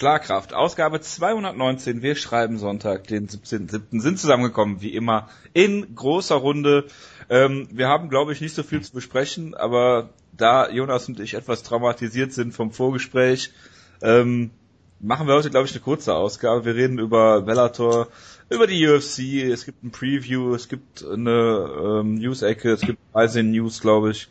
Schlagkraft, 0.00 0.54
Ausgabe 0.54 1.02
219. 1.02 2.00
Wir 2.00 2.14
schreiben 2.14 2.56
Sonntag, 2.56 3.06
den 3.08 3.28
17.07. 3.28 4.00
sind 4.00 4.18
zusammengekommen, 4.18 4.80
wie 4.80 4.94
immer, 4.94 5.28
in 5.52 5.94
großer 5.94 6.36
Runde. 6.36 6.86
Ähm, 7.28 7.68
wir 7.70 7.88
haben, 7.88 8.08
glaube 8.08 8.32
ich, 8.32 8.40
nicht 8.40 8.54
so 8.54 8.62
viel 8.62 8.80
zu 8.80 8.94
besprechen, 8.94 9.54
aber 9.54 10.08
da 10.32 10.70
Jonas 10.70 11.06
und 11.08 11.20
ich 11.20 11.34
etwas 11.34 11.64
traumatisiert 11.64 12.32
sind 12.32 12.54
vom 12.54 12.72
Vorgespräch, 12.72 13.52
ähm, 14.00 14.52
machen 15.00 15.26
wir 15.26 15.34
heute, 15.34 15.50
glaube 15.50 15.66
ich, 15.66 15.72
eine 15.72 15.82
kurze 15.82 16.14
Ausgabe. 16.14 16.64
Wir 16.64 16.76
reden 16.76 16.98
über 16.98 17.42
Bellator, 17.42 18.08
über 18.48 18.66
die 18.66 18.88
UFC, 18.88 19.50
es 19.52 19.66
gibt 19.66 19.84
ein 19.84 19.90
Preview, 19.90 20.54
es 20.54 20.70
gibt 20.70 21.04
eine 21.04 22.00
ähm, 22.00 22.14
News-Ecke, 22.14 22.70
es 22.70 22.80
gibt 22.80 23.00
Rising 23.14 23.50
News, 23.50 23.82
glaube 23.82 24.12
ich. 24.12 24.28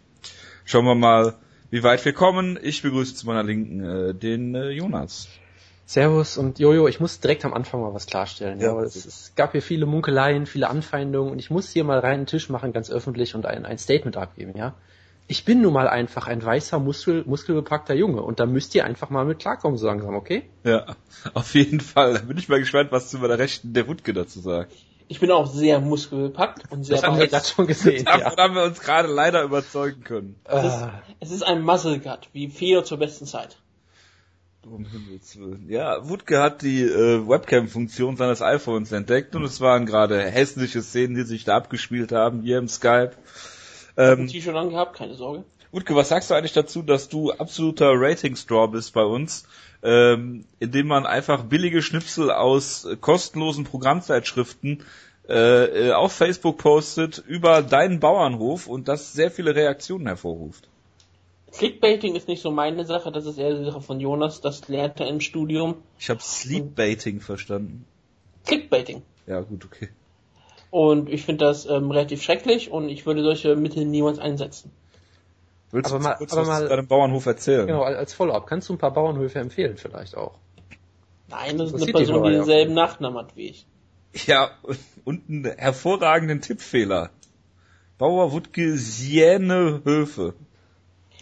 Schauen 0.66 0.86
wir 0.86 0.96
mal, 0.96 1.36
wie 1.70 1.84
weit 1.84 2.04
wir 2.06 2.14
kommen. 2.14 2.58
Ich 2.60 2.82
begrüße 2.82 3.14
zu 3.14 3.28
meiner 3.28 3.44
Linken 3.44 3.84
äh, 3.86 4.16
den 4.16 4.56
äh, 4.56 4.72
Jonas. 4.72 5.28
Servus 5.90 6.38
und 6.38 6.60
Jojo, 6.60 6.88
ich 6.88 7.00
muss 7.00 7.20
direkt 7.20 7.44
am 7.46 7.54
Anfang 7.56 7.82
mal 7.82 7.96
was 7.96 8.06
klarstellen. 8.06 8.60
Ja, 8.60 8.76
ja 8.76 8.82
es, 8.84 8.96
es, 9.08 9.34
gab 9.36 9.54
hier 9.54 9.64
viele 9.64 9.88
Munkeleien, 9.88 10.46
viele 10.46 10.70
Anfeindungen 10.70 11.32
und 11.32 11.40
ich 11.40 11.50
muss 11.50 11.72
hier 11.72 11.84
mal 11.84 11.98
reinen 11.98 12.28
Tisch 12.28 12.48
machen, 12.48 12.74
ganz 12.74 12.92
öffentlich 12.92 13.34
und 13.34 13.48
ein, 13.48 13.66
ein 13.66 13.80
Statement 13.80 14.16
abgeben, 14.16 14.56
ja. 14.56 14.76
Ich 15.26 15.46
bin 15.46 15.64
nun 15.64 15.74
mal 15.74 15.88
einfach 15.88 16.28
ein 16.28 16.46
weißer, 16.46 16.78
muskel, 16.78 17.24
muskelbepackter 17.26 17.96
Junge 17.96 18.22
und 18.22 18.40
da 18.40 18.46
müsst 18.46 18.76
ihr 18.76 18.86
einfach 18.86 19.10
mal 19.10 19.26
mit 19.26 19.40
klarkommen 19.40 19.80
so 19.80 19.88
langsam, 19.88 20.14
okay? 20.14 20.44
Ja, 20.64 20.96
auf 21.34 21.56
jeden 21.56 21.80
Fall. 21.80 22.14
Da 22.14 22.20
bin 22.20 22.38
ich 22.38 22.50
mal 22.50 22.60
gespannt, 22.60 22.92
was 22.92 23.10
du 23.10 23.18
über 23.18 23.28
der 23.28 23.40
Rechten 23.40 23.74
der 23.74 23.88
Wutke 23.88 24.14
dazu 24.14 24.42
sagst. 24.42 24.78
Ich 25.08 25.20
bin 25.20 25.32
auch 25.32 25.48
sehr 25.48 25.80
muskelbepackt 25.80 26.72
und 26.72 26.84
sehr 26.84 26.98
Das 26.98 27.06
haben 27.06 27.18
wir 27.18 27.26
gerade 27.26 27.48
schon 27.48 27.66
gesehen. 27.66 28.06
Davon 28.06 28.22
ja. 28.22 28.38
haben 28.38 28.54
wir 28.54 28.64
uns 28.64 28.80
gerade 28.80 29.08
leider 29.08 29.42
überzeugen 29.42 30.04
können. 30.04 30.36
Es 30.44 30.66
ist, 30.66 30.88
es 31.20 31.32
ist 31.32 31.42
ein 31.42 31.64
Muscle 31.64 31.98
Gut, 31.98 32.30
wie 32.32 32.48
Fedor 32.48 32.84
zur 32.84 33.00
besten 33.00 33.26
Zeit. 33.26 33.58
Um 34.66 34.86
Himmels 34.86 35.40
Willen. 35.40 35.70
Ja, 35.70 36.08
Wutke 36.08 36.42
hat 36.42 36.62
die 36.62 36.84
äh, 36.84 37.28
Webcam-Funktion 37.28 38.18
seines 38.18 38.42
iPhones 38.42 38.92
entdeckt 38.92 39.36
und 39.36 39.44
es 39.44 39.62
waren 39.62 39.86
gerade 39.86 40.22
hässliche 40.22 40.82
Szenen, 40.82 41.16
die 41.16 41.24
sich 41.24 41.46
da 41.46 41.56
abgespielt 41.56 42.12
haben, 42.12 42.42
hier 42.42 42.58
im 42.58 42.68
Skype. 42.68 43.12
Ähm, 43.98 44.28
T-Shirt 44.28 44.56
angehabt, 44.56 44.98
keine 44.98 45.16
Sorge. 45.16 45.44
Wutke, 45.72 45.96
was 45.96 46.10
sagst 46.10 46.30
du 46.30 46.34
eigentlich 46.34 46.54
dazu, 46.54 46.82
dass 46.82 47.10
du 47.10 47.32
absoluter 47.32 47.92
Rating-Straw 47.94 48.68
bist 48.68 48.94
bei 48.94 49.04
uns, 49.04 49.46
ähm, 49.84 50.46
indem 50.60 50.88
man 50.88 51.06
einfach 51.06 51.44
billige 51.44 51.82
Schnipsel 51.82 52.32
aus 52.32 52.88
kostenlosen 53.02 53.66
Programmzeitschriften 53.66 54.84
äh, 55.28 55.90
äh, 55.90 55.92
auf 55.92 56.14
Facebook 56.14 56.58
postet 56.58 57.24
über 57.28 57.62
deinen 57.62 58.00
Bauernhof 58.00 58.68
und 58.68 58.88
das 58.88 59.14
sehr 59.14 59.30
viele 59.30 59.56
Reaktionen 59.56 60.08
hervorruft? 60.08 60.69
Clickbaiting 61.52 62.16
ist 62.16 62.28
nicht 62.28 62.42
so 62.42 62.52
meine 62.52 62.86
Sache, 62.86 63.12
das 63.12 63.26
ist 63.26 63.38
eher 63.38 63.56
die 63.56 63.66
Sache 63.66 63.82
von 63.82 64.00
Jonas, 64.00 64.42
das 64.42 64.68
lernt 64.68 65.00
er 65.00 65.08
im 65.08 65.20
Studium. 65.20 65.76
Ich 65.98 66.10
habe 66.10 66.22
Sleepbaiting 66.22 67.22
verstanden. 67.22 67.86
Clickbaiting. 68.46 69.02
Ja, 69.26 69.42
gut, 69.42 69.66
okay. 69.66 69.90
Und 70.72 71.10
ich 71.10 71.24
finde 71.24 71.46
das 71.46 71.66
ähm, 71.66 71.90
relativ 71.90 72.22
schrecklich 72.22 72.72
und 72.72 72.90
ich 72.90 73.06
würde 73.06 73.24
solche 73.24 73.56
Mittel 73.56 73.86
niemals 73.86 74.20
einsetzen. 74.20 74.72
Willst 75.72 75.92
aber 75.92 76.00
du 76.00 76.04
mal, 76.04 76.16
kurz 76.16 76.34
aber 76.34 76.42
was 76.42 76.48
mal, 76.48 76.62
zu 76.64 76.70
deinem 76.70 76.88
Bauernhof 76.88 77.26
erzählen? 77.26 77.68
Genau, 77.68 77.84
als 77.84 78.14
Follow-up. 78.14 78.48
Kannst 78.48 78.70
du 78.70 78.74
ein 78.74 78.78
paar 78.78 78.94
Bauernhöfe 78.94 79.40
empfehlen 79.40 79.78
vielleicht 79.78 80.16
auch? 80.16 80.38
Nein, 81.28 81.58
das 81.58 81.68
ist 81.68 81.76
das 81.76 81.84
eine 81.84 81.92
Person, 81.92 82.24
die 82.24 82.32
denselben 82.32 82.74
Nachnamen 82.74 83.20
hat 83.20 83.36
wie 83.36 83.50
ich. 83.50 83.66
Ja, 84.26 84.52
und 85.06 85.30
einen 85.30 85.46
hervorragenden 85.46 86.42
Tippfehler. 86.42 87.12
Bauer 88.00 88.32
Wutke 88.32 88.78
Siene 88.78 89.82
Höfe. 89.84 90.34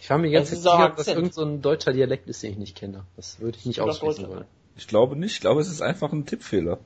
Ich 0.00 0.08
war 0.10 0.18
mir 0.18 0.30
ganz 0.30 0.50
sicher, 0.50 0.92
dass 0.96 1.06
irgend 1.08 1.34
so 1.34 1.42
ein 1.44 1.60
deutscher 1.60 1.92
Dialekt 1.92 2.28
ist, 2.28 2.42
den 2.42 2.52
ich 2.52 2.58
nicht 2.58 2.76
kenne. 2.76 3.04
Das 3.16 3.40
würde 3.40 3.58
ich 3.58 3.66
nicht 3.66 3.80
aussprechen 3.80 4.28
wollen. 4.28 4.44
Ich 4.76 4.86
glaube 4.86 5.16
nicht. 5.16 5.32
Ich 5.32 5.40
glaube, 5.40 5.60
es 5.60 5.68
ist 5.68 5.82
einfach 5.82 6.12
ein 6.12 6.24
Tippfehler. 6.24 6.78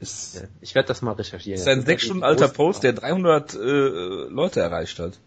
Ist, 0.00 0.36
ja, 0.36 0.42
ich 0.60 0.74
werde 0.74 0.88
das 0.88 1.02
mal 1.02 1.12
recherchieren. 1.12 1.54
Es 1.54 1.62
ist 1.62 1.68
ein 1.68 1.84
sechs 1.84 2.04
Stunden 2.04 2.22
alter 2.22 2.48
Post, 2.48 2.84
der 2.84 2.92
300 2.92 3.54
äh, 3.54 3.58
Leute 3.58 4.60
erreicht 4.60 4.98
hat. 4.98 5.18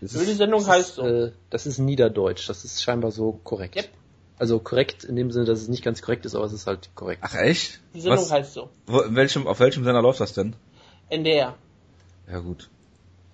Das 0.00 0.14
ist, 0.14 0.28
die 0.28 0.34
Sendung 0.34 0.66
heißt 0.66 0.96
so. 0.96 1.02
Äh, 1.02 1.32
das 1.50 1.66
ist 1.66 1.78
Niederdeutsch. 1.78 2.48
Das 2.48 2.64
ist 2.64 2.82
scheinbar 2.82 3.10
so 3.10 3.40
korrekt. 3.42 3.76
Yep. 3.76 3.88
Also 4.36 4.58
korrekt 4.58 5.04
in 5.04 5.16
dem 5.16 5.30
Sinne, 5.30 5.46
dass 5.46 5.60
es 5.60 5.68
nicht 5.68 5.84
ganz 5.84 6.02
korrekt 6.02 6.26
ist, 6.26 6.34
aber 6.34 6.44
es 6.44 6.52
ist 6.52 6.66
halt 6.66 6.90
korrekt. 6.94 7.22
Ach 7.24 7.34
echt? 7.34 7.80
Die 7.94 8.00
Sendung 8.00 8.20
Was? 8.20 8.30
heißt 8.30 8.52
so. 8.52 8.68
Wo, 8.86 9.00
in 9.00 9.14
welchem, 9.14 9.46
auf 9.46 9.60
welchem 9.60 9.84
Sender 9.84 10.02
läuft 10.02 10.20
das 10.20 10.32
denn? 10.32 10.54
NDR. 11.08 11.54
Ja 12.30 12.40
gut. 12.40 12.68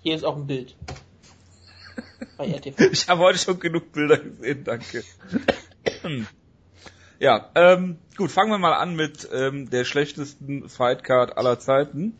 Hier 0.01 0.15
ist 0.15 0.23
auch 0.23 0.35
ein 0.35 0.47
Bild. 0.47 0.75
Bei 2.37 2.47
RTV. 2.55 2.91
Ich 2.91 3.07
habe 3.07 3.21
heute 3.21 3.39
schon 3.39 3.59
genug 3.59 3.91
Bilder 3.91 4.17
gesehen, 4.17 4.63
danke. 4.63 5.03
ja, 7.19 7.49
ähm, 7.55 7.97
gut, 8.17 8.31
fangen 8.31 8.51
wir 8.51 8.57
mal 8.57 8.73
an 8.73 8.95
mit 8.95 9.27
ähm, 9.31 9.69
der 9.69 9.85
schlechtesten 9.85 10.69
Fightcard 10.69 11.37
aller 11.37 11.59
Zeiten. 11.59 12.17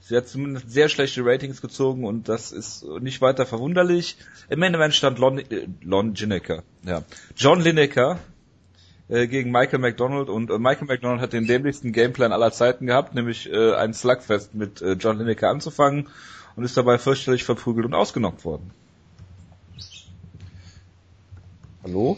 Sie 0.00 0.16
hat 0.16 0.26
zumindest 0.26 0.68
sehr 0.70 0.88
schlechte 0.88 1.24
Ratings 1.24 1.62
gezogen 1.62 2.04
und 2.04 2.28
das 2.28 2.50
ist 2.50 2.84
nicht 3.00 3.20
weiter 3.20 3.46
verwunderlich. 3.46 4.16
Im 4.48 4.58
Main 4.58 4.74
Event 4.74 4.94
stand 4.94 5.18
Lon, 5.20 5.38
äh, 5.38 5.68
Lon 5.80 6.14
Lineker, 6.14 6.64
ja. 6.84 7.02
John 7.36 7.60
Lineker 7.60 8.18
äh, 9.08 9.28
gegen 9.28 9.52
Michael 9.52 9.78
McDonald 9.78 10.28
und 10.28 10.50
äh, 10.50 10.58
Michael 10.58 10.88
McDonald 10.88 11.20
hat 11.20 11.32
den 11.32 11.46
dämlichsten 11.46 11.92
Gameplan 11.92 12.32
aller 12.32 12.50
Zeiten 12.50 12.86
gehabt, 12.86 13.14
nämlich 13.14 13.48
äh, 13.52 13.74
ein 13.74 13.94
Slugfest 13.94 14.54
mit 14.54 14.82
äh, 14.82 14.94
John 14.94 15.18
Lineker 15.18 15.50
anzufangen 15.50 16.08
und 16.56 16.64
ist 16.64 16.76
dabei 16.76 16.98
fürchterlich 16.98 17.44
verprügelt 17.44 17.86
und 17.86 17.94
ausgenockt 17.94 18.44
worden. 18.44 18.72
Hallo? 21.82 22.16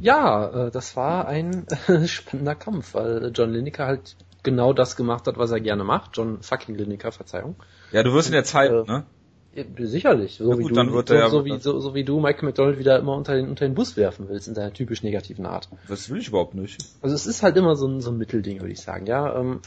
Ja, 0.00 0.66
äh, 0.66 0.70
das 0.70 0.96
war 0.96 1.26
ein 1.26 1.66
äh, 1.88 2.06
spannender 2.06 2.54
Kampf, 2.54 2.94
weil 2.94 3.32
John 3.34 3.50
Lineker 3.50 3.86
halt 3.86 4.16
genau 4.42 4.72
das 4.72 4.96
gemacht 4.96 5.26
hat, 5.26 5.38
was 5.38 5.50
er 5.50 5.60
gerne 5.60 5.84
macht. 5.84 6.16
John 6.16 6.42
fucking 6.42 6.74
Lineker, 6.74 7.12
Verzeihung. 7.12 7.56
Ja, 7.92 8.02
du 8.02 8.12
wirst 8.12 8.28
ihn 8.28 8.34
jetzt 8.34 8.54
hypen, 8.54 8.84
äh, 8.84 8.92
ne? 8.92 9.06
Ja, 9.54 9.64
sicherlich. 9.78 10.36
So, 10.36 10.50
ja, 10.50 10.56
gut, 10.56 10.70
wie 10.70 10.74
du, 10.74 11.02
so, 11.02 11.28
so, 11.28 11.44
wie, 11.46 11.58
so, 11.58 11.80
so, 11.80 11.94
wie 11.94 12.04
du 12.04 12.20
Michael 12.20 12.44
McDonald 12.44 12.78
wieder 12.78 12.98
immer 12.98 13.16
unter 13.16 13.34
den, 13.34 13.48
unter 13.48 13.66
den 13.66 13.74
Bus 13.74 13.96
werfen 13.96 14.28
willst 14.28 14.48
in 14.48 14.54
deiner 14.54 14.72
typisch 14.72 15.02
negativen 15.02 15.46
Art. 15.46 15.70
Das 15.88 16.10
will 16.10 16.18
ich 16.18 16.28
überhaupt 16.28 16.54
nicht. 16.54 16.76
Also 17.00 17.14
es 17.14 17.26
ist 17.26 17.42
halt 17.42 17.56
immer 17.56 17.74
so 17.74 17.88
ein, 17.88 18.02
so 18.02 18.10
ein 18.10 18.18
Mittelding, 18.18 18.60
würde 18.60 18.72
ich 18.72 18.82
sagen. 18.82 19.06
Ja, 19.06 19.40
ähm, 19.40 19.60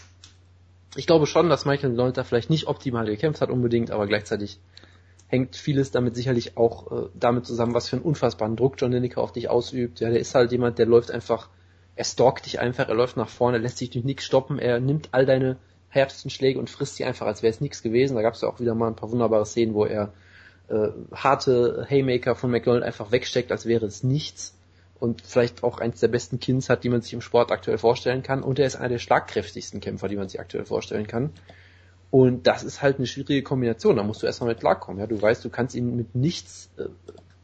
ich 0.95 1.07
glaube 1.07 1.25
schon, 1.25 1.49
dass 1.49 1.65
Michael 1.65 1.89
McDonald 1.89 2.17
da 2.17 2.23
vielleicht 2.23 2.51
nicht 2.51 2.67
optimal 2.67 3.05
gekämpft 3.07 3.41
hat 3.41 3.49
unbedingt, 3.49 3.89
aber 3.89 4.05
gleichzeitig 4.05 4.59
hängt 5.29 5.55
vieles 5.55 5.91
damit 5.91 6.15
sicherlich 6.15 6.57
auch 6.57 6.91
äh, 6.91 7.09
damit 7.13 7.45
zusammen, 7.45 7.73
was 7.73 7.87
für 7.87 7.95
einen 7.95 8.05
unfassbaren 8.05 8.55
Druck 8.55 8.75
John 8.77 8.91
Lineker 8.91 9.21
auf 9.21 9.31
dich 9.31 9.49
ausübt. 9.49 9.99
Ja, 9.99 10.09
der 10.09 10.19
ist 10.19 10.35
halt 10.35 10.51
jemand, 10.51 10.79
der 10.79 10.87
läuft 10.87 11.11
einfach, 11.11 11.49
er 11.95 12.03
stalkt 12.03 12.45
dich 12.45 12.59
einfach, 12.59 12.89
er 12.89 12.95
läuft 12.95 13.15
nach 13.15 13.29
vorne, 13.29 13.59
lässt 13.59 13.77
sich 13.77 13.91
durch 13.91 14.03
nichts 14.03 14.25
stoppen, 14.25 14.59
er 14.59 14.79
nimmt 14.79 15.09
all 15.11 15.25
deine 15.25 15.57
härtesten 15.89 16.31
Schläge 16.31 16.59
und 16.59 16.69
frisst 16.69 16.95
sie 16.95 17.05
einfach, 17.05 17.27
als 17.27 17.43
wäre 17.43 17.51
es 17.51 17.61
nichts 17.61 17.83
gewesen. 17.83 18.15
Da 18.15 18.21
gab 18.21 18.33
es 18.33 18.41
ja 18.41 18.49
auch 18.49 18.59
wieder 18.59 18.75
mal 18.75 18.87
ein 18.87 18.95
paar 18.95 19.11
wunderbare 19.11 19.45
Szenen, 19.45 19.75
wo 19.75 19.85
er 19.85 20.13
äh, 20.67 20.89
harte 21.13 21.85
Haymaker 21.87 22.35
von 22.35 22.51
McDonald 22.51 22.83
einfach 22.83 23.11
wegsteckt, 23.11 23.51
als 23.51 23.65
wäre 23.65 23.85
es 23.85 24.03
nichts 24.03 24.55
und 24.99 25.21
vielleicht 25.21 25.63
auch 25.63 25.79
eins 25.79 25.99
der 25.99 26.09
besten 26.09 26.39
Kins 26.39 26.69
hat, 26.69 26.83
die 26.83 26.89
man 26.89 27.01
sich 27.01 27.13
im 27.13 27.21
Sport 27.21 27.51
aktuell 27.51 27.77
vorstellen 27.77 28.23
kann. 28.23 28.43
Und 28.43 28.59
er 28.59 28.67
ist 28.67 28.75
einer 28.75 28.89
der 28.89 28.99
schlagkräftigsten 28.99 29.79
Kämpfer, 29.79 30.07
die 30.07 30.17
man 30.17 30.27
sich 30.27 30.39
aktuell 30.39 30.65
vorstellen 30.65 31.07
kann. 31.07 31.31
Und 32.11 32.47
das 32.47 32.63
ist 32.63 32.81
halt 32.81 32.97
eine 32.97 33.05
schwierige 33.05 33.43
Kombination. 33.43 33.97
Da 33.97 34.03
musst 34.03 34.23
du 34.23 34.25
erstmal 34.25 34.49
mit 34.49 34.59
klarkommen. 34.59 34.99
Ja, 34.99 35.07
du 35.07 35.21
weißt, 35.21 35.45
du 35.45 35.49
kannst 35.49 35.75
ihn 35.75 35.95
mit 35.95 36.15
nichts 36.15 36.69
äh, 36.77 36.85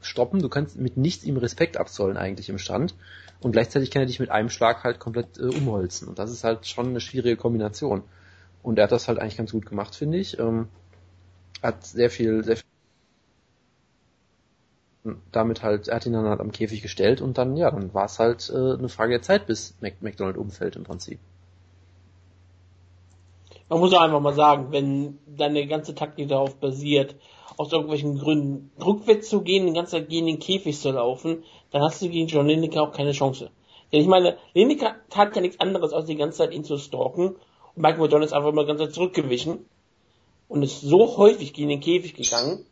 stoppen, 0.02 0.42
du 0.42 0.50
kannst 0.50 0.78
mit 0.78 0.98
nichts 0.98 1.24
ihm 1.24 1.38
Respekt 1.38 1.78
abzollen 1.78 2.18
eigentlich 2.18 2.50
im 2.50 2.58
Stand. 2.58 2.96
Und 3.42 3.52
gleichzeitig 3.52 3.92
kann 3.92 4.02
er 4.02 4.08
dich 4.08 4.20
mit 4.20 4.32
einem 4.32 4.50
Schlag 4.50 4.84
halt 4.84 5.00
komplett 5.00 5.38
äh, 5.38 5.44
umholzen. 5.44 6.08
Und 6.08 6.18
das 6.18 6.32
ist 6.32 6.44
halt 6.44 6.66
schon 6.66 6.88
eine 6.88 7.00
schwierige 7.00 7.38
Kombination. 7.38 8.04
Und 8.64 8.80
er 8.80 8.86
hat 8.86 8.92
das 8.92 9.08
halt 9.08 9.20
eigentlich 9.20 9.38
ganz 9.38 9.52
gut 9.52 9.68
gemacht, 9.68 9.94
finde 9.94 10.18
ich. 10.18 10.40
Ähm, 10.40 10.68
hat 11.62 11.86
sehr 11.86 12.10
viel, 12.10 12.44
sehr 12.44 12.58
viel 12.58 12.66
damit 15.32 15.62
halt, 15.62 15.88
er 15.88 15.98
hat 15.98 16.06
ihn 16.08 16.14
dann 16.14 16.26
halt 16.26 16.40
am 16.40 16.52
Käfig 16.52 16.82
gestellt 16.82 17.22
und 17.22 17.38
dann, 17.38 17.56
ja, 17.58 17.70
dann 17.70 17.94
war 17.94 18.06
es 18.06 18.18
halt 18.18 18.50
äh, 18.50 18.74
eine 18.74 18.90
Frage 18.90 19.12
der 19.12 19.22
Zeit, 19.22 19.46
bis 19.46 19.76
McDonald 19.80 20.36
umfällt 20.36 20.76
im 20.76 20.84
Prinzip 20.84 21.20
man 23.70 23.80
muss 23.80 23.94
auch 23.94 24.02
einfach 24.02 24.22
mal 24.22 24.34
sagen, 24.34 24.68
wenn 24.72 25.20
deine 25.26 25.66
ganze 25.68 25.96
Taktik 25.96 26.30
darauf 26.30 26.56
basiert, 26.56 27.16
aus 27.58 27.72
irgendwelchen 27.72 28.18
Gründen 28.18 28.72
rückwärts 28.84 29.30
zu 29.30 29.42
gehen, 29.42 29.66
den 29.66 29.74
ganzen 29.74 30.00
Tag 30.00 30.10
gegen 30.10 30.28
den 30.28 30.40
Käfig 30.40 30.80
zu 30.80 30.92
laufen, 30.92 31.44
dann 31.72 31.82
hast 31.82 32.02
du 32.02 32.10
gegen 32.10 32.28
John 32.28 32.48
Lineker 32.48 32.82
auch 32.82 32.92
keine 32.92 33.12
Chance. 33.12 33.50
Denn 33.92 34.02
ich 34.02 34.08
meine, 34.08 34.38
Lineker 34.54 34.96
tat 35.10 35.36
ja 35.36 35.42
nichts 35.42 35.60
anderes, 35.60 35.94
als 35.94 36.06
die 36.06 36.16
ganze 36.16 36.40
Zeit 36.40 36.54
ihn 36.54 36.64
zu 36.64 36.78
stalken. 36.78 37.30
Und 37.30 37.38
Michael 37.76 38.02
McDonald 38.02 38.28
ist 38.28 38.34
einfach 38.34 38.52
mal 38.52 38.64
die 38.64 38.68
ganze 38.68 38.86
Zeit 38.86 38.94
zurückgewichen 38.94 39.66
und 40.48 40.64
ist 40.64 40.82
so 40.82 41.18
häufig 41.18 41.54
gegen 41.54 41.70
den 41.70 41.80
Käfig 41.80 42.14
gegangen, 42.14 42.66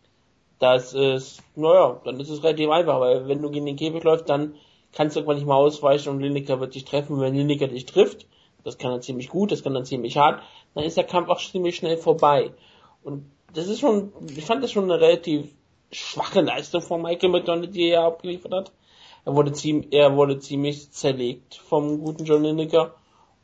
dass 0.60 0.94
es, 0.94 1.40
naja, 1.56 2.02
dann 2.04 2.20
ist 2.20 2.30
es 2.30 2.44
relativ 2.44 2.70
einfach, 2.70 3.00
weil 3.00 3.28
wenn 3.28 3.42
du 3.42 3.50
gegen 3.50 3.66
den 3.66 3.76
Käfig 3.78 4.04
läufst, 4.04 4.30
dann 4.30 4.56
kannst 4.92 5.16
du 5.16 5.20
irgendwann 5.20 5.38
nicht 5.38 5.48
mal 5.48 5.56
ausweichen 5.56 6.10
und 6.10 6.20
Lineker 6.20 6.60
wird 6.60 6.76
dich 6.76 6.86
treffen. 6.86 7.20
Wenn 7.20 7.36
Lineker 7.36 7.68
dich 7.68 7.86
trifft, 7.86 8.28
das 8.64 8.78
kann 8.78 8.92
er 8.92 9.02
ziemlich 9.02 9.30
gut, 9.30 9.52
das 9.52 9.64
kann 9.64 9.76
er 9.76 9.84
ziemlich 9.84 10.18
hart, 10.18 10.42
dann 10.74 10.84
ist 10.84 10.98
der 10.98 11.04
Kampf 11.04 11.30
auch 11.30 11.40
ziemlich 11.40 11.76
schnell 11.76 11.98
vorbei. 11.98 12.52
Und 13.04 13.26
das 13.54 13.68
ist 13.68 13.80
schon, 13.80 14.12
ich 14.36 14.46
fand 14.46 14.64
das 14.64 14.72
schon 14.72 14.86
eine 14.86 15.00
relativ 15.00 15.54
schwache 15.92 16.42
Leistung 16.42 16.82
von 16.82 17.02
Michael 17.02 17.30
McDonald, 17.30 17.76
die 17.76 17.90
er 17.90 18.04
abgeliefert 18.04 18.54
hat. 18.54 18.72
Er 19.26 19.36
wurde 19.36 19.54
ziemlich, 19.54 19.94
er 19.94 20.16
wurde 20.16 20.40
ziemlich 20.40 20.92
zerlegt 20.92 21.56
vom 21.56 22.02
guten 22.02 22.26
John 22.26 22.44
Lineker 22.44 22.96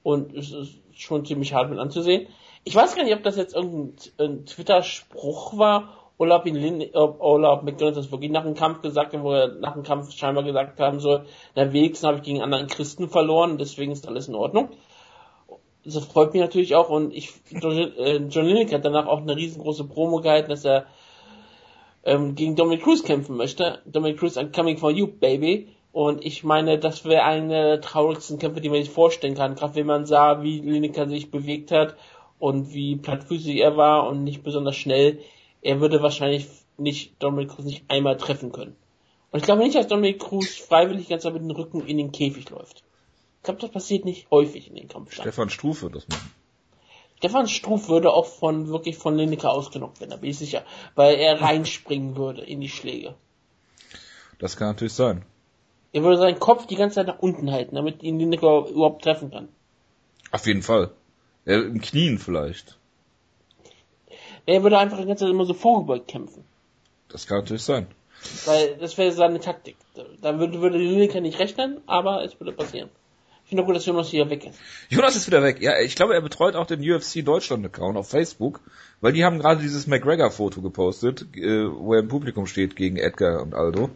und 0.03 0.33
es 0.33 0.51
ist 0.51 0.79
schon 0.93 1.25
ziemlich 1.25 1.53
hart 1.53 1.69
mit 1.69 1.79
anzusehen. 1.79 2.27
Ich 2.63 2.75
weiß 2.75 2.95
gar 2.95 3.03
nicht, 3.03 3.15
ob 3.15 3.23
das 3.23 3.37
jetzt 3.37 3.55
irgendein 3.55 4.45
Twitter-Spruch 4.45 5.57
war 5.57 5.93
oder 6.17 6.35
ob, 6.35 6.45
ob, 6.93 7.21
ob 7.21 7.63
McDonalds 7.63 7.97
das 7.97 8.11
wirklich 8.11 8.31
nach 8.31 8.43
dem 8.43 8.55
Kampf 8.55 8.81
gesagt 8.81 9.13
hat, 9.13 9.23
wo 9.23 9.31
er 9.31 9.47
nach 9.55 9.73
dem 9.73 9.83
Kampf 9.83 10.11
scheinbar 10.11 10.43
gesagt 10.43 10.79
haben 10.79 10.99
soll, 10.99 11.25
na 11.55 11.71
wenigstens 11.71 12.05
habe 12.05 12.17
ich 12.17 12.23
gegen 12.23 12.41
anderen 12.41 12.67
Christen 12.67 13.07
verloren, 13.07 13.57
deswegen 13.57 13.93
ist 13.93 14.07
alles 14.07 14.27
in 14.27 14.35
Ordnung. 14.35 14.69
Das 15.95 16.05
freut 16.05 16.33
mich 16.33 16.41
natürlich 16.41 16.75
auch 16.75 16.89
und 16.89 17.13
ich, 17.13 17.31
John, 17.51 17.73
äh, 17.77 18.17
Lineker 18.17 18.75
hat 18.75 18.85
danach 18.85 19.07
auch 19.07 19.21
eine 19.21 19.35
riesengroße 19.35 19.85
Promo 19.85 20.21
gehalten, 20.21 20.49
dass 20.49 20.65
er 20.65 20.85
ähm, 22.03 22.35
gegen 22.35 22.55
Dominic 22.55 22.83
Cruz 22.83 23.03
kämpfen 23.03 23.35
möchte. 23.37 23.79
Dominic 23.85 24.19
Cruz, 24.19 24.37
I'm 24.37 24.55
coming 24.55 24.77
for 24.77 24.91
you, 24.91 25.07
baby. 25.07 25.67
Und 25.91 26.23
ich 26.23 26.43
meine, 26.43 26.77
das 26.77 27.05
wäre 27.05 27.23
eine 27.23 27.63
der 27.63 27.81
traurigsten 27.81 28.37
Kämpfe, 28.37 28.61
die 28.61 28.69
man 28.69 28.81
sich 28.81 28.91
vorstellen 28.91 29.35
kann. 29.35 29.55
Gerade 29.55 29.75
wenn 29.75 29.87
man 29.87 30.05
sah, 30.05 30.43
wie 30.43 30.59
Lineker 30.59 31.07
sich 31.07 31.31
bewegt 31.31 31.71
hat 31.71 31.95
und 32.37 32.73
wie 32.73 32.95
plattfüßig 32.95 33.57
er 33.57 33.75
war 33.75 34.07
und 34.07 34.23
nicht 34.23 34.43
besonders 34.43 34.75
schnell. 34.75 35.19
Er 35.61 35.81
würde 35.81 36.01
wahrscheinlich 36.01 36.47
nicht 36.77 37.21
Dominic 37.21 37.49
Cruz 37.49 37.65
nicht 37.65 37.83
einmal 37.89 38.17
treffen 38.17 38.51
können. 38.51 38.75
Und 39.31 39.39
ich 39.39 39.45
glaube 39.45 39.61
nicht, 39.61 39.75
dass 39.75 39.87
Dominic 39.87 40.19
Cruz 40.19 40.55
freiwillig 40.55 41.09
ganz 41.09 41.25
mit 41.25 41.35
dem 41.35 41.51
Rücken 41.51 41.85
in 41.85 41.97
den 41.97 42.11
Käfig 42.11 42.49
läuft. 42.49 42.83
Ich 43.39 43.43
glaube, 43.43 43.61
das 43.61 43.71
passiert 43.71 44.05
nicht 44.05 44.29
häufig 44.31 44.67
in 44.67 44.75
den 44.75 44.87
Kampf. 44.87 45.13
Stefan 45.13 45.49
Strufe 45.49 45.89
das 45.89 46.07
machen. 46.07 46.31
Stefan 47.19 47.47
Struff 47.49 47.89
würde 47.89 48.13
auch 48.13 48.25
von 48.25 48.69
wirklich 48.69 48.97
von 48.97 49.17
Lineker 49.17 49.51
ausgenockt 49.51 49.99
werden, 49.99 50.11
da 50.11 50.15
bin 50.15 50.29
ich 50.29 50.37
sicher, 50.37 50.63
weil 50.95 51.15
er 51.15 51.41
reinspringen 51.41 52.15
würde 52.15 52.41
in 52.41 52.61
die 52.61 52.69
Schläge. 52.69 53.15
Das 54.39 54.55
kann 54.55 54.69
natürlich 54.69 54.93
sein. 54.93 55.25
Er 55.91 56.03
würde 56.03 56.17
seinen 56.17 56.39
Kopf 56.39 56.65
die 56.65 56.75
ganze 56.75 56.95
Zeit 56.95 57.07
nach 57.07 57.19
unten 57.19 57.51
halten, 57.51 57.75
damit 57.75 58.03
ihn 58.03 58.19
Lineker 58.19 58.67
überhaupt 58.67 59.03
treffen 59.03 59.31
kann. 59.31 59.49
Auf 60.31 60.45
jeden 60.47 60.61
Fall. 60.61 60.91
Ja, 61.45 61.59
Im 61.59 61.81
Knien 61.81 62.19
vielleicht. 62.19 62.77
Er 64.45 64.63
würde 64.63 64.77
einfach 64.77 64.99
die 64.99 65.05
ganze 65.05 65.25
Zeit 65.25 65.33
immer 65.33 65.45
so 65.45 65.53
vorgebeugt 65.53 66.07
kämpfen. 66.07 66.45
Das 67.09 67.27
kann 67.27 67.39
natürlich 67.39 67.63
sein. 67.63 67.87
Weil 68.45 68.77
das 68.77 68.97
wäre 68.97 69.11
seine 69.11 69.39
Taktik. 69.39 69.75
Da 70.21 70.39
würde, 70.39 70.61
würde 70.61 70.77
Lineker 70.77 71.21
nicht 71.21 71.39
rechnen, 71.39 71.81
aber 71.85 72.23
es 72.23 72.39
würde 72.39 72.53
passieren. 72.53 72.89
Ich 73.49 73.55
finde 73.55 73.63
gut, 73.63 73.75
dass 73.75 73.87
Jonas 73.87 74.09
hier 74.09 74.29
weg 74.29 74.45
ist. 74.45 74.59
Jonas 74.89 75.15
ist 75.15 75.25
wieder 75.25 75.41
weg. 75.41 75.59
Ja, 75.59 75.79
ich 75.79 75.95
glaube, 75.95 76.13
er 76.13 76.21
betreut 76.21 76.53
auch 76.53 76.67
den 76.67 76.87
UFC 76.87 77.25
Deutschland 77.25 77.65
Account 77.65 77.97
auf 77.97 78.07
Facebook, 78.07 78.59
weil 79.01 79.11
die 79.11 79.25
haben 79.25 79.39
gerade 79.39 79.59
dieses 79.59 79.87
McGregor-Foto 79.87 80.61
gepostet, 80.61 81.25
äh, 81.35 81.67
wo 81.67 81.95
er 81.95 82.01
im 82.01 82.09
Publikum 82.09 82.45
steht 82.45 82.75
gegen 82.75 82.97
Edgar 82.97 83.41
und 83.41 83.55
Aldo. 83.55 83.89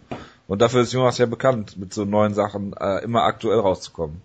Und 0.48 0.64
dafür 0.64 0.82
ist 0.82 0.92
Jonas 0.92 1.20
ja 1.20 1.28
bekannt, 1.28 1.78
mit 1.78 1.94
so 1.94 2.04
neuen 2.04 2.34
Sachen 2.34 2.74
äh, 2.74 3.04
immer 3.04 3.26
aktuell 3.26 3.60
rauszukommen. 3.60 4.24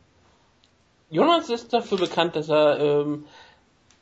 Jonas 1.11 1.51
ist 1.51 1.75
dafür 1.75 1.99
bekannt, 1.99 2.35
dass 2.35 2.49
er 2.49 2.81
ähm, 2.81 3.27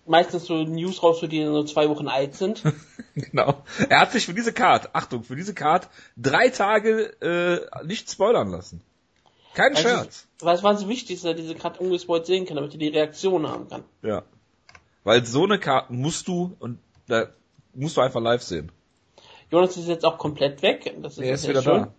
meistens 0.07 0.45
so 0.45 0.63
News 0.63 1.03
rausholt, 1.03 1.33
die 1.33 1.43
nur 1.43 1.67
zwei 1.67 1.89
Wochen 1.89 2.07
alt 2.07 2.37
sind. 2.37 2.63
genau. 3.17 3.65
Er 3.89 3.99
hat 3.99 4.13
sich 4.13 4.27
für 4.27 4.35
diese 4.35 4.53
Card, 4.53 4.91
Achtung, 4.95 5.25
für 5.25 5.35
diese 5.35 5.55
Card 5.55 5.89
drei 6.17 6.51
Tage 6.51 7.21
äh, 7.21 7.85
nicht 7.85 8.13
spoilern 8.13 8.51
lassen. 8.51 8.81
Kein 9.57 9.75
Weil 9.75 9.83
Scherz. 9.83 10.29
Es, 10.37 10.45
weil 10.45 10.55
es 10.55 10.63
war 10.63 10.77
so 10.77 10.87
wichtig, 10.87 11.17
dass 11.17 11.25
er 11.25 11.35
diese 11.35 11.55
Karte 11.55 11.81
ungespoilt 11.81 12.27
sehen 12.27 12.45
kann, 12.45 12.57
damit 12.57 12.75
er 12.75 12.79
die 12.79 12.89
Reaktion 12.89 13.49
haben 13.49 13.69
kann. 13.71 13.85
Ja. 14.03 14.23
Weil 15.03 15.25
so 15.25 15.45
eine 15.45 15.59
Karte 15.59 15.95
musst 15.95 16.29
du 16.29 16.55
und 16.59 16.79
da 17.09 17.29
musst 17.73 17.97
du 17.97 18.03
einfach 18.03 18.21
live 18.21 18.43
sehen. 18.43 18.71
Jonas 19.51 19.79
ist 19.79 19.89
jetzt 19.89 20.05
auch 20.05 20.19
komplett 20.19 20.61
weg. 20.61 20.95
Das 21.01 21.15
ist 21.15 21.25
Er 21.25 21.33
ist 21.35 21.49
wieder 21.49 21.63
schön. 21.63 21.83
da. 21.85 21.95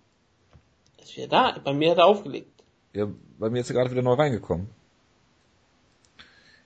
Ist 1.02 1.18
wieder 1.18 1.28
da. 1.28 1.60
Bei 1.64 1.74
mir 1.74 1.90
hat 1.90 1.98
er 1.98 2.06
aufgelegt. 2.06 2.64
Ja, 2.94 3.08
bei 3.40 3.50
mir 3.50 3.62
ist 3.62 3.72
er 3.72 3.74
gerade 3.74 3.90
wieder 3.90 4.04
neu 4.04 4.14
reingekommen. 4.14 4.70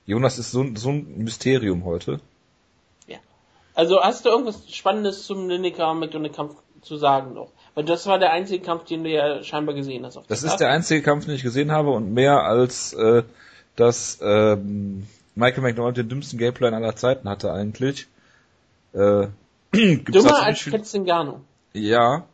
Jonas 0.06 0.40
ist 0.40 0.52
so, 0.52 0.66
so 0.76 0.90
ein 0.90 1.20
Mysterium 1.20 1.86
heute. 1.86 2.20
Ja. 3.08 3.20
Also 3.76 4.02
hast 4.02 4.26
du 4.26 4.30
irgendwas 4.30 4.70
Spannendes 4.70 5.26
zum 5.26 5.48
Lineker 5.48 5.94
McDonald 5.94 6.34
Kampf 6.34 6.56
zu 6.82 6.98
sagen 6.98 7.34
noch? 7.34 7.54
Weil 7.76 7.86
das 7.86 8.06
war 8.06 8.20
der 8.20 8.32
einzige 8.32 8.64
Kampf, 8.64 8.86
den 8.86 9.04
du 9.04 9.10
ja 9.10 9.44
scheinbar 9.44 9.74
gesehen 9.76 10.06
hast. 10.06 10.18
Auf 10.18 10.28
Das 10.28 10.42
der 10.42 10.52
ist 10.52 10.58
der 10.60 10.70
einzige 10.70 11.02
Kampf, 11.02 11.26
den 11.26 11.36
ich 11.36 11.44
gesehen 11.44 11.72
habe 11.72 11.92
und 11.92 12.14
mehr 12.14 12.44
als 12.44 12.94
äh, 12.94 13.24
dass 13.78 14.20
ähm, 14.22 15.08
Michael 15.36 15.64
McDonald 15.64 15.96
den 15.96 16.10
dümmsten 16.10 16.38
Gameplan 16.38 16.74
aller 16.74 16.96
Zeiten 16.96 17.30
hatte 17.30 17.52
eigentlich. 17.54 18.08
Äh, 18.94 19.28
Dümmer 19.74 20.44
als 20.44 20.48
nicht 20.56 20.64
viel- 20.64 20.74
Fritz 20.74 20.92
Zingano. 20.92 21.42
Ja. 21.74 22.26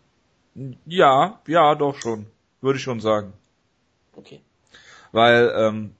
Ja, 0.87 1.39
ja, 1.45 1.75
doch 1.75 1.95
schon. 2.01 2.25
Würde 2.61 2.77
ich 2.77 2.83
schon 2.83 2.99
sagen. 2.99 3.33
Okay. 4.15 4.41
Weil, 5.11 5.53
ähm, 5.55 5.91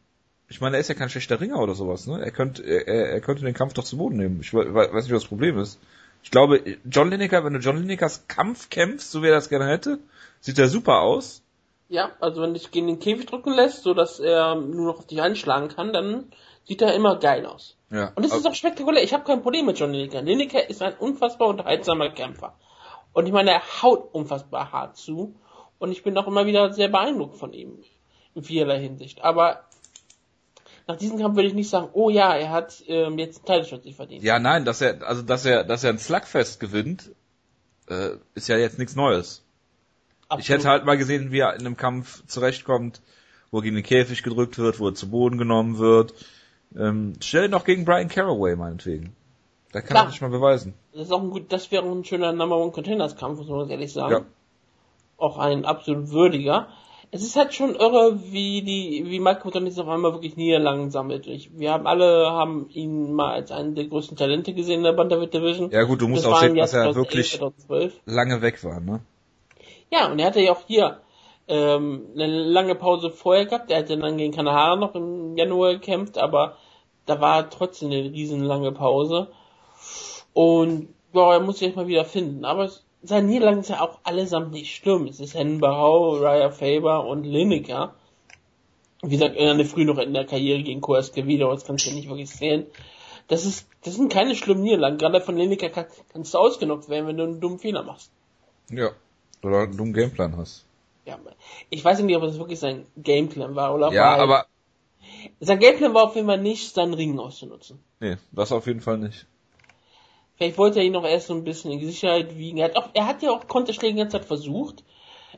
ich 0.50 0.60
meine, 0.62 0.78
er 0.78 0.80
ist 0.80 0.88
ja 0.90 0.96
kein 0.96 1.10
schlechter 1.12 1.40
Ringer 1.40 1.60
oder 1.60 1.76
sowas, 1.76 2.08
ne? 2.08 2.20
Er 2.20 2.32
könnte, 2.32 2.64
er, 2.64 2.88
er 2.88 3.22
könnte 3.22 3.44
den 3.46 3.54
Kampf 3.54 3.74
doch 3.74 3.84
zu 3.84 3.98
Boden 3.98 4.18
nehmen. 4.18 4.40
Ich 4.42 4.52
we- 4.56 4.74
weiß 4.74 5.04
nicht, 5.04 5.14
was 5.14 5.22
das 5.22 5.26
Problem 5.30 5.60
ist. 5.60 5.78
Ich 6.24 6.32
glaube, 6.32 6.78
John 6.90 7.10
Lineker, 7.10 7.44
wenn 7.46 7.54
du 7.54 7.60
John 7.60 7.78
Linekers 7.78 8.28
Kampf 8.28 8.70
kämpfst, 8.70 9.12
so 9.12 9.24
wie 9.24 9.28
er 9.28 9.36
das 9.36 9.50
gerne 9.50 9.68
hätte, 9.68 10.00
sieht 10.40 10.60
er 10.60 10.68
super 10.68 11.02
aus. 11.02 11.44
Ja, 11.90 12.12
also 12.20 12.42
wenn 12.42 12.54
du 12.54 12.60
dich 12.60 12.72
gegen 12.72 12.88
den 12.88 13.00
Käfig 13.00 13.28
drücken 13.28 13.54
lässt, 13.54 13.84
so 13.84 13.94
dass 13.94 14.20
er 14.20 14.56
nur 14.56 14.88
noch 14.88 15.00
auf 15.00 15.08
dich 15.08 15.22
einschlagen 15.22 15.70
kann, 15.70 15.94
dann 15.94 16.32
sieht 16.66 16.82
er 16.82 16.94
immer 16.94 17.18
geil 17.18 17.46
aus. 17.46 17.78
Ja. 17.90 18.12
Und 18.16 18.26
es 18.26 18.34
ist 18.34 18.46
auch 18.46 18.54
spektakulär. 18.54 19.04
Ich 19.04 19.14
habe 19.14 19.24
kein 19.24 19.42
Problem 19.42 19.66
mit 19.66 19.80
John 19.80 19.94
Lineker. 19.94 20.22
Lineker 20.22 20.70
ist 20.70 20.82
ein 20.82 20.98
unfassbar 20.98 21.48
unterhaltsamer 21.48 22.10
Kämpfer. 22.10 22.56
Und 23.14 23.26
ich 23.26 23.32
meine, 23.32 23.52
er 23.52 23.82
haut 23.82 24.14
unfassbar 24.14 24.74
hart 24.74 24.98
zu. 24.98 25.36
Und 25.80 25.92
ich 25.92 26.04
bin 26.04 26.18
auch 26.18 26.28
immer 26.28 26.46
wieder 26.46 26.74
sehr 26.74 26.90
beeindruckt 26.90 27.38
von 27.38 27.54
ihm. 27.54 27.80
In 28.36 28.44
vielerlei 28.44 28.80
Hinsicht. 28.82 29.24
Aber 29.24 29.67
nach 30.88 30.96
diesem 30.96 31.20
Kampf 31.20 31.36
würde 31.36 31.50
ich 31.50 31.54
nicht 31.54 31.70
sagen, 31.70 31.90
oh 31.94 32.10
ja, 32.10 32.34
er 32.36 32.50
hat 32.50 32.84
ähm, 32.88 33.20
jetzt 33.20 33.38
einen 33.40 33.46
Titelshot 33.46 33.84
sich 33.84 33.96
verdient. 33.96 34.24
Ja, 34.24 34.40
nein, 34.40 34.64
dass 34.64 34.82
er, 34.82 35.06
also 35.06 35.22
dass 35.22 35.46
er, 35.46 35.64
dass 35.66 35.84
er 35.84 35.92
ein 35.92 36.00
Slugfest 36.00 36.60
gewinnt, 36.60 37.12
äh, 37.90 38.12
ist 38.36 38.48
ja 38.48 38.58
jetzt 38.58 38.80
nichts 38.80 38.96
Neues. 38.96 39.44
Ich 40.24 40.32
Absolut. 40.32 40.60
hätte 40.60 40.70
halt 40.70 40.86
mal 40.86 40.98
gesehen, 40.98 41.32
wie 41.32 41.40
er 41.40 41.54
in 41.54 41.62
einem 41.62 41.78
Kampf 41.78 42.26
zurechtkommt, 42.28 43.02
wo 43.52 43.60
er 43.60 43.64
gegen 43.64 43.76
den 43.76 43.84
Käfig 43.84 44.24
gedrückt 44.24 44.58
wird, 44.58 44.80
wo 44.80 44.88
er 44.88 44.96
zu 44.96 45.10
Boden 45.10 45.38
genommen 45.38 45.78
wird. 45.78 46.14
Ähm, 46.78 47.14
stell 47.22 47.46
ihn 47.46 47.52
doch 47.52 47.66
gegen 47.66 47.86
Brian 47.86 48.10
Caraway, 48.10 48.56
meinetwegen. 48.56 49.16
Da 49.72 49.82
kann 49.82 49.96
Klar. 49.96 50.06
er 50.06 50.12
sich 50.12 50.22
mal 50.22 50.30
beweisen. 50.30 50.74
Das 50.94 51.04
ist 51.04 51.12
auch 51.12 51.22
ein 51.22 51.30
gut, 51.30 51.52
das 51.52 51.72
wäre 51.72 51.86
ein 51.86 52.04
schöner 52.06 52.32
Number 52.32 52.58
One 52.58 52.72
Contenders 52.72 53.16
Kampf, 53.16 53.40
muss 53.40 53.48
man 53.48 53.60
ganz 53.60 53.72
ehrlich 53.72 53.94
sagen. 53.94 54.12
Ja. 54.12 54.22
Auch 55.18 55.38
ein 55.38 55.66
absolut 55.66 56.10
würdiger. 56.10 56.68
Es 57.10 57.22
ist 57.24 57.36
halt 57.38 57.54
schon 57.54 57.76
irre, 57.76 58.20
wie 58.32 58.62
die, 58.62 59.06
wie 59.08 59.20
Jordan 59.20 59.66
jetzt 59.66 59.80
auf 59.80 59.88
einmal 59.88 60.12
wirklich 60.14 60.36
Niederlagen 60.36 60.92
sammelt. 60.92 61.26
Ich, 61.28 61.58
wir 61.58 61.72
haben 61.72 61.88
alle 61.88 62.32
haben 62.32 62.70
ihn 62.72 63.14
mal 63.14 63.32
als 63.34 63.52
einen 63.52 63.76
der 63.76 63.86
größten 63.86 64.18
Talente 64.18 64.54
gesehen 64.54 64.80
in 64.80 64.84
der 64.84 64.92
Bantamweight 64.94 65.34
Division. 65.34 65.72
Ja 65.72 65.84
gut, 65.84 66.02
du 66.02 66.08
musst 66.10 66.26
Das 66.26 66.34
auch 66.34 66.40
sehen, 66.40 66.56
dass 66.56 66.74
er 66.74 66.84
2011, 66.92 66.96
wirklich 66.96 67.32
2012. 67.38 68.02
lange 68.06 68.42
weg 68.42 68.62
war, 68.64 68.80
ne? 68.82 69.00
Ja, 69.90 70.12
und 70.12 70.20
er 70.20 70.28
hatte 70.28 70.42
ja 70.42 70.52
auch 70.52 70.62
hier 70.68 71.00
ähm, 71.48 72.08
eine 72.16 72.28
lange 72.28 72.76
Pause 72.76 73.10
vorher 73.10 73.46
gehabt. 73.46 73.72
Er 73.72 73.80
hatte 73.80 73.98
dann 73.98 74.18
gegen 74.18 74.34
Kanahara 74.34 74.76
noch 74.76 74.94
im 74.94 75.38
Januar 75.38 75.74
gekämpft, 75.76 76.18
aber 76.18 76.58
da 77.06 77.22
war 77.22 77.50
trotzdem 77.50 77.90
eine 77.90 78.04
riesen 78.04 78.44
lange 78.44 78.74
Pause. 78.74 79.30
Und 80.34 80.90
ja, 81.14 81.34
er 81.34 81.40
muss 81.40 81.60
sich 81.60 81.68
erstmal 81.68 81.88
wieder 81.88 82.04
finden. 82.06 82.44
Aber 82.44 82.66
es- 82.66 82.84
seine 83.04 83.28
Niederlagen 83.28 83.64
sind 83.64 83.76
ja 83.76 83.82
auch 83.82 84.00
allesamt 84.04 84.52
nicht 84.52 84.76
schlimm. 84.76 85.06
Es 85.08 85.20
ist 85.20 85.36
Henbau, 85.36 86.18
Raya 86.18 86.50
Faber 86.50 87.06
und 87.06 87.24
Lineker. 87.24 87.96
Wie 89.02 89.10
gesagt, 89.10 89.36
er 89.36 89.64
früh 89.66 89.86
noch 89.86 90.00
in 90.00 90.14
der 90.14 90.26
Karriere 90.26 90.64
gegen 90.64 90.82
Koeske 90.82 91.28
wieder, 91.28 91.50
das 91.50 91.66
kannst 91.66 91.86
du 91.86 91.92
ja 91.92 91.96
nicht 91.96 92.10
wirklich 92.10 92.30
sehen. 92.30 92.66
Das 93.28 93.46
ist, 93.46 93.68
das 93.84 93.96
sind 93.96 94.12
keine 94.12 94.36
schlimmen 94.36 94.64
Niederlagen. 94.64 94.98
Gerade 94.98 95.22
von 95.22 95.38
Lineker 95.38 95.70
kann, 95.70 95.86
kannst 96.12 96.34
du 96.34 96.38
ausgenockt 96.40 96.90
werden, 96.90 97.08
wenn 97.08 97.18
du 97.18 97.24
einen 97.24 97.40
dummen 97.40 97.60
Fehler 97.60 97.84
machst. 97.84 98.12
Ja. 98.70 98.92
Oder 99.44 99.60
einen 99.60 99.78
dummen 99.78 99.94
Gameplan 99.94 100.36
hast. 100.38 100.66
Ja, 101.06 101.20
ich 101.70 101.84
weiß 101.86 102.00
nicht, 102.02 102.16
ob 102.16 102.24
das 102.24 102.40
wirklich 102.40 102.60
sein 102.60 102.86
Gameplan 102.98 103.56
war 103.56 103.74
oder 103.76 103.92
Ja, 103.92 104.16
aber 104.16 104.46
sein 105.40 105.60
Gameplan 105.60 105.94
war 105.94 106.06
auf 106.06 106.16
jeden 106.16 106.28
Fall 106.28 106.42
nicht, 106.42 106.74
seinen 106.74 106.94
Ring 106.94 107.18
auszunutzen. 107.20 107.80
nee, 108.00 108.18
das 108.32 108.52
auf 108.52 108.68
jeden 108.68 108.82
Fall 108.82 108.98
nicht. 108.98 109.26
Vielleicht 110.38 110.58
wollte 110.58 110.80
er 110.80 110.86
ihn 110.86 110.94
noch 110.94 111.04
erst 111.04 111.28
so 111.28 111.34
ein 111.34 111.44
bisschen 111.44 111.72
in 111.72 111.80
die 111.80 111.88
Sicherheit 111.88 112.38
wiegen. 112.38 112.60
Er 112.60 112.66
hat, 112.66 112.78
auch, 112.78 112.90
er 112.94 113.08
hat 113.08 113.24
ja 113.24 113.32
auch 113.32 113.48
Konterschläge 113.48 113.94
die 113.94 114.00
ganze 114.00 114.18
Zeit 114.18 114.26
versucht. 114.26 114.84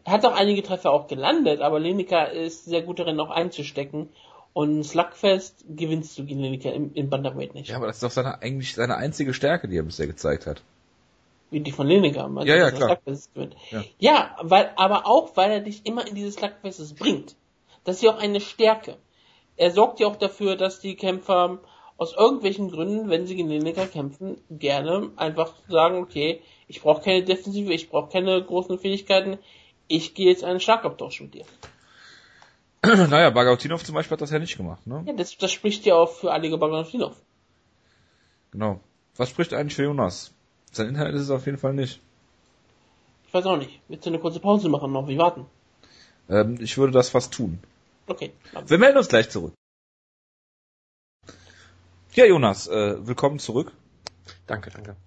Er 0.03 0.13
hat 0.13 0.25
auch 0.25 0.35
einige 0.35 0.61
Treffer 0.61 0.91
auch 0.91 1.07
gelandet, 1.07 1.61
aber 1.61 1.79
Lineker 1.79 2.31
ist 2.31 2.65
sehr 2.65 2.81
gut 2.81 2.99
darin, 2.99 3.19
auch 3.19 3.29
einzustecken. 3.29 4.09
Und 4.51 4.83
Slugfest 4.83 5.63
gewinnst 5.69 6.17
du 6.17 6.25
gegen 6.25 6.41
Lineker 6.41 6.73
im, 6.73 6.93
im 6.93 7.09
Bantamweight 7.09 7.53
nicht. 7.53 7.69
Ja, 7.69 7.77
aber 7.77 7.87
das 7.87 7.97
ist 7.97 8.03
doch 8.03 8.11
seine, 8.11 8.41
eigentlich 8.41 8.73
seine 8.73 8.97
einzige 8.97 9.33
Stärke, 9.33 9.67
die 9.67 9.77
er 9.77 9.83
bisher 9.83 10.07
gezeigt 10.07 10.47
hat. 10.47 10.63
Wie 11.49 11.61
die 11.61 11.71
von 11.71 11.87
Lineker. 11.87 12.27
meinst 12.27 12.49
Ja, 12.49 12.57
ja, 12.57 12.71
klar. 12.71 12.89
Slugfest 12.89 13.33
gewinnt. 13.33 13.55
Ja. 13.71 13.83
Ja, 13.99 14.35
weil, 14.41 14.71
aber 14.75 15.07
auch, 15.07 15.35
weil 15.37 15.51
er 15.51 15.59
dich 15.61 15.85
immer 15.85 16.05
in 16.07 16.15
dieses 16.15 16.35
Slugfestes 16.35 16.93
bringt. 16.93 17.35
Das 17.85 17.97
ist 17.97 18.01
ja 18.03 18.11
auch 18.11 18.19
eine 18.19 18.41
Stärke. 18.41 18.97
Er 19.55 19.71
sorgt 19.71 19.99
ja 19.99 20.07
auch 20.07 20.15
dafür, 20.15 20.55
dass 20.55 20.79
die 20.79 20.95
Kämpfer 20.95 21.59
aus 21.99 22.15
irgendwelchen 22.15 22.71
Gründen, 22.71 23.09
wenn 23.09 23.27
sie 23.27 23.35
gegen 23.35 23.49
Lineker 23.49 23.85
kämpfen, 23.85 24.37
gerne 24.49 25.11
einfach 25.17 25.53
sagen, 25.67 25.97
okay, 25.97 26.41
ich 26.67 26.81
brauche 26.81 27.03
keine 27.03 27.23
Defensive, 27.23 27.73
ich 27.73 27.89
brauche 27.89 28.09
keine 28.09 28.41
großen 28.41 28.79
Fähigkeiten, 28.79 29.37
Ich 29.89 30.13
gehe 30.13 30.29
jetzt 30.29 30.43
einen 30.43 30.59
Schlagabtausch 30.59 31.19
mit 31.19 31.33
dir. 31.33 31.45
naja, 32.83 33.31
Bagautinov 33.31 33.83
zum 33.83 33.95
Beispiel 33.95 34.15
hat 34.15 34.21
das 34.21 34.31
ja 34.31 34.39
nicht 34.39 34.55
gemacht, 34.55 34.85
ne? 34.87 35.03
Ja, 35.05 35.13
das, 35.13 35.35
das 35.37 35.51
spricht 35.51 35.85
ja 35.85 35.95
auch 35.95 36.11
für 36.11 36.31
Aligo 36.31 36.57
Bagautinov. 36.57 37.15
Genau. 38.51 38.79
Was 39.17 39.29
spricht 39.29 39.53
eigentlich 39.53 39.75
für 39.75 39.83
Jonas? 39.83 40.31
Sein 40.71 40.87
Inhalt 40.87 41.15
ist 41.15 41.23
es 41.23 41.31
auf 41.31 41.45
jeden 41.47 41.57
Fall 41.57 41.73
nicht. 41.73 41.99
Ich 43.27 43.33
weiß 43.33 43.45
auch 43.45 43.57
nicht. 43.57 43.79
Willst 43.89 44.05
du 44.05 44.11
eine 44.11 44.19
kurze 44.19 44.39
Pause 44.39 44.69
machen 44.69 44.91
noch? 44.93 45.07
Wie 45.07 45.17
warten? 45.17 45.45
Ähm, 46.29 46.57
ich 46.61 46.77
würde 46.77 46.93
das 46.93 47.09
fast 47.09 47.33
tun. 47.33 47.59
Okay. 48.07 48.31
Wir 48.67 48.77
melden 48.77 48.97
uns 48.97 49.09
gleich 49.09 49.29
zurück. 49.29 49.53
Ja, 52.19 52.25
Jonas, 52.25 52.67
äh, 52.67 53.07
willkommen 53.07 53.39
zurück. 53.39 53.71
Danke, 54.45 54.71
danke. 54.71 54.97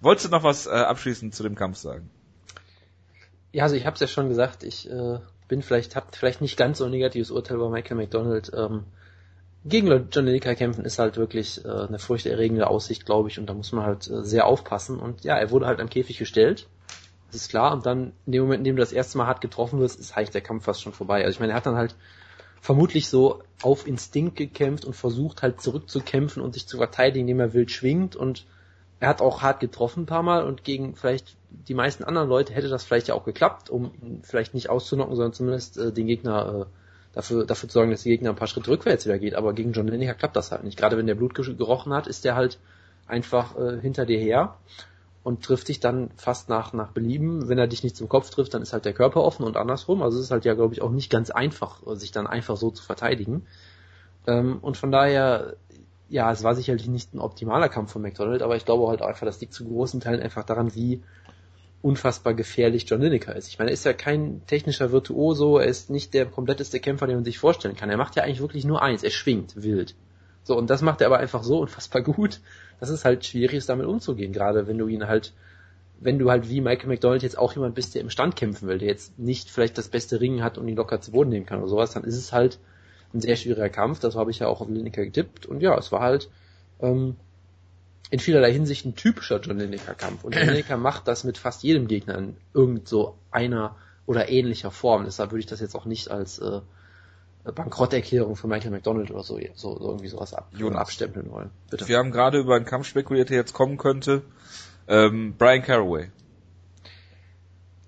Wolltest 0.00 0.28
du 0.28 0.30
noch 0.30 0.42
was 0.42 0.66
äh, 0.66 0.70
abschließend 0.70 1.34
zu 1.34 1.42
dem 1.42 1.54
Kampf 1.54 1.76
sagen? 1.76 2.08
Ja, 3.52 3.64
also 3.64 3.76
ich 3.76 3.84
habe 3.84 3.92
es 3.92 4.00
ja 4.00 4.06
schon 4.06 4.30
gesagt, 4.30 4.62
ich 4.62 4.90
äh, 4.90 5.18
bin 5.48 5.60
vielleicht, 5.60 5.96
hab 5.96 6.16
vielleicht 6.16 6.40
nicht 6.40 6.56
ganz 6.56 6.78
so 6.78 6.86
ein 6.86 6.90
negatives 6.90 7.30
Urteil 7.30 7.58
bei 7.58 7.68
Michael 7.68 7.98
McDonald. 7.98 8.52
Ähm, 8.56 8.84
gegen 9.66 10.08
John 10.10 10.24
Lineker 10.24 10.54
kämpfen 10.54 10.86
ist 10.86 10.98
halt 10.98 11.18
wirklich 11.18 11.62
äh, 11.62 11.68
eine 11.68 11.98
furchterregende 11.98 12.66
Aussicht, 12.66 13.04
glaube 13.04 13.28
ich, 13.28 13.38
und 13.38 13.44
da 13.50 13.52
muss 13.52 13.72
man 13.72 13.84
halt 13.84 14.08
äh, 14.08 14.24
sehr 14.24 14.46
aufpassen. 14.46 14.98
Und 14.98 15.24
ja, 15.24 15.36
er 15.36 15.50
wurde 15.50 15.66
halt 15.66 15.78
am 15.78 15.90
Käfig 15.90 16.16
gestellt, 16.16 16.68
das 17.26 17.42
ist 17.42 17.50
klar. 17.50 17.74
Und 17.74 17.84
dann 17.84 18.14
in 18.24 18.32
dem 18.32 18.44
Moment, 18.44 18.60
in 18.60 18.64
dem 18.64 18.76
du 18.76 18.80
das 18.80 18.92
erste 18.92 19.18
Mal 19.18 19.26
hart 19.26 19.42
getroffen 19.42 19.78
wirst, 19.78 20.00
ist 20.00 20.16
eigentlich 20.16 20.30
der 20.30 20.40
Kampf 20.40 20.64
fast 20.64 20.80
schon 20.80 20.94
vorbei. 20.94 21.22
Also 21.22 21.34
ich 21.36 21.40
meine, 21.40 21.52
er 21.52 21.56
hat 21.56 21.66
dann 21.66 21.76
halt 21.76 21.96
vermutlich 22.62 23.08
so 23.08 23.42
auf 23.60 23.88
Instinkt 23.88 24.36
gekämpft 24.36 24.84
und 24.84 24.94
versucht 24.94 25.42
halt 25.42 25.60
zurückzukämpfen 25.60 26.40
und 26.40 26.54
sich 26.54 26.68
zu 26.68 26.76
verteidigen, 26.76 27.26
indem 27.26 27.40
er 27.40 27.54
wild 27.54 27.72
schwingt 27.72 28.14
und 28.14 28.46
er 29.00 29.08
hat 29.08 29.20
auch 29.20 29.42
hart 29.42 29.58
getroffen 29.58 30.04
ein 30.04 30.06
paar 30.06 30.22
Mal 30.22 30.44
und 30.44 30.62
gegen 30.62 30.94
vielleicht 30.94 31.36
die 31.50 31.74
meisten 31.74 32.04
anderen 32.04 32.28
Leute 32.28 32.54
hätte 32.54 32.68
das 32.68 32.84
vielleicht 32.84 33.08
ja 33.08 33.14
auch 33.16 33.24
geklappt, 33.24 33.68
um 33.68 33.92
ihn 34.00 34.22
vielleicht 34.22 34.54
nicht 34.54 34.70
auszunocken, 34.70 35.16
sondern 35.16 35.32
zumindest 35.32 35.76
äh, 35.76 35.92
den 35.92 36.06
Gegner 36.06 36.60
äh, 36.60 36.64
dafür, 37.12 37.44
dafür 37.44 37.68
zu 37.68 37.74
sorgen, 37.74 37.90
dass 37.90 38.04
der 38.04 38.12
Gegner 38.12 38.30
ein 38.30 38.36
paar 38.36 38.46
Schritte 38.46 38.70
rückwärts 38.70 39.06
wieder 39.06 39.18
geht. 39.18 39.34
Aber 39.34 39.54
gegen 39.54 39.72
John 39.72 39.88
Lineker 39.88 40.14
klappt 40.14 40.36
das 40.36 40.52
halt 40.52 40.62
nicht. 40.62 40.78
Gerade 40.78 40.96
wenn 40.96 41.08
der 41.08 41.16
Blut 41.16 41.34
gerochen 41.34 41.92
hat, 41.92 42.06
ist 42.06 42.24
der 42.24 42.36
halt 42.36 42.60
einfach 43.08 43.58
äh, 43.58 43.80
hinter 43.80 44.06
dir 44.06 44.20
her 44.20 44.56
und 45.22 45.44
trifft 45.44 45.68
dich 45.68 45.80
dann 45.80 46.10
fast 46.16 46.48
nach, 46.48 46.72
nach 46.72 46.90
Belieben. 46.90 47.48
Wenn 47.48 47.58
er 47.58 47.68
dich 47.68 47.82
nicht 47.82 47.96
zum 47.96 48.08
Kopf 48.08 48.30
trifft, 48.30 48.54
dann 48.54 48.62
ist 48.62 48.72
halt 48.72 48.84
der 48.84 48.92
Körper 48.92 49.22
offen 49.22 49.44
und 49.44 49.56
andersrum. 49.56 50.02
Also 50.02 50.18
es 50.18 50.24
ist 50.24 50.30
halt 50.30 50.44
ja, 50.44 50.54
glaube 50.54 50.74
ich, 50.74 50.82
auch 50.82 50.90
nicht 50.90 51.10
ganz 51.10 51.30
einfach, 51.30 51.80
sich 51.94 52.10
dann 52.10 52.26
einfach 52.26 52.56
so 52.56 52.70
zu 52.70 52.82
verteidigen. 52.82 53.46
Ähm, 54.26 54.58
und 54.60 54.76
von 54.76 54.90
daher 54.90 55.56
ja, 56.12 56.30
es 56.30 56.44
war 56.44 56.54
sicherlich 56.54 56.88
nicht 56.88 57.14
ein 57.14 57.20
optimaler 57.20 57.70
Kampf 57.70 57.92
von 57.92 58.02
McDonald, 58.02 58.42
aber 58.42 58.54
ich 58.54 58.66
glaube 58.66 58.86
halt 58.88 59.00
einfach, 59.00 59.24
das 59.24 59.40
liegt 59.40 59.54
zu 59.54 59.64
großen 59.64 59.98
Teilen 60.00 60.20
einfach 60.20 60.44
daran, 60.44 60.74
wie 60.74 61.02
unfassbar 61.80 62.34
gefährlich 62.34 62.84
John 62.86 63.00
Lineker 63.00 63.34
ist. 63.34 63.48
Ich 63.48 63.58
meine, 63.58 63.70
er 63.70 63.74
ist 63.74 63.86
ja 63.86 63.94
kein 63.94 64.42
technischer 64.46 64.92
Virtuoso, 64.92 65.56
er 65.56 65.66
ist 65.66 65.88
nicht 65.88 66.12
der 66.12 66.26
kompletteste 66.26 66.80
Kämpfer, 66.80 67.06
den 67.06 67.16
man 67.16 67.24
sich 67.24 67.38
vorstellen 67.38 67.76
kann. 67.76 67.88
Er 67.88 67.96
macht 67.96 68.14
ja 68.14 68.24
eigentlich 68.24 68.42
wirklich 68.42 68.66
nur 68.66 68.82
eins, 68.82 69.02
er 69.02 69.10
schwingt 69.10 69.62
wild. 69.62 69.94
So, 70.44 70.54
und 70.54 70.68
das 70.68 70.82
macht 70.82 71.00
er 71.00 71.06
aber 71.06 71.18
einfach 71.18 71.42
so 71.44 71.60
unfassbar 71.60 72.02
gut, 72.02 72.40
dass 72.82 72.90
es 72.90 73.04
halt 73.04 73.24
schwierig 73.24 73.54
ist, 73.54 73.68
damit 73.68 73.86
umzugehen, 73.86 74.32
gerade 74.32 74.66
wenn 74.66 74.76
du 74.76 74.88
ihn 74.88 75.06
halt, 75.06 75.32
wenn 76.00 76.18
du 76.18 76.32
halt 76.32 76.50
wie 76.50 76.60
Michael 76.60 76.88
McDonald 76.88 77.22
jetzt 77.22 77.38
auch 77.38 77.54
jemand 77.54 77.76
bist, 77.76 77.94
der 77.94 78.02
im 78.02 78.10
Stand 78.10 78.34
kämpfen 78.34 78.66
will, 78.66 78.78
der 78.78 78.88
jetzt 78.88 79.20
nicht 79.20 79.48
vielleicht 79.48 79.78
das 79.78 79.86
beste 79.86 80.20
Ringen 80.20 80.42
hat 80.42 80.58
und 80.58 80.66
ihn 80.66 80.74
locker 80.74 81.00
zu 81.00 81.12
Boden 81.12 81.30
nehmen 81.30 81.46
kann 81.46 81.60
oder 81.60 81.68
sowas, 81.68 81.92
dann 81.92 82.02
ist 82.02 82.16
es 82.16 82.32
halt 82.32 82.58
ein 83.14 83.20
sehr 83.20 83.36
schwieriger 83.36 83.68
Kampf, 83.68 84.00
das 84.00 84.16
habe 84.16 84.32
ich 84.32 84.40
ja 84.40 84.48
auch 84.48 84.60
auf 84.60 84.68
Lineker 84.68 85.04
getippt. 85.04 85.46
Und 85.46 85.60
ja, 85.62 85.78
es 85.78 85.92
war 85.92 86.00
halt 86.00 86.28
ähm, 86.80 87.14
in 88.10 88.18
vielerlei 88.18 88.52
Hinsicht 88.52 88.84
ein 88.84 88.96
typischer 88.96 89.40
John 89.40 89.60
Lineker 89.60 89.94
Kampf 89.94 90.24
und 90.24 90.34
Lineker 90.34 90.76
macht 90.76 91.06
das 91.06 91.22
mit 91.22 91.38
fast 91.38 91.62
jedem 91.62 91.86
Gegner 91.86 92.18
in 92.18 92.36
irgend 92.52 92.88
so 92.88 93.16
einer 93.30 93.76
oder 94.06 94.28
ähnlicher 94.28 94.72
Form, 94.72 95.04
deshalb 95.04 95.30
würde 95.30 95.38
ich 95.38 95.46
das 95.46 95.60
jetzt 95.60 95.76
auch 95.76 95.84
nicht 95.84 96.10
als 96.10 96.40
äh, 96.40 96.62
Bankrotterklärung 97.44 98.36
von 98.36 98.50
Michael 98.50 98.70
McDonald 98.70 99.10
oder 99.10 99.22
so, 99.22 99.38
so, 99.54 99.78
so 99.78 99.88
irgendwie 99.88 100.08
sowas 100.08 100.32
ab, 100.34 100.48
Jonas. 100.56 100.80
abstempeln 100.82 101.30
wollen. 101.32 101.50
Bitte. 101.70 101.88
Wir 101.88 101.98
haben 101.98 102.12
gerade 102.12 102.38
über 102.38 102.54
einen 102.54 102.64
Kampf 102.64 102.86
spekuliert, 102.86 103.30
der 103.30 103.38
jetzt 103.38 103.52
kommen 103.52 103.78
könnte. 103.78 104.22
Ähm, 104.86 105.34
Brian 105.36 105.62
Caraway. 105.62 106.10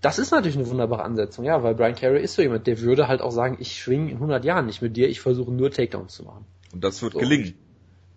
Das 0.00 0.18
ist 0.18 0.32
natürlich 0.32 0.56
eine 0.58 0.68
wunderbare 0.68 1.02
Ansetzung, 1.02 1.44
ja, 1.46 1.62
weil 1.62 1.74
Brian 1.74 1.94
Carey 1.94 2.22
ist 2.22 2.34
so 2.34 2.42
jemand, 2.42 2.66
der 2.66 2.78
würde 2.80 3.08
halt 3.08 3.22
auch 3.22 3.30
sagen, 3.30 3.56
ich 3.58 3.80
schwinge 3.80 4.10
in 4.10 4.16
100 4.16 4.44
Jahren 4.44 4.66
nicht 4.66 4.82
mit 4.82 4.96
dir, 4.96 5.08
ich 5.08 5.20
versuche 5.20 5.50
nur 5.50 5.70
Takedowns 5.70 6.12
zu 6.14 6.24
machen. 6.24 6.44
Und 6.74 6.84
das 6.84 7.00
wird 7.02 7.14
So. 7.14 7.20
gelingen. 7.20 7.54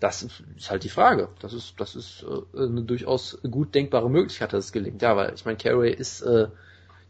Das 0.02 0.22
ist 0.22 0.70
halt 0.70 0.84
die 0.84 0.90
Frage. 0.90 1.30
Das 1.40 1.54
ist, 1.54 1.76
das 1.80 1.96
ist 1.96 2.24
äh, 2.54 2.60
eine 2.62 2.82
durchaus 2.84 3.40
gut 3.50 3.74
denkbare 3.74 4.10
Möglichkeit, 4.10 4.52
dass 4.54 4.66
es 4.66 4.72
gelingt. 4.72 5.02
Ja, 5.02 5.16
weil 5.16 5.34
ich 5.34 5.46
meine, 5.46 5.58
Carey 5.58 5.92
ist 5.94 6.22
äh, 6.22 6.48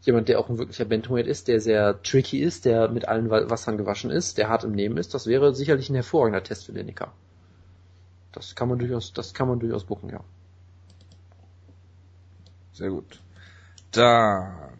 jemand, 0.02 0.28
der 0.28 0.38
auch 0.40 0.48
ein 0.48 0.58
wirklicher 0.58 0.84
Bantamweight 0.84 1.26
ist, 1.26 1.48
der 1.48 1.60
sehr 1.60 2.00
tricky 2.02 2.38
ist, 2.40 2.64
der 2.64 2.88
mit 2.88 3.08
allen 3.08 3.30
Wa- 3.30 3.50
Wassern 3.50 3.76
gewaschen 3.78 4.10
ist, 4.10 4.38
der 4.38 4.48
hart 4.48 4.64
im 4.64 4.72
Nehmen 4.72 4.96
ist. 4.96 5.14
Das 5.14 5.26
wäre 5.26 5.54
sicherlich 5.54 5.90
ein 5.90 5.94
hervorragender 5.94 6.42
Test 6.42 6.66
für 6.66 6.72
Lineker. 6.72 7.12
Das 8.32 8.54
kann 8.54 8.68
man 8.68 8.78
durchaus, 8.78 9.12
das 9.12 9.34
kann 9.34 9.48
man 9.48 9.58
durchaus 9.58 9.84
bucken, 9.84 10.10
ja. 10.10 10.20
Sehr 12.72 12.90
gut. 12.90 13.20
Da 13.90 14.70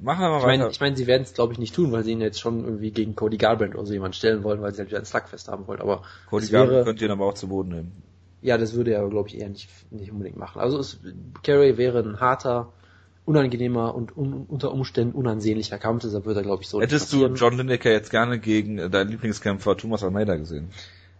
machen 0.00 0.20
wir 0.20 0.28
mal 0.30 0.38
Ich 0.38 0.44
meine, 0.44 0.62
weiter. 0.64 0.70
ich 0.70 0.80
meine, 0.80 0.96
sie 0.96 1.06
werden 1.06 1.22
es 1.22 1.34
glaube 1.34 1.52
ich 1.52 1.58
nicht 1.58 1.74
tun, 1.74 1.92
weil 1.92 2.04
sie 2.04 2.12
ihn 2.12 2.20
jetzt 2.20 2.40
schon 2.40 2.64
irgendwie 2.64 2.90
gegen 2.90 3.16
Cody 3.16 3.36
Garbrandt 3.38 3.74
oder 3.74 3.86
so 3.86 3.92
jemand 3.92 4.14
stellen 4.16 4.44
wollen, 4.44 4.62
weil 4.62 4.72
sie 4.72 4.78
halt 4.78 4.90
wieder 4.90 4.98
ein 4.98 5.04
Slugfest 5.04 5.48
haben 5.48 5.66
wollen. 5.66 5.80
Aber 5.80 6.02
Cody 6.26 6.46
Garbrandt 6.46 6.72
wäre- 6.72 6.84
könnt 6.84 7.00
ihr 7.00 7.08
ihn 7.08 7.12
aber 7.12 7.26
auch 7.26 7.34
zu 7.34 7.48
Boden 7.48 7.70
nehmen. 7.70 8.02
Ja, 8.42 8.56
das 8.56 8.72
würde 8.74 8.92
er, 8.92 9.06
glaube 9.08 9.28
ich, 9.28 9.38
eher 9.38 9.48
nicht, 9.50 9.68
nicht 9.92 10.10
unbedingt 10.12 10.36
machen. 10.36 10.60
Also 10.60 10.78
es, 10.78 10.98
Carey 11.42 11.76
wäre 11.76 11.98
ein 12.00 12.20
harter, 12.20 12.72
unangenehmer 13.30 13.94
und 13.94 14.16
un, 14.16 14.44
unter 14.48 14.72
Umständen 14.72 15.14
unansehnlicher 15.14 15.78
Kampf, 15.78 16.02
deshalb 16.02 16.26
würde 16.26 16.40
er, 16.40 16.44
glaube 16.44 16.62
ich, 16.62 16.68
so 16.68 16.80
Hättest 16.80 17.12
du. 17.12 17.26
John 17.26 17.56
Lineker 17.56 17.90
jetzt 17.90 18.10
gerne 18.10 18.38
gegen 18.38 18.78
äh, 18.78 18.90
deinen 18.90 19.10
Lieblingskämpfer 19.10 19.76
Thomas 19.76 20.02
Almeida 20.02 20.36
gesehen? 20.36 20.70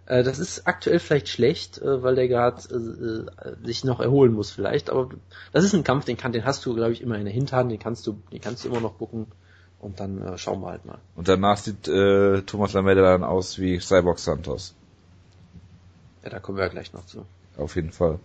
Äh, 0.06 0.24
das 0.24 0.38
ist 0.40 0.66
aktuell 0.66 0.98
vielleicht 0.98 1.28
schlecht, 1.28 1.78
äh, 1.78 2.02
weil 2.02 2.16
der 2.16 2.26
gerade 2.26 2.60
äh, 2.70 3.48
äh, 3.48 3.66
sich 3.66 3.84
noch 3.84 4.00
erholen 4.00 4.32
muss 4.32 4.50
vielleicht, 4.50 4.90
aber 4.90 5.10
das 5.52 5.64
ist 5.64 5.74
ein 5.74 5.84
Kampf, 5.84 6.04
den 6.04 6.16
kann, 6.16 6.32
den 6.32 6.44
hast 6.44 6.66
du, 6.66 6.74
glaube 6.74 6.92
ich, 6.92 7.00
immer 7.00 7.16
in 7.16 7.24
der 7.24 7.32
Hinterhand, 7.32 7.70
den 7.70 7.78
kannst 7.78 8.06
du, 8.06 8.20
den 8.32 8.40
kannst 8.40 8.64
du 8.64 8.68
immer 8.68 8.80
noch 8.80 8.94
bucken 8.94 9.26
und 9.78 10.00
dann 10.00 10.20
äh, 10.20 10.36
schauen 10.36 10.60
wir 10.60 10.70
halt 10.70 10.84
mal. 10.84 10.98
Und 11.14 11.28
danach 11.28 11.58
sieht 11.58 11.84
Thomas 11.84 12.74
Almeida 12.74 13.02
dann 13.02 13.22
aus 13.22 13.58
wie 13.58 13.78
Cyborg 13.78 14.18
Santos. 14.18 14.74
Ja, 16.24 16.30
da 16.30 16.38
kommen 16.40 16.58
wir 16.58 16.64
ja 16.64 16.70
gleich 16.70 16.92
noch 16.92 17.06
zu. 17.06 17.24
Auf 17.56 17.76
jeden 17.76 17.92
Fall. 17.92 18.18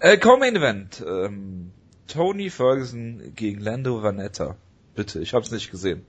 Äh, 0.00 0.16
Co-Main 0.16 0.56
Event. 0.56 1.04
Ähm, 1.06 1.72
Tony 2.12 2.50
Ferguson 2.50 3.32
gegen 3.34 3.60
Lando 3.60 4.02
Vanetta. 4.02 4.56
Bitte, 4.94 5.20
ich 5.20 5.34
hab's 5.34 5.50
nicht 5.50 5.70
gesehen. 5.70 6.04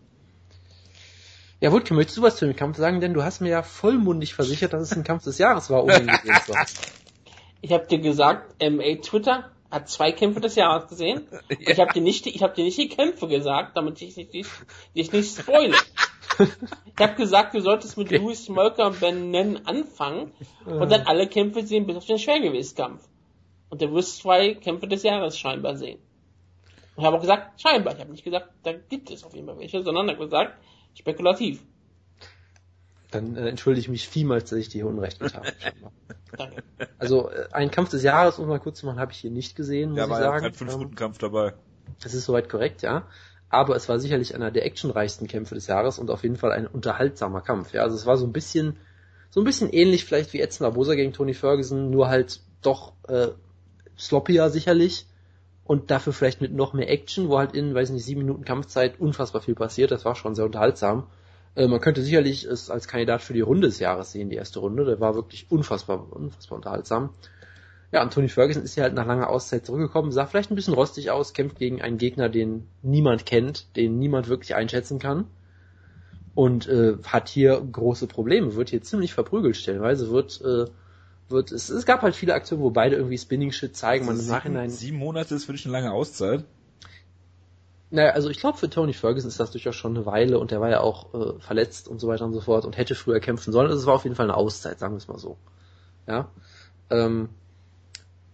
Ja, 1.59 1.71
Wutke, 1.71 1.93
möchtest 1.93 2.17
du 2.17 2.23
was 2.23 2.37
zu 2.37 2.45
dem 2.45 2.55
Kampf 2.55 2.77
sagen? 2.77 3.01
Denn 3.01 3.13
du 3.13 3.23
hast 3.23 3.39
mir 3.39 3.49
ja 3.49 3.61
vollmundig 3.61 4.33
versichert, 4.33 4.73
dass 4.73 4.81
es 4.81 4.93
ein 4.97 5.03
Kampf 5.03 5.23
des 5.23 5.37
Jahres 5.37 5.69
war, 5.69 5.83
ohne 5.83 5.99
ihn 5.99 6.07
gesehen 6.07 6.39
zu 6.45 6.55
haben. 6.55 6.67
Ich 7.63 7.71
habe 7.71 7.85
dir 7.85 7.99
gesagt, 7.99 8.59
MA 8.59 8.95
Twitter 9.03 9.51
hat 9.69 9.87
zwei 9.87 10.11
Kämpfe 10.11 10.41
des 10.41 10.55
Jahres 10.55 10.89
gesehen. 10.89 11.27
Und 11.29 11.41
Ich 11.59 11.79
habe 11.79 11.93
dir 11.93 12.01
nicht, 12.01 12.25
die- 12.25 12.31
ich 12.35 12.41
habe 12.41 12.55
dir 12.55 12.63
nicht 12.63 12.79
die 12.79 12.89
Kämpfe 12.89 13.27
gesagt, 13.27 13.77
damit 13.77 14.01
ich 14.01 14.15
dich 14.15 14.33
nicht, 14.33 14.49
dich 14.95 15.11
nicht 15.11 15.37
spoile. 15.39 15.75
Ich 16.39 16.99
habe 16.99 17.13
gesagt, 17.15 17.53
du 17.53 17.59
solltest 17.61 17.97
mit 17.97 18.09
Louis 18.09 18.45
Smolker 18.45 18.87
und 18.87 18.99
Ben 18.99 19.29
Nen 19.29 19.63
anfangen 19.67 20.31
und 20.65 20.91
dann 20.91 21.01
alle 21.01 21.27
Kämpfe 21.27 21.65
sehen, 21.67 21.85
bis 21.85 21.97
auf 21.97 22.05
den 22.07 22.17
Schwergewichtskampf. 22.17 23.03
Und 23.71 23.81
du 23.81 23.91
wirst 23.93 24.17
zwei 24.17 24.53
Kämpfe 24.53 24.87
des 24.87 25.01
Jahres 25.03 25.37
scheinbar 25.39 25.75
sehen. 25.77 25.97
Und 26.95 27.01
ich 27.01 27.05
habe 27.05 27.15
auch 27.17 27.21
gesagt, 27.21 27.59
scheinbar. 27.59 27.93
Ich 27.95 27.99
habe 28.01 28.11
nicht 28.11 28.23
gesagt, 28.23 28.49
da 28.63 28.73
gibt 28.73 29.09
es 29.09 29.23
auf 29.23 29.33
jeden 29.33 29.47
Fall 29.47 29.57
welche, 29.57 29.81
sondern 29.81 30.09
habe 30.09 30.19
gesagt, 30.19 30.57
spekulativ. 30.93 31.63
Dann 33.11 33.35
äh, 33.35 33.47
entschuldige 33.49 33.81
ich 33.81 33.89
mich 33.89 34.07
vielmals, 34.07 34.49
dass 34.49 34.59
ich 34.59 34.69
dir 34.69 34.85
Unrecht 34.87 35.19
getan 35.19 35.43
habe. 35.45 35.53
Danke. 36.37 36.63
Also 36.99 37.29
äh, 37.29 37.47
ein 37.51 37.71
Kampf 37.71 37.89
des 37.89 38.03
Jahres, 38.03 38.39
um 38.39 38.47
mal 38.47 38.59
kurz 38.59 38.79
zu 38.79 38.85
machen, 38.85 38.99
habe 38.99 39.13
ich 39.13 39.19
hier 39.19 39.31
nicht 39.31 39.55
gesehen, 39.55 39.91
muss 39.91 39.99
Ja, 39.99 40.03
ich 40.05 40.09
war 40.11 40.19
ja 40.19 40.25
sagen. 40.27 40.43
kein 40.43 40.53
5 40.53 40.71
Ähm, 40.71 40.77
Minuten 40.79 40.95
Kampf 40.95 41.17
dabei. 41.17 41.53
Das 42.03 42.13
ist 42.13 42.25
soweit 42.25 42.49
korrekt, 42.49 42.81
ja. 42.81 43.07
Aber 43.49 43.75
es 43.75 43.89
war 43.89 43.99
sicherlich 43.99 44.33
einer 44.35 44.51
der 44.51 44.65
actionreichsten 44.65 45.27
Kämpfe 45.27 45.55
des 45.55 45.67
Jahres 45.67 45.99
und 45.99 46.09
auf 46.09 46.23
jeden 46.23 46.37
Fall 46.37 46.51
ein 46.53 46.67
unterhaltsamer 46.67 47.41
Kampf. 47.41 47.73
Ja, 47.73 47.83
also 47.83 47.95
es 47.95 48.05
war 48.05 48.15
so 48.17 48.25
ein 48.25 48.31
bisschen, 48.31 48.77
so 49.29 49.41
ein 49.41 49.43
bisschen 49.45 49.69
ähnlich 49.71 50.05
vielleicht 50.05 50.31
wie 50.31 50.39
Edson 50.39 50.65
Barbosa 50.65 50.95
gegen 50.95 51.11
Tony 51.11 51.33
Ferguson, 51.33 51.89
nur 51.89 52.07
halt 52.07 52.39
doch 52.61 52.93
äh, 53.09 53.27
sloppier 54.01 54.49
sicherlich 54.49 55.05
und 55.63 55.91
dafür 55.91 56.13
vielleicht 56.13 56.41
mit 56.41 56.53
noch 56.53 56.73
mehr 56.73 56.89
Action, 56.89 57.29
wo 57.29 57.37
halt 57.37 57.53
in, 57.53 57.73
weiß 57.73 57.91
nicht, 57.91 58.03
sieben 58.03 58.21
Minuten 58.21 58.43
Kampfzeit 58.43 58.99
unfassbar 58.99 59.41
viel 59.41 59.55
passiert. 59.55 59.91
Das 59.91 60.05
war 60.05 60.15
schon 60.15 60.35
sehr 60.35 60.45
unterhaltsam. 60.45 61.07
Äh, 61.55 61.67
man 61.67 61.81
könnte 61.81 62.01
sicherlich 62.01 62.45
es 62.45 62.69
als 62.69 62.87
Kandidat 62.87 63.21
für 63.21 63.33
die 63.33 63.41
Runde 63.41 63.67
des 63.67 63.79
Jahres 63.79 64.11
sehen, 64.11 64.29
die 64.29 64.35
erste 64.35 64.59
Runde. 64.59 64.85
Der 64.85 64.99
war 64.99 65.15
wirklich 65.15 65.49
unfassbar, 65.49 66.07
unfassbar 66.11 66.57
unterhaltsam. 66.57 67.11
Ja, 67.91 68.01
und 68.01 68.13
Tony 68.13 68.29
Ferguson 68.29 68.63
ist 68.63 68.75
ja 68.77 68.83
halt 68.83 68.93
nach 68.93 69.05
langer 69.05 69.29
Auszeit 69.29 69.65
zurückgekommen, 69.65 70.13
sah 70.13 70.25
vielleicht 70.25 70.49
ein 70.49 70.55
bisschen 70.55 70.73
rostig 70.73 71.11
aus, 71.11 71.33
kämpft 71.33 71.59
gegen 71.59 71.81
einen 71.81 71.97
Gegner, 71.97 72.29
den 72.29 72.67
niemand 72.81 73.25
kennt, 73.25 73.75
den 73.75 73.99
niemand 73.99 74.29
wirklich 74.29 74.55
einschätzen 74.55 74.97
kann. 74.97 75.27
Und 76.33 76.69
äh, 76.69 76.95
hat 77.05 77.27
hier 77.27 77.59
große 77.59 78.07
Probleme, 78.07 78.55
wird 78.55 78.69
hier 78.69 78.81
ziemlich 78.81 79.13
verprügelt 79.13 79.57
stellenweise, 79.57 80.09
wird, 80.09 80.39
äh, 80.41 80.71
wird, 81.31 81.51
es, 81.51 81.69
es 81.69 81.85
gab 81.85 82.01
halt 82.01 82.15
viele 82.15 82.33
Aktionen, 82.33 82.61
wo 82.61 82.69
beide 82.69 82.95
irgendwie 82.95 83.17
Spinning 83.17 83.51
Shit 83.51 83.75
zeigen, 83.75 84.05
man 84.05 84.15
im 84.15 84.21
sieben, 84.21 84.33
Nachhinein. 84.33 84.69
sieben 84.69 84.97
Monate 84.97 85.35
ist 85.35 85.45
für 85.45 85.53
dich 85.53 85.65
eine 85.65 85.73
lange 85.73 85.91
Auszeit. 85.91 86.43
Naja, 87.89 88.11
also 88.11 88.29
ich 88.29 88.39
glaube, 88.39 88.57
für 88.57 88.69
Tony 88.69 88.93
Ferguson 88.93 89.27
ist 89.27 89.39
das 89.39 89.51
durchaus 89.51 89.75
schon 89.75 89.95
eine 89.95 90.05
Weile 90.05 90.39
und 90.39 90.51
der 90.51 90.61
war 90.61 90.69
ja 90.69 90.79
auch 90.79 91.13
äh, 91.13 91.39
verletzt 91.39 91.89
und 91.89 91.99
so 91.99 92.07
weiter 92.07 92.25
und 92.25 92.33
so 92.33 92.39
fort 92.39 92.65
und 92.65 92.77
hätte 92.77 92.95
früher 92.95 93.19
kämpfen 93.19 93.51
sollen. 93.51 93.67
Also 93.67 93.81
es 93.81 93.85
war 93.85 93.95
auf 93.95 94.03
jeden 94.05 94.15
Fall 94.15 94.27
eine 94.27 94.37
Auszeit, 94.37 94.79
sagen 94.79 94.93
wir 94.93 94.97
es 94.97 95.09
mal 95.09 95.19
so. 95.19 95.37
Ja. 96.07 96.29
Ähm, 96.89 97.29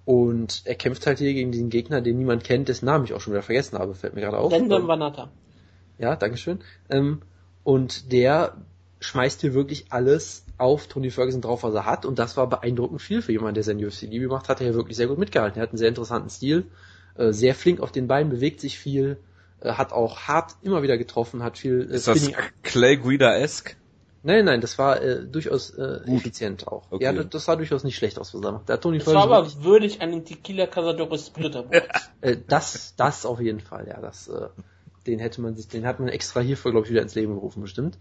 und 0.06 0.62
er 0.66 0.76
kämpft 0.76 1.06
halt 1.08 1.18
hier 1.18 1.34
gegen 1.34 1.52
diesen 1.52 1.70
Gegner, 1.70 2.02
den 2.02 2.18
niemand 2.18 2.44
kennt, 2.44 2.70
dessen 2.70 2.86
Namen 2.86 3.06
ich 3.06 3.14
auch 3.14 3.20
schon 3.20 3.34
wieder 3.34 3.44
vergessen 3.44 3.78
habe, 3.78 3.96
fällt 3.96 4.14
mir 4.14 4.22
gerade 4.22 4.38
auf. 4.38 4.52
Brandon 4.52 4.84
Ähm, 4.84 4.88
Vanata. 4.88 5.32
Ja, 5.98 6.16
Dankeschön. 6.16 6.60
Ähm, 6.90 7.24
und 7.64 8.12
der 8.12 8.58
schmeißt 9.00 9.42
hier 9.42 9.54
wirklich 9.54 9.88
alles 9.90 10.46
auf 10.58 10.88
Tony 10.88 11.12
Ferguson 11.12 11.42
drauf, 11.42 11.64
was 11.64 11.74
er 11.74 11.86
hat. 11.86 12.06
Und 12.06 12.20
das 12.20 12.38
war 12.38 12.48
beeindruckend 12.48 13.02
viel 13.02 13.22
für 13.22 13.32
jemanden, 13.32 13.56
der 13.56 13.64
sein 13.64 13.84
UFC-Debüt 13.84 14.30
macht. 14.30 14.50
Hat 14.50 14.60
er 14.60 14.68
hier 14.68 14.76
wirklich 14.76 14.98
sehr 14.98 15.08
gut 15.08 15.18
mitgehalten. 15.18 15.60
Er 15.60 15.64
hat 15.64 15.70
einen 15.70 15.78
sehr 15.78 15.90
interessanten 15.90 16.30
Stil, 16.30 16.66
äh, 17.16 17.32
sehr 17.32 17.56
flink 17.56 17.80
auf 17.80 17.92
den 17.92 18.08
Beinen, 18.08 18.30
bewegt 18.30 18.62
sich 18.62 18.80
viel, 18.80 19.18
äh, 19.62 19.74
hat 19.74 19.94
auch 19.94 20.22
hart 20.22 20.56
immer 20.62 20.82
wieder 20.82 20.98
getroffen, 20.98 21.44
hat 21.44 21.58
viel 21.58 21.88
äh, 21.90 21.96
Ist 21.96 22.08
das 22.08 22.32
Clay 22.64 22.98
Guida-esque? 22.98 23.76
Nein, 24.24 24.46
nein, 24.46 24.62
das 24.62 24.78
war 24.78 25.02
äh, 25.02 25.24
durchaus 25.24 25.70
äh, 25.70 26.02
Gut. 26.06 26.18
effizient 26.18 26.68
auch. 26.68 26.92
Okay. 26.92 27.04
Ja, 27.04 27.14
das, 27.14 27.30
das 27.30 27.46
sah 27.46 27.56
durchaus 27.56 27.84
nicht 27.84 27.96
schlecht 27.96 28.20
aus, 28.20 28.34
was 28.34 28.42
er 28.42 28.52
macht. 28.52 28.68
Da 28.68 28.78
Tony 28.78 28.98
Das 28.98 29.08
war 29.08 29.28
Ferguson 29.28 29.60
aber 29.62 29.64
würdig 29.64 30.02
einen 30.02 30.26
Tequila 30.26 30.68
Cazadores 30.68 31.28
Splitterboard. 31.28 31.88
Äh, 32.22 32.36
das, 32.48 32.96
das 32.96 33.28
auf 33.28 33.40
jeden 33.40 33.60
Fall, 33.60 33.88
ja. 33.88 34.02
Das, 34.02 34.28
äh, 34.28 34.48
den 35.06 35.20
hätte 35.20 35.40
man 35.40 35.56
sich, 35.56 35.68
den 35.68 35.86
hat 35.86 36.00
man 36.00 36.10
extra 36.10 36.40
hierfür, 36.40 36.72
glaube 36.72 36.88
ich, 36.88 36.92
wieder 36.92 37.04
ins 37.04 37.14
Leben 37.14 37.36
gerufen, 37.36 37.62
bestimmt. 37.62 38.00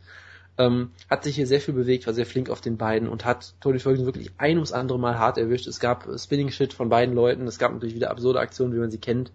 Ähm, 0.58 0.90
hat 1.10 1.24
sich 1.24 1.36
hier 1.36 1.46
sehr 1.46 1.60
viel 1.60 1.74
bewegt, 1.74 2.06
war 2.06 2.14
sehr 2.14 2.24
flink 2.24 2.48
auf 2.48 2.62
den 2.62 2.78
beiden 2.78 3.08
und 3.08 3.24
hat 3.26 3.54
Tony 3.60 3.78
Ferguson 3.78 4.06
wirklich 4.06 4.30
ein 4.38 4.56
ums 4.56 4.72
andere 4.72 4.98
Mal 4.98 5.18
hart 5.18 5.36
erwischt. 5.36 5.66
Es 5.66 5.80
gab 5.80 6.08
Spinning 6.18 6.50
Shit 6.50 6.72
von 6.72 6.88
beiden 6.88 7.14
Leuten, 7.14 7.46
es 7.46 7.58
gab 7.58 7.72
natürlich 7.72 7.94
wieder 7.94 8.10
absurde 8.10 8.40
Aktionen, 8.40 8.72
wie 8.74 8.78
man 8.78 8.90
sie 8.90 8.98
kennt. 8.98 9.32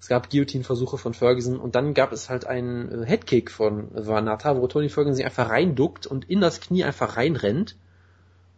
Es 0.00 0.08
gab 0.08 0.30
Guillotine-Versuche 0.30 0.98
von 0.98 1.14
Ferguson 1.14 1.58
und 1.58 1.74
dann 1.74 1.94
gab 1.94 2.12
es 2.12 2.30
halt 2.30 2.46
einen 2.46 3.02
äh, 3.02 3.06
Headkick 3.06 3.50
von 3.50 3.88
Vanata, 3.92 4.56
wo 4.56 4.66
Tony 4.66 4.88
Ferguson 4.88 5.14
sich 5.14 5.24
einfach 5.24 5.50
reinduckt 5.50 6.06
und 6.06 6.28
in 6.28 6.40
das 6.40 6.60
Knie 6.60 6.84
einfach 6.84 7.16
reinrennt 7.16 7.76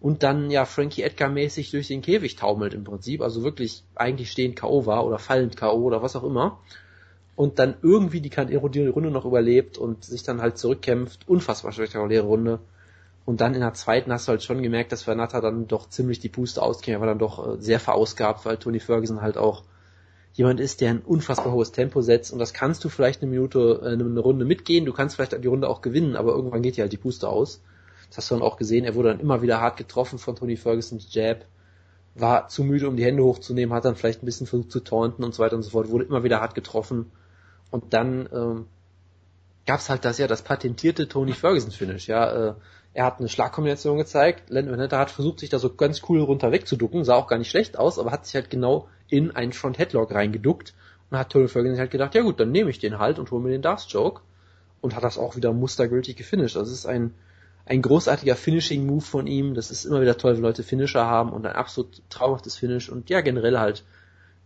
und 0.00 0.22
dann 0.22 0.50
ja 0.50 0.64
Frankie 0.64 1.02
Edgar 1.02 1.28
mäßig 1.28 1.70
durch 1.72 1.88
den 1.88 2.02
Käfig 2.02 2.36
taumelt 2.36 2.74
im 2.74 2.84
Prinzip, 2.84 3.20
also 3.22 3.42
wirklich 3.42 3.82
eigentlich 3.96 4.30
stehend 4.30 4.56
K.O. 4.56 4.86
war 4.86 5.04
oder 5.04 5.18
fallend 5.18 5.56
K.O. 5.56 5.82
oder 5.82 6.02
was 6.02 6.14
auch 6.14 6.24
immer 6.24 6.60
und 7.38 7.60
dann 7.60 7.76
irgendwie 7.82 8.20
die 8.20 8.30
kann 8.30 8.50
erodierende 8.50 8.92
Runde 8.92 9.12
noch 9.12 9.24
überlebt 9.24 9.78
und 9.78 10.04
sich 10.04 10.24
dann 10.24 10.42
halt 10.42 10.58
zurückkämpft, 10.58 11.28
unfassbar 11.28 11.70
spektakuläre 11.70 12.26
Runde. 12.26 12.58
Und 13.26 13.40
dann 13.40 13.54
in 13.54 13.60
der 13.60 13.74
zweiten 13.74 14.12
hast 14.12 14.26
du 14.26 14.30
halt 14.30 14.42
schon 14.42 14.60
gemerkt, 14.60 14.90
dass 14.90 15.06
Vanata 15.06 15.40
dann 15.40 15.68
doch 15.68 15.88
ziemlich 15.88 16.18
die 16.18 16.30
Puste 16.30 16.60
auskäme, 16.60 16.96
er 16.96 17.00
war 17.00 17.06
dann 17.06 17.20
doch 17.20 17.46
äh, 17.46 17.60
sehr 17.60 17.78
verausgabt, 17.78 18.44
weil 18.44 18.56
Tony 18.56 18.80
Ferguson 18.80 19.22
halt 19.22 19.38
auch 19.38 19.62
jemand 20.32 20.58
ist, 20.58 20.80
der 20.80 20.90
ein 20.90 21.00
unfassbar 21.00 21.52
hohes 21.52 21.70
Tempo 21.70 22.02
setzt. 22.02 22.32
Und 22.32 22.40
das 22.40 22.54
kannst 22.54 22.82
du 22.82 22.88
vielleicht 22.88 23.22
eine 23.22 23.30
Minute, 23.30 23.82
äh, 23.84 23.92
eine 23.92 24.18
Runde 24.18 24.44
mitgehen, 24.44 24.84
du 24.84 24.92
kannst 24.92 25.14
vielleicht 25.14 25.40
die 25.40 25.46
Runde 25.46 25.68
auch 25.68 25.80
gewinnen, 25.80 26.16
aber 26.16 26.32
irgendwann 26.32 26.62
geht 26.62 26.76
dir 26.76 26.82
halt 26.82 26.92
die 26.92 26.96
Puste 26.96 27.28
aus. 27.28 27.62
Das 28.08 28.16
hast 28.16 28.32
du 28.32 28.34
dann 28.34 28.42
auch 28.42 28.56
gesehen, 28.56 28.84
er 28.84 28.96
wurde 28.96 29.10
dann 29.10 29.20
immer 29.20 29.42
wieder 29.42 29.60
hart 29.60 29.76
getroffen 29.76 30.18
von 30.18 30.34
Tony 30.34 30.56
Fergusons 30.56 31.14
Jab, 31.14 31.44
war 32.16 32.48
zu 32.48 32.64
müde, 32.64 32.88
um 32.88 32.96
die 32.96 33.04
Hände 33.04 33.22
hochzunehmen, 33.22 33.72
hat 33.76 33.84
dann 33.84 33.94
vielleicht 33.94 34.24
ein 34.24 34.26
bisschen 34.26 34.48
versucht 34.48 34.72
zu 34.72 34.80
taunten 34.80 35.22
und 35.22 35.36
so 35.36 35.40
weiter 35.44 35.54
und 35.54 35.62
so 35.62 35.70
fort, 35.70 35.88
wurde 35.88 36.04
immer 36.04 36.24
wieder 36.24 36.40
hart 36.40 36.56
getroffen 36.56 37.12
und 37.70 37.92
dann 37.92 38.28
ähm, 38.32 38.66
gab's 39.66 39.90
halt 39.90 40.04
das 40.04 40.18
ja 40.18 40.26
das 40.26 40.42
patentierte 40.42 41.08
Tony 41.08 41.32
Ferguson 41.32 41.70
Finish, 41.70 42.08
ja, 42.08 42.50
äh, 42.50 42.54
er 42.94 43.04
hat 43.04 43.20
eine 43.20 43.28
Schlagkombination 43.28 43.98
gezeigt, 43.98 44.50
Landon 44.50 44.74
Veneta 44.74 44.98
hat 44.98 45.10
versucht, 45.10 45.40
sich 45.40 45.50
da 45.50 45.58
so 45.58 45.74
ganz 45.74 46.02
cool 46.08 46.20
runter 46.20 46.52
wegzuducken, 46.52 47.04
sah 47.04 47.14
auch 47.14 47.28
gar 47.28 47.38
nicht 47.38 47.50
schlecht 47.50 47.78
aus, 47.78 47.98
aber 47.98 48.10
hat 48.10 48.26
sich 48.26 48.34
halt 48.34 48.50
genau 48.50 48.88
in 49.08 49.30
einen 49.30 49.52
Front 49.52 49.78
Headlock 49.78 50.12
reingeduckt 50.12 50.74
und 51.10 51.18
hat 51.18 51.30
Tony 51.30 51.48
Ferguson 51.48 51.78
halt 51.78 51.90
gedacht, 51.90 52.14
ja 52.14 52.22
gut, 52.22 52.40
dann 52.40 52.50
nehme 52.50 52.70
ich 52.70 52.78
den 52.78 52.98
halt 52.98 53.18
und 53.18 53.30
hole 53.30 53.42
mir 53.42 53.50
den 53.50 53.62
Darth 53.62 53.86
Joke 53.88 54.22
und 54.80 54.96
hat 54.96 55.04
das 55.04 55.18
auch 55.18 55.36
wieder 55.36 55.52
mustergültig 55.52 56.16
gefinisht. 56.16 56.56
Also 56.56 56.72
es 56.72 56.78
ist 56.78 56.86
ein 56.86 57.14
ein 57.68 57.82
großartiger 57.82 58.34
Finishing 58.34 58.86
Move 58.86 59.02
von 59.02 59.26
ihm. 59.26 59.54
Das 59.54 59.70
ist 59.70 59.84
immer 59.84 60.00
wieder 60.00 60.16
toll, 60.16 60.34
wenn 60.34 60.42
Leute 60.42 60.62
Finisher 60.62 61.04
haben 61.04 61.32
und 61.32 61.44
ein 61.44 61.52
absolut 61.52 62.02
traumhaftes 62.08 62.56
Finish 62.56 62.88
und 62.88 63.10
ja 63.10 63.20
generell 63.20 63.58
halt 63.58 63.84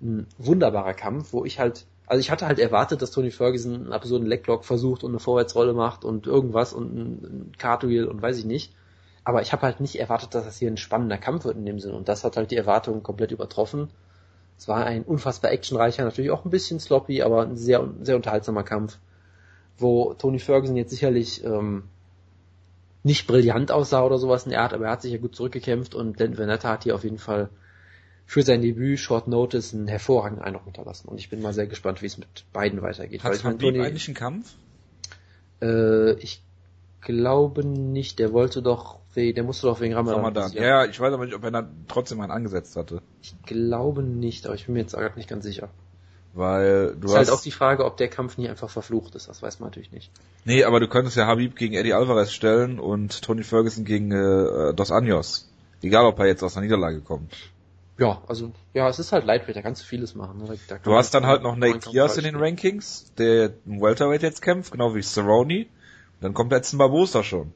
ein 0.01 0.27
wunderbarer 0.39 0.95
Kampf, 0.95 1.33
wo 1.33 1.45
ich 1.45 1.61
halt 1.61 1.87
also 2.13 2.21
ich 2.21 2.31
hatte 2.31 2.47
halt 2.47 2.59
erwartet, 2.59 3.01
dass 3.01 3.11
Tony 3.11 3.31
Ferguson 3.31 3.75
einen 3.75 3.93
absurden 3.95 4.27
Leglock 4.27 4.67
versucht 4.67 5.03
und 5.03 5.13
eine 5.13 5.19
Vorwärtsrolle 5.19 5.73
macht 5.73 6.05
und 6.05 6.27
irgendwas 6.27 6.75
und 6.75 6.95
ein, 6.95 7.53
Cartwheel 7.57 8.05
und 8.05 8.21
weiß 8.21 8.37
ich 8.37 8.45
nicht. 8.45 8.75
Aber 9.25 9.41
ich 9.41 9.55
habe 9.55 9.63
halt 9.63 9.81
nicht 9.81 9.99
erwartet, 9.99 10.35
dass 10.35 10.45
das 10.45 10.59
hier 10.59 10.71
ein 10.71 10.77
spannender 10.77 11.17
Kampf 11.17 11.47
wird 11.47 11.57
in 11.57 11.65
dem 11.65 11.81
Sinn. 11.81 11.95
Und 11.95 12.11
das 12.11 12.23
hat 12.23 12.37
halt 12.37 12.51
die 12.51 12.59
Erwartungen 12.59 13.03
komplett 13.03 13.33
übertroffen. 13.33 13.89
Es 14.59 14.69
war 14.69 14.85
ein 14.85 15.05
unfassbar 15.05 15.53
actionreicher, 15.53 16.05
natürlich 16.05 16.31
auch 16.31 16.45
ein 16.45 16.51
bisschen 16.51 16.81
sloppy, 16.81 17.23
aber 17.23 17.45
ein 17.45 17.57
sehr, 17.57 17.89
sehr 18.03 18.17
unterhaltsamer 18.17 18.63
Kampf, 18.63 18.99
wo 19.79 20.13
Tony 20.13 20.39
Ferguson 20.39 20.77
jetzt 20.77 20.91
sicherlich 20.91 21.43
ähm, 21.45 21.85
nicht 23.05 23.27
brillant 23.27 23.73
aussah 23.73 24.03
oder 24.03 24.19
sowas 24.19 24.45
in 24.45 24.51
der 24.51 24.61
Art, 24.61 24.75
aber 24.75 24.85
er 24.85 24.91
hat 24.91 25.01
sich 25.01 25.13
ja 25.13 25.19
gut 25.19 25.35
zurückgekämpft 25.35 25.95
und 25.95 26.21
Dan 26.21 26.37
Venetta 26.37 26.69
hat 26.69 26.85
hier 26.85 26.95
auf 26.95 27.05
jeden 27.05 27.17
Fall 27.17 27.49
für 28.33 28.43
sein 28.43 28.63
Debüt 28.63 28.99
Short 28.99 29.29
Notice 29.29 29.75
einen 29.75 29.89
hervorragenden 29.89 30.43
Eindruck 30.43 30.65
hinterlassen. 30.65 31.07
Und 31.07 31.19
ich 31.19 31.29
bin 31.29 31.43
mal 31.43 31.53
sehr 31.53 31.67
gespannt, 31.67 32.01
wie 32.01 32.07
es 32.07 32.17
mit 32.17 32.51
beiden 32.55 32.81
weitergeht. 32.81 33.23
Hat 33.23 33.45
Habib 33.45 33.61
Tony- 33.61 33.81
eigentlich 33.81 34.09
einen 34.09 34.15
Kampf? 34.15 34.55
äh, 35.61 36.13
ich 36.15 36.43
glaube 37.03 37.63
nicht, 37.63 38.19
der 38.19 38.33
wollte 38.33 38.63
doch, 38.63 39.01
der 39.15 39.43
musste 39.45 39.67
doch 39.67 39.83
wegen 39.83 39.93
Ramadan. 39.93 40.21
Ramadan. 40.21 40.53
Ja. 40.53 40.63
Ja, 40.63 40.85
ich 40.87 40.99
weiß 40.99 41.13
aber 41.13 41.27
nicht, 41.27 41.35
ob 41.35 41.45
er 41.45 41.51
da 41.51 41.69
trotzdem 41.89 42.23
einen 42.23 42.33
angesetzt 42.33 42.75
hatte. 42.75 43.03
Ich 43.21 43.35
glaube 43.43 44.03
nicht, 44.03 44.47
aber 44.47 44.55
ich 44.55 44.65
bin 44.65 44.77
mir 44.77 44.81
jetzt 44.81 44.95
gerade 44.95 45.19
nicht 45.19 45.29
ganz 45.29 45.45
sicher. 45.45 45.69
Weil 46.33 46.97
du 46.99 47.09
ist 47.09 47.13
hast... 47.13 47.19
halt 47.19 47.31
auch 47.33 47.43
die 47.43 47.51
Frage, 47.51 47.85
ob 47.85 47.99
der 47.99 48.09
Kampf 48.09 48.39
nie 48.39 48.49
einfach 48.49 48.71
verflucht 48.71 49.15
ist, 49.15 49.29
das 49.29 49.43
weiß 49.43 49.61
man 49.61 49.69
natürlich 49.69 49.93
nicht. 49.93 50.11
nee, 50.47 50.65
aber 50.65 50.81
du 50.81 50.89
könntest 50.89 51.19
ja 51.19 51.27
Habib 51.27 51.55
gegen 51.55 51.75
Eddie 51.75 51.93
Alvarez 51.93 52.33
stellen 52.33 52.81
und 52.81 53.21
Tony 53.21 53.43
Ferguson 53.43 53.85
gegen 53.85 54.11
äh, 54.11 54.73
Dos 54.73 54.91
Anjos. 54.91 55.51
Egal, 55.83 56.07
ob 56.07 56.19
er 56.19 56.29
jetzt 56.29 56.43
aus 56.43 56.57
einer 56.57 56.65
Niederlage 56.65 57.03
kommt. 57.03 57.35
Ja, 58.03 58.21
also, 58.27 58.51
ja, 58.75 58.89
es 58.89 58.99
ist 58.99 59.13
halt 59.13 59.27
Lightweight, 59.27 59.55
da 59.55 59.63
kannst 59.63 59.83
du 59.83 59.87
vieles 59.87 60.17
machen. 60.17 60.39
Ne? 60.39 60.59
Da, 60.67 60.75
da 60.75 60.83
Du 60.83 60.95
hast 60.95 61.15
dann 61.15 61.25
halt 61.25 61.45
noch 61.45 61.55
Nate 61.55 61.89
Diaz 61.89 62.17
in 62.17 62.25
den. 62.25 62.35
Rankings, 62.35 63.13
der 63.17 63.53
im 63.65 63.81
Welterweight 63.81 64.23
jetzt 64.23 64.43
kämpft, 64.43 64.73
genau 64.73 64.97
wie 64.97 65.03
Cerrone. 65.03 65.67
Dann 66.21 66.35
kommt 66.35 66.51
letzten 66.51 66.79
Barbosa 66.79 67.23
schon. 67.23 67.53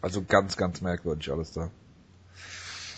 Also 0.00 0.22
ganz, 0.22 0.56
ganz 0.56 0.80
merkwürdig 0.80 1.32
alles 1.32 1.50
da. 1.50 1.72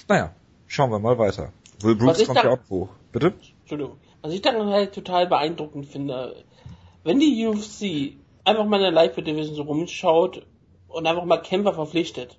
Naja, 0.07 0.35
schauen 0.67 0.91
wir 0.91 0.99
mal 0.99 1.17
weiter. 1.17 1.51
Will 1.81 1.97
Brooks 1.97 2.27
kommt 2.27 2.45
ja 2.45 2.51
auch 2.51 2.69
hoch. 2.69 2.91
Bitte? 3.11 3.33
Entschuldigung. 3.61 3.97
Was 4.21 4.35
ich 4.35 4.43
dann 4.43 4.67
halt 4.67 4.95
total 4.95 5.27
beeindruckend 5.27 5.87
finde, 5.87 6.45
wenn 7.05 7.21
die 7.21 7.47
UFC 7.47 8.19
einfach 8.45 8.67
mal 8.67 8.77
in 8.77 8.83
der 8.83 8.93
Lightweight 8.93 9.27
Division 9.27 9.57
so 9.57 9.63
rumschaut 9.63 10.47
und 10.89 11.07
einfach 11.07 11.25
mal 11.25 11.39
Kämpfer 11.39 11.73
verpflichtet, 11.73 12.37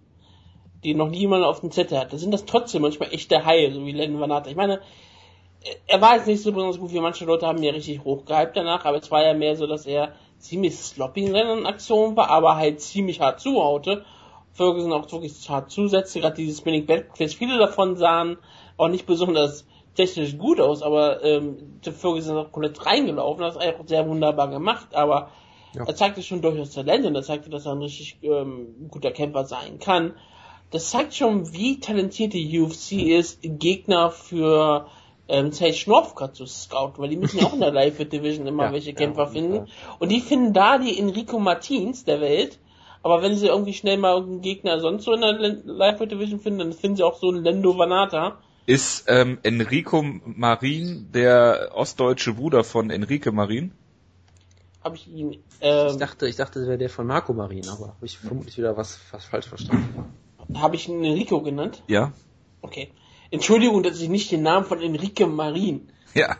die 0.83 0.95
noch 0.95 1.09
niemand 1.09 1.43
auf 1.43 1.61
dem 1.61 1.71
Zettel 1.71 1.99
hat, 1.99 2.11
dann 2.11 2.19
sind 2.19 2.31
das 2.31 2.45
trotzdem 2.45 2.81
manchmal 2.81 3.13
echte 3.13 3.45
Haie, 3.45 3.71
so 3.71 3.85
wie 3.85 3.91
Lennon 3.91 4.19
Vanata. 4.19 4.49
Ich 4.49 4.55
meine, 4.55 4.81
er 5.87 6.01
war 6.01 6.15
jetzt 6.17 6.27
nicht 6.27 6.41
so 6.41 6.51
besonders 6.51 6.79
gut, 6.79 6.91
wie 6.91 6.99
manche 6.99 7.25
Leute 7.25 7.47
haben 7.47 7.57
ihn 7.59 7.63
ja 7.63 7.71
richtig 7.71 8.03
hochgehypt 8.03 8.57
danach, 8.57 8.85
aber 8.85 8.97
es 8.97 9.09
war 9.11 9.23
ja 9.23 9.33
mehr 9.33 9.55
so, 9.55 9.67
dass 9.67 9.85
er 9.85 10.13
ziemlich 10.37 10.75
sloppy 10.77 11.25
in 11.25 11.31
seinen 11.31 11.65
Aktionen 11.65 12.15
war, 12.17 12.29
aber 12.29 12.57
halt 12.57 12.81
ziemlich 12.81 13.21
hart 13.21 13.39
zuhaute. 13.39 14.03
Ferguson 14.51 14.93
auch 14.93 15.11
wirklich 15.11 15.49
hart 15.49 15.71
zusetzte, 15.71 16.19
gerade 16.19 16.35
dieses 16.35 16.59
Spinning 16.59 16.85
Backfist. 16.85 17.35
Viele 17.35 17.57
davon 17.57 17.95
sahen 17.95 18.37
auch 18.77 18.89
nicht 18.89 19.05
besonders 19.05 19.65
technisch 19.95 20.37
gut 20.37 20.59
aus, 20.59 20.83
aber 20.83 21.23
ähm, 21.23 21.79
Ferguson 21.81 22.37
ist 22.37 22.45
auch 22.45 22.51
komplett 22.51 22.85
reingelaufen, 22.85 23.41
das 23.41 23.55
ist 23.55 23.61
eigentlich 23.61 23.79
auch 23.79 23.87
sehr 23.87 24.07
wunderbar 24.07 24.49
gemacht, 24.49 24.93
aber 24.93 25.29
Ja. 25.75 25.85
er 25.85 25.95
zeigte 25.95 26.21
schon 26.21 26.41
durchaus 26.41 26.71
Talent 26.71 27.05
und 27.05 27.15
er 27.15 27.23
zeigte, 27.23 27.49
dass 27.49 27.65
er 27.65 27.71
ein 27.71 27.81
richtig 27.81 28.17
ähm, 28.21 28.89
guter 28.91 29.11
Kämpfer 29.11 29.45
sein 29.45 29.79
kann. 29.79 30.13
Das 30.73 30.89
zeigt 30.89 31.13
schon, 31.13 31.53
wie 31.53 31.79
talentiert 31.79 32.33
die 32.33 32.59
UFC 32.59 32.93
ist, 32.93 33.41
Gegner 33.43 34.09
für 34.09 34.87
ähm, 35.27 35.51
Sage 35.51 35.83
Northcutt 35.85 36.35
zu 36.35 36.47
scouten, 36.47 36.99
weil 36.99 37.09
die 37.09 37.17
müssen 37.17 37.37
ja 37.37 37.45
auch 37.45 37.53
in 37.53 37.59
der 37.59 37.71
Live 37.79 37.97
Division 37.97 38.47
immer 38.47 38.65
Ja, 38.65 38.71
welche 38.71 38.89
ja, 38.89 38.95
Kämpfer 38.95 39.29
jeden 39.31 39.53
finden. 39.53 39.71
Und 39.99 40.09
die 40.09 40.19
finden 40.19 40.51
da 40.51 40.79
die 40.79 40.97
Enrico 40.97 41.37
Martins 41.37 42.05
der 42.05 42.21
Welt. 42.21 42.57
Aber 43.03 43.21
wenn 43.21 43.35
sie 43.35 43.45
irgendwie 43.45 43.73
schnell 43.73 43.97
mal 43.97 44.13
irgendeinen 44.13 44.41
Gegner 44.41 44.79
sonst 44.79 45.03
so 45.03 45.13
in 45.13 45.21
der 45.21 45.33
Live 45.33 45.99
Division 45.99 46.39
finden, 46.39 46.57
dann 46.57 46.73
finden 46.73 46.97
sie 46.97 47.03
auch 47.03 47.19
so 47.19 47.29
einen 47.29 47.43
Lendo 47.43 47.77
Vanata. 47.77 48.39
Ist 48.65 49.05
ähm, 49.07 49.37
Enrico 49.43 50.03
Marin 50.25 51.09
der 51.13 51.69
ostdeutsche 51.75 52.33
Bruder 52.33 52.63
von 52.63 52.89
Enrique 52.89 53.31
Marin? 53.31 53.73
Habe 54.83 54.95
ich 54.95 55.07
ihn, 55.07 55.33
Ich 55.33 55.41
ähm, 55.61 55.99
dachte, 55.99 56.27
ich 56.27 56.37
dachte, 56.37 56.59
das 56.59 56.67
wäre 56.67 56.79
der 56.79 56.89
von 56.89 57.05
Marco 57.05 57.31
Marin, 57.33 57.69
aber 57.69 57.89
habe 57.89 58.05
ich 58.07 58.17
vermutlich 58.17 58.57
wieder 58.57 58.75
was, 58.75 58.99
was 59.11 59.25
falsch 59.25 59.47
verstanden. 59.47 60.22
Habe 60.55 60.75
ich 60.75 60.87
ihn 60.87 61.03
Enrico 61.03 61.41
genannt? 61.41 61.83
Ja. 61.87 62.13
Okay. 62.61 62.91
Entschuldigung, 63.31 63.83
dass 63.83 63.99
ich 63.99 64.09
nicht 64.09 64.31
den 64.31 64.43
Namen 64.43 64.65
von 64.65 64.81
Enrique 64.81 65.25
Marin 65.25 65.89
Ja. 66.13 66.37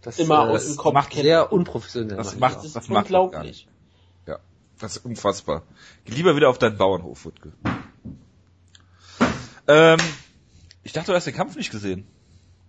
Das 0.00 0.18
immer 0.18 0.48
äh, 0.48 0.52
aus 0.52 0.66
dem 0.66 0.76
Kopf 0.76 0.92
macht 0.92 1.10
kenne. 1.10 1.22
sehr 1.22 1.52
unprofessionell. 1.52 2.16
Das 2.16 2.38
macht-. 2.38 2.56
Das 2.56 2.64
ist 2.66 2.76
das 2.76 2.88
macht 2.88 3.06
unglaublich. 3.06 3.66
Ja. 4.26 4.38
Das 4.78 4.96
ist 4.96 5.04
unfassbar. 5.04 5.62
Geh 6.04 6.14
lieber 6.14 6.36
wieder 6.36 6.50
auf 6.50 6.58
deinen 6.58 6.76
Bauernhof, 6.76 7.24
Wutke. 7.24 7.52
Ähm, 9.66 9.98
ich 10.82 10.92
dachte, 10.92 11.12
du 11.12 11.16
hast 11.16 11.26
den 11.26 11.34
Kampf 11.34 11.56
nicht 11.56 11.70
gesehen. 11.70 12.06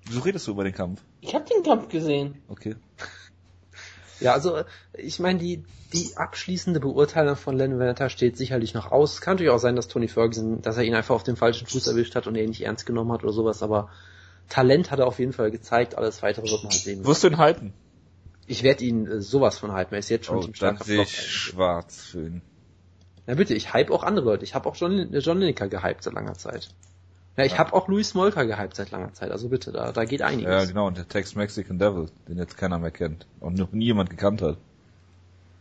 Wieso 0.05 0.21
redest 0.21 0.47
du 0.47 0.51
über 0.51 0.63
den 0.63 0.73
Kampf? 0.73 1.01
Ich 1.21 1.33
habe 1.35 1.45
den 1.45 1.63
Kampf 1.63 1.89
gesehen. 1.89 2.41
Okay. 2.47 2.75
Ja, 4.19 4.33
also 4.33 4.63
ich 4.93 5.19
meine, 5.19 5.39
die, 5.39 5.63
die 5.93 6.15
abschließende 6.15 6.79
Beurteilung 6.79 7.35
von 7.35 7.57
Len 7.57 7.79
Veneta 7.79 8.09
steht 8.09 8.37
sicherlich 8.37 8.73
noch 8.73 8.91
aus. 8.91 9.15
Es 9.15 9.21
kann 9.21 9.35
natürlich 9.35 9.51
auch 9.51 9.59
sein, 9.59 9.75
dass 9.75 9.87
Tony 9.87 10.07
Ferguson, 10.07 10.61
dass 10.61 10.77
er 10.77 10.83
ihn 10.83 10.95
einfach 10.95 11.15
auf 11.15 11.23
dem 11.23 11.35
falschen 11.35 11.67
Fuß 11.67 11.87
erwischt 11.87 12.15
hat 12.15 12.27
und 12.27 12.35
er 12.35 12.43
ihn 12.43 12.49
nicht 12.49 12.61
ernst 12.61 12.85
genommen 12.85 13.11
hat 13.11 13.23
oder 13.23 13.33
sowas, 13.33 13.61
aber 13.61 13.89
Talent 14.49 14.91
hat 14.91 14.99
er 14.99 15.07
auf 15.07 15.19
jeden 15.19 15.33
Fall 15.33 15.51
gezeigt, 15.51 15.97
alles 15.97 16.21
weitere 16.21 16.49
wird 16.49 16.63
man 16.63 16.71
halt 16.71 16.81
sehen. 16.81 17.05
Wirst 17.05 17.23
du 17.23 17.27
ihn 17.27 17.37
halten? 17.37 17.73
Ich 18.47 18.63
werde 18.63 18.83
ihn 18.83 19.07
äh, 19.07 19.21
sowas 19.21 19.57
von 19.57 19.75
hypen, 19.75 19.93
er 19.93 19.99
ist 19.99 20.09
jetzt 20.09 20.27
schon 20.27 20.37
Oh, 20.37 20.41
ein 20.41 20.45
dann 20.45 20.55
starker 20.55 20.83
sehe 20.83 20.95
Flop 20.97 21.07
ich 21.07 21.31
schwarz 21.31 22.03
für 22.03 22.27
ihn. 22.27 22.41
Na 23.27 23.33
bitte, 23.33 23.55
ich 23.55 23.73
hype 23.73 23.89
auch 23.89 24.03
andere 24.03 24.25
Leute. 24.25 24.43
Ich 24.43 24.53
habe 24.53 24.69
auch 24.69 24.75
John, 24.75 25.11
John 25.11 25.39
Lineker 25.39 25.67
gehypt 25.67 26.03
seit 26.03 26.13
langer 26.13 26.35
Zeit. 26.35 26.69
Ja, 27.37 27.43
ich 27.43 27.53
Ja. 27.53 27.57
habe 27.59 27.73
auch 27.73 27.87
Louis 27.87 28.07
Smolka 28.09 28.43
gehypt 28.43 28.75
seit 28.75 28.91
langer 28.91 29.13
Zeit, 29.13 29.31
also 29.31 29.49
bitte, 29.49 29.71
da, 29.71 29.91
da 29.91 30.05
geht 30.05 30.21
einiges. 30.21 30.51
Ja, 30.51 30.65
genau, 30.65 30.87
und 30.87 30.97
der 30.97 31.07
Tex 31.07 31.35
Mexican 31.35 31.79
Devil, 31.79 32.07
den 32.27 32.37
jetzt 32.37 32.57
keiner 32.57 32.79
mehr 32.79 32.91
kennt. 32.91 33.25
Und 33.39 33.57
noch 33.57 33.71
nie 33.71 33.85
jemand 33.85 34.09
gekannt 34.09 34.41
hat. 34.41 34.57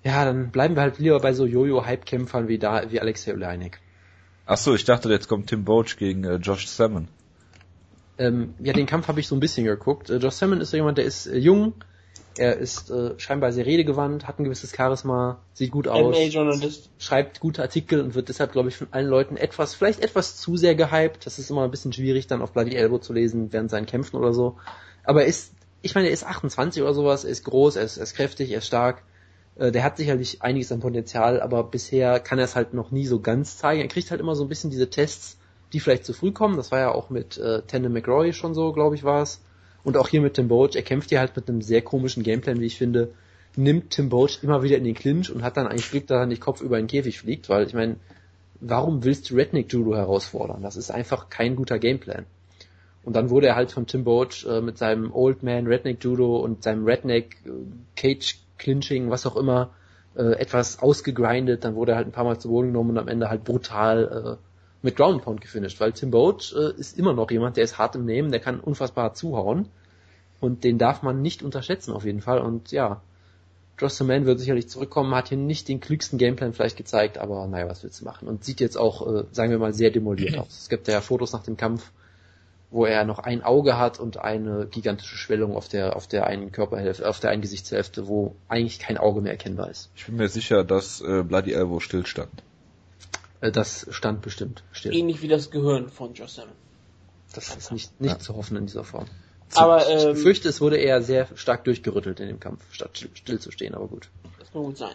Ja, 0.04 0.24
dann 0.24 0.50
bleiben 0.50 0.76
wir 0.76 0.82
halt 0.82 0.98
lieber 0.98 1.18
bei 1.18 1.32
so 1.32 1.46
Jojo-Hype-Kämpfern 1.46 2.46
wie 2.46 2.58
da, 2.58 2.90
wie 2.90 3.00
Alexei 3.00 3.32
Oleinik. 3.32 3.80
Ach 4.46 4.58
so, 4.58 4.74
ich 4.74 4.84
dachte, 4.84 5.08
jetzt 5.08 5.28
kommt 5.28 5.48
Tim 5.48 5.64
Boach 5.64 5.96
gegen 5.96 6.24
äh, 6.24 6.36
Josh 6.36 6.66
Salmon. 6.68 7.08
Ähm, 8.18 8.54
ja, 8.60 8.72
den 8.72 8.86
Kampf 8.86 9.08
habe 9.08 9.18
ich 9.18 9.26
so 9.26 9.34
ein 9.34 9.40
bisschen 9.40 9.64
geguckt. 9.64 10.10
Äh, 10.10 10.18
Josh 10.18 10.34
Salmon 10.34 10.60
ist 10.60 10.70
so 10.70 10.76
jemand, 10.76 10.98
der 10.98 11.06
ist 11.06 11.26
äh, 11.26 11.38
jung, 11.38 11.72
er 12.38 12.56
ist 12.56 12.90
äh, 12.90 13.18
scheinbar 13.18 13.52
sehr 13.52 13.66
redegewandt, 13.66 14.26
hat 14.28 14.38
ein 14.38 14.44
gewisses 14.44 14.72
Charisma, 14.76 15.38
sieht 15.52 15.70
gut 15.70 15.88
aus, 15.88 16.38
schreibt 16.98 17.40
gute 17.40 17.62
Artikel 17.62 18.00
und 18.00 18.14
wird 18.14 18.28
deshalb, 18.28 18.52
glaube 18.52 18.68
ich, 18.68 18.76
von 18.76 18.88
allen 18.90 19.06
Leuten 19.08 19.36
etwas, 19.36 19.74
vielleicht 19.74 20.00
etwas 20.00 20.36
zu 20.36 20.56
sehr 20.56 20.74
gehypt. 20.74 21.26
Das 21.26 21.38
ist 21.38 21.50
immer 21.50 21.64
ein 21.64 21.70
bisschen 21.70 21.92
schwierig, 21.92 22.26
dann 22.26 22.42
auf 22.42 22.52
Bloody 22.52 22.74
Elbow 22.74 22.98
zu 22.98 23.12
lesen 23.12 23.52
während 23.52 23.70
seinen 23.70 23.86
Kämpfen 23.86 24.16
oder 24.16 24.32
so. 24.32 24.56
Aber 25.04 25.22
er 25.22 25.28
ist, 25.28 25.52
ich 25.82 25.94
meine, 25.94 26.08
er 26.08 26.14
ist 26.14 26.24
28 26.24 26.82
oder 26.82 26.94
sowas, 26.94 27.24
er 27.24 27.30
ist 27.30 27.44
groß, 27.44 27.76
er 27.76 27.84
ist, 27.84 27.96
er 27.98 28.04
ist 28.04 28.14
kräftig, 28.14 28.50
er 28.50 28.58
ist 28.58 28.66
stark. 28.66 29.02
Äh, 29.56 29.70
Der 29.72 29.84
hat 29.84 29.96
sicherlich 29.96 30.42
einiges 30.42 30.72
an 30.72 30.80
Potenzial, 30.80 31.40
aber 31.40 31.64
bisher 31.64 32.20
kann 32.20 32.38
er 32.38 32.46
es 32.46 32.56
halt 32.56 32.74
noch 32.74 32.90
nie 32.90 33.06
so 33.06 33.20
ganz 33.20 33.58
zeigen. 33.58 33.82
Er 33.82 33.88
kriegt 33.88 34.10
halt 34.10 34.20
immer 34.20 34.34
so 34.36 34.44
ein 34.44 34.48
bisschen 34.48 34.70
diese 34.70 34.90
Tests, 34.90 35.38
die 35.72 35.80
vielleicht 35.80 36.04
zu 36.06 36.12
früh 36.14 36.32
kommen. 36.32 36.56
Das 36.56 36.72
war 36.72 36.78
ja 36.80 36.92
auch 36.92 37.10
mit 37.10 37.38
äh, 37.38 37.62
Tandem 37.62 37.92
McRoy 37.92 38.32
schon 38.32 38.54
so, 38.54 38.72
glaube 38.72 38.94
ich, 38.96 39.04
war 39.04 39.22
es. 39.22 39.43
Und 39.84 39.96
auch 39.96 40.08
hier 40.08 40.20
mit 40.20 40.34
Tim 40.34 40.48
Boach. 40.48 40.74
Er 40.74 40.82
kämpft 40.82 41.10
hier 41.10 41.20
halt 41.20 41.36
mit 41.36 41.48
einem 41.48 41.62
sehr 41.62 41.82
komischen 41.82 42.22
Gameplan, 42.22 42.60
wie 42.60 42.66
ich 42.66 42.76
finde. 42.76 43.12
Nimmt 43.54 43.90
Tim 43.90 44.08
Boach 44.08 44.42
immer 44.42 44.62
wieder 44.62 44.76
in 44.76 44.84
den 44.84 44.94
Clinch 44.94 45.30
und 45.30 45.42
hat 45.42 45.56
dann 45.56 45.66
eigentlich 45.66 45.90
Glück, 45.90 46.06
dass 46.08 46.20
er 46.20 46.26
nicht 46.26 46.40
Kopf 46.40 46.60
über 46.60 46.78
den 46.78 46.88
Käfig 46.88 47.20
fliegt, 47.20 47.48
weil 47.48 47.66
ich 47.66 47.74
meine, 47.74 47.96
warum 48.60 49.04
willst 49.04 49.30
du 49.30 49.36
Redneck 49.36 49.72
Judo 49.72 49.94
herausfordern? 49.94 50.62
Das 50.62 50.76
ist 50.76 50.90
einfach 50.90 51.28
kein 51.28 51.54
guter 51.54 51.78
Gameplan. 51.78 52.26
Und 53.04 53.14
dann 53.14 53.30
wurde 53.30 53.48
er 53.48 53.56
halt 53.56 53.70
von 53.70 53.86
Tim 53.86 54.04
Boach 54.04 54.44
äh, 54.48 54.60
mit 54.60 54.78
seinem 54.78 55.12
Old 55.12 55.42
Man 55.42 55.66
Redneck 55.66 56.02
Judo 56.02 56.38
und 56.38 56.62
seinem 56.62 56.84
Redneck 56.84 57.36
äh, 57.44 57.50
Cage 57.96 58.38
Clinching, 58.58 59.10
was 59.10 59.26
auch 59.26 59.36
immer, 59.36 59.70
äh, 60.16 60.38
etwas 60.38 60.80
ausgegrindet. 60.80 61.64
Dann 61.64 61.74
wurde 61.74 61.92
er 61.92 61.96
halt 61.96 62.08
ein 62.08 62.12
paar 62.12 62.24
Mal 62.24 62.38
zu 62.38 62.48
Boden 62.48 62.68
genommen 62.68 62.90
und 62.90 62.98
am 62.98 63.08
Ende 63.08 63.28
halt 63.28 63.44
brutal 63.44 64.38
äh, 64.38 64.53
mit 64.84 64.96
Ground 64.96 65.22
Pound 65.22 65.40
gefinisht, 65.40 65.80
weil 65.80 65.92
Tim 65.92 66.10
Boach 66.10 66.52
äh, 66.54 66.78
ist 66.78 66.98
immer 66.98 67.14
noch 67.14 67.30
jemand, 67.30 67.56
der 67.56 67.64
ist 67.64 67.78
hart 67.78 67.96
im 67.96 68.04
Nehmen, 68.04 68.30
der 68.30 68.40
kann 68.40 68.60
unfassbar 68.60 69.14
zuhauen 69.14 69.68
und 70.40 70.62
den 70.62 70.76
darf 70.76 71.02
man 71.02 71.22
nicht 71.22 71.42
unterschätzen 71.42 71.92
auf 71.92 72.04
jeden 72.04 72.20
Fall 72.20 72.38
und 72.38 72.70
ja, 72.70 73.00
Josh 73.78 73.98
Man 74.00 74.26
wird 74.26 74.38
sicherlich 74.38 74.68
zurückkommen, 74.68 75.14
hat 75.14 75.30
hier 75.30 75.38
nicht 75.38 75.68
den 75.68 75.80
klügsten 75.80 76.18
Gameplan 76.18 76.52
vielleicht 76.52 76.76
gezeigt, 76.76 77.18
aber 77.18 77.46
naja, 77.48 77.66
was 77.66 77.82
willst 77.82 78.02
du 78.02 78.04
machen 78.04 78.28
und 78.28 78.44
sieht 78.44 78.60
jetzt 78.60 78.76
auch, 78.76 79.06
äh, 79.06 79.24
sagen 79.32 79.50
wir 79.50 79.58
mal, 79.58 79.72
sehr 79.72 79.90
demoliert 79.90 80.38
aus. 80.38 80.58
Es 80.60 80.68
gibt 80.68 80.86
ja 80.86 81.00
Fotos 81.00 81.32
nach 81.32 81.42
dem 81.42 81.56
Kampf, 81.56 81.90
wo 82.70 82.84
er 82.84 83.04
noch 83.04 83.18
ein 83.18 83.42
Auge 83.42 83.78
hat 83.78 83.98
und 83.98 84.18
eine 84.18 84.66
gigantische 84.66 85.16
Schwellung 85.16 85.56
auf 85.56 85.68
der 85.68 85.96
auf 85.96 86.06
der 86.06 86.26
einen 86.26 86.52
Körperhälfte, 86.52 87.08
auf 87.08 87.20
der 87.20 87.30
einen 87.30 87.40
Gesichtshälfte, 87.40 88.06
wo 88.06 88.36
eigentlich 88.48 88.78
kein 88.78 88.98
Auge 88.98 89.22
mehr 89.22 89.32
erkennbar 89.32 89.70
ist. 89.70 89.90
Ich 89.96 90.04
bin 90.06 90.16
mir 90.16 90.28
sicher, 90.28 90.62
dass 90.62 91.00
äh, 91.00 91.22
Bloody 91.22 91.52
Elbow 91.52 91.80
stillstand. 91.80 92.42
Äh, 93.44 93.52
Das 93.52 93.86
stand 93.90 94.22
bestimmt 94.22 94.62
still. 94.72 94.94
Ähnlich 94.94 95.22
wie 95.22 95.28
das 95.28 95.50
Gehirn 95.50 95.88
von 95.88 96.14
Josh 96.14 96.30
Salmon. 96.32 96.54
Das 97.34 97.54
ist 97.56 97.72
nicht, 97.72 98.00
nicht 98.00 98.12
Ja. 98.12 98.18
zu 98.18 98.36
hoffen 98.36 98.56
in 98.56 98.66
dieser 98.66 98.84
Form. 98.84 99.06
Aber 99.54 99.82
Ich 99.88 100.04
ähm, 100.04 100.14
befürchte, 100.14 100.48
es 100.48 100.60
wurde 100.60 100.76
eher 100.76 101.02
sehr 101.02 101.28
stark 101.36 101.64
durchgerüttelt 101.64 102.18
in 102.20 102.28
dem 102.28 102.40
Kampf, 102.40 102.62
statt 102.72 102.90
still, 102.96 103.10
still 103.14 103.38
zu 103.38 103.50
stehen, 103.50 103.74
aber 103.74 103.86
gut. 103.88 104.08
das 104.38 104.50
kann 104.52 104.62
gut 104.62 104.78
sein. 104.78 104.94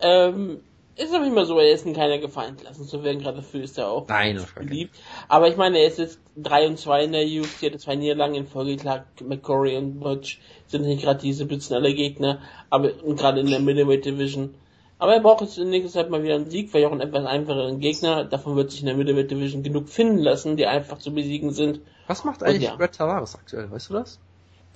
Ähm, 0.00 0.60
ist 0.96 1.12
aber 1.14 1.26
immer 1.26 1.44
so, 1.44 1.58
er 1.58 1.72
ist 1.72 1.86
in 1.86 1.94
keiner 1.94 2.18
Gefahr 2.18 2.46
entlassen 2.46 2.84
zu 2.86 3.02
werden, 3.04 3.20
gerade 3.20 3.38
dafür 3.38 3.62
ist 3.62 3.78
er 3.78 3.88
auch 3.88 4.06
Nein, 4.08 4.44
beliebt. 4.56 4.96
Aber 5.28 5.48
ich 5.48 5.56
meine, 5.56 5.78
er 5.78 5.86
ist 5.88 5.98
jetzt 5.98 6.20
3 6.36 6.66
und 6.68 6.78
2 6.78 7.04
in 7.04 7.12
der 7.12 7.24
UFC, 7.24 7.66
hatte 7.66 7.78
zwei 7.78 7.96
Niederlagen 7.96 8.34
in 8.34 8.46
Folge, 8.46 8.76
klar, 8.76 9.04
McCory 9.24 9.76
und 9.76 10.00
Butch 10.00 10.40
sind 10.66 10.82
nicht 10.82 11.02
gerade 11.02 11.20
diese 11.20 11.46
blitzschnelle 11.46 11.94
Gegner, 11.94 12.40
aber 12.70 12.92
und 13.02 13.16
gerade 13.18 13.40
in 13.40 13.46
der 13.50 13.60
Middleweight 13.60 14.04
Division. 14.04 14.54
Aber 14.98 15.14
er 15.14 15.20
braucht 15.20 15.42
jetzt 15.42 15.58
in 15.58 15.70
nächster 15.70 15.92
Zeit 15.92 16.10
mal 16.10 16.22
wieder 16.22 16.34
einen 16.34 16.50
Sieg, 16.50 16.74
weil 16.74 16.84
auch 16.84 16.92
einen 16.92 17.00
etwas 17.00 17.24
einfacheren 17.24 17.78
Gegner, 17.78 18.24
davon 18.24 18.56
wird 18.56 18.72
sich 18.72 18.80
in 18.80 18.86
der 18.86 18.96
Middleweight 18.96 19.30
Division 19.30 19.62
genug 19.62 19.88
finden 19.88 20.18
lassen, 20.18 20.56
die 20.56 20.66
einfach 20.66 20.98
zu 20.98 21.12
besiegen 21.12 21.52
sind. 21.52 21.80
Was 22.08 22.24
macht 22.24 22.42
eigentlich 22.42 22.64
ja. 22.64 22.74
Brett 22.74 22.96
Tavares 22.96 23.36
aktuell, 23.36 23.70
weißt 23.70 23.90
du 23.90 23.94
das? 23.94 24.18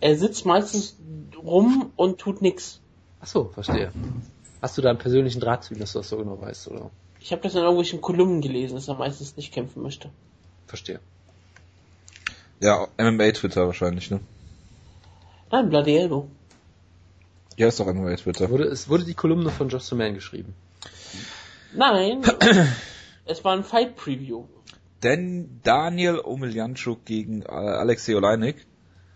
Er 0.01 0.17
sitzt 0.17 0.47
meistens 0.47 0.97
rum 1.37 1.93
und 1.97 2.19
tut 2.19 2.41
nix. 2.41 2.81
Ach 3.21 3.27
so, 3.27 3.45
verstehe. 3.53 3.93
Hast 4.61 4.79
du 4.79 4.83
da 4.83 4.91
einen 4.91 4.99
persönlichen 4.99 5.41
Draht 5.41 5.65
zu 5.65 5.75
ihm, 5.75 5.81
dass 5.81 5.93
du 5.93 5.99
das 5.99 6.09
so 6.09 6.17
genau 6.17 6.41
weißt, 6.41 6.69
oder? 6.69 6.91
Ich 7.21 7.33
habe 7.33 7.43
das 7.43 7.55
in 7.55 7.61
irgendwelchen 7.61 8.01
Kolumnen 8.01 8.41
gelesen, 8.41 8.75
dass 8.75 8.89
er 8.89 8.95
meistens 8.95 9.37
nicht 9.37 9.53
kämpfen 9.53 9.83
möchte. 9.83 10.11
Verstehe. 10.67 11.01
Ja, 12.61 12.87
MMA-Twitter 12.97 13.67
wahrscheinlich, 13.67 14.11
ne? 14.11 14.21
Nein, 15.51 15.69
Bloody 15.69 15.97
Elbow. 15.97 16.29
Ja, 17.57 17.69
ist 17.69 17.81
doch 17.81 17.87
MMA-Twitter. 17.87 18.51
Wurde, 18.51 18.65
es 18.65 18.89
wurde 18.89 19.05
die 19.05 19.15
Kolumne 19.15 19.51
von 19.51 19.69
Josh 19.69 19.93
Man 19.93 20.15
geschrieben. 20.15 20.55
Nein, 21.75 22.23
es 23.25 23.45
war 23.45 23.57
ein 23.57 23.65
Fight 23.65 23.97
Preview. 23.97 24.45
Denn 25.03 25.61
Daniel 25.65 26.21
Omelianchuk 26.23 27.05
gegen 27.05 27.43
äh, 27.43 27.47
Alexei 27.49 28.17
Oleinik. 28.17 28.67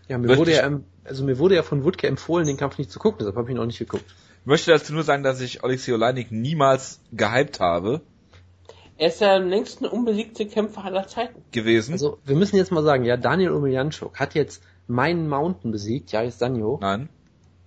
Ja, 0.07 0.17
mir 0.17 0.37
wurde 0.37 0.53
ja, 0.53 0.79
also 1.03 1.23
mir 1.23 1.37
wurde 1.39 1.55
ja 1.55 1.63
von 1.63 1.83
Woodke 1.83 2.07
empfohlen, 2.07 2.47
den 2.47 2.57
Kampf 2.57 2.77
nicht 2.77 2.91
zu 2.91 2.99
gucken, 2.99 3.19
deshalb 3.19 3.35
habe 3.35 3.49
ich 3.49 3.55
ihn 3.55 3.61
auch 3.61 3.65
nicht 3.65 3.79
geguckt. 3.79 4.05
Ich 4.41 4.45
möchte 4.45 4.71
dazu 4.71 4.93
nur 4.93 5.03
sagen, 5.03 5.23
dass 5.23 5.41
ich 5.41 5.63
Alexei 5.63 5.93
Oleinik 5.93 6.31
niemals 6.31 6.99
gehypt 7.11 7.59
habe 7.59 8.01
Er 8.97 9.09
ist 9.09 9.19
der 9.21 9.33
am 9.33 9.47
längsten 9.49 9.85
unbesiegte 9.85 10.45
Kämpfer 10.45 10.85
aller 10.85 11.07
Zeiten. 11.07 11.41
gewesen. 11.51 11.93
Also, 11.93 12.19
wir 12.25 12.35
müssen 12.35 12.55
jetzt 12.55 12.71
mal 12.71 12.83
sagen, 12.83 13.03
ja, 13.03 13.17
Daniel 13.17 13.51
Omelianchuk 13.51 14.19
hat 14.19 14.35
jetzt 14.35 14.63
meinen 14.87 15.27
Mountain 15.27 15.71
besiegt, 15.71 16.11
Jais 16.11 16.37
Danjo, 16.37 16.79
Nein. 16.81 17.09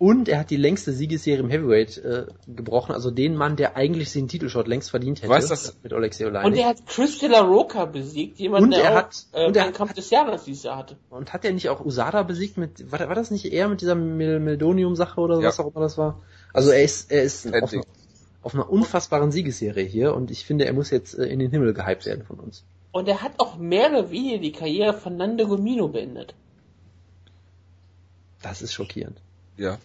Und 0.01 0.31
er 0.31 0.39
hat 0.41 0.49
die 0.49 0.57
längste 0.57 0.93
Siegesserie 0.93 1.41
im 1.41 1.51
Heavyweight 1.51 1.99
äh, 1.99 2.27
gebrochen, 2.49 2.93
also 2.95 3.11
den 3.11 3.37
Mann, 3.37 3.57
der 3.57 3.77
eigentlich 3.77 4.11
den 4.15 4.29
Titelshot 4.29 4.67
längst 4.67 4.89
verdient 4.91 5.19
hätte. 5.21 5.29
Weißt 5.31 5.51
das- 5.51 5.77
mit 5.83 5.93
Alexei 5.93 6.25
Und 6.27 6.31
Oleinik. 6.37 6.59
er 6.59 6.67
hat 6.69 6.87
Chris 6.87 7.19
De 7.19 7.29
La 7.29 7.41
Roca 7.43 7.85
besiegt, 7.85 8.39
jemand, 8.39 8.63
Und 8.65 8.71
der 8.73 8.83
er 8.85 8.91
auch 8.93 8.97
hat- 8.97 9.27
äh, 9.33 9.47
und 9.47 9.55
er 9.57 9.63
einen 9.65 9.73
hat- 9.73 9.77
Kampf 9.77 9.93
des 9.93 10.09
Jahres 10.09 10.45
dieses 10.45 10.63
Jahr 10.63 10.79
hatte. 10.79 10.97
Und 11.11 11.35
hat 11.35 11.45
er 11.45 11.53
nicht 11.53 11.69
auch 11.69 11.85
Usada 11.85 12.23
besiegt 12.23 12.57
mit, 12.57 12.91
war, 12.91 12.99
war 13.01 13.15
das 13.15 13.31
nicht 13.31 13.45
eher 13.53 13.69
mit 13.69 13.83
dieser 13.83 13.95
Mel 13.95 14.41
Meldonium-Sache 14.41 15.21
oder 15.21 15.39
Ja. 15.41 15.49
was 15.49 15.61
auch 15.61 15.71
immer 15.71 15.81
das 15.85 15.99
war? 15.99 16.19
Also 16.55 16.71
er 16.71 16.83
ist, 16.83 17.13
er 17.13 17.23
ist 17.23 17.47
auf, 17.63 17.71
einer- 17.73 17.85
auf 18.43 18.55
einer 18.55 18.71
unfassbaren 18.71 19.31
Siegesserie 19.33 19.85
hier 19.85 20.15
und 20.15 20.31
ich 20.31 20.47
finde, 20.47 20.65
er 20.65 20.73
muss 20.73 20.89
jetzt 20.91 21.13
äh, 21.19 21.27
in 21.27 21.41
den 21.41 21.51
Himmel 21.51 21.75
gehypt 21.75 22.07
werden 22.07 22.25
von 22.25 22.41
uns. 22.41 22.65
Und 22.93 23.07
er 23.07 23.21
hat 23.21 23.33
auch 23.37 23.59
mehr 23.59 23.91
oder 23.91 24.11
weniger 24.11 24.39
die 24.39 24.51
Karriere 24.53 24.95
von 24.95 25.17
Nando 25.19 25.47
Gomino 25.47 25.89
beendet. 25.89 26.35
Das 28.43 28.63
ist 28.63 28.73
schockierend. 28.73 29.21
Ja. 29.59 29.77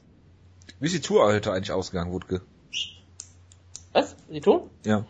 Wie 0.80 0.86
ist 0.88 0.96
die 0.96 1.02
Tour 1.02 1.26
heute 1.26 1.52
eigentlich 1.54 1.72
ausgegangen, 1.72 2.12
Wutke? 2.12 2.42
Was? 3.94 4.16
Sie 4.30 4.42
tun? 4.42 4.70
Ja. 4.86 5.06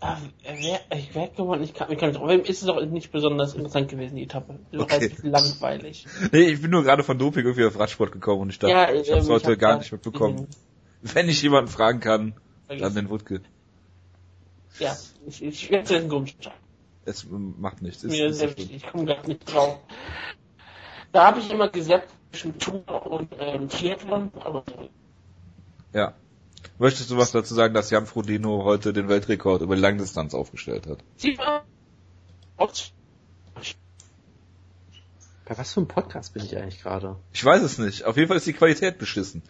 Ah, 0.00 0.18
wer, 0.44 0.80
ich 0.96 1.12
wer 1.14 1.22
hat 1.22 1.36
gewonnen? 1.36 1.64
Ich 1.64 1.74
kann, 1.74 1.90
ich 1.90 1.98
kann 1.98 2.10
nicht 2.10 2.20
drauf. 2.20 2.30
Ist 2.30 2.60
es 2.60 2.66
doch 2.66 2.80
nicht 2.84 3.10
besonders 3.10 3.54
interessant 3.54 3.88
gewesen, 3.88 4.14
die 4.16 4.22
Etappe. 4.24 4.58
Das 4.70 4.82
Okay. 4.82 5.10
heißt, 5.10 5.24
langweilig. 5.24 6.06
Nee, 6.32 6.42
ich 6.42 6.62
bin 6.62 6.70
nur 6.70 6.84
gerade 6.84 7.02
von 7.02 7.18
Doping 7.18 7.44
irgendwie 7.44 7.64
auf 7.64 7.78
Radsport 7.78 8.12
gekommen 8.12 8.42
und 8.42 8.50
ich 8.50 8.58
dachte, 8.58 8.72
Ja, 8.74 8.92
ich 8.92 9.10
hab's 9.10 9.24
ähm, 9.26 9.32
heute 9.32 9.52
hab 9.52 9.58
gar 9.58 9.78
nicht 9.78 9.90
mitbekommen. 9.90 10.46
gesehen. 10.46 10.48
Wenn 11.14 11.28
ich 11.28 11.42
jemanden 11.42 11.70
fragen 11.70 12.00
kann, 12.00 12.34
dann 12.68 12.78
Vergiss. 12.78 12.94
den 12.94 13.10
Wutke. 13.10 13.40
Ja, 14.78 14.96
ich, 15.26 15.42
ich 15.42 15.70
werde 15.70 15.98
den 15.98 16.08
Grund 16.08 16.36
Es 17.04 17.24
ähm, 17.24 17.54
macht 17.58 17.82
nichts. 17.82 18.04
Ist, 18.04 18.12
mir 18.12 18.26
ist 18.26 18.38
schlimm. 18.40 18.70
ich 18.72 18.86
komme 18.86 19.06
gar 19.06 19.26
nicht 19.26 19.52
drauf. 19.52 19.78
Da 21.10 21.26
habe 21.26 21.40
ich 21.40 21.50
immer 21.50 21.68
gesagt, 21.70 22.08
zwischen 22.30 22.58
Tour 22.58 23.06
und 23.06 23.28
ähm, 23.38 23.68
Triathlon, 23.68 24.32
aber 24.40 24.64
ja. 25.92 26.14
Möchtest 26.78 27.10
du 27.10 27.16
was 27.16 27.32
dazu 27.32 27.54
sagen, 27.54 27.74
dass 27.74 27.90
Jan 27.90 28.06
Frodeno 28.06 28.64
heute 28.64 28.92
den 28.92 29.08
Weltrekord 29.08 29.62
über 29.62 29.76
die 29.76 29.80
Langdistanz 29.80 30.34
aufgestellt 30.34 30.86
hat? 30.86 30.98
Bei 35.44 35.56
was 35.56 35.72
für 35.72 35.80
einem 35.80 35.88
Podcast 35.88 36.34
bin 36.34 36.44
ich 36.44 36.56
eigentlich 36.56 36.82
gerade? 36.82 37.16
Ich 37.32 37.44
weiß 37.44 37.62
es 37.62 37.78
nicht. 37.78 38.04
Auf 38.04 38.16
jeden 38.16 38.28
Fall 38.28 38.36
ist 38.36 38.46
die 38.46 38.52
Qualität 38.52 38.98
beschissen. 38.98 39.42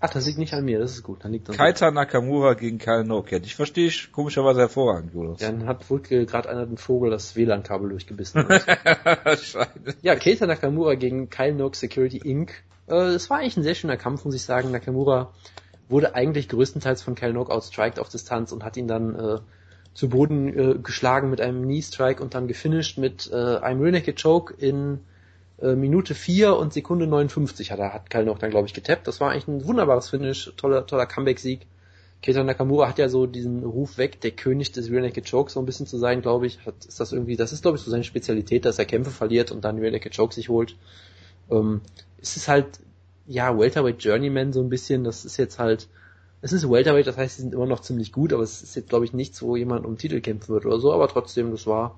Ach, 0.00 0.10
das 0.10 0.26
liegt 0.26 0.38
nicht 0.38 0.52
an 0.52 0.64
mir, 0.64 0.78
das 0.78 0.92
ist 0.92 1.02
gut. 1.02 1.24
Dann 1.24 1.32
liegt 1.32 1.48
das. 1.48 1.56
Kaita 1.56 1.90
Nakamura 1.90 2.54
gegen 2.54 2.78
Kyle 2.78 3.04
Nokia. 3.04 3.38
Ich 3.42 3.54
verstehe 3.54 3.86
ich 3.86 4.12
komischerweise 4.12 4.60
hervorragend, 4.60 5.14
Jonas. 5.14 5.38
Dann 5.38 5.66
hat 5.66 5.88
wohl 5.88 6.00
gerade 6.00 6.48
einer 6.48 6.66
den 6.66 6.76
Vogel 6.76 7.10
das 7.10 7.36
WLAN-Kabel 7.36 7.88
durchgebissen. 7.88 8.46
Scheiße. 9.24 9.66
ja, 10.02 10.14
Keita 10.16 10.46
Nakamura 10.46 10.94
gegen 10.94 11.30
Kyle 11.30 11.54
Noak 11.54 11.76
Security 11.76 12.18
Inc. 12.18 12.52
Äh, 12.86 13.14
es 13.14 13.30
war 13.30 13.38
eigentlich 13.38 13.56
ein 13.56 13.62
sehr 13.62 13.74
schöner 13.74 13.96
Kampf, 13.96 14.24
muss 14.24 14.34
ich 14.34 14.42
sagen. 14.42 14.70
Nakamura 14.70 15.32
wurde 15.88 16.14
eigentlich 16.14 16.48
größtenteils 16.48 17.02
von 17.02 17.14
Kyle 17.14 17.32
Nock 17.32 17.50
outstriked 17.50 17.98
auf 17.98 18.08
Distanz 18.08 18.52
und 18.52 18.64
hat 18.64 18.76
ihn 18.76 18.88
dann 18.88 19.14
äh, 19.14 19.38
zu 19.94 20.08
Boden 20.08 20.48
äh, 20.48 20.78
geschlagen 20.78 21.30
mit 21.30 21.40
einem 21.40 21.62
Knee 21.62 21.82
Strike 21.82 22.22
und 22.22 22.34
dann 22.34 22.48
gefinisht 22.48 22.98
mit 22.98 23.30
äh, 23.32 23.56
einem 23.56 23.80
Rear 23.80 23.92
Naked 23.92 24.20
Choke 24.20 24.54
in 24.54 25.00
äh, 25.60 25.74
Minute 25.74 26.14
4 26.14 26.56
und 26.56 26.72
Sekunde 26.72 27.06
59 27.06 27.70
hat 27.70 27.78
er 27.78 27.92
hat 27.92 28.10
Kyle 28.10 28.24
Nock 28.24 28.38
dann 28.38 28.50
glaube 28.50 28.66
ich 28.66 28.74
getappt. 28.74 29.06
Das 29.06 29.20
war 29.20 29.30
eigentlich 29.30 29.48
ein 29.48 29.66
wunderbares 29.66 30.10
Finish, 30.10 30.52
toller 30.56 30.86
toller 30.86 31.06
Comeback 31.06 31.38
Sieg. 31.38 31.66
Keita 32.22 32.42
Nakamura 32.42 32.88
hat 32.88 32.98
ja 32.98 33.10
so 33.10 33.26
diesen 33.26 33.64
Ruf 33.64 33.98
weg, 33.98 34.20
der 34.22 34.30
König 34.30 34.72
des 34.72 34.90
Rear 34.90 35.02
Naked 35.02 35.30
Choke 35.30 35.50
so 35.50 35.60
ein 35.60 35.66
bisschen 35.66 35.86
zu 35.86 35.98
sein, 35.98 36.22
glaube 36.22 36.46
ich. 36.46 36.64
Hat, 36.64 36.86
ist 36.86 36.98
das 36.98 37.12
irgendwie, 37.12 37.36
das 37.36 37.52
ist 37.52 37.62
glaube 37.62 37.76
ich 37.76 37.84
so 37.84 37.90
seine 37.90 38.04
Spezialität, 38.04 38.64
dass 38.64 38.78
er 38.78 38.86
Kämpfe 38.86 39.10
verliert 39.10 39.52
und 39.52 39.64
dann 39.64 39.78
Rear 39.78 39.92
Naked 39.92 40.16
Choke 40.16 40.34
sich 40.34 40.48
holt. 40.48 40.76
Ähm, 41.50 41.82
es 42.20 42.36
ist 42.36 42.48
halt, 42.48 42.80
ja, 43.26 43.58
Welterweight 43.58 44.02
Journeyman 44.02 44.54
so 44.54 44.62
ein 44.62 44.70
bisschen, 44.70 45.04
das 45.04 45.26
ist 45.26 45.36
jetzt 45.36 45.58
halt, 45.58 45.88
es 46.40 46.52
ist 46.52 46.68
Welterweight, 46.70 47.06
das 47.06 47.18
heißt, 47.18 47.36
sie 47.36 47.42
sind 47.42 47.54
immer 47.54 47.66
noch 47.66 47.80
ziemlich 47.80 48.10
gut, 48.10 48.32
aber 48.32 48.42
es 48.42 48.62
ist 48.62 48.74
jetzt 48.74 48.88
glaube 48.88 49.04
ich 49.04 49.12
nichts, 49.12 49.42
wo 49.42 49.56
jemand 49.56 49.84
um 49.84 49.98
Titel 49.98 50.20
kämpfen 50.22 50.54
wird 50.54 50.64
oder 50.64 50.80
so, 50.80 50.92
aber 50.94 51.08
trotzdem, 51.08 51.50
das 51.50 51.66
war 51.66 51.94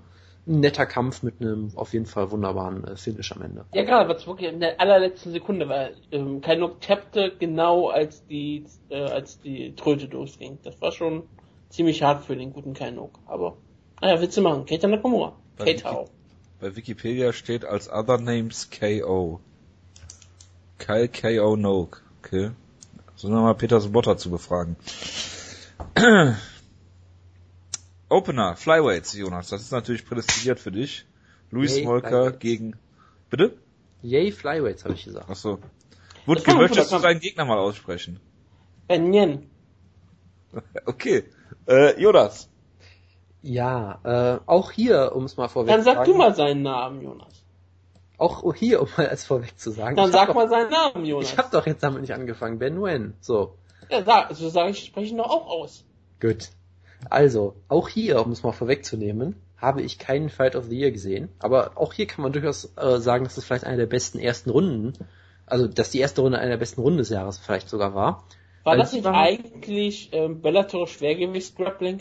ein 0.47 0.61
netter 0.61 0.87
Kampf 0.87 1.23
mit 1.23 1.41
einem 1.41 1.73
auf 1.75 1.93
jeden 1.93 2.07
Fall 2.07 2.31
wunderbaren 2.31 2.85
äh, 2.85 2.97
Finish 2.97 3.33
am 3.33 3.43
Ende. 3.43 3.65
Ja, 3.75 3.85
gerade, 3.85 4.09
was 4.09 4.27
wirklich 4.27 4.53
in 4.53 4.61
der 4.61 4.81
allerletzten 4.81 5.33
Sekunde 5.33 5.69
war. 5.69 5.91
Ähm, 6.13 6.41
Kainok 6.41 6.81
tappte 6.81 7.33
genau, 7.37 7.89
als 7.89 8.25
die, 8.27 8.65
äh, 8.89 9.03
als 9.03 9.41
die 9.41 9.75
Tröte 9.75 10.09
durchging. 10.09 10.59
Das 10.63 10.81
war 10.81 10.93
schon 10.93 11.25
ziemlich 11.69 12.03
hart 12.03 12.25
für 12.25 12.37
den 12.37 12.53
guten 12.53 12.75
Kainok. 12.75 13.19
Aber, 13.27 13.57
naja, 14.01 14.21
Witze 14.21 14.41
machen. 14.41 14.67
Keita 14.67 14.87
Nakamura. 14.87 15.35
Bei, 15.57 15.65
Keita 15.65 15.91
Wiki, 15.91 15.99
auch. 15.99 16.11
bei 16.61 16.77
Wikipedia 16.77 17.33
steht 17.33 17.65
als 17.65 17.91
Other 17.91 18.19
Names 18.19 18.71
KO. 18.71 19.41
Kyle 20.79 21.09
KO 21.09 21.57
Noak. 21.57 22.03
Okay. 22.23 22.51
So 23.17 23.29
nochmal 23.29 23.55
Peter 23.55 23.81
Sobotta 23.81 24.17
zu 24.17 24.31
befragen. 24.31 24.77
Opener, 28.09 28.57
Flyweights, 28.57 29.15
Jonas. 29.15 29.49
Das 29.49 29.63
ist 29.63 29.73
natürlich 29.73 30.05
prädestiniert 30.07 30.61
für 30.61 30.71
dich. 30.73 31.07
Luis 31.51 31.77
Yay, 31.77 31.85
Molker 31.85 32.09
Flyweights. 32.09 32.39
gegen... 32.39 32.79
Bitte? 33.31 33.57
Yay, 34.03 34.31
Flyweights, 34.33 34.85
habe 34.85 34.95
ich 34.95 35.05
gesagt. 35.05 35.29
Achso. 35.29 35.59
Wutke, 36.27 36.43
kann 36.43 36.55
man 36.57 36.65
möchtest 36.65 36.93
du 36.93 36.99
deinen 36.99 37.21
Gegner 37.21 37.45
mal 37.45 37.59
aussprechen? 37.59 38.21
Ben 38.89 39.13
Yen. 39.13 39.51
Okay. 40.87 41.25
Äh, 41.69 42.01
Jonas. 42.01 42.49
Ja, 43.43 44.01
äh, 44.05 44.41
auch 44.47 44.71
hier, 44.71 45.13
um 45.15 45.25
es 45.25 45.37
mal 45.37 45.49
vorweg 45.49 45.71
Dann 45.71 45.81
zu 45.81 45.85
sag 45.85 45.95
sagen, 45.97 46.11
du 46.13 46.17
mal 46.17 46.35
seinen 46.35 46.63
Namen, 46.63 47.03
Jonas. 47.03 47.45
auch 48.17 48.55
hier, 48.55 48.81
um 48.83 48.89
mal 48.97 49.07
als 49.09 49.25
vorweg 49.25 49.59
zu 49.59 49.71
sagen, 49.71 49.97
Dann 49.97 50.09
ich 50.09 50.15
hab 50.15 50.21
sag 50.21 50.29
doch, 50.29 50.35
mal 50.35 50.49
seinen 50.49 50.71
Namen, 50.71 51.05
Jonas. 51.05 51.31
ich 51.33 51.39
habe 51.39 51.49
doch 51.53 51.67
jetzt 51.67 51.83
damit 51.83 52.01
nicht 52.01 52.15
angefangen, 52.15 52.59
Ben 52.59 52.83
Wen. 52.83 53.15
So, 53.21 53.57
Ja, 53.91 54.03
sag, 54.05 54.35
so 54.35 54.49
sage 54.49 54.71
ich, 54.71 54.85
spreche 54.87 55.07
ich 55.09 55.13
noch 55.13 55.29
auch 55.29 55.47
aus. 55.47 55.85
gut. 56.21 56.49
Also, 57.11 57.55
auch 57.69 57.89
hier, 57.89 58.25
um 58.25 58.33
es 58.33 58.43
mal 58.43 58.53
vorwegzunehmen, 58.53 59.37
habe 59.57 59.83
ich 59.83 59.99
keinen 59.99 60.29
Fight 60.29 60.55
of 60.57 60.67
the 60.67 60.79
Year 60.79 60.91
gesehen, 60.91 61.29
aber 61.39 61.73
auch 61.77 61.93
hier 61.95 62.07
kann 62.07 62.23
man 62.23 62.33
durchaus 62.33 62.73
äh, 62.77 62.99
sagen, 62.99 63.25
dass 63.25 63.37
es 63.37 63.45
vielleicht 63.45 63.65
eine 63.65 63.77
der 63.79 63.87
besten 63.87 64.19
ersten 64.19 64.51
Runden, 64.51 64.93
also 65.47 65.67
dass 65.67 65.91
die 65.91 65.99
erste 66.01 66.21
Runde 66.21 66.39
eine 66.39 66.51
der 66.51 66.57
besten 66.59 66.81
Runden 66.81 66.99
des 66.99 67.09
Jahres 67.09 67.39
vielleicht 67.39 67.69
sogar 67.71 67.95
war. 67.95 68.25
War 68.65 68.77
das 68.77 68.93
nicht 68.93 69.05
waren- 69.05 69.15
eigentlich 69.15 70.11
ähm, 70.13 70.43
Bellator 70.43 70.87
Schwergewicht-Grappling? 70.89 72.01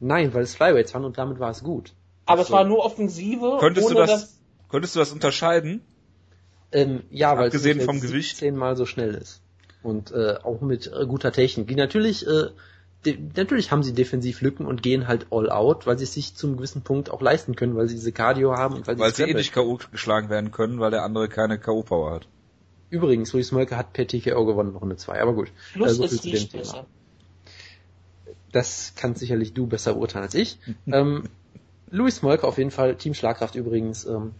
Nein, 0.00 0.34
weil 0.34 0.42
es 0.42 0.54
Flyweights 0.54 0.92
waren 0.94 1.04
und 1.04 1.18
damit 1.18 1.38
war 1.40 1.50
es 1.50 1.62
gut. 1.62 1.92
Aber 2.26 2.42
es 2.42 2.48
So. 2.48 2.54
war 2.54 2.64
nur 2.64 2.84
Offensive, 2.84 3.56
Könntest 3.58 3.90
du 3.90 3.96
ohne 3.96 4.06
das, 4.06 4.38
könntest 4.68 4.94
du 4.94 5.00
das 5.00 5.12
unterscheiden? 5.12 5.80
Ähm, 6.70 7.02
ja, 7.10 7.36
weil 7.36 7.48
es 7.48 7.60
vom 7.84 7.96
jetzt 7.96 8.02
Gewicht? 8.02 8.30
17 8.36 8.56
Mal 8.56 8.76
so 8.76 8.86
schnell 8.86 9.14
ist. 9.14 9.42
Und 9.82 10.12
äh, 10.12 10.36
auch 10.42 10.60
mit 10.60 10.86
äh, 10.86 11.06
guter 11.06 11.32
Technik. 11.32 11.66
Die 11.68 11.74
natürlich, 11.74 12.26
äh, 12.26 12.46
natürlich 13.04 13.70
haben 13.70 13.82
sie 13.82 13.92
defensiv 13.92 14.40
Lücken 14.40 14.66
und 14.66 14.82
gehen 14.82 15.08
halt 15.08 15.26
all 15.30 15.50
out, 15.50 15.86
weil 15.86 15.98
sie 15.98 16.04
es 16.04 16.14
sich 16.14 16.34
zum 16.34 16.56
gewissen 16.56 16.82
Punkt 16.82 17.10
auch 17.10 17.20
leisten 17.20 17.56
können, 17.56 17.76
weil 17.76 17.88
sie 17.88 17.94
diese 17.94 18.12
Cardio 18.12 18.56
haben 18.56 18.76
und 18.76 18.86
weil, 18.86 18.98
Weil 18.98 19.14
sie 19.14 19.24
eh 19.24 19.34
nicht 19.34 19.52
K.O. 19.52 19.78
geschlagen 19.90 20.28
werden 20.28 20.52
können, 20.52 20.78
weil 20.78 20.90
der 20.90 21.02
andere 21.02 21.28
keine 21.28 21.58
K.O.-Power 21.58 22.12
hat. 22.12 22.28
Übrigens, 22.90 23.32
Luis 23.32 23.52
Molke 23.52 23.76
hat 23.76 23.92
per 23.92 24.06
TKO 24.06 24.44
gewonnen, 24.44 24.76
Runde 24.76 24.96
2, 24.96 25.20
aber 25.20 25.32
gut. 25.32 25.50
Plus 25.72 25.96
so 25.96 26.04
es 26.04 26.10
viel 26.10 26.20
zu 26.20 26.26
dem 26.26 26.32
riecht 26.34 26.50
Thema. 26.50 26.62
besser. 26.62 26.86
Das 28.52 28.92
kannst 28.96 29.20
sicherlich 29.20 29.54
du 29.54 29.66
besser 29.66 29.96
urteilen 29.96 30.24
als 30.24 30.34
ich. 30.34 30.58
ähm, 30.86 31.24
Luis 31.90 32.22
Molke 32.22 32.46
auf 32.46 32.58
jeden 32.58 32.70
Fall, 32.70 32.96
Team 32.96 33.14
Schlagkraft 33.14 33.54
übrigens, 33.54 34.04
ähm, 34.04 34.32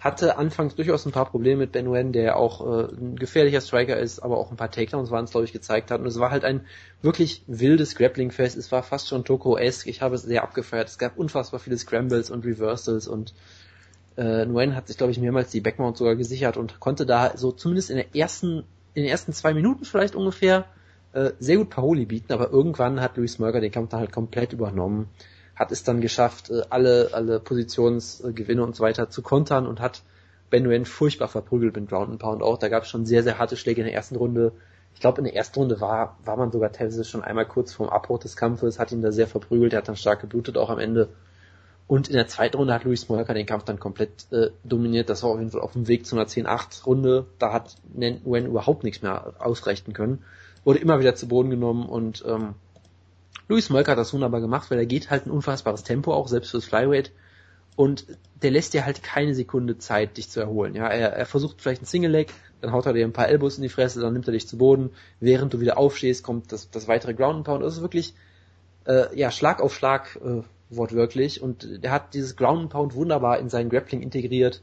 hatte 0.00 0.38
anfangs 0.38 0.76
durchaus 0.76 1.06
ein 1.06 1.12
paar 1.12 1.28
Probleme 1.28 1.62
mit 1.62 1.72
Ben 1.72 1.92
Wen, 1.92 2.12
der 2.12 2.36
auch 2.36 2.60
äh, 2.60 2.92
ein 2.92 3.16
gefährlicher 3.16 3.60
Striker 3.60 3.96
ist, 3.98 4.20
aber 4.20 4.38
auch 4.38 4.50
ein 4.50 4.56
paar 4.56 4.70
Takedowns 4.70 5.10
waren 5.10 5.24
es, 5.24 5.32
glaube 5.32 5.44
ich, 5.44 5.52
gezeigt 5.52 5.90
hat. 5.90 6.00
Und 6.00 6.06
es 6.06 6.20
war 6.20 6.30
halt 6.30 6.44
ein 6.44 6.66
wirklich 7.02 7.42
wildes 7.48 7.96
Grappling-Fest. 7.96 8.56
Es 8.56 8.70
war 8.70 8.84
fast 8.84 9.08
schon 9.08 9.24
Toko-esque. 9.24 9.88
Ich 9.88 10.00
habe 10.00 10.14
es 10.14 10.22
sehr 10.22 10.44
abgefeiert. 10.44 10.88
Es 10.88 10.98
gab 10.98 11.18
unfassbar 11.18 11.58
viele 11.58 11.76
Scrambles 11.76 12.30
und 12.30 12.44
Reversals 12.44 13.08
und 13.08 13.34
äh, 14.16 14.46
Nguyen 14.46 14.76
hat 14.76 14.86
sich, 14.86 14.96
glaube 14.96 15.10
ich, 15.10 15.18
mehrmals 15.18 15.50
die 15.50 15.60
Backmount 15.60 15.96
sogar 15.96 16.14
gesichert 16.14 16.56
und 16.56 16.78
konnte 16.78 17.04
da 17.04 17.36
so 17.36 17.50
zumindest 17.50 17.90
in 17.90 17.96
der 17.96 18.14
ersten, 18.14 18.64
in 18.94 19.02
den 19.02 19.06
ersten 19.06 19.32
zwei 19.32 19.52
Minuten 19.52 19.84
vielleicht 19.84 20.14
ungefähr 20.14 20.66
äh, 21.12 21.30
sehr 21.40 21.56
gut 21.56 21.70
Paroli 21.70 22.04
bieten, 22.04 22.32
aber 22.32 22.50
irgendwann 22.50 23.00
hat 23.00 23.16
Luis 23.16 23.38
Mörger 23.38 23.60
den 23.60 23.72
Kampf 23.72 23.90
dann 23.90 24.00
halt 24.00 24.12
komplett 24.12 24.52
übernommen, 24.52 25.08
hat 25.58 25.72
es 25.72 25.82
dann 25.82 26.00
geschafft, 26.00 26.50
äh, 26.50 26.62
alle, 26.70 27.10
alle 27.12 27.40
Positionsgewinne 27.40 28.62
und 28.62 28.76
so 28.76 28.82
weiter 28.82 29.10
zu 29.10 29.22
kontern 29.22 29.66
und 29.66 29.80
hat 29.80 30.02
Ben 30.50 30.64
Nguyen 30.64 30.86
furchtbar 30.86 31.28
verprügelt 31.28 31.76
mit 31.76 31.88
Ground 31.88 32.10
and 32.10 32.20
Pound 32.20 32.42
auch. 32.42 32.58
Da 32.58 32.68
gab 32.68 32.84
es 32.84 32.88
schon 32.88 33.04
sehr, 33.04 33.22
sehr 33.22 33.38
harte 33.38 33.56
Schläge 33.56 33.80
in 33.80 33.86
der 33.86 33.94
ersten 33.94 34.16
Runde. 34.16 34.52
Ich 34.94 35.00
glaube, 35.00 35.18
in 35.18 35.24
der 35.24 35.34
ersten 35.34 35.58
Runde 35.60 35.80
war, 35.80 36.16
war 36.24 36.36
man 36.36 36.50
sogar 36.50 36.72
teilweise 36.72 37.04
schon 37.04 37.22
einmal 37.22 37.46
kurz 37.46 37.72
vorm 37.72 37.90
Abbruch 37.90 38.20
des 38.20 38.36
Kampfes, 38.36 38.78
hat 38.78 38.92
ihn 38.92 39.02
da 39.02 39.12
sehr 39.12 39.26
verprügelt, 39.26 39.72
er 39.72 39.78
hat 39.78 39.88
dann 39.88 39.96
stark 39.96 40.20
geblutet 40.20 40.56
auch 40.56 40.70
am 40.70 40.78
Ende. 40.78 41.08
Und 41.86 42.08
in 42.08 42.14
der 42.14 42.28
zweiten 42.28 42.56
Runde 42.56 42.74
hat 42.74 42.84
Luis 42.84 43.08
Molker 43.08 43.32
den 43.32 43.46
Kampf 43.46 43.64
dann 43.64 43.80
komplett 43.80 44.30
äh, 44.30 44.50
dominiert. 44.62 45.08
Das 45.08 45.22
war 45.22 45.30
auf 45.30 45.38
jeden 45.38 45.50
Fall 45.50 45.62
auf 45.62 45.72
dem 45.72 45.88
Weg 45.88 46.04
zu 46.06 46.16
einer 46.16 46.26
10-8-Runde. 46.26 47.26
Da 47.38 47.52
hat 47.52 47.76
Nguyen 47.94 48.46
überhaupt 48.46 48.84
nichts 48.84 49.02
mehr 49.02 49.34
ausrichten 49.38 49.94
können. 49.94 50.22
Wurde 50.64 50.80
immer 50.80 51.00
wieder 51.00 51.14
zu 51.14 51.28
Boden 51.28 51.48
genommen 51.48 51.88
und 51.88 52.22
ähm, 52.26 52.54
Luis 53.48 53.70
Molker 53.70 53.92
hat 53.92 53.98
das 53.98 54.12
wunderbar 54.12 54.40
gemacht, 54.40 54.70
weil 54.70 54.78
er 54.78 54.86
geht 54.86 55.10
halt 55.10 55.26
ein 55.26 55.30
unfassbares 55.30 55.82
Tempo 55.82 56.12
auch, 56.12 56.28
selbst 56.28 56.50
fürs 56.50 56.66
Flyweight. 56.66 57.12
Und 57.76 58.06
der 58.42 58.50
lässt 58.50 58.74
dir 58.74 58.84
halt 58.84 59.02
keine 59.02 59.34
Sekunde 59.34 59.78
Zeit, 59.78 60.16
dich 60.16 60.28
zu 60.28 60.40
erholen. 60.40 60.74
Ja, 60.74 60.88
er, 60.88 61.12
er 61.12 61.26
versucht 61.26 61.62
vielleicht 61.62 61.82
ein 61.82 61.86
Single 61.86 62.10
Leg, 62.10 62.32
dann 62.60 62.72
haut 62.72 62.86
er 62.86 62.92
dir 62.92 63.06
ein 63.06 63.12
paar 63.12 63.28
Elbows 63.28 63.56
in 63.56 63.62
die 63.62 63.68
Fresse, 63.68 64.00
dann 64.00 64.12
nimmt 64.12 64.26
er 64.26 64.32
dich 64.32 64.48
zu 64.48 64.58
Boden. 64.58 64.90
Während 65.20 65.54
du 65.54 65.60
wieder 65.60 65.78
aufstehst, 65.78 66.24
kommt 66.24 66.52
das, 66.52 66.70
das 66.70 66.88
weitere 66.88 67.14
Ground 67.14 67.36
and 67.36 67.46
Pound. 67.46 67.62
Das 67.62 67.76
ist 67.76 67.82
wirklich 67.82 68.14
äh, 68.84 69.16
ja 69.16 69.30
Schlag 69.30 69.62
auf 69.62 69.74
Schlag 69.74 70.18
äh, 70.22 70.42
wortwörtlich. 70.70 71.40
Und 71.40 71.82
er 71.82 71.92
hat 71.92 72.14
dieses 72.14 72.36
Ground 72.36 72.62
and 72.62 72.70
Pound 72.70 72.94
wunderbar 72.94 73.38
in 73.38 73.48
sein 73.48 73.70
Grappling 73.70 74.02
integriert. 74.02 74.60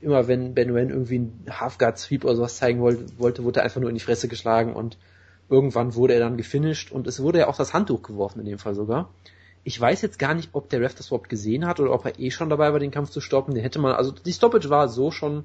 Immer 0.00 0.26
wenn 0.26 0.54
Ben 0.54 0.74
Wen 0.74 0.90
irgendwie 0.90 1.16
einen 1.16 1.44
Half-Guard 1.50 1.98
Sweep 1.98 2.24
oder 2.24 2.36
sowas 2.36 2.56
zeigen 2.56 2.80
wollte, 2.80 3.04
wollte, 3.18 3.44
wurde 3.44 3.60
er 3.60 3.64
einfach 3.64 3.80
nur 3.80 3.90
in 3.90 3.96
die 3.96 4.02
Fresse 4.02 4.28
geschlagen 4.28 4.72
und 4.72 4.96
irgendwann 5.50 5.94
wurde 5.94 6.14
er 6.14 6.20
dann 6.20 6.36
gefinisht 6.36 6.92
und 6.92 7.06
es 7.06 7.22
wurde 7.22 7.40
ja 7.40 7.48
auch 7.48 7.56
das 7.56 7.72
Handtuch 7.72 8.02
geworfen 8.02 8.40
in 8.40 8.46
dem 8.46 8.58
Fall 8.58 8.74
sogar. 8.74 9.10
Ich 9.64 9.80
weiß 9.80 10.02
jetzt 10.02 10.18
gar 10.18 10.34
nicht, 10.34 10.50
ob 10.52 10.68
der 10.68 10.80
Ref 10.80 10.94
das 10.94 11.08
überhaupt 11.08 11.28
gesehen 11.28 11.66
hat 11.66 11.80
oder 11.80 11.92
ob 11.92 12.04
er 12.04 12.18
eh 12.18 12.30
schon 12.30 12.48
dabei 12.48 12.72
war, 12.72 12.78
den 12.78 12.90
Kampf 12.90 13.10
zu 13.10 13.20
stoppen. 13.20 13.54
Den 13.54 13.62
hätte 13.62 13.78
man, 13.78 13.94
also 13.94 14.12
die 14.12 14.32
Stoppage 14.32 14.70
war 14.70 14.88
so 14.88 15.10
schon, 15.10 15.44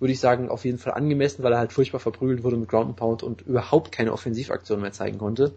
würde 0.00 0.12
ich 0.12 0.20
sagen, 0.20 0.48
auf 0.48 0.64
jeden 0.64 0.78
Fall 0.78 0.94
angemessen, 0.94 1.42
weil 1.42 1.52
er 1.52 1.58
halt 1.58 1.72
furchtbar 1.72 2.00
verprügelt 2.00 2.42
wurde 2.42 2.56
mit 2.56 2.68
Ground 2.68 2.88
and 2.88 2.96
Pound 2.96 3.22
und 3.22 3.42
überhaupt 3.42 3.92
keine 3.92 4.12
Offensivaktion 4.12 4.80
mehr 4.80 4.92
zeigen 4.92 5.18
konnte. 5.18 5.52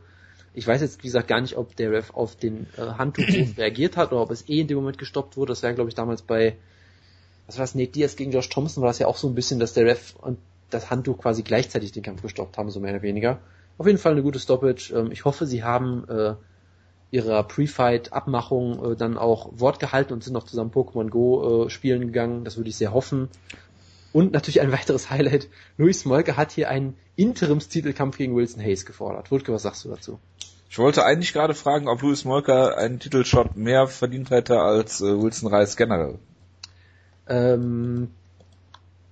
Ich 0.53 0.67
weiß 0.67 0.81
jetzt, 0.81 0.99
wie 0.99 1.07
gesagt, 1.07 1.27
gar 1.27 1.39
nicht, 1.39 1.57
ob 1.57 1.75
der 1.75 1.91
Ref 1.91 2.11
auf 2.13 2.35
den 2.35 2.67
äh, 2.77 2.81
Handtuchwurf 2.81 3.57
reagiert 3.57 3.97
hat 3.97 4.11
oder 4.11 4.21
ob 4.21 4.31
es 4.31 4.47
eh 4.49 4.61
in 4.61 4.67
dem 4.67 4.77
Moment 4.77 4.97
gestoppt 4.97 5.37
wurde. 5.37 5.51
Das 5.51 5.63
wäre, 5.63 5.75
glaube 5.75 5.89
ich, 5.89 5.95
damals 5.95 6.21
bei, 6.21 6.57
was 7.47 7.57
war 7.57 7.63
das, 7.63 7.75
Nate 7.75 7.91
Diaz 7.91 8.15
gegen 8.15 8.31
Josh 8.31 8.49
Thompson 8.49 8.81
war 8.81 8.89
das 8.89 8.99
ja 8.99 9.07
auch 9.07 9.17
so 9.17 9.27
ein 9.27 9.35
bisschen, 9.35 9.59
dass 9.59 9.73
der 9.73 9.85
Ref 9.85 10.15
und 10.21 10.37
das 10.69 10.89
Handtuch 10.89 11.17
quasi 11.17 11.43
gleichzeitig 11.43 11.91
den 11.91 12.03
Kampf 12.03 12.21
gestoppt 12.21 12.57
haben, 12.57 12.69
so 12.69 12.79
mehr 12.79 12.93
oder 12.93 13.01
weniger. 13.01 13.39
Auf 13.81 13.87
jeden 13.87 13.97
Fall 13.97 14.11
eine 14.11 14.21
gute 14.21 14.37
Stoppage. 14.37 14.93
Ähm, 14.95 15.11
ich 15.11 15.25
hoffe, 15.25 15.47
sie 15.47 15.63
haben 15.63 16.07
äh, 16.07 16.35
ihrer 17.09 17.41
Pre-Fight-Abmachung 17.41 18.91
äh, 18.91 18.95
dann 18.95 19.17
auch 19.17 19.49
Wort 19.53 19.79
gehalten 19.79 20.13
und 20.13 20.23
sind 20.23 20.33
noch 20.33 20.45
zusammen 20.45 20.69
Pokémon 20.69 21.09
Go 21.09 21.65
äh, 21.65 21.69
spielen 21.71 22.01
gegangen. 22.01 22.43
Das 22.43 22.57
würde 22.57 22.69
ich 22.69 22.75
sehr 22.75 22.93
hoffen. 22.93 23.27
Und 24.13 24.33
natürlich 24.33 24.61
ein 24.61 24.71
weiteres 24.71 25.09
Highlight. 25.09 25.49
Luis 25.79 26.05
Molke 26.05 26.37
hat 26.37 26.51
hier 26.51 26.69
einen 26.69 26.95
Interimstitelkampf 27.15 28.19
gegen 28.19 28.35
Wilson 28.35 28.61
Hayes 28.61 28.85
gefordert. 28.85 29.31
Wutke, 29.31 29.51
was 29.51 29.63
sagst 29.63 29.83
du 29.83 29.89
dazu? 29.89 30.19
Ich 30.69 30.77
wollte 30.77 31.03
eigentlich 31.03 31.33
gerade 31.33 31.55
fragen, 31.55 31.87
ob 31.87 32.03
Louis 32.03 32.23
Molker 32.23 32.77
einen 32.77 32.99
Titelshot 32.99 33.57
mehr 33.57 33.87
verdient 33.87 34.29
hätte 34.29 34.59
als 34.59 35.01
äh, 35.01 35.19
Wilson 35.19 35.49
Reis 35.49 35.75
generell. 35.75 36.19
Ähm, 37.27 38.11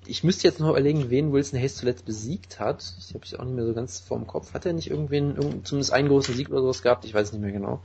ich 0.09 0.23
müsste 0.23 0.47
jetzt 0.47 0.59
noch 0.59 0.69
überlegen, 0.69 1.09
wen 1.09 1.31
Wilson 1.31 1.59
Hayes 1.59 1.75
zuletzt 1.75 2.05
besiegt 2.05 2.59
hat. 2.59 2.83
Ich 2.99 3.13
habe 3.13 3.23
ich 3.25 3.39
auch 3.39 3.43
nicht 3.45 3.55
mehr 3.55 3.65
so 3.65 3.73
ganz 3.73 3.99
vor 3.99 4.17
dem 4.17 4.27
Kopf. 4.27 4.53
Hat 4.53 4.65
er 4.65 4.73
nicht 4.73 4.89
irgendwen, 4.89 5.35
irgend, 5.35 5.67
zumindest 5.67 5.93
einen 5.93 6.07
großen 6.09 6.35
Sieg 6.35 6.49
oder 6.49 6.61
sowas 6.61 6.81
gehabt? 6.81 7.05
Ich 7.05 7.13
weiß 7.13 7.27
es 7.27 7.33
nicht 7.33 7.41
mehr 7.41 7.51
genau. 7.51 7.81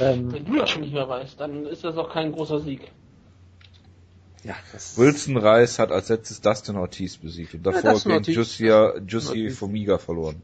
Ähm, 0.00 0.32
Wenn 0.32 0.44
du 0.44 0.56
das 0.58 0.70
schon 0.70 0.82
nicht 0.82 0.92
mehr 0.94 1.08
weißt, 1.08 1.38
dann 1.38 1.66
ist 1.66 1.84
das 1.84 1.96
auch 1.96 2.12
kein 2.12 2.32
großer 2.32 2.60
Sieg. 2.60 2.90
Ja, 4.42 4.54
das 4.72 4.96
Wilson 4.96 5.36
Reis 5.36 5.78
hat 5.78 5.92
als 5.92 6.08
letztes 6.08 6.40
Dustin 6.40 6.76
Ortiz 6.76 7.18
besiegt 7.18 7.52
und 7.54 7.62
davor 7.64 7.92
Dustin 7.92 8.22
gegen. 8.22 8.38
Jussia, 8.38 8.94
Jussi. 9.06 9.50
Formiga 9.50 9.98
verloren. 9.98 10.40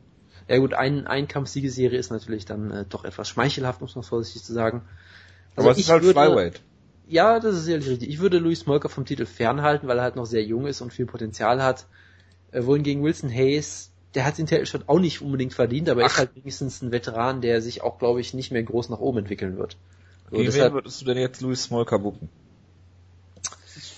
Ja 0.48 0.58
gut, 0.58 0.74
ein, 0.74 1.06
ein 1.06 1.26
Kampfsiegeserie 1.26 1.98
ist 1.98 2.10
natürlich 2.10 2.44
dann 2.44 2.70
äh, 2.70 2.84
doch 2.88 3.04
etwas 3.04 3.28
schmeichelhaft, 3.28 3.80
muss 3.80 3.94
man 3.94 4.04
vorsichtig 4.04 4.44
zu 4.44 4.52
sagen. 4.52 4.82
Also 5.56 5.68
Aber 5.68 5.72
es 5.72 5.78
ist 5.78 5.88
halt 5.88 6.02
würde- 6.02 6.20
Flyweight. 6.20 6.60
Ja, 7.08 7.38
das 7.38 7.56
ist 7.56 7.64
sicherlich 7.64 7.88
richtig. 7.88 8.08
Ich 8.08 8.18
würde 8.18 8.38
Louis 8.38 8.60
Smolka 8.60 8.88
vom 8.88 9.04
Titel 9.04 9.26
fernhalten, 9.26 9.86
weil 9.88 9.98
er 9.98 10.04
halt 10.04 10.16
noch 10.16 10.26
sehr 10.26 10.42
jung 10.42 10.66
ist 10.66 10.80
und 10.80 10.92
viel 10.92 11.06
Potenzial 11.06 11.62
hat. 11.62 11.86
Äh, 12.50 12.64
wohingegen 12.64 13.04
Wilson 13.04 13.30
Hayes, 13.30 13.90
der 14.14 14.24
hat 14.24 14.38
den 14.38 14.46
Titelshot 14.46 14.88
auch 14.88 14.98
nicht 14.98 15.22
unbedingt 15.22 15.54
verdient, 15.54 15.88
aber 15.88 16.00
er 16.00 16.06
ist 16.08 16.14
Ach. 16.14 16.18
halt 16.18 16.36
wenigstens 16.36 16.82
ein 16.82 16.90
Veteran, 16.90 17.40
der 17.40 17.62
sich 17.62 17.82
auch, 17.82 17.98
glaube 17.98 18.20
ich, 18.20 18.34
nicht 18.34 18.50
mehr 18.50 18.62
groß 18.62 18.88
nach 18.88 18.98
oben 18.98 19.18
entwickeln 19.18 19.56
wird. 19.56 19.76
So, 20.30 20.38
wen 20.38 20.44
deshalb, 20.46 20.72
würdest 20.72 21.00
du 21.00 21.04
denn 21.04 21.18
jetzt 21.18 21.40
Louis 21.40 21.62
Smolka 21.62 21.96
bucken? 21.98 22.28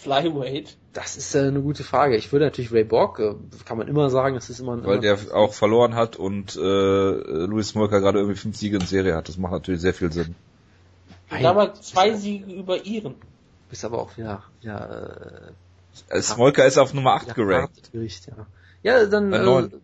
Flyweight. 0.03 0.77
das 0.93 1.17
ist 1.17 1.35
äh, 1.35 1.41
eine 1.41 1.61
gute 1.61 1.85
Frage. 1.85 2.17
Ich 2.17 2.33
würde 2.33 2.47
natürlich 2.47 2.73
Ray 2.73 2.85
Borg, 2.85 3.19
äh, 3.19 3.35
kann 3.65 3.79
man 3.79 3.89
immer 3.89 4.11
sagen, 4.11 4.35
das 4.35 4.51
ist 4.51 4.61
immer 4.61 4.73
ein 4.73 4.85
Weil 4.85 4.99
immer, 4.99 5.17
der 5.17 5.35
auch 5.35 5.55
verloren 5.55 5.95
hat 5.95 6.17
und 6.17 6.57
äh, 6.57 6.61
Louis 6.61 7.69
Smolka 7.69 7.99
gerade 7.99 8.19
irgendwie 8.19 8.39
fünf 8.39 8.57
Siege 8.57 8.77
in 8.77 8.87
Serie 8.87 9.15
hat. 9.15 9.29
Das 9.29 9.39
macht 9.39 9.53
natürlich 9.53 9.81
sehr 9.81 9.95
viel 9.95 10.13
Sinn. 10.13 10.35
Ich 11.31 11.39
glaube, 11.39 11.73
zwei 11.81 12.15
Siege 12.15 12.53
über 12.53 12.85
ihren. 12.85 13.17
bist 13.69 13.85
aber 13.85 13.99
auch 13.99 14.17
wieder, 14.17 14.43
ja, 14.63 15.53
Äh, 16.09 16.23
Smolka 16.23 16.65
ist 16.65 16.79
auf 16.79 16.95
Nummer 16.95 17.15
8 17.15 17.29
ja, 17.29 17.35
gerankt. 17.35 17.93
Gericht, 17.93 18.27
ja. 18.29 18.47
Ja, 18.83 19.07
dann, 19.07 19.31
Bei 19.31 19.39
äh, 19.39 19.45
neun. 19.45 19.81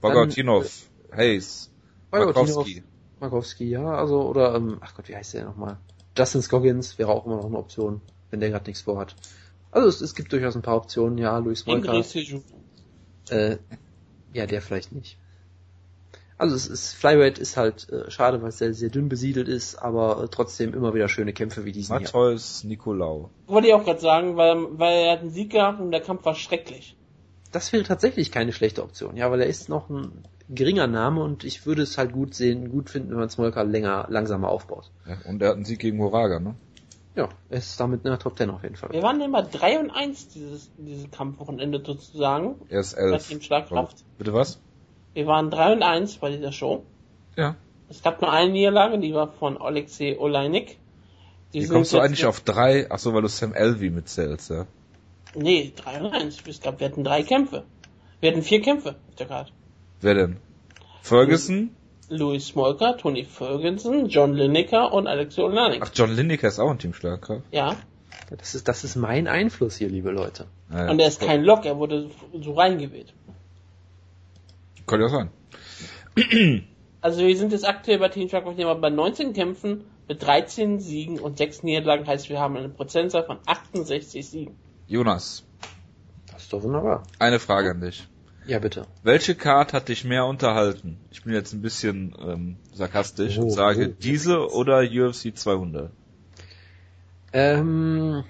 Bogatinov, 0.00 0.88
Hayes, 1.14 1.70
Markowski. 2.10 2.82
Markowski, 3.20 3.68
ja, 3.68 3.84
also, 3.84 4.22
oder, 4.22 4.54
ähm, 4.54 4.78
ach 4.80 4.94
Gott, 4.94 5.08
wie 5.08 5.14
heißt 5.14 5.34
der 5.34 5.44
nochmal? 5.44 5.78
Justin 6.16 6.42
Scoggins 6.42 6.98
wäre 6.98 7.10
auch 7.10 7.26
immer 7.26 7.36
noch 7.36 7.46
eine 7.46 7.58
Option, 7.58 8.00
wenn 8.30 8.40
der 8.40 8.50
gerade 8.50 8.66
nichts 8.66 8.82
vorhat. 8.82 9.14
Also 9.70 9.88
es, 9.88 10.00
es 10.00 10.14
gibt 10.14 10.32
durchaus 10.32 10.56
ein 10.56 10.62
paar 10.62 10.76
Optionen, 10.76 11.18
ja, 11.18 11.38
Luis 11.38 11.66
Molka, 11.66 12.02
äh, 13.30 13.56
ja, 14.32 14.46
der 14.46 14.62
vielleicht 14.62 14.92
nicht. 14.92 15.18
Also 16.42 16.56
es 16.56 16.66
ist, 16.66 16.94
Flyweight 16.94 17.38
ist 17.38 17.56
halt 17.56 17.88
äh, 17.88 18.10
schade, 18.10 18.42
weil 18.42 18.48
es 18.48 18.58
sehr, 18.58 18.74
sehr 18.74 18.88
dünn 18.88 19.08
besiedelt 19.08 19.46
ist, 19.46 19.76
aber 19.76 20.24
äh, 20.24 20.28
trotzdem 20.28 20.74
immer 20.74 20.92
wieder 20.92 21.08
schöne 21.08 21.32
Kämpfe 21.32 21.64
wie 21.64 21.70
diesen 21.70 21.96
hier. 21.96 22.04
Matthäus 22.04 22.64
Nicolau. 22.64 23.30
Wollte 23.46 23.68
ich 23.68 23.74
auch 23.74 23.84
gerade 23.84 24.00
sagen, 24.00 24.36
weil, 24.36 24.56
weil 24.76 25.04
er 25.04 25.12
hat 25.12 25.20
einen 25.20 25.30
Sieg 25.30 25.50
gehabt 25.52 25.80
und 25.80 25.92
der 25.92 26.00
Kampf 26.00 26.24
war 26.24 26.34
schrecklich. 26.34 26.96
Das 27.52 27.72
wäre 27.72 27.84
tatsächlich 27.84 28.32
keine 28.32 28.52
schlechte 28.52 28.82
Option, 28.82 29.16
ja, 29.16 29.30
weil 29.30 29.40
er 29.40 29.46
ist 29.46 29.68
noch 29.68 29.88
ein 29.88 30.24
geringer 30.48 30.88
Name 30.88 31.22
und 31.22 31.44
ich 31.44 31.64
würde 31.64 31.82
es 31.82 31.96
halt 31.96 32.10
gut 32.10 32.34
sehen, 32.34 32.72
gut 32.72 32.90
finden, 32.90 33.10
wenn 33.10 33.18
man 33.18 33.30
Smolka 33.30 33.62
länger, 33.62 34.06
langsamer 34.08 34.48
aufbaut. 34.48 34.90
Ja, 35.06 35.18
und 35.30 35.40
er 35.42 35.50
hat 35.50 35.54
einen 35.54 35.64
Sieg 35.64 35.78
gegen 35.78 35.96
Moraga, 35.96 36.40
ne? 36.40 36.56
Ja, 37.14 37.28
er 37.50 37.58
ist 37.58 37.78
damit 37.78 38.04
in 38.04 38.10
der 38.10 38.18
Top 38.18 38.36
10 38.36 38.50
auf 38.50 38.64
jeden 38.64 38.74
Fall. 38.74 38.90
Wir 38.90 39.02
waren 39.04 39.20
immer 39.20 39.44
3 39.44 39.78
und 39.78 39.90
1 39.90 40.26
dieses, 40.30 40.72
dieses 40.76 41.08
Kampfwochenende 41.12 41.80
sozusagen. 41.86 42.56
Er 42.68 42.80
ist 42.80 42.96
Bei 42.96 43.02
elf. 43.02 43.28
Team 43.28 43.40
Schlagkraft. 43.40 44.02
Bitte 44.18 44.32
was? 44.32 44.58
Wir 45.14 45.26
waren 45.26 45.50
3 45.50 45.74
und 45.74 45.82
1 45.82 46.18
bei 46.18 46.30
dieser 46.30 46.52
Show. 46.52 46.84
Ja. 47.36 47.56
Es 47.88 48.02
gab 48.02 48.22
nur 48.22 48.32
eine 48.32 48.50
Niederlage, 48.50 48.98
die 48.98 49.12
war 49.12 49.28
von 49.32 49.60
Alexei 49.60 50.18
Oleinik. 50.18 50.78
Die 51.52 51.62
Wie 51.62 51.68
kommst 51.68 51.92
du 51.92 52.00
eigentlich 52.00 52.24
auf 52.24 52.40
drei? 52.40 52.86
Ach 52.88 52.98
so, 52.98 53.12
weil 53.12 53.22
du 53.22 53.28
Sam 53.28 53.52
Elvey 53.52 53.90
mitzählst, 53.90 54.50
ja. 54.50 54.66
Nee, 55.34 55.72
3 55.76 56.00
und 56.00 56.14
1. 56.14 56.38
Es 56.48 56.60
gab, 56.60 56.80
wir 56.80 56.86
hatten 56.86 57.04
drei 57.04 57.22
Kämpfe. 57.22 57.64
Wir 58.20 58.30
hatten 58.30 58.42
vier 58.42 58.62
Kämpfe 58.62 58.90
auf 59.08 59.14
der 59.16 59.26
Karte. 59.26 59.52
Wer 60.00 60.14
denn? 60.14 60.36
Ferguson? 61.02 61.74
Louis 62.08 62.46
Smolka, 62.46 62.92
Tony 62.94 63.24
Ferguson, 63.24 64.08
John 64.08 64.34
Lineker 64.34 64.92
und 64.92 65.06
Alexei 65.06 65.42
Oleinik. 65.42 65.82
Ach, 65.84 65.90
John 65.94 66.14
Lineker 66.14 66.48
ist 66.48 66.58
auch 66.58 66.70
ein 66.70 66.78
Team 66.78 66.94
Schlagkraft. 66.94 67.42
Ja, 67.50 67.76
Das 68.38 68.54
ist, 68.54 68.68
das 68.68 68.84
ist 68.84 68.96
mein 68.96 69.28
Einfluss 69.28 69.76
hier, 69.76 69.88
liebe 69.88 70.10
Leute. 70.10 70.46
Ah, 70.70 70.84
ja. 70.84 70.90
und 70.90 71.00
er 71.00 71.08
ist 71.08 71.20
kein 71.20 71.42
Lock, 71.42 71.64
er 71.66 71.76
wurde 71.78 72.10
so 72.40 72.52
reingewählt. 72.52 73.12
Könnte 74.86 75.06
ja 75.06 75.08
sein. 75.10 75.30
Also 77.04 77.26
wir 77.26 77.36
sind 77.36 77.50
jetzt 77.50 77.66
aktuell 77.66 77.98
bei 77.98 78.08
Team 78.10 78.28
Schlagkraft 78.28 78.56
immer 78.60 78.76
bei 78.76 78.88
19 78.88 79.32
Kämpfen 79.32 79.82
mit 80.06 80.22
13 80.22 80.78
Siegen 80.78 81.18
und 81.18 81.36
6 81.36 81.64
Niederlagen. 81.64 82.06
Heißt, 82.06 82.28
wir 82.28 82.38
haben 82.38 82.56
eine 82.56 82.68
Prozentzahl 82.68 83.24
von 83.24 83.38
68 83.44 84.24
Siegen. 84.24 84.54
Jonas, 84.86 85.42
Das 86.30 86.42
ist 86.44 86.52
doch 86.52 86.62
wunderbar. 86.62 87.02
eine 87.18 87.40
Frage 87.40 87.72
an 87.72 87.80
dich. 87.80 88.06
Ja, 88.46 88.60
bitte. 88.60 88.86
Welche 89.02 89.34
Card 89.34 89.72
hat 89.72 89.88
dich 89.88 90.04
mehr 90.04 90.26
unterhalten? 90.26 90.96
Ich 91.10 91.24
bin 91.24 91.32
jetzt 91.32 91.52
ein 91.52 91.60
bisschen 91.60 92.14
ähm, 92.24 92.56
sarkastisch 92.72 93.36
und 93.36 93.46
Oh, 93.46 93.50
sage 93.50 93.88
oh. 93.90 93.96
diese 94.00 94.48
oder 94.52 94.82
UFC 94.82 95.36
200. 95.36 95.90
Ähm, 97.32 98.22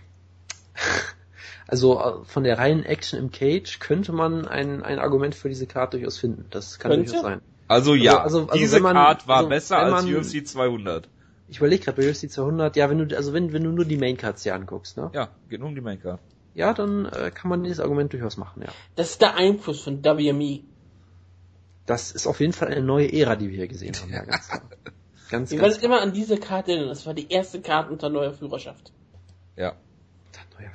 also 1.73 1.99
äh, 1.99 2.25
von 2.27 2.45
der 2.45 2.59
reinen 2.59 2.85
Action 2.85 3.19
im 3.19 3.31
Cage 3.31 3.79
könnte 3.81 4.13
man 4.13 4.47
ein, 4.47 4.83
ein 4.83 4.99
Argument 4.99 5.35
für 5.35 5.49
diese 5.49 5.67
Karte 5.67 5.97
durchaus 5.97 6.19
finden. 6.19 6.45
Das 6.51 6.79
kann 6.79 6.91
Könnte? 6.93 7.07
durchaus 7.07 7.23
sein. 7.23 7.41
Also 7.67 7.95
ja, 7.95 8.19
also- 8.23 8.41
also 8.43 8.53
diese 8.53 8.79
man- 8.81 8.95
Card 8.95 9.27
war 9.27 9.39
also 9.39 9.49
besser 9.49 9.79
wenn 9.79 9.95
als 9.95 10.05
man- 10.05 10.15
UFC 10.15 10.47
200. 10.47 11.09
Ich 11.49 11.59
überlege 11.59 11.83
gerade 11.85 12.01
bei 12.01 12.09
UFC 12.09 12.31
200, 12.31 12.77
ja, 12.77 12.89
wenn 12.91 13.09
du 13.09 13.17
also 13.17 13.33
wenn, 13.33 13.53
wenn 13.55 13.65
du 13.65 13.71
nur 13.71 13.85
die 13.87 13.97
Main 13.97 14.17
Cards 14.19 14.43
dir 14.43 14.55
anguckst, 14.55 14.97
ne? 14.99 15.11
Ja, 15.15 15.31
geht 15.49 15.61
nur 15.61 15.69
um 15.71 15.75
die 15.75 15.81
Main 15.81 16.01
Card. 16.01 16.21
Ja, 16.55 16.75
dann 16.75 17.07
äh, 17.07 17.31
kann 17.31 17.49
man 17.49 17.65
dieses 17.65 17.81
Argument 17.81 18.13
durchaus 18.13 18.37
machen, 18.37 18.63
ja. 18.63 18.69
Das 18.97 19.11
ist 19.13 19.23
der 19.23 19.37
Einfluss 19.37 19.81
von 19.81 20.05
WME. 20.05 20.61
Das 21.87 22.13
ist 22.13 22.27
auf 22.27 22.41
jeden 22.41 22.53
Fall 22.53 22.69
eine 22.69 22.83
neue 22.83 23.11
Ära, 23.13 23.35
die 23.37 23.49
wir 23.49 23.57
hier 23.57 23.69
gesehen 23.69 23.95
haben. 23.97 24.13
Ja, 24.13 24.25
ganz. 24.25 24.51
Ganz, 25.31 25.51
Ich 25.51 25.59
ganz 25.59 25.77
werde 25.77 25.87
immer 25.87 26.03
an 26.03 26.13
diese 26.13 26.37
Karte 26.37 26.73
erinnern. 26.73 26.91
Das 26.91 27.07
war 27.07 27.15
die 27.15 27.31
erste 27.33 27.63
Karte 27.63 27.91
unter 27.91 28.11
neuer 28.11 28.35
Führerschaft. 28.35 28.93
Ja. 29.57 29.73
neuer 30.59 30.71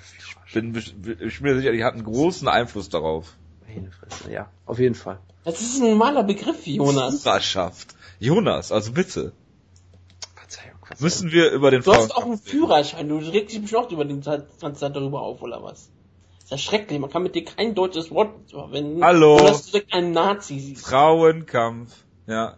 Führer. 0.48 0.72
Bin, 0.72 1.18
ich 1.20 1.42
bin 1.42 1.52
mir 1.52 1.58
sicher, 1.60 1.72
die 1.72 1.84
hatten 1.84 2.04
großen 2.04 2.48
Einfluss 2.48 2.90
darauf. 2.90 3.36
Meine 3.68 3.92
Fresse, 3.92 4.32
ja, 4.32 4.50
auf 4.66 4.80
jeden 4.80 4.96
Fall. 4.96 5.20
Das 5.44 5.62
ist 5.62 5.82
ein 5.82 5.92
normaler 5.92 6.24
Begriff, 6.24 6.66
Jonas. 6.66 7.24
Führerschaft. 7.24 7.96
Jonas, 8.20 8.72
also 8.72 8.92
bitte. 8.92 9.34
Verzeihung, 10.36 10.80
Verzeihung. 10.86 11.04
Müssen 11.04 11.32
wir 11.32 11.52
über 11.52 11.72
den 11.72 11.84
Du 11.84 11.94
hast 11.94 12.16
auch 12.16 12.26
einen 12.26 12.38
Führerschein. 12.38 13.08
Du 13.10 13.18
regst 13.18 13.54
dich 13.54 13.62
bestimmt 13.62 13.86
auch 13.86 13.92
über 13.92 14.06
den 14.06 14.22
ganze 14.22 14.74
Zeit 14.74 14.96
darüber 14.96 15.22
auf, 15.22 15.42
oder 15.42 15.62
was? 15.62 15.90
ist 16.48 16.52
ja 16.52 16.58
schrecklich. 16.58 17.00
Man 17.00 17.10
kann 17.10 17.24
mit 17.24 17.36
dir 17.36 17.44
kein 17.44 17.76
deutsches 17.76 18.10
Wort 18.10 18.50
verwenden. 18.50 19.04
Hallo. 19.04 19.38
Du 19.38 19.50
hast 19.50 19.74
direkt 19.74 19.94
einen 19.94 20.14
Nazi 20.14 20.60
siehst. 20.60 20.88
Frauenkampf. 20.88 21.94
Ja. 22.26 22.58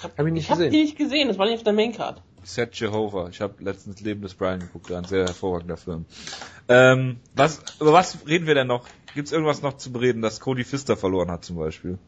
Hab 0.00 0.26
ich 0.26 0.32
nicht 0.32 0.44
ich 0.44 0.50
hab 0.50 0.58
gesehen. 0.58 0.72
die 0.72 0.82
nicht 0.82 0.96
gesehen. 0.96 1.28
Das 1.28 1.38
war 1.38 1.46
nicht 1.46 1.56
auf 1.56 1.64
der 1.64 1.72
Maincard. 1.72 2.22
Set 2.46 2.74
Jehovah. 2.78 3.28
Ich 3.28 3.40
habe 3.40 3.62
letztens 3.62 4.00
Leben 4.00 4.22
des 4.22 4.34
Brian 4.34 4.60
geguckt, 4.60 4.90
ein 4.92 5.04
sehr 5.04 5.26
hervorragender 5.26 5.76
Film. 5.76 6.04
Ähm, 6.68 7.18
was, 7.34 7.60
über 7.80 7.92
was 7.92 8.26
reden 8.26 8.46
wir 8.46 8.54
denn 8.54 8.68
noch? 8.68 8.86
Gibt's 9.14 9.32
irgendwas 9.32 9.62
noch 9.62 9.76
zu 9.78 9.90
bereden, 9.92 10.22
dass 10.22 10.40
Cody 10.40 10.64
Pfister 10.64 10.96
verloren 10.96 11.30
hat 11.30 11.44
zum 11.44 11.56
Beispiel? 11.56 11.98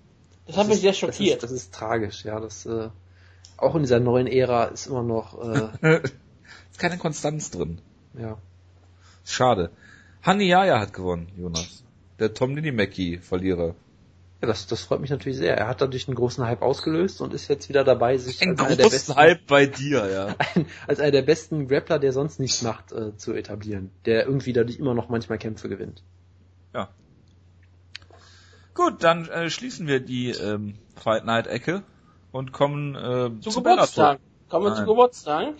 Das 0.47 0.57
hat 0.57 0.69
mich 0.69 0.81
sehr 0.81 0.91
Das 0.93 0.97
ist, 0.97 1.01
schockiert. 1.01 1.43
das 1.43 1.51
ist 1.51 1.75
tragisch, 1.75 2.25
ja. 2.25 2.39
Das 2.41 2.67
äh, 2.67 2.89
auch 3.57 3.75
in 3.75 3.83
dieser 3.83 3.99
neuen 4.01 4.27
Ära 4.29 4.67
ist 4.67 4.87
immer 4.87 5.03
noch 5.03 5.39
äh, 5.83 6.01
ist 6.71 6.79
keine 6.79 6.99
Konstanz 6.99 7.51
drin. 7.51 7.81
ja. 8.19 8.39
Schade. 9.25 9.71
Hani 10.23 10.45
Yaya 10.45 10.81
hat 10.81 10.95
gewonnen, 10.95 11.29
Jonas. 11.37 11.85
Der 12.19 12.33
Tom 12.33 12.55
Ninimaki 12.55 13.19
Verlierer. 13.19 13.75
Ja, 14.41 14.47
das, 14.47 14.69
das 14.69 14.83
freut 14.83 15.01
mich 15.01 15.11
natürlich 15.11 15.37
sehr. 15.37 15.57
Er 15.57 15.67
hat 15.67 15.81
dadurch 15.81 16.07
einen 16.07 16.15
großen 16.15 16.45
Hype 16.45 16.63
ausgelöst 16.63 17.21
und 17.21 17.35
ist 17.35 17.49
jetzt 17.49 17.69
wieder 17.69 17.83
dabei, 17.83 18.17
sich 18.19 18.41
Ein 18.41 18.51
als 18.51 18.61
einer, 18.61 18.77
der 18.77 18.85
besten, 18.89 19.17
Hype 19.17 19.47
bei 19.49 19.67
dir, 19.67 20.09
ja. 20.09 20.27
ein, 20.55 20.67
als 20.87 21.01
einer 21.01 21.11
der 21.11 21.23
besten 21.23 21.67
Grappler, 21.67 21.99
der 21.99 22.13
sonst 22.13 22.39
nichts 22.39 22.63
macht, 22.63 22.93
äh, 22.93 23.17
zu 23.17 23.33
etablieren. 23.33 23.91
Der 24.05 24.27
irgendwie 24.27 24.53
dadurch 24.53 24.79
immer 24.79 24.95
noch 24.95 25.09
manchmal 25.09 25.39
Kämpfe 25.39 25.69
gewinnt. 25.69 26.05
Ja. 26.73 26.89
Gut, 28.75 29.03
dann 29.03 29.29
äh, 29.29 29.51
schließen 29.51 29.89
wir 29.89 29.99
die 29.99 30.31
ähm, 30.31 30.79
Fight 30.95 31.25
Night 31.25 31.49
Ecke 31.49 31.83
und 32.31 32.53
kommen 32.53 32.95
äh, 32.95 33.41
Zu 33.41 33.51
zu 33.51 33.63
Geburtstagen. 33.63 34.23
Kommen 34.49 34.67
wir 34.67 34.71
Nein. 34.71 34.79
zu 34.79 34.87
Geburtstagen. 34.87 35.55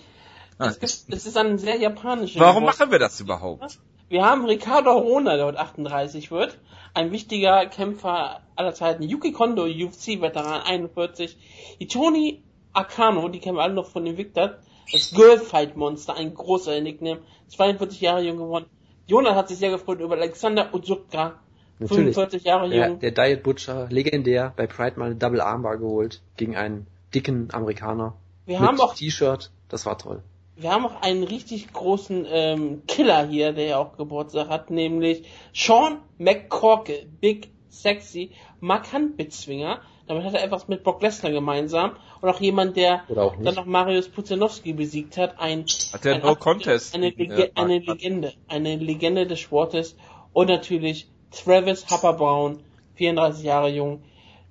Nein. 0.59 0.69
Es, 0.71 0.79
gibt, 0.79 1.15
es 1.17 1.27
ist 1.27 1.37
ein 1.37 1.59
sehr 1.59 1.77
japanischer 1.79 2.39
Warum 2.39 2.61
Geburtstag. 2.63 2.87
machen 2.87 2.93
wir 2.93 2.99
das 3.01 3.21
überhaupt? 3.21 3.81
Wir 4.09 4.25
haben 4.25 4.47
Ricardo 4.47 4.91
Arona, 4.91 5.37
der 5.37 5.45
heute 5.47 5.59
38 5.59 6.31
wird. 6.31 6.59
Ein 6.95 7.13
wichtiger 7.13 7.67
Kämpfer 7.67 8.41
aller 8.57 8.73
Zeiten. 8.73 9.03
Yuki 9.03 9.33
Kondo, 9.33 9.65
UFC-Veteran, 9.65 10.63
41. 10.63 11.37
Itoni 11.79 12.43
Akano, 12.73 13.29
die 13.29 13.39
kennen 13.39 13.57
wir 13.57 13.63
alle 13.63 13.75
noch 13.75 13.87
von 13.87 14.07
Invicta. 14.07 14.55
Das 14.91 15.11
Girlfight 15.11 15.77
Monster, 15.77 16.17
ein 16.17 16.33
großer 16.33 16.81
Nickname. 16.81 17.21
42 17.49 18.01
Jahre 18.01 18.23
jung 18.23 18.39
geworden. 18.39 18.65
Jonas 19.07 19.35
hat 19.35 19.49
sich 19.49 19.59
sehr 19.59 19.71
gefreut 19.71 20.01
über 20.01 20.15
Alexander. 20.15 20.71
Natürlich. 20.73 21.39
45 21.79 22.45
Jahre 22.45 22.71
Der, 22.71 22.89
jung. 22.89 22.99
der 23.01 23.11
Diet 23.11 23.43
Butcher, 23.43 23.89
legendär, 23.91 24.55
bei 24.57 24.67
Pride 24.67 24.99
mal 24.99 25.07
eine 25.07 25.17
Double 25.17 25.43
Armbar 25.43 25.77
geholt 25.77 26.23
gegen 26.37 26.57
einen 26.57 26.87
dicken 27.15 27.49
Amerikaner. 27.53 28.15
Wir 28.47 28.59
mit 28.59 28.69
haben 28.69 28.81
auch 28.81 28.95
T-Shirt, 28.95 29.51
das 29.69 29.85
war 29.85 29.99
toll. 29.99 30.23
Wir 30.61 30.73
haben 30.73 30.87
auch 30.87 31.03
einen 31.03 31.23
richtig 31.23 31.73
großen 31.73 32.27
ähm, 32.29 32.83
Killer 32.89 33.25
hier, 33.29 33.53
der 33.53 33.65
ja 33.65 33.79
auch 33.79 33.97
Geburtstag 33.97 34.49
hat, 34.49 34.71
nämlich 34.71 35.23
Sean 35.55 35.99
McCorkle, 36.19 37.07
Big 37.21 37.51
Sexy, 37.69 38.33
Markant 38.59 39.17
Bezwinger. 39.17 39.81
Damit 40.09 40.25
hat 40.25 40.35
er 40.35 40.43
etwas 40.43 40.67
mit 40.67 40.83
Brock 40.83 41.01
Lesnar 41.01 41.31
gemeinsam 41.31 41.93
und 42.21 42.29
auch 42.29 42.41
jemand, 42.41 42.77
der 42.77 43.05
auch 43.15 43.37
dann 43.41 43.55
noch 43.55 43.67
Marius 43.67 44.09
Puzenowski 44.09 44.73
besiegt 44.73 45.17
hat. 45.17 45.39
Ein, 45.39 45.65
Hat 45.93 46.05
der 46.05 46.17
ein 46.17 46.23
No 46.23 46.35
Contest 46.35 46.93
Eine, 46.93 47.11
Lege 47.11 47.45
äh, 47.45 47.51
eine 47.55 47.79
Legende. 47.79 48.33
Eine 48.49 48.75
Legende 48.77 49.29
des 49.29 49.39
Sportes. 49.39 49.97
Und 50.33 50.49
natürlich 50.49 51.09
Travis 51.31 51.87
Happer 51.89 52.15
Brown, 52.15 52.65
34 52.97 53.45
Jahre 53.45 53.69
jung, 53.69 54.03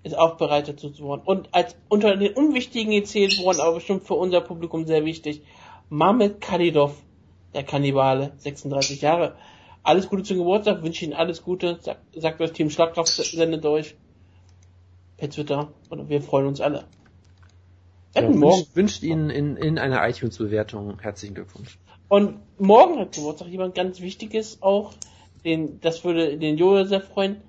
ist 0.04 0.18
auch 0.18 0.38
bereit 0.38 0.70
dazu 0.70 0.90
zu 0.90 1.04
worden. 1.04 1.24
Und 1.26 1.50
als 1.52 1.76
unter 1.90 2.16
den 2.16 2.34
Unwichtigen 2.34 2.92
gezählt 2.92 3.44
worden, 3.44 3.60
aber 3.60 3.74
bestimmt 3.74 4.06
für 4.06 4.14
unser 4.14 4.40
Publikum 4.40 4.86
sehr 4.86 5.04
wichtig, 5.04 5.42
Mamed 5.90 6.42
Kalidov, 6.42 6.96
der 7.54 7.64
Kannibale, 7.64 8.34
36 8.38 9.02
Jahre. 9.02 9.36
Alles 9.84 10.10
Gute 10.10 10.24
zum 10.24 10.38
Geburtstag, 10.38 10.84
wünsche 10.84 11.06
Ihnen 11.06 11.14
alles 11.14 11.44
Gute, 11.44 11.80
sagt, 11.82 12.02
sagt 12.14 12.42
das 12.42 12.52
Team 12.52 12.70
Schlagkraft, 12.70 13.10
sendet 13.10 13.66
euch 13.66 13.96
per 15.18 15.30
Twitter 15.30 15.72
und 15.90 16.10
wir 16.10 16.22
freuen 16.22 16.48
uns 16.48 16.62
alle. 16.62 16.86
Ja, 18.16 18.28
wünscht, 18.28 18.76
wünscht 18.76 19.04
Ihnen 19.04 19.30
in, 19.30 19.58
in 19.58 19.78
einer 19.78 20.08
iTunes-Bewertung 20.08 21.00
herzlichen 21.00 21.36
Glückwunsch. 21.36 21.78
Und 22.10 22.40
morgen 22.58 23.00
hat 23.00 23.14
Geburtstag 23.14 23.48
jemand 23.50 23.76
ganz 23.76 24.00
Wichtiges 24.00 24.62
auch, 24.62 24.94
den, 25.44 25.80
das 25.82 26.04
würde 26.04 26.38
den 26.38 26.58
Jojo 26.58 26.86
sehr 26.86 27.02
freuen. 27.02 27.42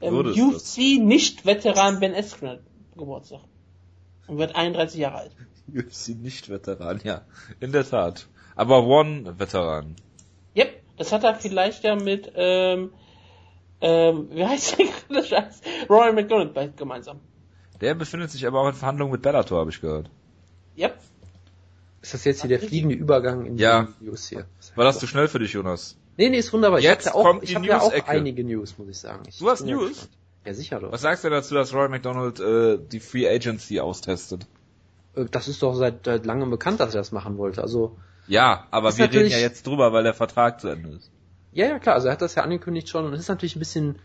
Ähm, 0.00 0.14
Würde 0.14 0.30
es 0.30 0.38
UFC 0.38 0.98
Nicht-Veteran 1.00 2.00
Ben 2.00 2.14
Askren 2.14 2.50
hat 2.50 2.60
Geburtstag. 2.96 3.40
Und 4.26 4.38
wird 4.38 4.54
31 4.54 5.00
Jahre 5.00 5.18
alt. 5.18 5.32
UFC 5.74 6.08
nicht 6.10 6.48
Veteran, 6.48 7.00
ja. 7.04 7.22
In 7.60 7.72
der 7.72 7.88
Tat. 7.88 8.26
Aber 8.54 8.84
One 8.84 9.38
Veteran. 9.38 9.96
Yep, 10.56 10.82
das 10.96 11.12
hat 11.12 11.24
er 11.24 11.34
vielleicht 11.34 11.84
ja 11.84 11.94
mit, 11.96 12.32
ähm, 12.34 12.92
ähm, 13.80 14.28
wie 14.30 14.44
heißt 14.46 14.78
der 14.78 14.86
gerade 14.86 15.26
Scheiß? 15.26 15.60
Roy 15.90 16.12
McDonald 16.12 16.76
gemeinsam. 16.76 17.20
Der 17.80 17.94
befindet 17.94 18.30
sich 18.30 18.46
aber 18.46 18.60
auch 18.62 18.68
in 18.68 18.74
Verhandlungen 18.74 19.12
mit 19.12 19.22
Bellator, 19.22 19.60
habe 19.60 19.70
ich 19.70 19.80
gehört. 19.80 20.08
Yep. 20.78 20.98
Ist 22.00 22.14
das 22.14 22.24
jetzt 22.24 22.40
hier 22.42 22.48
der 22.48 22.60
fliegende 22.60 22.94
Übergang 22.94 23.44
in 23.44 23.58
Ja. 23.58 23.88
die 24.00 24.06
News 24.06 24.28
hier? 24.28 24.46
War 24.76 24.84
das 24.84 24.98
zu 24.98 25.06
schnell 25.06 25.28
für 25.28 25.38
dich, 25.40 25.52
Jonas? 25.52 25.98
Nee, 26.16 26.30
nee, 26.30 26.38
ist 26.38 26.52
wunderbar. 26.52 26.78
Ich 26.78 26.84
Jetzt 26.84 27.06
habe 27.06 27.16
ja 27.18 27.20
auch, 27.20 27.24
kommt 27.24 27.42
ich 27.42 27.50
die 27.50 27.56
hab 27.56 27.64
ja 27.64 27.78
auch 27.80 27.90
News-Ecke. 27.90 28.08
einige 28.08 28.44
News, 28.44 28.78
muss 28.78 28.88
ich 28.88 28.98
sagen. 28.98 29.24
Ich 29.28 29.38
Du 29.38 29.50
hast 29.50 29.62
News? 29.66 29.88
gespannt. 29.90 30.10
Ja, 30.46 30.54
sicher 30.54 30.80
doch. 30.80 30.92
Was 30.92 31.02
sagst 31.02 31.24
du 31.24 31.28
dazu, 31.28 31.54
dass 31.54 31.74
Roy 31.74 31.88
McDonald 31.88 32.40
äh, 32.40 32.78
die 32.78 33.00
Free 33.00 33.28
Agency 33.28 33.80
austestet? 33.80 34.46
Äh, 35.16 35.24
Das 35.30 35.48
ist 35.48 35.62
doch 35.62 35.74
seit, 35.74 36.04
seit 36.04 36.26
langem 36.26 36.50
bekannt, 36.50 36.80
dass 36.80 36.94
er 36.94 37.00
das 37.00 37.12
machen 37.12 37.38
wollte. 37.38 37.62
Also, 37.62 37.96
Ja, 38.26 38.66
aber 38.70 38.96
wir 38.96 39.12
reden 39.12 39.30
ja 39.30 39.38
jetzt 39.38 39.66
drüber, 39.66 39.92
weil 39.92 40.04
der 40.04 40.14
Vertrag 40.14 40.60
zu 40.60 40.68
Ende 40.68 40.90
ist. 40.90 41.10
ja, 41.52 41.66
ja, 41.66 41.78
klar, 41.78 41.94
also 41.96 42.08
er 42.08 42.12
hat 42.12 42.22
das 42.22 42.34
ja 42.34 42.42
angekündigt 42.42 42.88
schon 42.88 43.04
und 43.06 43.12
es 43.14 43.20
ist 43.20 43.28
natürlich 43.28 43.56
ein 43.56 43.60
bisschen 43.60 43.96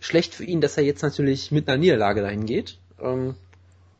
schlecht 0.00 0.34
für 0.34 0.44
ihn, 0.44 0.60
dass 0.60 0.76
er 0.76 0.84
jetzt 0.84 1.02
natürlich 1.02 1.50
mit 1.50 1.68
einer 1.68 1.78
Niederlage 1.78 2.20
dahin 2.20 2.44
geht. 2.46 2.78
Ähm, 3.00 3.34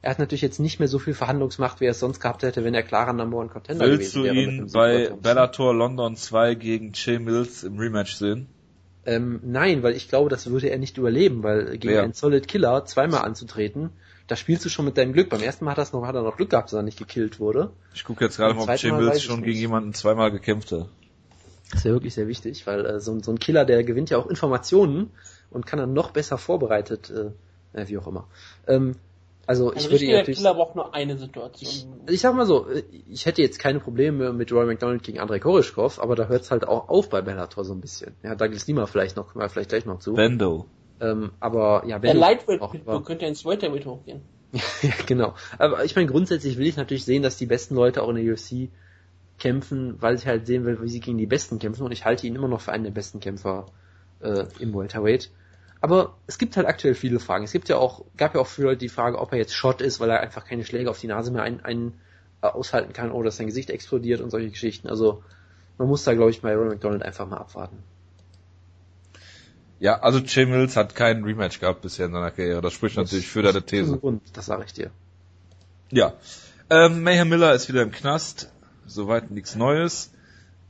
er 0.03 0.11
hat 0.11 0.19
natürlich 0.19 0.43
jetzt 0.43 0.61
nicht 0.61 0.81
mehr 0.81 0.89
so 0.89 0.99
viel 0.99 1.15
Verhandlungsmacht, 1.15 1.81
wie 1.81 1.87
er 1.87 1.93
es 1.93 2.01
sonst 2.01 2.21
gehabt 2.21 2.43
hätte, 2.43 2.63
wenn 2.63 2.75
er 2.75 2.83
klarer 2.83 3.15
Number 3.15 3.39
One 3.39 3.49
Contender 3.49 3.87
Willst 3.87 4.13
gewesen 4.13 4.19
du 4.19 4.25
wäre. 4.25 4.35
mit 4.35 4.45
ihn 4.45 4.57
dem 4.59 4.69
Sieg 4.69 4.75
bei. 4.75 5.11
Bellator 5.23 5.75
London 5.75 6.15
2 6.17 6.55
gegen 6.57 6.93
Jay 6.95 7.19
Mills 7.19 7.65
im 7.65 7.79
Rematch 7.79 8.15
sehen? 8.17 8.47
Ähm, 9.07 9.41
nein, 9.45 9.83
weil 9.83 9.95
ich 9.95 10.09
glaube, 10.09 10.29
das 10.31 10.47
würde 10.51 10.69
er 10.69 10.79
nicht 10.79 10.99
überleben, 10.99 11.43
weil 11.43 11.79
gegen 11.79 11.95
Wer? 11.95 12.03
einen 12.03 12.13
Solid 12.13 12.49
Killer 12.49 12.85
zweimal 12.85 13.23
anzutreten, 13.23 13.91
da 14.27 14.37
spielst 14.37 14.65
du 14.65 14.69
schon 14.69 14.85
mit 14.85 14.97
deinem 14.97 15.13
Glück. 15.13 15.29
Beim 15.31 15.43
ersten 15.43 15.65
Mal 15.65 15.73
hat, 15.73 15.79
das 15.79 15.93
noch, 15.93 16.07
hat 16.07 16.15
er 16.15 16.23
noch 16.23 16.37
Glück 16.37 16.51
gehabt, 16.51 16.69
dass 16.69 16.75
er 16.79 16.83
nicht 16.83 16.99
gekillt 16.99 17.41
wurde. 17.41 17.71
Ich 17.95 18.05
gucke 18.05 18.25
jetzt 18.25 18.37
gerade 18.37 18.55
mal, 18.55 18.63
ob 18.63 18.67
Mal 18.69 19.17
ich 19.17 19.23
schon 19.25 19.43
gegen 19.43 19.59
jemanden 19.59 19.95
zweimal 19.95 20.31
gekämpft 20.31 20.73
hat. 20.73 20.89
Das 21.71 21.81
ist 21.81 21.85
ja 21.85 21.93
wirklich 21.93 22.15
sehr 22.15 22.29
wichtig, 22.29 22.67
weil 22.67 22.87
äh, 22.87 23.01
so, 23.01 23.13
ein- 23.13 23.23
so 23.23 23.33
ein 23.33 23.39
Killer, 23.39 23.65
der 23.65 23.83
gewinnt 23.85 24.11
ja 24.11 24.19
auch 24.19 24.27
Informationen 24.27 25.11
und 25.51 25.67
kann 25.67 25.79
dann 25.79 25.93
noch 25.93 26.11
besser 26.11 26.39
vorbereitet, 26.39 27.11
äh, 27.11 27.81
äh, 27.81 27.89
wie 27.89 27.99
auch 27.99 28.07
immer. 28.07 28.29
Ähm, 28.67 28.97
also 29.47 29.71
Ein 29.71 29.77
ich 29.77 29.83
würde 29.85 29.89
ihn 29.89 29.93
richtiger 29.93 30.17
natürlich, 30.19 30.39
Killer 30.39 30.55
braucht 30.55 30.75
nur 30.77 30.95
eine 30.95 31.19
Situation. 31.19 32.01
ich 32.09 32.21
sag 32.21 32.35
mal 32.35 32.47
so, 32.47 32.67
ich 33.11 33.27
hätte 33.27 33.43
jetzt 33.43 33.59
keine 33.59 33.81
Probleme 33.81 34.33
mit 34.33 34.51
Roy 34.53 34.65
McDonald 34.67 35.03
gegen 35.03 35.19
Andrei 35.21 35.39
Korischkov, 35.39 36.01
aber 36.01 36.17
da 36.17 36.29
hört 36.29 36.43
es 36.43 36.51
halt 36.51 36.67
auch 36.67 36.89
auf 36.89 37.11
bei 37.11 37.21
Bellator 37.21 37.65
so 37.65 37.75
ein 37.75 37.81
bisschen. 37.81 38.15
Ja, 38.23 38.35
Douglas 38.37 38.67
Lima 38.67 38.87
vielleicht 38.87 39.17
noch, 39.17 39.33
kommen 39.33 39.45
wir 39.45 39.49
vielleicht 39.51 39.71
gleich 39.71 39.85
noch 39.85 39.99
zu. 39.99 40.15
Bendo. 40.15 40.67
Ähm, 41.01 41.33
aber 41.41 41.85
ja, 41.87 41.99
Der 41.99 42.11
wenn 42.11 42.19
Lightweight 42.19 42.61
auch, 42.61 42.73
Pitbull 42.73 43.03
könnte 43.03 43.27
ins 43.27 43.45
Welterweight 43.45 43.87
hochgehen. 43.87 44.23
ja, 44.83 44.93
genau. 45.07 45.35
Aber 45.59 45.85
ich 45.85 45.97
meine, 45.97 46.09
grundsätzlich 46.09 46.57
will 46.57 46.67
ich 46.67 46.77
natürlich 46.77 47.05
sehen, 47.05 47.23
dass 47.23 47.37
die 47.37 47.47
besten 47.47 47.75
Leute 47.75 48.03
auch 48.03 48.09
in 48.11 48.17
der 48.17 48.33
UFC 48.33 48.71
kämpfen, 49.39 50.01
weil 50.01 50.15
ich 50.15 50.27
halt 50.27 50.47
sehen 50.47 50.65
will, 50.65 50.81
wie 50.81 50.89
sie 50.89 51.01
gegen 51.01 51.19
die 51.19 51.27
Besten 51.27 51.59
kämpfen 51.59 51.83
und 51.83 51.93
ich 51.93 52.05
halte 52.05 52.27
ihn 52.27 52.37
immer 52.37 52.49
noch 52.49 52.61
für 52.61 52.73
einen 52.73 52.85
der 52.85 52.93
besten 52.93 53.19
Kämpfer 53.19 53.67
äh, 54.21 54.45
im 54.61 54.75
Welterweight. 54.75 55.31
Aber 55.81 56.17
es 56.27 56.39
gibt 56.39 56.57
halt 56.57 56.67
aktuell 56.67 56.95
viele 56.95 57.19
Fragen. 57.19 57.45
Es 57.45 57.53
gibt 57.53 57.69
ja 57.69 57.77
auch, 57.77 58.05
gab 58.17 58.35
ja 58.35 58.41
auch 58.41 58.47
für 58.47 58.63
Leute 58.63 58.79
die 58.79 58.89
Frage, 58.89 59.19
ob 59.19 59.33
er 59.33 59.39
jetzt 59.39 59.55
Shot 59.55 59.83
ist, 59.83 60.01
weil 60.01 60.09
er 60.09 60.21
einfach 60.21 60.47
keine 60.47 60.65
Schläge 60.65 60.89
auf 60.89 60.99
die 60.99 61.09
Nase 61.09 61.31
mehr 61.31 61.43
ein, 61.43 61.63
ein, 61.65 61.93
äh, 62.43 62.47
aushalten 62.47 62.93
kann 62.93 63.11
oder 63.11 63.27
dass 63.27 63.37
sein 63.37 63.49
Gesicht 63.49 63.71
explodiert 63.71 64.21
und 64.21 64.31
solche 64.31 64.51
Geschichten. 64.51 64.89
Also 64.89 65.23
man 65.77 65.89
muss 65.89 66.05
da, 66.05 66.15
glaube 66.15 66.31
ich, 66.31 66.41
bei 66.41 66.55
Ronald 66.55 66.75
McDonald 66.75 67.03
einfach 67.03 67.29
mal 67.29 67.39
abwarten. 67.39 67.83
Ja, 69.85 70.01
also 70.01 70.19
Jay 70.21 70.47
Mills 70.47 70.77
hat 70.77 70.95
keinen 70.95 71.25
Rematch 71.25 71.61
gehabt 71.61 71.83
bisher 71.83 72.07
in 72.07 72.13
seiner 72.13 72.31
Karriere. 72.31 72.63
Das 72.63 72.73
spricht 72.73 72.97
natürlich 72.97 73.29
für 73.29 73.43
deine 73.43 73.61
Das 73.61 73.67
These. 73.67 73.99
Grund, 73.99 74.23
das 74.33 74.47
sage 74.47 74.65
ich 74.65 74.73
dir. 74.73 74.91
Ja. 75.91 76.15
Ähm, 76.71 77.03
Mayhem 77.03 77.29
Miller 77.29 77.53
ist 77.53 77.69
wieder 77.69 77.83
im 77.83 77.93
Knast. 77.93 78.51
Soweit 78.87 79.31
nichts 79.31 79.57
Neues. 79.57 80.11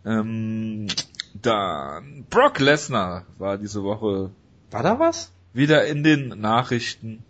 Ähm, 0.05 0.89
dann 1.41 2.27
Brock 2.29 2.59
Lesnar 2.59 3.25
war 3.39 3.57
diese 3.57 3.85
Woche 3.85 4.33
War 4.73 4.83
da 4.83 4.99
was? 4.99 5.31
wieder 5.53 5.87
in 5.87 6.03
den 6.03 6.31
Nachrichten. 6.41 7.23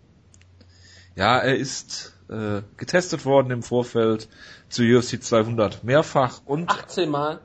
Ja, 1.15 1.37
er 1.37 1.55
ist 1.55 2.15
äh, 2.29 2.63
getestet 2.77 3.25
worden 3.25 3.51
im 3.51 3.61
Vorfeld 3.61 4.27
zu 4.69 4.81
UFC 4.81 5.21
200 5.21 5.83
mehrfach 5.83 6.41
und 6.45 6.67
18 6.67 7.11
Mal. 7.11 7.41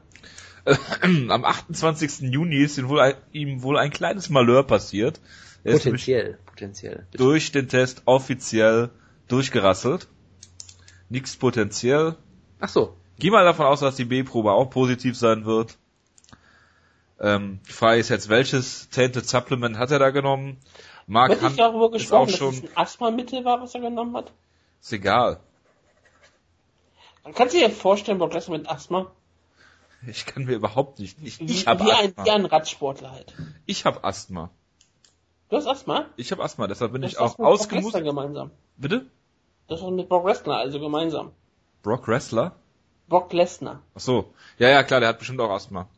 am 1.02 1.44
28. 1.44 2.32
Juni 2.32 2.56
ist 2.56 2.78
ihm 2.78 2.88
wohl 2.88 3.00
ein, 3.00 3.14
ihm 3.32 3.62
wohl 3.62 3.78
ein 3.78 3.90
kleines 3.90 4.30
Malheur 4.30 4.62
passiert. 4.64 5.20
Er 5.62 5.74
Potenziell, 5.74 6.38
potenziell. 6.46 7.06
durch 7.12 7.52
den 7.52 7.68
Test 7.68 8.02
offiziell 8.06 8.90
durchgerasselt. 9.28 10.08
Nichts 11.08 11.36
potenziell. 11.36 12.16
Ach 12.60 12.68
so, 12.68 12.96
Geh 13.20 13.30
mal 13.30 13.44
davon 13.44 13.66
aus, 13.66 13.80
dass 13.80 13.96
die 13.96 14.06
B-Probe 14.06 14.52
auch 14.52 14.70
positiv 14.70 15.16
sein 15.16 15.44
wird. 15.44 15.76
Ähm, 17.20 17.60
die 17.68 17.72
Frage 17.72 18.00
ist 18.00 18.08
jetzt, 18.08 18.30
welches 18.30 18.88
Tainted 18.88 19.28
Supplement 19.28 19.76
hat 19.76 19.90
er 19.90 19.98
da 19.98 20.08
genommen? 20.08 20.56
Mark 21.06 21.28
Wird 21.28 21.42
nicht 21.42 21.58
darüber 21.58 21.94
ist 21.94 22.10
auch 22.12 22.26
gesprochen, 22.26 22.30
dass 22.30 22.38
schon, 22.38 22.54
es 22.54 22.62
ein 22.62 22.76
Asthma-Mittel 22.76 23.44
war, 23.44 23.60
was 23.60 23.74
er 23.74 23.82
genommen 23.82 24.16
hat? 24.16 24.32
ist 24.80 24.92
egal. 24.94 25.40
Dann 27.22 27.34
kannst 27.34 27.54
du 27.54 27.58
dir 27.58 27.68
vorstellen, 27.68 28.16
Brock 28.16 28.32
Lesnar 28.32 28.56
mit 28.56 28.66
Asthma? 28.66 29.12
Ich 30.06 30.24
kann 30.26 30.44
mir 30.44 30.54
überhaupt 30.54 30.98
nicht, 30.98 31.18
ich, 31.22 31.40
ich 31.40 31.66
habe 31.66 31.84
wie, 31.84 31.92
ein, 31.92 32.08
Asthma. 32.10 32.24
wie 32.24 32.30
ein 32.30 32.46
Radsportler 32.46 33.10
halt. 33.12 33.34
Ich 33.66 33.84
habe 33.84 34.02
Asthma. 34.02 34.50
Du 35.50 35.56
hast 35.56 35.66
Asthma? 35.66 36.06
Ich 36.16 36.32
habe 36.32 36.42
Asthma, 36.42 36.66
deshalb 36.68 36.92
bin 36.92 37.02
Das 37.02 37.12
ich 37.12 37.18
auch 37.18 37.38
ausgemustert. 37.38 38.04
gemeinsam. 38.04 38.50
Bitte? 38.76 39.06
Das 39.68 39.80
ist 39.80 39.90
mit 39.90 40.08
Brock 40.08 40.26
Lesnar 40.26 40.58
also 40.58 40.80
gemeinsam. 40.80 41.32
Brock 41.82 42.08
Wrestler? 42.08 42.56
Brock 43.08 43.32
Lesnar. 43.32 43.82
Ach 43.94 44.00
so. 44.00 44.32
Ja, 44.58 44.68
ja, 44.68 44.82
klar, 44.84 45.00
der 45.00 45.08
hat 45.10 45.18
bestimmt 45.18 45.40
auch 45.40 45.50
Asthma. 45.50 45.88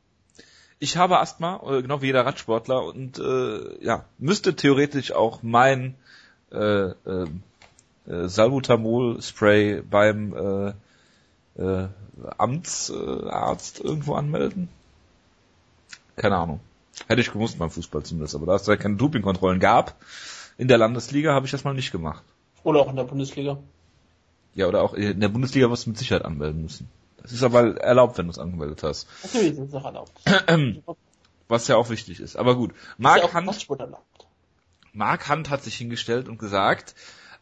Ich 0.79 0.97
habe 0.97 1.21
Asthma, 1.21 1.61
äh, 1.65 1.83
genau 1.83 2.03
wie 2.03 2.07
jeder 2.07 2.27
Radsportler 2.27 2.85
und 2.85 3.19
äh, 3.19 3.85
ja, 3.85 4.05
müsste 4.19 4.57
theoretisch 4.57 5.13
auch 5.13 5.43
mein 5.43 5.95
äh, 6.51 6.59
äh, 6.59 7.27
äh, 8.07 8.29
Salbutamol-Spray 8.29 9.83
beim 9.83 10.35
äh, 10.35 10.73
äh, 11.57 11.89
Amtsarzt 12.39 13.81
irgendwo 13.81 14.15
anmelden. 14.15 14.69
Keine 16.17 16.37
Ahnung. 16.37 16.61
Hätte 17.09 17.21
ich 17.21 17.33
gewusst 17.33 17.59
beim 17.59 17.71
Fußball 17.71 18.03
zumindest, 18.03 18.35
aber 18.35 18.47
da 18.47 18.55
es 18.55 18.65
da 18.65 18.77
keine 18.77 18.97
Dopingkontrollen 18.97 19.61
gab, 19.61 19.97
in 20.59 20.69
der 20.69 20.79
Landesliga 20.79 21.33
habe 21.33 21.47
ich 21.47 21.53
das 21.53 21.65
mal 21.65 21.75
nicht 21.75 21.93
gemacht. 21.93 22.23
Oder 22.63 22.81
auch 22.81 22.91
in 22.91 22.97
der 22.97 23.05
Bundesliga. 23.05 23.59
Ja, 24.55 24.69
oder 24.69 24.83
auch 24.83 24.95
in 24.95 25.21
der 25.21 25.29
Bundesliga 25.29 25.71
wirst 25.71 25.87
du 25.87 25.91
mit 25.91 25.99
Sicherheit 25.99 26.25
anmelden 26.25 26.63
müssen. 26.63 26.89
Das 27.23 27.33
ist 27.33 27.43
aber 27.43 27.77
erlaubt, 27.81 28.19
wenn 28.19 28.27
du 28.27 28.33
es 28.33 28.39
angemeldet 28.39 28.83
hast. 28.83 29.09
Natürlich 29.23 29.55
sind 29.55 29.67
es 29.67 29.73
noch 29.73 29.85
erlaubt. 29.85 30.13
Was 31.49 31.69
ja 31.69 31.77
auch 31.77 31.89
wichtig 31.89 32.21
ist. 32.21 32.37
Aber 32.37 32.57
gut. 32.57 32.73
Ist 32.73 32.79
ja 32.79 32.95
Mark 32.99 33.25
auch 33.25 33.35
Radsport 33.35 33.81
erlaubt. 33.81 34.27
Mark 34.93 35.29
Hunt 35.29 35.49
hat 35.49 35.63
sich 35.63 35.77
hingestellt 35.77 36.29
und 36.29 36.39
gesagt, 36.39 36.95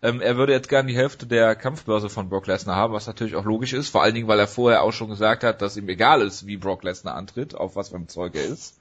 ähm, 0.02 0.20
er 0.20 0.36
würde 0.36 0.52
jetzt 0.52 0.68
gerne 0.68 0.88
die 0.88 0.96
Hälfte 0.96 1.26
der 1.26 1.54
Kampfbörse 1.54 2.08
von 2.08 2.28
Brock 2.28 2.46
Lesnar 2.46 2.76
haben, 2.76 2.94
was 2.94 3.06
natürlich 3.06 3.36
auch 3.36 3.44
logisch 3.44 3.72
ist, 3.72 3.88
vor 3.88 4.02
allen 4.02 4.14
Dingen, 4.14 4.28
weil 4.28 4.38
er 4.38 4.48
vorher 4.48 4.82
auch 4.82 4.92
schon 4.92 5.10
gesagt 5.10 5.44
hat, 5.44 5.60
dass 5.60 5.76
ihm 5.76 5.88
egal 5.88 6.22
ist, 6.22 6.46
wie 6.46 6.56
Brock 6.56 6.84
Lesnar 6.84 7.14
antritt, 7.14 7.54
auf 7.54 7.76
was 7.76 7.90
für 7.90 7.96
ein 7.96 8.08
Zeug 8.08 8.34
er 8.34 8.44
ist. 8.44 8.80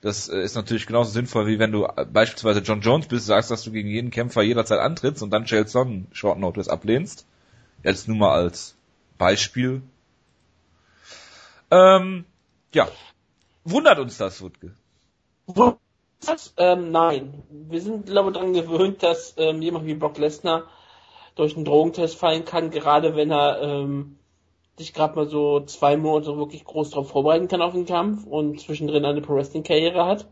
Das 0.00 0.28
äh, 0.28 0.40
ist 0.40 0.54
natürlich 0.54 0.86
genauso 0.86 1.10
sinnvoll, 1.10 1.46
wie 1.46 1.58
wenn 1.58 1.72
du 1.72 1.84
äh, 1.84 2.06
beispielsweise 2.06 2.60
John 2.60 2.80
Jones 2.80 3.06
bist, 3.06 3.26
sagst, 3.26 3.50
dass 3.50 3.64
du 3.64 3.70
gegen 3.70 3.88
jeden 3.88 4.10
Kämpfer 4.10 4.42
jederzeit 4.42 4.78
antrittst 4.78 5.22
und 5.22 5.30
dann 5.30 5.46
Chael 5.46 5.66
Sonnen 5.66 6.06
Short 6.12 6.38
Notice 6.38 6.68
ablehnst. 6.68 7.26
Jetzt 7.82 8.08
nur 8.08 8.16
mal 8.16 8.32
als 8.32 8.76
Beispiel. 9.18 9.82
Ähm, 11.70 12.24
ja. 12.72 12.88
Wundert 13.64 13.98
uns 13.98 14.16
das, 14.16 14.40
Wutke? 14.40 14.74
Das? 16.28 16.54
Ähm, 16.56 16.90
nein. 16.90 17.42
Wir 17.50 17.80
sind, 17.80 18.06
glaube 18.06 18.30
ich, 18.30 18.34
daran 18.34 18.52
gewöhnt, 18.52 19.02
dass 19.02 19.34
ähm, 19.36 19.62
jemand 19.62 19.86
wie 19.86 19.94
Brock 19.94 20.18
Lesnar 20.18 20.64
durch 21.34 21.56
einen 21.56 21.64
Drogentest 21.64 22.16
fallen 22.16 22.44
kann, 22.44 22.70
gerade 22.70 23.14
wenn 23.16 23.30
er 23.30 23.60
ähm, 23.62 24.18
sich 24.78 24.92
gerade 24.92 25.16
mal 25.16 25.28
so 25.28 25.60
zwei 25.60 25.96
Monate 25.96 26.36
wirklich 26.36 26.64
groß 26.64 26.90
darauf 26.90 27.10
vorbereiten 27.10 27.48
kann 27.48 27.62
auf 27.62 27.72
den 27.72 27.86
Kampf 27.86 28.26
und 28.26 28.60
zwischendrin 28.60 29.04
eine 29.04 29.22
Pro-Wrestling-Karriere 29.22 30.04
hat. 30.04 30.26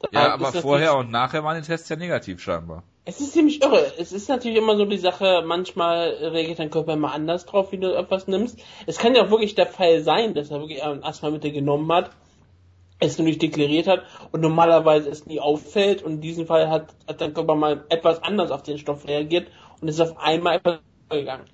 Da 0.00 0.08
ja, 0.12 0.34
aber 0.34 0.52
vorher 0.52 0.96
und 0.96 1.10
nachher 1.10 1.44
waren 1.44 1.60
die 1.60 1.66
Tests 1.66 1.88
ja 1.88 1.96
negativ 1.96 2.40
scheinbar. 2.40 2.82
Es 3.06 3.20
ist 3.20 3.32
ziemlich 3.32 3.62
irre. 3.62 3.92
Es 3.98 4.12
ist 4.12 4.28
natürlich 4.28 4.56
immer 4.56 4.76
so 4.76 4.86
die 4.86 4.98
Sache, 4.98 5.42
manchmal 5.46 6.08
reagiert 6.08 6.58
dein 6.58 6.70
Körper 6.70 6.94
immer 6.94 7.12
anders 7.12 7.44
drauf, 7.44 7.70
wie 7.70 7.78
du 7.78 7.94
etwas 7.94 8.28
nimmst. 8.28 8.58
Es 8.86 8.98
kann 8.98 9.14
ja 9.14 9.24
auch 9.24 9.30
wirklich 9.30 9.54
der 9.54 9.66
Fall 9.66 10.02
sein, 10.02 10.34
dass 10.34 10.50
er 10.50 10.60
wirklich 10.60 10.82
ein 10.82 11.04
Asthma-Mittel 11.04 11.52
genommen 11.52 11.90
hat, 11.92 12.10
es 13.06 13.18
nur 13.18 13.26
nicht 13.26 13.42
deklariert 13.42 13.86
hat 13.86 14.02
und 14.32 14.40
normalerweise 14.40 15.08
es 15.08 15.26
nie 15.26 15.40
auffällt 15.40 16.02
und 16.02 16.14
in 16.14 16.20
diesem 16.20 16.46
Fall 16.46 16.68
hat, 16.68 16.94
hat 17.08 17.20
dein 17.20 17.34
Körper 17.34 17.54
mal 17.54 17.84
etwas 17.88 18.22
anders 18.22 18.50
auf 18.50 18.62
den 18.62 18.78
Stoff 18.78 19.06
reagiert 19.06 19.48
und 19.80 19.88
ist 19.88 20.00
auf 20.00 20.18
einmal 20.18 20.56
etwas 20.56 20.78
gegangen. 21.08 21.44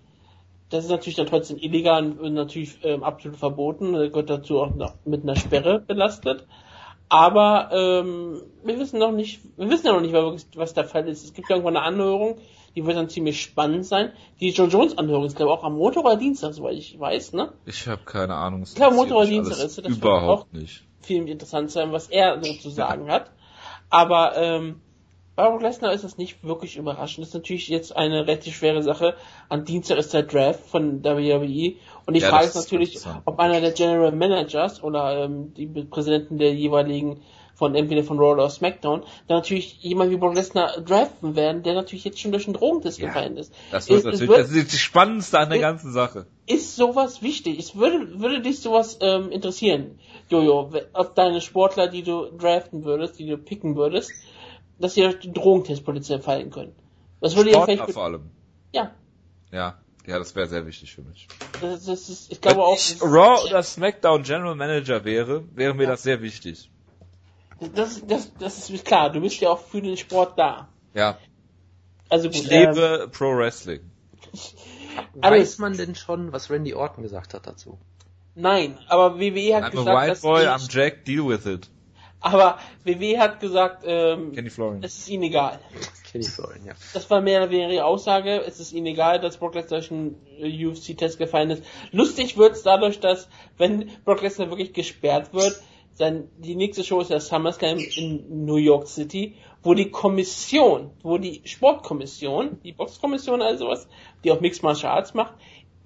Das 0.70 0.84
ist 0.84 0.90
natürlich 0.90 1.16
dann 1.16 1.26
trotzdem 1.26 1.58
illegal 1.58 2.12
und 2.12 2.34
natürlich 2.34 2.78
ähm, 2.84 3.02
absolut 3.02 3.36
verboten. 3.36 3.94
Er 3.94 4.08
gehört 4.08 4.30
dazu 4.30 4.60
auch 4.60 4.74
noch 4.74 4.94
mit 5.04 5.24
einer 5.24 5.34
Sperre 5.34 5.80
belastet. 5.80 6.46
Aber 7.08 7.70
ähm, 7.72 8.40
wir 8.64 8.78
wissen 8.78 9.00
noch 9.00 9.10
nicht, 9.10 9.40
wir 9.56 9.68
wissen 9.68 9.86
ja 9.86 9.92
noch 9.92 10.00
nicht, 10.00 10.14
was 10.54 10.74
der 10.74 10.84
Fall 10.84 11.08
ist. 11.08 11.24
Es 11.24 11.32
gibt 11.34 11.50
irgendwann 11.50 11.76
eine 11.76 11.84
Anhörung, 11.84 12.38
die 12.76 12.86
wird 12.86 12.96
dann 12.96 13.08
ziemlich 13.08 13.42
spannend 13.42 13.84
sein. 13.84 14.12
Die 14.40 14.50
John 14.50 14.70
Jones 14.70 14.96
Anhörung 14.96 15.24
ist 15.24 15.34
glaube 15.34 15.52
ich 15.52 15.58
auch 15.58 15.64
am 15.64 15.76
Montag 15.76 16.04
oder 16.04 16.16
Dienstag, 16.16 16.54
soweit 16.54 16.76
ich 16.76 17.00
weiß, 17.00 17.32
ne? 17.32 17.52
Ich 17.66 17.88
habe 17.88 18.02
keine 18.04 18.36
Ahnung. 18.36 18.62
Ich 18.62 18.76
glaube 18.76 18.94
Montag 18.94 19.16
oder 19.16 19.26
Dienstag 19.26 19.58
ist 19.58 19.78
das 19.78 19.86
überhaupt 19.86 20.52
nicht. 20.52 20.84
Viel 21.00 21.28
interessant 21.28 21.70
sein, 21.70 21.92
was 21.92 22.08
er 22.08 22.42
so 22.42 22.52
zu 22.54 22.70
sagen 22.70 23.10
hat. 23.10 23.30
Aber 23.88 24.36
ähm, 24.36 24.80
bei 25.40 25.48
Brock 25.48 25.62
Lesnar 25.62 25.92
ist 25.92 26.04
das 26.04 26.18
nicht 26.18 26.44
wirklich 26.44 26.76
überraschend. 26.76 27.22
Das 27.22 27.28
ist 27.28 27.34
natürlich 27.34 27.68
jetzt 27.68 27.96
eine 27.96 28.26
relativ 28.26 28.56
schwere 28.56 28.82
Sache. 28.82 29.14
Am 29.48 29.64
Dienstag 29.64 29.96
ist 29.96 30.12
der 30.12 30.24
Draft 30.24 30.60
von 30.66 31.02
WWE 31.02 31.76
und 32.04 32.14
die 32.14 32.20
ja, 32.20 32.28
Frage 32.28 32.46
ist 32.46 32.56
natürlich, 32.56 32.98
ob 33.24 33.38
einer 33.38 33.60
der 33.60 33.72
General 33.72 34.12
Managers 34.12 34.82
oder 34.82 35.24
ähm, 35.24 35.54
die 35.54 35.66
Präsidenten 35.66 36.36
der 36.36 36.52
jeweiligen 36.52 37.22
von 37.60 37.74
entweder 37.74 38.02
von 38.02 38.18
Raw 38.18 38.32
oder 38.32 38.48
SmackDown, 38.48 39.02
dann 39.28 39.36
natürlich 39.36 39.82
jemand 39.82 40.10
wie 40.10 40.16
Brock 40.16 40.34
Lesnar 40.34 40.80
draften 40.80 41.36
werden, 41.36 41.62
der 41.62 41.74
natürlich 41.74 42.04
jetzt 42.04 42.18
schon 42.18 42.32
durch 42.32 42.46
den 42.46 42.54
Drogentest 42.54 42.98
ja, 42.98 43.08
gefallen 43.08 43.36
ist. 43.36 43.52
Das, 43.70 43.86
wird 43.90 43.98
ist, 43.98 44.04
natürlich, 44.06 44.28
wird, 44.30 44.38
das 44.40 44.50
ist 44.50 44.72
die 44.72 44.78
spannendste 44.78 45.38
an 45.38 45.50
der 45.50 45.58
ist, 45.58 45.62
ganzen 45.62 45.92
Sache. 45.92 46.26
Ist 46.46 46.74
sowas 46.74 47.20
wichtig? 47.20 47.58
Es 47.58 47.76
würde, 47.76 48.18
würde 48.18 48.40
dich 48.40 48.60
sowas 48.60 48.96
ähm, 49.02 49.30
interessieren, 49.30 49.98
Jojo, 50.30 50.72
ob 50.94 51.14
deine 51.14 51.42
Sportler, 51.42 51.88
die 51.88 52.02
du 52.02 52.30
draften 52.30 52.82
würdest, 52.86 53.18
die 53.18 53.26
du 53.26 53.36
picken 53.36 53.76
würdest, 53.76 54.10
dass 54.78 54.94
sie 54.94 55.02
durch 55.02 55.18
die 55.18 55.32
Drogentestpolizei 55.32 56.18
fallen 56.18 56.50
können. 56.50 56.74
Das 57.20 57.36
würde 57.36 57.50
Sportler 57.50 57.74
ja 57.74 57.82
vielleicht... 57.82 57.94
vor 57.94 58.04
allem. 58.04 58.30
Ja. 58.72 58.92
Ja, 59.52 59.78
ja, 60.06 60.18
das 60.18 60.34
wäre 60.34 60.46
sehr 60.46 60.66
wichtig 60.66 60.94
für 60.94 61.02
mich. 61.02 61.28
Das, 61.60 61.84
das 61.84 62.08
ist, 62.08 62.32
ich 62.32 62.40
glaube 62.40 62.56
Wenn 62.56 62.64
auch. 62.64 62.76
Ich 62.76 63.02
Raw 63.02 63.44
oder 63.44 63.62
SmackDown 63.62 64.22
General 64.22 64.54
Manager 64.54 65.04
wäre, 65.04 65.44
wäre 65.54 65.74
mir 65.74 65.82
ja. 65.82 65.90
das 65.90 66.02
sehr 66.02 66.22
wichtig. 66.22 66.70
Das, 67.74 68.06
das, 68.06 68.32
das 68.38 68.70
ist 68.70 68.84
klar, 68.84 69.10
du 69.10 69.20
bist 69.20 69.40
ja 69.40 69.50
auch 69.50 69.60
für 69.60 69.82
den 69.82 69.96
Sport 69.96 70.38
da. 70.38 70.68
Ja. 70.94 71.18
Also 72.08 72.28
gut, 72.28 72.36
ich 72.36 72.48
lebe 72.48 73.02
ähm, 73.04 73.10
Pro 73.10 73.36
Wrestling. 73.36 73.80
Weiß 75.14 75.58
man 75.58 75.76
denn 75.76 75.94
schon, 75.94 76.32
was 76.32 76.50
Randy 76.50 76.74
Orton 76.74 77.02
gesagt 77.02 77.34
hat 77.34 77.46
dazu? 77.46 77.78
Nein, 78.34 78.78
aber 78.88 79.18
WWE 79.18 79.56
hat 79.56 79.64
I'm 79.64 79.70
gesagt, 79.70 79.88
a 79.88 80.00
white 80.00 80.08
dass 80.08 80.20
boy, 80.22 80.46
I'm 80.46 80.68
Jack, 80.70 81.04
deal 81.04 81.26
with 81.26 81.46
it. 81.46 81.68
Aber 82.20 82.58
WWE 82.84 83.18
hat 83.18 83.40
gesagt, 83.40 83.82
ähm, 83.86 84.32
Kenny 84.32 84.50
Florian. 84.50 84.82
es 84.82 84.98
ist 84.98 85.08
ihnen 85.08 85.24
egal. 85.24 85.58
Kenny 86.10 86.24
Florian, 86.24 86.64
ja. 86.66 86.74
Das 86.92 87.08
war 87.08 87.20
mehr 87.20 87.40
oder 87.42 87.50
weniger 87.50 87.72
ihre 87.72 87.84
Aussage. 87.84 88.42
Es 88.46 88.60
ist 88.60 88.72
ihnen 88.72 88.86
egal, 88.86 89.20
dass 89.20 89.38
Brock 89.38 89.54
Lesnar 89.54 89.80
durch 89.80 89.90
einen 89.90 90.16
äh, 90.38 90.66
UFC-Test 90.66 91.18
gefallen 91.18 91.50
ist. 91.50 91.64
Lustig 91.92 92.36
wird's 92.36 92.62
dadurch, 92.62 93.00
dass, 93.00 93.28
wenn 93.56 93.90
Brock 94.04 94.22
Lesnar 94.22 94.50
wirklich 94.50 94.74
gesperrt 94.74 95.32
wird, 95.32 95.62
sein, 95.94 96.28
die 96.38 96.54
nächste 96.54 96.84
Show 96.84 97.00
ist 97.00 97.10
ja 97.10 97.20
SummerSlam 97.20 97.78
in 97.78 98.44
New 98.46 98.56
York 98.56 98.86
City, 98.88 99.34
wo 99.62 99.74
die 99.74 99.90
Kommission, 99.90 100.90
wo 101.02 101.18
die 101.18 101.42
Sportkommission, 101.44 102.60
die 102.62 102.72
Boxkommission 102.72 103.42
also 103.42 103.68
was, 103.68 103.88
die 104.24 104.32
auch 104.32 104.40
Mixed 104.40 104.62
Martial 104.62 104.92
Arts 104.92 105.14
macht, 105.14 105.34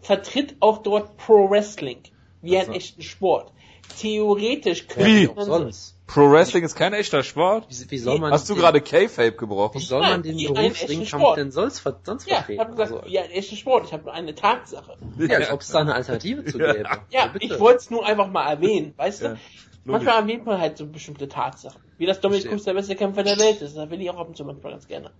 vertritt 0.00 0.56
auch 0.60 0.78
dort 0.82 1.16
Pro 1.16 1.50
Wrestling. 1.50 1.98
Wie 2.42 2.58
einen 2.58 2.72
echten 2.74 3.02
Sport. 3.02 3.52
Theoretisch 3.98 4.86
könnte 4.86 5.32
man 5.34 5.44
sonst 5.46 5.94
Pro 6.06 6.30
Wrestling 6.30 6.64
ist 6.64 6.76
kein 6.76 6.92
echter 6.92 7.22
Sport? 7.22 7.66
Wie, 7.70 7.90
wie 7.90 7.98
soll 7.98 8.18
man 8.18 8.30
Hast 8.30 8.48
du 8.50 8.54
gerade 8.54 8.80
K-Fape 8.80 9.32
gebrochen? 9.32 9.80
Wie 9.80 9.84
soll 9.84 10.02
man 10.02 10.22
den 10.22 10.36
Berufsringkampf 10.36 11.34
denn 11.34 11.50
sonst, 11.50 11.82
sonst 12.04 12.28
ja, 12.28 12.36
vertreten? 12.36 12.52
Ich 12.52 12.58
habe 12.60 12.70
gesagt, 12.72 12.92
also, 12.92 13.08
ja, 13.08 13.22
echter 13.22 13.56
Sport, 13.56 13.86
ich 13.86 13.92
habe 13.92 14.04
nur 14.04 14.12
eine 14.12 14.34
Tatsache. 14.34 14.96
Ja, 15.18 15.38
als 15.38 15.50
ob 15.50 15.62
es 15.62 15.68
da 15.68 15.80
eine 15.80 15.94
Alternative 15.94 16.44
zu 16.44 16.58
gäbe. 16.58 16.82
Ja, 16.82 16.98
ja 17.10 17.34
ich 17.40 17.58
wollte 17.58 17.78
es 17.78 17.90
nur 17.90 18.04
einfach 18.04 18.30
mal 18.30 18.46
erwähnen, 18.48 18.92
weißt 18.96 19.22
du? 19.22 19.38
Ja, 19.84 19.92
manchmal 19.92 20.20
erwähnt 20.20 20.46
man 20.46 20.60
halt 20.60 20.78
so 20.78 20.86
bestimmte 20.86 21.28
Tatsachen. 21.28 21.82
Wie 21.98 22.06
das 22.06 22.20
Dominik 22.20 22.48
Cruz 22.48 22.64
der 22.64 22.74
beste 22.74 22.96
Kämpfer 22.96 23.22
der 23.22 23.38
Welt 23.38 23.60
ist, 23.60 23.76
da 23.76 23.90
will 23.90 24.00
ich 24.00 24.10
auch 24.10 24.18
ab 24.18 24.28
und 24.28 24.36
zu 24.36 24.44
manchmal 24.44 24.72
ganz 24.72 24.88
gerne. 24.88 25.10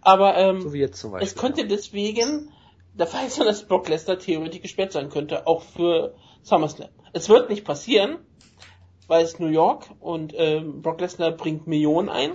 Aber 0.00 0.36
ähm, 0.36 0.60
so 0.60 0.72
wie 0.72 0.80
jetzt 0.80 1.00
zum 1.00 1.12
Beispiel, 1.12 1.26
es 1.26 1.34
könnte 1.34 1.66
deswegen 1.66 2.52
der 2.94 3.06
Fall 3.06 3.28
sein, 3.28 3.46
dass 3.46 3.64
Brock 3.64 3.88
Lesnar 3.88 4.18
theoretisch 4.18 4.62
gesperrt 4.62 4.92
sein 4.92 5.10
könnte, 5.10 5.46
auch 5.46 5.62
für 5.62 6.14
SummerSlam. 6.42 6.88
Es 7.12 7.28
wird 7.28 7.50
nicht 7.50 7.64
passieren, 7.64 8.18
weil 9.06 9.24
es 9.24 9.38
New 9.38 9.48
York 9.48 9.86
und 10.00 10.32
ähm, 10.36 10.82
Brock 10.82 11.00
Lesnar 11.00 11.32
bringt 11.32 11.66
Millionen 11.66 12.08
ein. 12.08 12.32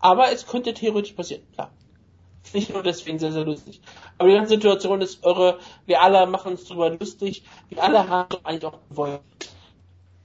Aber 0.00 0.32
es 0.32 0.46
könnte 0.46 0.74
theoretisch 0.74 1.12
passieren, 1.12 1.42
klar. 1.52 1.70
Nicht 2.52 2.72
nur 2.72 2.82
deswegen 2.82 3.18
sehr, 3.18 3.32
sehr 3.32 3.44
lustig. 3.44 3.80
Aber 4.18 4.28
die 4.28 4.34
ganze 4.34 4.54
Situation 4.54 5.00
ist 5.00 5.24
irre. 5.24 5.58
Wir 5.86 6.02
alle 6.02 6.26
machen 6.26 6.52
uns 6.52 6.66
darüber 6.66 6.90
lustig. 6.90 7.44
Wir 7.68 7.82
alle 7.82 8.08
haben 8.08 8.36
eigentlich 8.44 8.66
auch 8.66 8.78
gewollt. 8.90 9.22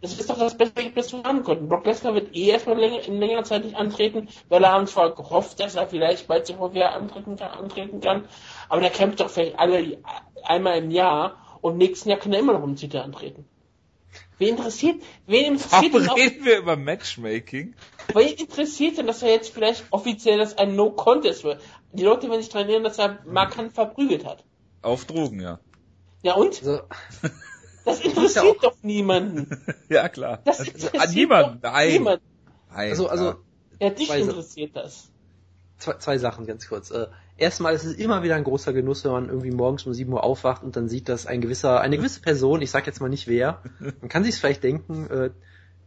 Das 0.02 0.18
ist 0.18 0.30
doch 0.30 0.40
das 0.40 0.58
Beste, 0.58 0.92
was 0.96 1.12
wir 1.12 1.24
haben 1.24 1.44
konnten. 1.44 1.68
Brock 1.68 1.86
Lesnar 1.86 2.14
wird 2.14 2.34
eh 2.34 2.50
erstmal 2.50 2.78
länger, 2.78 3.04
in 3.06 3.20
längerer 3.20 3.44
Zeit 3.44 3.66
nicht 3.66 3.76
antreten, 3.76 4.30
weil 4.48 4.64
er 4.64 4.72
haben 4.72 4.88
zwar 4.88 5.14
gehofft, 5.14 5.60
dass 5.60 5.76
er 5.76 5.88
vielleicht 5.88 6.28
bald 6.28 6.48
so 6.48 6.74
wieder 6.74 6.94
antreten 6.94 7.36
kann, 7.36 7.52
antreten 7.52 8.00
kann, 8.00 8.26
aber 8.70 8.82
der 8.82 8.92
kämpft 8.92 9.20
doch 9.20 9.30
vielleicht 9.30 9.60
alle 9.60 9.98
einmal 10.44 10.78
im 10.78 10.92
Jahr 10.92 11.60
und 11.62 11.78
nächsten 11.78 12.10
Jahr 12.10 12.20
kann 12.20 12.32
er 12.32 12.40
immer 12.40 12.54
noch 12.54 12.64
im 12.64 12.78
Titel 12.78 12.98
antreten. 12.98 13.46
Wen 14.38 14.56
interessiert, 14.56 15.02
wen 15.28 15.54
interessiert 15.54 15.94
Warum 15.94 16.18
reden 16.18 16.46
wir 16.46 16.60
über 16.60 16.78
Matchmaking? 16.78 17.76
Wen 18.14 18.28
interessiert 18.36 18.98
denn, 18.98 19.06
dass 19.06 19.22
er 19.22 19.32
jetzt 19.32 19.54
vielleicht 19.54 19.84
offiziell 19.92 20.38
das 20.38 20.58
ein 20.58 20.78
No-Contest 20.78 21.44
wird? 21.44 21.62
Die 21.92 22.04
Leute 22.04 22.30
werden 22.30 22.42
sich 22.42 22.50
daran 22.50 22.70
erinnern, 22.70 22.86
dass 22.86 23.00
er 23.00 23.20
Markant 23.26 23.74
verprügelt 23.74 24.26
hat. 24.26 24.46
Auf 24.82 25.04
Drogen, 25.04 25.42
ja. 25.42 25.60
Ja 26.24 26.36
und? 26.36 26.58
Also, 26.60 26.80
das 27.90 28.02
interessiert 28.02 28.58
doch 28.64 28.76
niemanden. 28.82 29.50
ja, 29.90 30.10
klar. 30.10 30.40
Das 30.46 30.60
interessiert 30.60 31.00
also, 31.00 31.14
niemanden. 31.14 31.60
Nein. 31.62 31.92
Niemand. 31.92 32.22
Nein. 32.72 32.90
Also, 32.90 33.08
also. 33.08 33.36
Ja, 33.80 33.90
dich 33.90 34.14
interessiert 34.14 34.76
das. 34.76 35.10
Zwei, 35.78 35.94
zwei 35.94 36.18
Sachen 36.18 36.46
ganz 36.46 36.68
kurz. 36.68 36.92
Äh, 36.92 37.08
erstmal 37.38 37.74
ist 37.74 37.86
es 37.86 37.94
immer 37.96 38.24
wieder 38.24 38.36
ein 38.36 38.44
großer 38.44 38.74
Genuss, 38.74 39.06
wenn 39.06 39.12
man 39.12 39.30
irgendwie 39.30 39.52
morgens 39.52 39.86
um 39.86 39.94
7 39.94 40.12
Uhr 40.12 40.24
aufwacht 40.24 40.64
und 40.64 40.76
dann 40.76 40.90
sieht, 40.90 41.08
dass 41.08 41.26
ein 41.26 41.42
gewisser, 41.42 41.80
eine 41.80 41.98
gewisse 41.98 42.22
Person, 42.22 42.62
ich 42.62 42.72
sag 42.72 42.86
jetzt 42.86 43.00
mal 43.00 43.10
nicht 43.10 43.28
wer, 43.28 43.62
man 43.80 44.10
kann 44.10 44.24
sich 44.24 44.36
vielleicht 44.36 44.64
denken, 44.64 45.08
äh, 45.10 45.30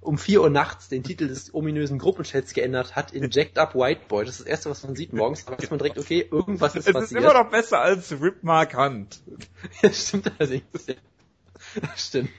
um 0.01 0.19
4 0.19 0.43
Uhr 0.43 0.51
nachts 0.51 0.89
den 0.89 1.05
Titel 1.05 1.29
des 1.29 1.55
ominösen 1.55 1.99
Gruppenchats 1.99 2.55
geändert 2.55 2.97
hat 2.97 3.13
in 3.13 3.31
Jacked 3.31 3.59
Up 3.59 3.75
White 3.75 4.03
Boy. 4.09 4.25
Das 4.25 4.35
ist 4.35 4.41
das 4.41 4.49
erste, 4.49 4.71
was 4.71 4.83
man 4.83 4.97
sieht 4.97 5.13
morgens. 5.13 5.45
Da 5.45 5.57
weiß 5.57 5.71
man 5.71 5.79
direkt, 5.79 5.99
okay, 5.99 6.27
irgendwas 6.29 6.75
ist 6.75 6.89
es 6.89 6.93
passiert. 6.93 7.05
Es 7.05 7.13
ist 7.13 7.19
immer 7.19 7.35
noch 7.35 7.51
besser 7.51 7.81
als 7.81 8.11
Rip 8.13 8.43
Mark 8.43 8.77
Hunt. 8.77 9.21
ja, 9.83 9.93
stimmt 9.93 10.33
allerdings. 10.39 10.65
Stimmt. 11.97 12.31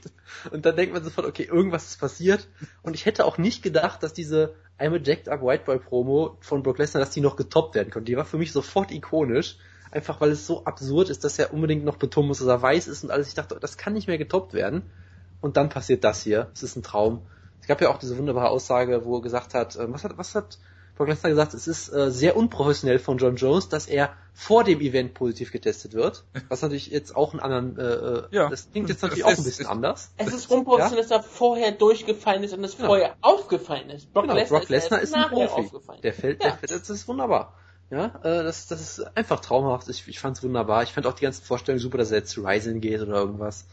Und 0.50 0.66
dann 0.66 0.76
denkt 0.76 0.94
man 0.94 1.04
sofort, 1.04 1.26
okay, 1.26 1.44
irgendwas 1.44 1.86
ist 1.86 2.00
passiert. 2.00 2.48
Und 2.82 2.94
ich 2.94 3.06
hätte 3.06 3.24
auch 3.24 3.38
nicht 3.38 3.62
gedacht, 3.62 4.02
dass 4.02 4.12
diese 4.12 4.54
I'm 4.78 4.94
a 4.94 5.00
Jacked 5.02 5.28
Up 5.28 5.42
White 5.42 5.64
Boy 5.64 5.78
Promo 5.78 6.36
von 6.40 6.62
Brock 6.62 6.78
Lesnar, 6.78 7.00
dass 7.00 7.10
die 7.10 7.20
noch 7.20 7.36
getoppt 7.36 7.74
werden 7.74 7.90
konnte. 7.90 8.06
Die 8.06 8.16
war 8.16 8.24
für 8.24 8.38
mich 8.38 8.52
sofort 8.52 8.90
ikonisch. 8.90 9.56
Einfach 9.90 10.20
weil 10.20 10.30
es 10.30 10.46
so 10.46 10.64
absurd 10.64 11.08
ist, 11.08 11.22
dass 11.22 11.38
er 11.38 11.52
unbedingt 11.52 11.84
noch 11.84 11.96
betonen 11.96 12.28
muss, 12.28 12.38
dass 12.38 12.48
er 12.48 12.60
weiß 12.60 12.88
ist 12.88 13.04
und 13.04 13.10
alles. 13.10 13.28
Ich 13.28 13.34
dachte, 13.34 13.56
das 13.60 13.76
kann 13.76 13.92
nicht 13.92 14.08
mehr 14.08 14.18
getoppt 14.18 14.52
werden. 14.52 14.90
Und 15.40 15.56
dann 15.56 15.68
passiert 15.68 16.02
das 16.02 16.22
hier. 16.22 16.50
Es 16.52 16.62
ist 16.62 16.76
ein 16.76 16.82
Traum. 16.82 17.22
Es 17.60 17.68
gab 17.68 17.80
ja 17.80 17.90
auch 17.90 17.98
diese 17.98 18.18
wunderbare 18.18 18.48
Aussage, 18.48 19.04
wo 19.04 19.18
er 19.18 19.22
gesagt 19.22 19.54
hat, 19.54 19.76
äh, 19.76 19.92
was 19.92 20.04
hat, 20.04 20.18
was 20.18 20.34
hat 20.34 20.58
Brock 20.96 21.08
Lesnar 21.08 21.30
gesagt, 21.30 21.54
es 21.54 21.66
ist 21.66 21.88
äh, 21.88 22.10
sehr 22.10 22.36
unprofessionell 22.36 22.98
von 22.98 23.18
John 23.18 23.36
Jones, 23.36 23.68
dass 23.68 23.86
er 23.86 24.12
vor 24.32 24.64
dem 24.64 24.80
Event 24.80 25.14
positiv 25.14 25.52
getestet 25.52 25.94
wird. 25.94 26.24
Was 26.48 26.62
natürlich 26.62 26.88
jetzt 26.88 27.16
auch 27.16 27.32
einen 27.32 27.40
anderen, 27.40 27.78
äh, 27.78 27.82
äh 27.82 28.22
ja. 28.30 28.48
das 28.48 28.70
klingt 28.70 28.88
jetzt 28.88 29.02
natürlich 29.02 29.24
auch 29.24 29.30
ein 29.30 29.44
bisschen 29.44 29.66
anders. 29.66 30.12
Es 30.16 30.32
ist 30.32 30.50
unprofessionell, 30.50 31.04
ja? 31.04 31.08
dass 31.08 31.10
er 31.10 31.22
vorher 31.22 31.72
durchgefallen 31.72 32.42
ist 32.44 32.52
und 32.52 32.62
es 32.64 32.76
genau. 32.76 32.88
vorher 32.88 33.14
aufgefallen 33.20 33.90
ist. 33.90 34.12
Brock 34.12 34.24
genau, 34.24 34.34
Lesnar, 34.34 34.60
Brock 34.60 34.68
Lesnar 34.68 35.00
ist, 35.00 35.10
ist 35.10 35.14
ein 35.14 35.28
Profi. 35.28 35.70
Der 36.02 36.12
fällt, 36.12 36.42
ja. 36.42 36.50
der 36.50 36.58
fällt, 36.58 36.72
das 36.72 36.90
ist 36.90 37.08
wunderbar. 37.08 37.54
Ja, 37.90 38.06
äh, 38.22 38.42
das, 38.42 38.66
das 38.66 38.80
ist 38.80 39.16
einfach 39.16 39.40
traumhaft. 39.40 39.88
Ich, 39.88 40.08
ich 40.08 40.18
fand's 40.18 40.42
wunderbar. 40.42 40.82
Ich 40.82 40.92
fand 40.92 41.06
auch 41.06 41.12
die 41.12 41.24
ganzen 41.24 41.44
Vorstellungen 41.44 41.80
super, 41.80 41.98
dass 41.98 42.10
er 42.10 42.18
jetzt 42.18 42.30
zu 42.30 42.42
Ryzen 42.42 42.80
geht 42.80 43.00
oder 43.00 43.16
irgendwas. 43.16 43.66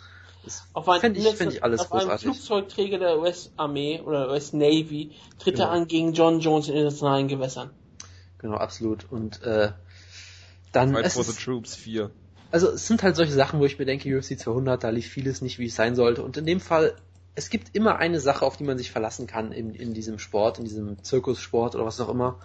Auf, 0.73 0.89
ein, 0.89 0.99
Fänd 1.01 1.17
ich- 1.17 1.63
alles 1.63 1.81
auf 1.81 1.91
einem 1.91 2.01
großartig. 2.01 2.23
Flugzeugträger 2.25 2.97
der 2.97 3.19
US-Armee 3.19 4.01
oder 4.01 4.29
US-Navy 4.31 5.11
tritt 5.39 5.59
er 5.59 5.65
Genau. 5.67 5.69
an 5.77 5.87
gegen 5.87 6.13
John 6.13 6.39
Jones 6.39 6.67
in 6.67 6.73
internationalen 6.75 7.27
Gewässern. 7.27 7.69
Genau, 8.39 8.55
absolut. 8.57 9.05
Und 9.11 9.41
äh, 9.43 9.71
dann 10.71 10.93
Fight 10.93 11.11
for 11.11 11.23
the 11.23 11.33
Troops 11.33 11.75
4. 11.75 12.09
also 12.51 12.69
es 12.71 12.87
sind 12.87 13.03
halt 13.03 13.15
solche 13.15 13.33
Sachen, 13.33 13.59
wo 13.59 13.65
ich 13.65 13.77
mir 13.77 13.85
denke, 13.85 14.09
UFC 14.17 14.37
200, 14.39 14.83
da 14.83 14.89
lief 14.89 15.07
vieles 15.07 15.41
nicht, 15.41 15.59
wie 15.59 15.67
es 15.67 15.75
sein 15.75 15.95
sollte. 15.95 16.23
Und 16.23 16.37
in 16.37 16.45
dem 16.47 16.59
Fall, 16.59 16.95
es 17.35 17.49
gibt 17.49 17.75
immer 17.75 17.97
eine 17.97 18.19
Sache, 18.19 18.43
auf 18.45 18.57
die 18.57 18.63
man 18.63 18.77
sich 18.79 18.89
verlassen 18.91 19.27
kann 19.27 19.51
in, 19.51 19.75
in 19.75 19.93
diesem 19.93 20.17
Sport, 20.17 20.57
in 20.57 20.65
diesem 20.65 21.03
Zirkussport 21.03 21.75
oder 21.75 21.85
was 21.85 21.99
auch 22.01 22.09
immer. 22.09 22.39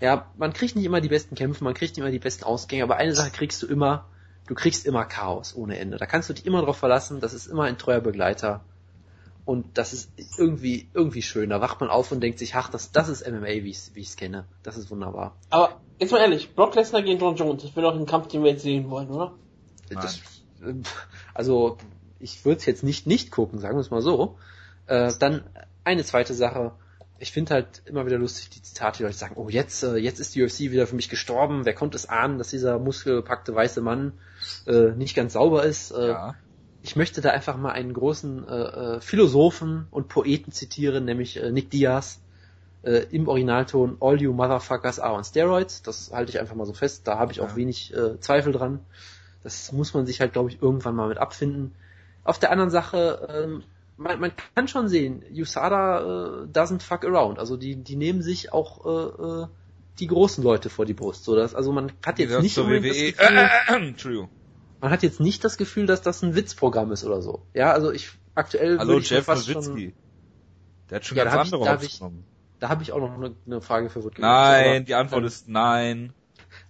Ja, 0.00 0.30
man 0.36 0.52
kriegt 0.52 0.76
nicht 0.76 0.84
immer 0.84 1.00
die 1.00 1.08
besten 1.08 1.34
Kämpfe, 1.34 1.64
man 1.64 1.74
kriegt 1.74 1.92
nicht 1.96 1.98
immer 2.04 2.10
die 2.12 2.18
besten 2.20 2.44
Ausgänge, 2.44 2.82
aber 2.84 2.96
eine 2.96 3.14
Sache 3.14 3.30
kriegst 3.30 3.62
du 3.62 3.66
immer, 3.66 4.04
du 4.48 4.54
kriegst 4.54 4.86
immer 4.86 5.04
Chaos 5.04 5.54
ohne 5.54 5.78
Ende. 5.78 5.98
Da 5.98 6.06
kannst 6.06 6.28
du 6.28 6.32
dich 6.32 6.46
immer 6.46 6.62
drauf 6.62 6.78
verlassen, 6.78 7.20
das 7.20 7.34
ist 7.34 7.46
immer 7.46 7.64
ein 7.64 7.78
treuer 7.78 8.00
Begleiter. 8.00 8.62
Und 9.44 9.78
das 9.78 9.94
ist 9.94 10.10
irgendwie, 10.36 10.88
irgendwie 10.92 11.22
schön. 11.22 11.48
Da 11.50 11.60
wacht 11.60 11.80
man 11.80 11.88
auf 11.88 12.12
und 12.12 12.20
denkt 12.20 12.38
sich, 12.38 12.54
ach, 12.54 12.68
das, 12.68 12.92
das 12.92 13.08
ist 13.08 13.26
MMA, 13.26 13.46
wie 13.46 13.70
ich 13.70 13.88
es 13.96 14.16
kenne. 14.16 14.44
Das 14.62 14.76
ist 14.76 14.90
wunderbar. 14.90 15.36
Aber 15.48 15.80
jetzt 15.98 16.10
mal 16.12 16.18
ehrlich, 16.18 16.54
Brock 16.54 16.74
Lesnar 16.74 17.02
gegen 17.02 17.18
John 17.18 17.36
Jones, 17.36 17.62
das 17.62 17.74
wäre 17.74 17.90
doch 17.90 17.98
ein 17.98 18.04
Kampf, 18.04 18.28
den 18.28 18.42
wir 18.42 18.50
jetzt 18.50 18.62
sehen 18.62 18.90
wollen, 18.90 19.08
oder? 19.08 19.32
Das, 19.88 20.20
also, 21.32 21.78
ich 22.18 22.44
würde 22.44 22.58
es 22.58 22.66
jetzt 22.66 22.82
nicht 22.82 23.06
nicht 23.06 23.30
gucken, 23.30 23.58
sagen 23.58 23.76
wir 23.76 23.80
es 23.80 23.90
mal 23.90 24.02
so. 24.02 24.36
Äh, 24.86 25.12
dann 25.18 25.44
eine 25.84 26.04
zweite 26.04 26.34
Sache. 26.34 26.72
Ich 27.20 27.32
finde 27.32 27.54
halt 27.54 27.82
immer 27.86 28.06
wieder 28.06 28.18
lustig 28.18 28.48
die 28.50 28.62
Zitate, 28.62 28.98
die 28.98 29.02
Leute 29.04 29.16
sagen, 29.16 29.34
oh 29.36 29.48
jetzt, 29.48 29.82
äh, 29.82 29.96
jetzt 29.96 30.20
ist 30.20 30.34
die 30.34 30.42
UFC 30.44 30.60
wieder 30.60 30.86
für 30.86 30.94
mich 30.96 31.08
gestorben. 31.08 31.64
Wer 31.64 31.74
konnte 31.74 31.96
es 31.96 32.08
ahnen, 32.08 32.38
dass 32.38 32.48
dieser 32.50 32.78
muskelpackte 32.78 33.54
weiße 33.54 33.80
Mann 33.80 34.12
äh, 34.66 34.90
nicht 34.92 35.16
ganz 35.16 35.32
sauber 35.32 35.64
ist? 35.64 35.90
Äh, 35.90 36.08
Ja. 36.08 36.34
Ich 36.80 36.94
möchte 36.94 37.20
da 37.20 37.30
einfach 37.30 37.56
mal 37.56 37.72
einen 37.72 37.92
großen 37.92 38.46
äh, 38.48 38.52
äh, 38.96 39.00
Philosophen 39.00 39.88
und 39.90 40.06
Poeten 40.08 40.52
zitieren, 40.52 41.04
nämlich 41.04 41.36
äh, 41.36 41.50
Nick 41.50 41.70
Diaz 41.70 42.20
äh, 42.82 43.04
im 43.10 43.26
Originalton 43.26 43.96
All 44.00 44.22
you 44.22 44.32
motherfuckers 44.32 45.00
are 45.00 45.14
on 45.14 45.24
steroids. 45.24 45.82
Das 45.82 46.12
halte 46.12 46.30
ich 46.30 46.38
einfach 46.38 46.54
mal 46.54 46.66
so 46.66 46.72
fest. 46.72 47.08
Da 47.08 47.18
habe 47.18 47.32
ich 47.32 47.40
auch 47.40 47.50
Ja. 47.50 47.56
wenig 47.56 47.92
äh, 47.94 48.20
Zweifel 48.20 48.52
dran. 48.52 48.78
Das 49.42 49.72
muss 49.72 49.92
man 49.92 50.06
sich 50.06 50.20
halt, 50.20 50.32
glaube 50.32 50.50
ich, 50.50 50.62
irgendwann 50.62 50.94
mal 50.94 51.08
mit 51.08 51.18
abfinden. 51.18 51.74
Auf 52.22 52.38
der 52.38 52.52
anderen 52.52 52.70
Sache, 52.70 53.26
ähm, 53.28 53.64
man, 53.98 54.18
man 54.20 54.32
kann 54.54 54.68
schon 54.68 54.88
sehen, 54.88 55.22
USADA 55.30 55.98
äh, 56.00 56.46
doesn't 56.46 56.80
fuck 56.82 57.04
around. 57.04 57.38
Also 57.38 57.56
die, 57.56 57.76
die 57.76 57.96
nehmen 57.96 58.22
sich 58.22 58.52
auch 58.52 58.86
äh, 58.86 59.42
äh, 59.42 59.46
die 59.98 60.06
großen 60.06 60.42
Leute 60.42 60.70
vor 60.70 60.86
die 60.86 60.94
Brust. 60.94 61.24
So 61.24 61.36
dass, 61.36 61.54
also 61.54 61.72
man 61.72 61.92
hat 62.06 62.18
jetzt 62.18 62.40
nicht 62.40 62.56
unbedingt 62.58 62.94
WWE. 62.94 63.12
das 63.12 63.18
Gefühl, 63.66 63.88
Entschuldigung. 63.88 64.28
man 64.80 64.90
hat 64.90 65.02
jetzt 65.02 65.20
nicht 65.20 65.44
das 65.44 65.56
Gefühl, 65.58 65.86
dass 65.86 66.00
das 66.02 66.22
ein 66.22 66.34
Witzprogramm 66.34 66.92
ist 66.92 67.04
oder 67.04 67.20
so. 67.20 67.42
Ja, 67.54 67.72
also 67.72 67.90
ich 67.92 68.10
aktuell 68.34 68.78
Hallo 68.78 68.98
ich 68.98 69.10
Jeff 69.10 69.26
Nowitzki. 69.26 69.92
Der 70.88 70.96
hat 70.96 71.04
schon 71.04 71.18
Ja, 71.18 71.24
da 71.24 71.30
ganz 71.34 71.48
ich- 71.48 71.54
andere 71.54 71.68
da 71.68 71.72
hab 71.76 71.82
ich- 71.82 71.98
genommen. 71.98 72.24
Da 72.60 72.68
habe 72.70 72.82
ich 72.82 72.90
auch 72.92 72.98
noch 72.98 73.14
eine, 73.14 73.34
eine 73.46 73.60
Frage 73.60 73.88
für 73.90 74.02
Wutke. 74.02 74.20
Nein, 74.20 74.84
die 74.84 74.94
Antwort 74.94 75.18
Aber- 75.20 75.26
ist 75.28 75.48
nein. 75.48 76.12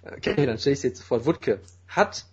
Okay, 0.03 0.45
dann 0.45 0.59
stelle 0.59 0.74
ich 0.74 0.83
jetzt 0.83 0.99
sofort. 0.99 1.24
Wutke, 1.24 1.61
hat 1.87 2.26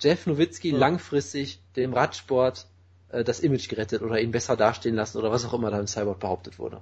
Jeff 0.00 0.26
Nowitzki 0.26 0.70
Ja. 0.72 0.78
langfristig 0.78 1.60
dem 1.76 1.92
Radsport 1.94 2.68
äh, 3.10 3.24
das 3.24 3.40
Image 3.40 3.68
gerettet 3.68 4.02
oder 4.02 4.20
ihn 4.20 4.30
besser 4.30 4.56
dastehen 4.56 4.94
lassen 4.94 5.18
oder 5.18 5.30
was 5.30 5.44
auch 5.46 5.54
immer 5.54 5.70
da 5.70 5.78
im 5.78 5.86
Cyborg 5.86 6.18
behauptet 6.20 6.58
wurde? 6.58 6.80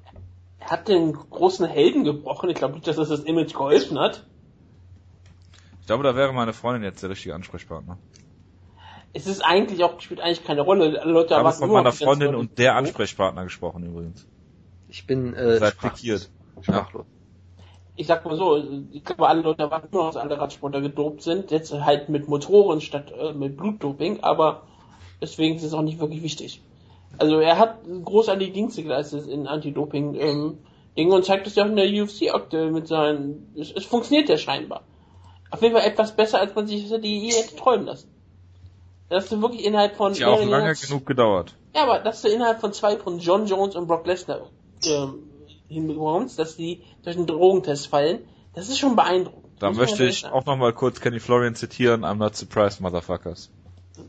Er 0.61 0.70
hat 0.70 0.89
den 0.89 1.12
großen 1.12 1.66
Helden 1.66 2.05
gebrochen. 2.05 2.49
Ich 2.51 2.57
glaube 2.57 2.75
nicht, 2.75 2.87
dass 2.87 2.97
das 2.97 3.09
das 3.09 3.20
Image 3.20 3.53
geholfen 3.53 3.99
hat. 3.99 4.25
Ich 5.81 5.87
glaube, 5.87 6.03
da 6.03 6.16
wäre 6.16 6.33
meine 6.33 6.55
Freundin 6.55 6.83
jetzt 6.83 7.03
der 7.03 7.11
richtige 7.11 7.35
Ansprechpartner. 7.35 7.99
Es 9.12 9.27
ist 9.27 9.43
eigentlich 9.45 9.85
auch, 9.85 10.01
spielt 10.01 10.20
eigentlich 10.20 10.43
keine 10.45 10.62
Rolle. 10.62 11.01
Alle 11.01 11.12
Leute 11.12 11.27
Ich 11.27 11.33
habe 11.33 11.41
erwarten 11.41 11.59
von 11.59 11.68
nur 11.68 11.77
meiner 11.79 11.93
Freundin 11.93 12.35
und 12.35 12.59
der 12.59 12.75
Ansprechpartner 12.75 13.45
gesprochen 13.45 13.85
übrigens. 13.85 14.27
Ich 14.89 15.07
bin 15.07 15.35
äh, 15.35 15.59
Seid 15.59 15.75
sprachlos. 15.75 16.01
pikiert. 16.01 16.31
sprachlos. 16.62 17.07
Ich 17.97 18.07
sag 18.09 18.25
mal 18.25 18.37
so, 18.37 18.57
ich 18.91 19.05
glaube, 19.05 19.29
alle 19.29 19.43
Leute 19.43 19.62
erwarten 19.62 19.89
nur, 19.93 20.07
dass 20.07 20.16
alle 20.16 20.39
Radsportler 20.41 20.81
gedopt 20.81 21.22
sind. 21.22 21.53
Jetzt 21.53 21.72
halt 21.72 22.09
mit 22.09 22.29
Motoren 22.29 22.81
statt 22.81 23.12
äh, 23.16 23.33
mit 23.35 23.57
Blutdoping, 23.57 24.20
aber 24.25 24.62
deswegen 25.25 25.57
ist 25.57 25.64
es 25.64 25.72
auch 25.72 25.83
nicht 25.83 25.99
wirklich 25.99 26.22
wichtig. 26.22 26.61
Also 27.18 27.39
er 27.41 27.59
hat 27.59 27.79
großartige 28.05 28.53
Dienste 28.53 28.83
geleistet 28.83 29.27
in 29.27 29.47
Anti-Doping 29.47 30.14
ähm, 30.16 30.59
Dingen 30.97 31.12
und 31.12 31.25
zeigt 31.25 31.47
es 31.47 31.55
ja 31.55 31.64
auch 31.64 31.68
in 31.68 31.77
der 31.77 31.87
UFC 31.87 32.33
aktuell 32.33 32.70
mit 32.70 32.87
seinen. 32.87 33.53
Es, 33.57 33.72
es 33.72 33.85
funktioniert 33.85 34.29
ja 34.29 34.37
scheinbar. 34.37 34.83
Auf 35.51 35.62
jeden 35.62 35.75
Fall 35.75 35.87
etwas 35.87 36.14
besser, 36.14 36.41
als 36.41 36.55
man 36.55 36.66
sich 36.66 36.89
das 36.89 37.01
die 37.01 37.31
hätte 37.31 37.57
träumen 37.57 37.87
lassen. 37.87 38.11
Dass 39.09 39.29
du 39.29 39.41
wirklich 39.41 39.64
innerhalb 39.64 39.97
von 39.97 40.12
Hat 40.12 40.18
ja 40.18 40.29
auch 40.29 40.45
lange 40.45 40.75
genug 40.75 41.07
gedauert. 41.07 41.55
Ja, 41.75 41.83
aber 41.85 42.01
dass 42.01 42.22
du 42.22 42.29
innerhalb 42.29 42.61
von 42.61 42.72
zwei 42.72 42.97
von 42.97 43.18
John 43.18 43.47
Jones 43.47 43.77
und 43.77 43.87
Brock 43.87 44.07
Lesnar 44.07 44.51
ähm, 44.87 45.18
hinbekommst, 45.68 46.39
dass 46.39 46.57
die 46.57 46.83
durch 47.03 47.16
einen 47.16 47.27
Drogentest 47.27 47.89
fallen, 47.89 48.20
das 48.55 48.68
ist 48.68 48.79
schon 48.79 48.97
beeindruckend. 48.97 49.45
Da 49.59 49.70
möchte 49.70 50.05
ich 50.05 50.27
auch 50.27 50.45
nochmal 50.47 50.72
kurz 50.72 51.01
Kenny 51.01 51.20
Florian 51.20 51.55
zitieren. 51.55 52.05
I'm 52.05 52.16
not 52.16 52.35
surprised, 52.37 52.81
motherfuckers. 52.81 53.51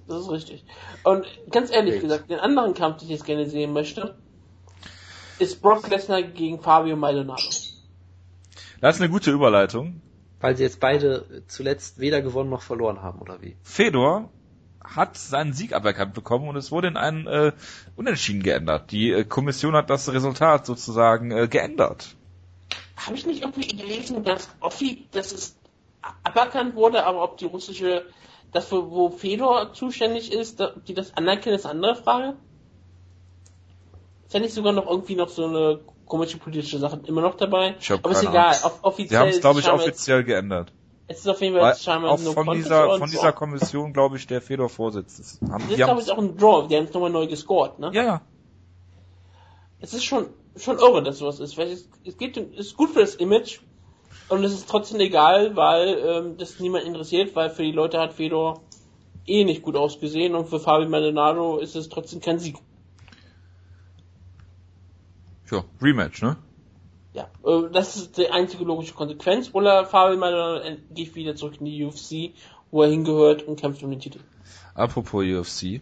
Das 0.07 0.21
ist 0.21 0.29
richtig. 0.31 0.63
Und 1.03 1.25
ganz 1.51 1.71
ehrlich 1.71 1.95
Okay. 1.95 2.01
gesagt, 2.03 2.29
den 2.29 2.39
anderen 2.39 2.73
Kampf, 2.73 2.99
den 2.99 3.05
ich 3.05 3.11
jetzt 3.11 3.25
gerne 3.25 3.47
sehen 3.49 3.73
möchte, 3.73 4.15
ist 5.39 5.61
Brock 5.61 5.87
Lesnar 5.89 6.23
gegen 6.23 6.59
Fabio 6.61 6.95
Maldonado. 6.95 7.41
Das 8.81 8.95
ist 8.95 9.01
eine 9.01 9.09
gute 9.09 9.31
Überleitung. 9.31 10.01
Weil 10.39 10.55
sie 10.57 10.63
jetzt 10.63 10.79
beide 10.79 11.43
zuletzt 11.47 11.99
weder 11.99 12.21
gewonnen 12.21 12.49
noch 12.49 12.61
verloren 12.61 13.01
haben, 13.01 13.19
oder 13.19 13.41
wie? 13.41 13.55
Fedor 13.63 14.29
hat 14.83 15.17
seinen 15.17 15.53
Sieg 15.53 15.73
aberkannt 15.73 16.13
bekommen 16.13 16.47
und 16.47 16.55
es 16.55 16.71
wurde 16.71 16.87
in 16.87 16.97
einen 16.97 17.25
äh, 17.25 17.51
Unentschieden 17.95 18.43
geändert. 18.43 18.91
Die 18.91 19.11
äh, 19.11 19.23
Kommission 19.23 19.75
hat 19.75 19.89
das 19.89 20.11
Resultat 20.11 20.65
sozusagen 20.65 21.31
äh, 21.31 21.47
geändert. 21.47 22.15
Habe 22.97 23.15
ich 23.15 23.25
nicht 23.25 23.41
irgendwie 23.41 23.67
gelesen, 23.67 24.23
dass 24.23 24.49
Offi, 24.59 25.07
dass 25.11 25.31
es 25.31 25.55
aberkannt 26.23 26.75
wurde, 26.75 27.05
aber 27.05 27.23
ob 27.23 27.37
die 27.37 27.45
russische, 27.45 28.05
das 28.51 28.71
wo, 28.71 28.89
wo 28.91 29.09
Fedor 29.09 29.73
zuständig 29.73 30.31
ist, 30.31 30.59
da, 30.59 30.73
die 30.87 30.93
das 30.93 31.15
anerkennen, 31.15 31.55
ist 31.55 31.65
eine 31.65 31.73
andere 31.75 31.95
Frage. 31.95 32.35
Ist 34.25 34.33
ja 34.33 34.39
nicht 34.39 34.53
sogar 34.53 34.73
noch 34.73 34.89
irgendwie 34.89 35.15
noch 35.15 35.29
so 35.29 35.45
eine 35.45 35.79
komische 36.05 36.37
politische 36.37 36.79
Sache 36.79 37.01
immer 37.05 37.21
noch 37.21 37.35
dabei? 37.35 37.75
Ich 37.79 37.91
hab 37.91 38.05
aber 38.05 38.13
ist 38.13 38.23
egal, 38.23 38.55
off 38.63 38.79
offiziell. 38.83 39.09
Sie 39.09 39.17
haben 39.17 39.29
es, 39.29 39.41
glaube 39.41 39.59
ich, 39.59 39.69
offiziell 39.69 40.23
geändert. 40.23 40.71
Jetzt, 41.07 41.17
es 41.19 41.25
ist 41.25 41.27
auf 41.27 41.41
jeden 41.41 41.57
Fall 41.57 41.75
scheinbar 41.75 42.11
auch 42.11 42.19
no 42.19 42.31
von 42.31 42.45
contest 42.45 42.65
dieser, 42.65 42.97
von 42.97 43.09
dieser 43.09 43.31
Kommission, 43.31 43.93
glaube 43.93 44.17
ich, 44.17 44.25
der 44.25 44.41
Fedor 44.41 44.69
Vorsitz 44.69 45.19
ist. 45.19 45.41
Haben, 45.41 45.63
Das 45.63 45.71
ist, 45.71 45.77
glaube 45.77 46.01
ich, 46.01 46.11
auch 46.11 46.17
ein 46.17 46.37
Draw. 46.37 46.67
Die 46.67 46.75
haben 46.75 46.85
es 46.85 46.93
nochmal 46.93 47.11
neu 47.11 47.27
gescored, 47.27 47.77
ne? 47.79 47.91
ja, 47.93 48.03
ja. 48.03 48.21
Es 49.79 49.93
ist 49.93 50.03
schon, 50.03 50.27
schon 50.55 50.79
irre, 50.79 51.03
dass 51.03 51.19
sowas 51.19 51.39
ist. 51.39 51.57
Weil 51.57 51.69
es, 51.69 51.87
es 52.03 52.17
geht, 52.17 52.37
es 52.37 52.67
ist 52.67 52.77
gut 52.77 52.91
für 52.91 53.01
das 53.01 53.15
Image. 53.15 53.59
Und 54.27 54.43
es 54.43 54.53
ist 54.53 54.67
trotzdem 54.67 54.99
egal, 54.99 55.55
weil 55.55 55.97
ähm, 55.99 56.37
das 56.37 56.59
niemand 56.59 56.85
interessiert, 56.85 57.35
weil 57.35 57.49
für 57.49 57.63
die 57.63 57.71
Leute 57.71 57.99
hat 57.99 58.13
Fedor 58.13 58.61
eh 59.25 59.43
nicht 59.43 59.61
gut 59.61 59.75
ausgesehen 59.75 60.35
und 60.35 60.47
für 60.47 60.59
Fabio 60.59 60.89
Maldonado 60.89 61.57
ist 61.57 61.75
es 61.75 61.89
trotzdem 61.89 62.21
kein 62.21 62.39
Sieg. 62.39 62.57
Ja, 65.51 65.63
Rematch, 65.81 66.23
ne? 66.23 66.37
Ja, 67.13 67.29
äh, 67.45 67.69
das 67.71 67.95
ist 67.95 68.17
die 68.17 68.29
einzige 68.29 68.63
logische 68.63 68.93
Konsequenz. 68.93 69.51
Oder 69.53 69.85
Fabio 69.85 70.17
Maldonado 70.17 70.77
geht 70.91 71.15
wieder 71.15 71.35
zurück 71.35 71.55
in 71.59 71.65
die 71.65 71.85
UFC, 71.85 72.35
wo 72.71 72.81
er 72.81 72.89
hingehört 72.89 73.43
und 73.43 73.59
kämpft 73.59 73.83
um 73.83 73.91
den 73.91 73.99
Titel. 73.99 74.19
Apropos 74.73 75.23
UFC. 75.23 75.81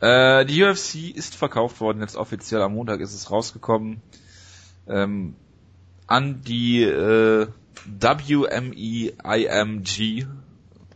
Äh, 0.00 0.44
die 0.44 0.62
UFC 0.62 1.16
ist 1.16 1.34
verkauft 1.34 1.80
worden, 1.80 2.00
jetzt 2.00 2.16
offiziell 2.16 2.62
am 2.62 2.74
Montag 2.74 3.00
ist 3.00 3.14
es 3.14 3.30
rausgekommen. 3.30 4.00
Ähm, 4.86 5.34
an 6.08 6.42
die 6.42 6.82
äh, 6.82 7.46
WME-IMG 8.98 10.26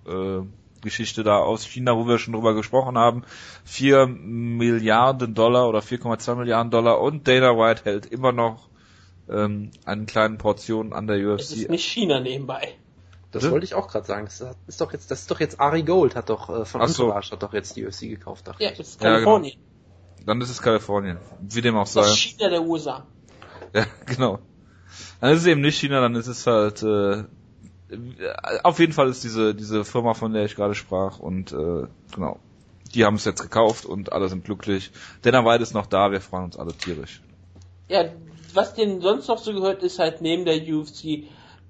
äh, 0.07 0.41
Geschichte 0.83 1.23
da 1.23 1.37
aus 1.39 1.65
China, 1.65 1.97
wo 1.97 2.09
wir 2.09 2.19
schon 2.19 2.35
drüber 2.35 2.55
gesprochen 2.55 2.99
haben. 2.99 3.23
4 3.65 4.07
Milliarden 4.09 5.35
Dollar 5.35 5.69
oder 5.69 5.79
4,2 5.79 6.35
Milliarden 6.35 6.73
Dollar 6.73 7.01
und 7.01 7.29
Dana 7.29 7.57
White 7.57 7.85
hält 7.85 8.07
immer 8.07 8.33
noch 8.33 8.69
ähm, 9.29 9.71
einen 9.85 10.07
kleinen 10.07 10.39
Portion 10.39 10.93
an 10.93 11.07
der 11.07 11.19
Es 11.19 11.53
ist 11.53 11.65
UFC. 11.65 11.71
nicht 11.71 11.85
China 11.85 12.19
nebenbei. 12.19 12.75
Das 13.31 13.45
Hm? 13.45 13.53
wollte 13.53 13.65
ich 13.65 13.75
auch 13.75 13.87
gerade 13.89 14.07
sagen. 14.07 14.25
Das 14.27 14.45
ist 14.67 14.81
doch 14.81 14.93
jetzt, 14.93 15.11
das 15.13 15.21
ist 15.21 15.31
doch 15.31 15.39
jetzt 15.41 15.61
Ari 15.61 15.85
Gold 15.85 16.17
hat 16.17 16.29
doch 16.31 16.49
äh, 16.51 16.65
von 16.65 16.81
Ach 16.83 16.89
so. 16.89 17.05
Entourage 17.05 17.31
hat 17.31 17.43
doch 17.45 17.53
jetzt 17.53 17.77
die 17.77 17.87
UFC 17.87 18.01
gekauft, 18.01 18.49
dachte 18.49 18.63
Ja, 18.65 18.73
ich. 18.73 18.79
das 18.79 18.89
ist 18.89 19.01
Ja, 19.03 19.19
genau. 19.19 19.31
Kalifornien. 19.31 19.59
Dann 20.27 20.41
ist 20.41 20.51
es 20.51 20.61
Kalifornien. 20.61 21.19
Wie 21.41 21.61
dem 21.63 21.77
auch 21.77 21.85
Das 21.85 21.95
ist 21.97 22.13
sei. 22.13 22.15
China 22.17 22.49
der 22.51 22.63
USA. 22.63 23.07
Ja, 23.75 23.87
genau. 24.05 24.41
Dann 25.21 25.33
ist 25.33 25.41
es 25.41 25.47
eben 25.47 25.61
nicht 25.61 25.79
China, 25.79 26.01
dann 26.01 26.15
ist 26.15 26.27
es 26.27 26.47
halt 26.47 26.83
äh, 26.83 27.25
auf 28.63 28.79
jeden 28.79 28.93
Fall 28.93 29.09
ist 29.09 29.23
diese 29.23 29.55
diese 29.55 29.85
Firma, 29.85 30.15
von 30.15 30.33
der 30.33 30.45
ich 30.45 30.57
gerade 30.57 30.75
sprach 30.75 31.19
und 31.19 31.53
äh, 31.53 31.87
genau. 32.15 32.39
Die 32.95 33.05
haben 33.07 33.17
es 33.17 33.25
jetzt 33.25 33.41
gekauft 33.41 33.87
und 33.87 34.13
alle 34.13 34.29
sind 34.29 34.45
glücklich. 34.45 34.91
Denner 35.25 35.45
White 35.47 35.63
ist 35.63 35.73
noch 35.73 35.87
da, 35.87 36.11
wir 36.11 36.21
freuen 36.21 36.45
uns 36.45 36.59
alle 36.59 36.75
tierisch. 36.75 37.23
Ja, 37.89 38.05
was 38.53 38.75
denen 38.75 39.01
sonst 39.01 39.29
noch 39.29 39.39
so 39.39 39.55
gehört, 39.55 39.83
ist 39.83 39.99
halt 39.99 40.21
neben 40.21 40.45
der 40.45 40.57
UFC 40.57 41.25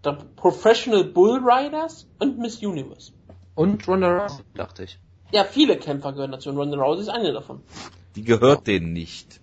der 0.05 0.19
Professional 0.37 1.05
Bull 1.05 1.41
Riders 1.45 2.07
und 2.19 2.39
Miss 2.39 2.59
Universe. 2.59 3.13
Und 3.55 3.87
Ronda 3.87 4.23
Rousey, 4.23 4.43
dachte 4.55 4.85
ich. 4.85 4.99
Ja, 5.31 5.45
viele 5.45 5.77
Kämpfer 5.77 6.13
gehören 6.13 6.33
dazu 6.33 6.51
und 6.51 6.57
Ronda 6.57 6.77
Rousey 6.77 7.03
ist 7.03 7.09
eine 7.09 7.33
davon. 7.33 7.63
Die 8.17 8.25
gehört 8.25 8.67
denen 8.67 8.93
nicht. 8.93 9.41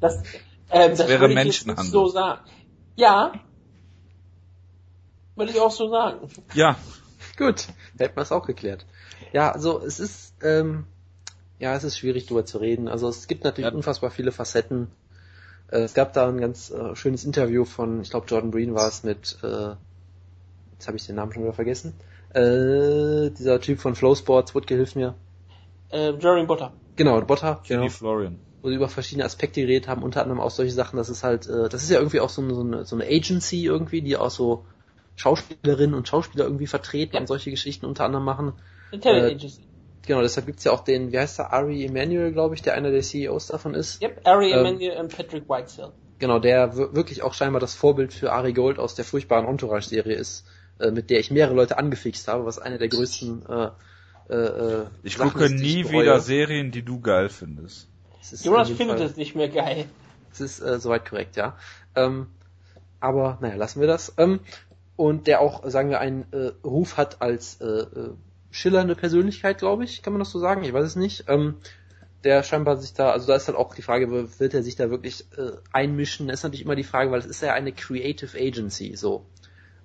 Das, 0.00 0.22
ähm, 0.70 0.96
das, 0.96 1.08
wäre 1.08 1.20
würde 1.20 1.34
ich 1.34 1.44
jetzt 1.44 1.46
nicht 1.46 1.66
Menschenhandel. 1.66 1.92
so 1.92 2.08
sagen. 2.08 2.40
Ja. 2.96 3.32
Würde 5.36 5.50
ich 5.52 5.60
auch 5.60 5.70
so 5.70 5.88
sagen. 5.90 6.28
Ja, 6.54 6.76
Gut, 7.36 7.66
hätten 7.98 8.16
wir 8.16 8.22
es 8.22 8.30
auch 8.32 8.46
geklärt. 8.46 8.86
Ja, 9.32 9.50
also 9.50 9.80
es 9.80 9.98
ist, 9.98 10.34
ähm, 10.42 10.84
ja, 11.58 11.74
es 11.74 11.82
ist 11.84 11.98
schwierig 11.98 12.26
drüber 12.26 12.44
zu 12.46 12.58
reden. 12.58 12.86
Also 12.88 13.08
es 13.08 13.26
gibt 13.26 13.42
natürlich 13.44 13.70
Ja. 13.70 13.76
unfassbar 13.76 14.10
viele 14.10 14.30
Facetten. 14.30 14.88
Äh, 15.68 15.78
es 15.80 15.94
gab 15.94 16.12
da 16.12 16.28
ein 16.28 16.40
ganz 16.40 16.70
äh, 16.70 16.94
schönes 16.94 17.24
Interview 17.24 17.64
von, 17.64 18.00
ich 18.02 18.10
glaube 18.10 18.26
Jordan 18.28 18.50
Breen 18.52 18.74
war 18.74 18.86
es 18.86 19.02
mit, 19.02 19.38
äh, 19.42 19.74
jetzt 20.72 20.86
habe 20.86 20.96
ich 20.96 21.06
den 21.06 21.16
Namen 21.16 21.32
schon 21.32 21.42
wieder 21.42 21.52
vergessen. 21.54 21.94
Äh, 22.34 23.30
dieser 23.30 23.60
Typ 23.60 23.80
von 23.80 23.94
Flow 23.96 24.14
Sports, 24.14 24.54
Woodke, 24.54 24.74
hilf 24.76 24.94
mir. 24.94 25.14
Äh, 25.90 26.12
Jeremy 26.18 26.46
Butter. 26.46 26.72
Genau, 26.96 27.20
Botter, 27.22 27.60
genau. 27.66 27.80
Kenny 27.82 27.90
Florian. 27.90 28.38
Wo 28.64 28.70
sie 28.70 28.76
über 28.76 28.88
verschiedene 28.88 29.26
Aspekte 29.26 29.60
geredet 29.60 29.88
haben, 29.88 30.02
unter 30.02 30.22
anderem 30.22 30.40
auch 30.40 30.50
solche 30.50 30.72
Sachen, 30.72 30.96
das 30.96 31.10
ist 31.10 31.22
halt, 31.22 31.46
äh, 31.46 31.68
das 31.68 31.82
ist 31.82 31.90
ja 31.90 31.98
irgendwie 31.98 32.20
auch 32.20 32.30
so 32.30 32.40
eine, 32.40 32.54
so 32.54 32.62
eine, 32.62 32.84
so 32.86 32.96
eine 32.96 33.04
Agency 33.04 33.62
irgendwie, 33.66 34.00
die 34.00 34.16
auch 34.16 34.30
so 34.30 34.64
Schauspielerinnen 35.16 35.94
und 35.94 36.08
Schauspieler 36.08 36.44
irgendwie 36.44 36.66
vertreten 36.66 37.14
Ja. 37.14 37.20
und 37.20 37.26
solche 37.26 37.50
Geschichten 37.50 37.84
unter 37.86 38.04
anderem 38.06 38.24
machen. 38.24 38.54
Äh, 38.90 39.32
Agency. 39.32 39.66
Genau, 40.06 40.22
deshalb 40.22 40.46
gibt's 40.46 40.64
ja 40.64 40.72
auch 40.72 40.82
den, 40.82 41.12
wie 41.12 41.18
heißt 41.18 41.38
der, 41.38 41.52
Ari 41.52 41.84
Emanuel, 41.84 42.32
glaube 42.32 42.54
ich, 42.54 42.62
der 42.62 42.72
einer 42.74 42.90
der 42.90 43.02
CEOs 43.02 43.48
davon 43.48 43.74
ist. 43.74 44.02
Yep, 44.02 44.22
Ari 44.24 44.50
ähm, 44.52 44.58
Emanuel 44.66 44.98
und 44.98 45.14
Patrick 45.14 45.48
Whitesell. 45.48 45.92
Genau, 46.18 46.38
der 46.38 46.74
wir- 46.76 46.94
wirklich 46.94 47.22
auch 47.22 47.34
scheinbar 47.34 47.60
das 47.60 47.74
Vorbild 47.74 48.12
für 48.14 48.32
Ari 48.32 48.54
Gold 48.54 48.78
aus 48.78 48.94
der 48.94 49.04
furchtbaren 49.04 49.46
Entourage-Serie 49.46 50.14
ist, 50.16 50.46
äh, 50.78 50.90
mit 50.90 51.10
der 51.10 51.20
ich 51.20 51.30
mehrere 51.30 51.54
Leute 51.54 51.76
angefixt 51.76 52.28
habe, 52.28 52.46
was 52.46 52.58
eine 52.58 52.78
der 52.78 52.88
größten 52.88 53.44
äh, 53.46 53.68
äh, 54.30 54.34
äh, 54.34 54.86
Ich 55.02 55.16
Sachen 55.18 55.32
gucke 55.32 55.44
ist, 55.46 55.52
nie 55.54 55.82
ich 55.82 55.90
wieder 55.90 56.18
Serien, 56.20 56.70
die 56.70 56.82
du 56.82 57.00
geil 57.00 57.28
findest. 57.28 57.88
Es 58.32 58.44
Jonas 58.44 58.70
findet 58.70 58.98
Fall- 58.98 59.06
es 59.06 59.16
nicht 59.16 59.34
mehr 59.34 59.48
geil. 59.48 59.86
Das 60.30 60.40
ist 60.40 60.60
äh, 60.60 60.80
soweit 60.80 61.08
korrekt, 61.08 61.36
ja. 61.36 61.56
Ähm, 61.94 62.26
aber 63.00 63.38
naja, 63.40 63.54
lassen 63.56 63.80
wir 63.80 63.86
das. 63.86 64.14
Ähm, 64.18 64.40
und 64.96 65.26
der 65.26 65.40
auch, 65.40 65.68
sagen 65.68 65.90
wir, 65.90 66.00
einen 66.00 66.26
äh, 66.32 66.52
Ruf 66.64 66.96
hat 66.96 67.20
als 67.20 67.60
äh, 67.60 67.64
äh, 67.66 68.10
schillernde 68.50 68.94
Persönlichkeit, 68.94 69.58
glaube 69.58 69.84
ich, 69.84 70.02
kann 70.02 70.12
man 70.12 70.20
das 70.20 70.30
so 70.30 70.38
sagen? 70.38 70.64
Ich 70.64 70.72
weiß 70.72 70.84
es 70.84 70.96
nicht. 70.96 71.24
Ähm, 71.28 71.56
der 72.24 72.42
scheinbar 72.42 72.78
sich 72.78 72.94
da, 72.94 73.10
also 73.10 73.26
da 73.26 73.36
ist 73.36 73.48
halt 73.48 73.58
auch 73.58 73.74
die 73.74 73.82
Frage, 73.82 74.10
wird 74.38 74.54
er 74.54 74.62
sich 74.62 74.76
da 74.76 74.88
wirklich 74.90 75.26
äh, 75.36 75.52
einmischen? 75.72 76.28
Das 76.28 76.40
ist 76.40 76.42
natürlich 76.44 76.64
immer 76.64 76.76
die 76.76 76.84
Frage, 76.84 77.10
weil 77.10 77.18
es 77.20 77.26
ist 77.26 77.42
ja 77.42 77.52
eine 77.52 77.72
Creative 77.72 78.38
Agency, 78.38 78.96
so. 78.96 79.26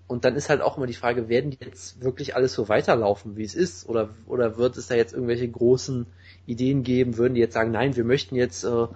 Und 0.08 0.26
dann 0.26 0.36
ist 0.36 0.50
halt 0.50 0.62
auch 0.62 0.78
immer 0.78 0.88
die 0.88 0.94
Frage, 0.94 1.28
werden 1.30 1.52
die 1.52 1.64
jetzt 1.64 2.02
wirklich 2.02 2.36
alles 2.36 2.54
so 2.54 2.70
weiterlaufen, 2.70 3.36
wie 3.36 3.44
es 3.44 3.54
ist? 3.54 3.88
Oder, 3.90 4.10
oder 4.26 4.58
wird 4.58 4.78
es 4.78 4.88
da 4.88 4.96
jetzt 4.96 5.14
irgendwelche 5.14 5.48
großen 5.50 6.08
Ideen 6.50 6.84
geben? 6.84 7.18
Würden 7.18 7.36
die 7.36 7.42
jetzt 7.42 7.54
sagen, 7.54 7.72
nein, 7.72 7.96
wir 7.96 8.04
möchten 8.04 8.36
jetzt 8.36 8.64
äh, 8.64 8.88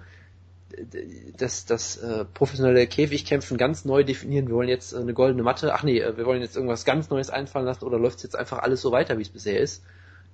das, 1.36 1.66
das 1.66 1.96
äh, 1.98 2.24
professionelle 2.24 2.86
Käfigkämpfen 2.86 3.56
ganz 3.56 3.84
neu 3.84 4.04
definieren. 4.04 4.48
Wir 4.48 4.54
wollen 4.54 4.68
jetzt 4.68 4.92
äh, 4.92 4.98
eine 4.98 5.14
goldene 5.14 5.42
Matte. 5.42 5.74
Ach 5.74 5.82
nee, 5.82 6.00
äh, 6.00 6.16
wir 6.16 6.26
wollen 6.26 6.42
jetzt 6.42 6.56
irgendwas 6.56 6.84
ganz 6.84 7.10
Neues 7.10 7.30
einfallen 7.30 7.66
lassen 7.66 7.84
oder 7.84 7.98
läuft 7.98 8.18
es 8.18 8.22
jetzt 8.22 8.36
einfach 8.36 8.58
alles 8.58 8.80
so 8.80 8.92
weiter, 8.92 9.18
wie 9.18 9.22
es 9.22 9.28
bisher 9.28 9.60
ist? 9.60 9.82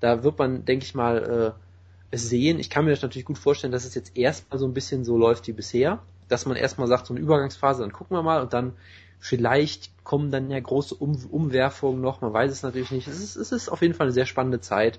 Da 0.00 0.22
wird 0.22 0.38
man, 0.38 0.64
denke 0.64 0.84
ich 0.84 0.94
mal, 0.94 1.54
äh, 1.56 1.60
es 2.10 2.28
sehen. 2.28 2.58
Ich 2.58 2.70
kann 2.70 2.84
mir 2.84 2.90
das 2.90 3.02
natürlich 3.02 3.24
gut 3.24 3.38
vorstellen, 3.38 3.72
dass 3.72 3.84
es 3.84 3.94
jetzt 3.94 4.16
erstmal 4.16 4.58
so 4.58 4.66
ein 4.66 4.74
bisschen 4.74 5.04
so 5.04 5.16
läuft 5.16 5.46
wie 5.46 5.52
bisher. 5.52 6.00
Dass 6.28 6.46
man 6.46 6.56
erstmal 6.56 6.86
sagt, 6.86 7.06
so 7.06 7.14
eine 7.14 7.20
Übergangsphase, 7.20 7.82
dann 7.82 7.92
gucken 7.92 8.16
wir 8.16 8.22
mal 8.22 8.40
und 8.40 8.52
dann 8.52 8.72
vielleicht 9.18 9.90
kommen 10.04 10.30
dann 10.30 10.50
ja 10.50 10.58
große 10.58 10.94
um 10.94 11.16
Umwerfungen 11.30 12.00
noch. 12.00 12.20
Man 12.20 12.32
weiß 12.32 12.50
es 12.50 12.62
natürlich 12.62 12.90
nicht. 12.90 13.08
Es 13.08 13.20
ist, 13.20 13.36
es 13.36 13.52
ist 13.52 13.68
auf 13.68 13.82
jeden 13.82 13.94
Fall 13.94 14.06
eine 14.06 14.12
sehr 14.12 14.26
spannende 14.26 14.60
Zeit. 14.60 14.98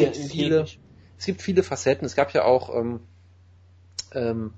Gibt 0.00 0.16
viele, 0.16 0.60
Käfig. 0.60 0.78
Es 1.18 1.26
gibt 1.26 1.42
viele 1.42 1.62
Facetten. 1.62 2.04
Es 2.04 2.16
gab 2.16 2.32
ja 2.32 2.44
auch 2.44 2.74
ähm, 2.74 3.00
ähm, 4.12 4.52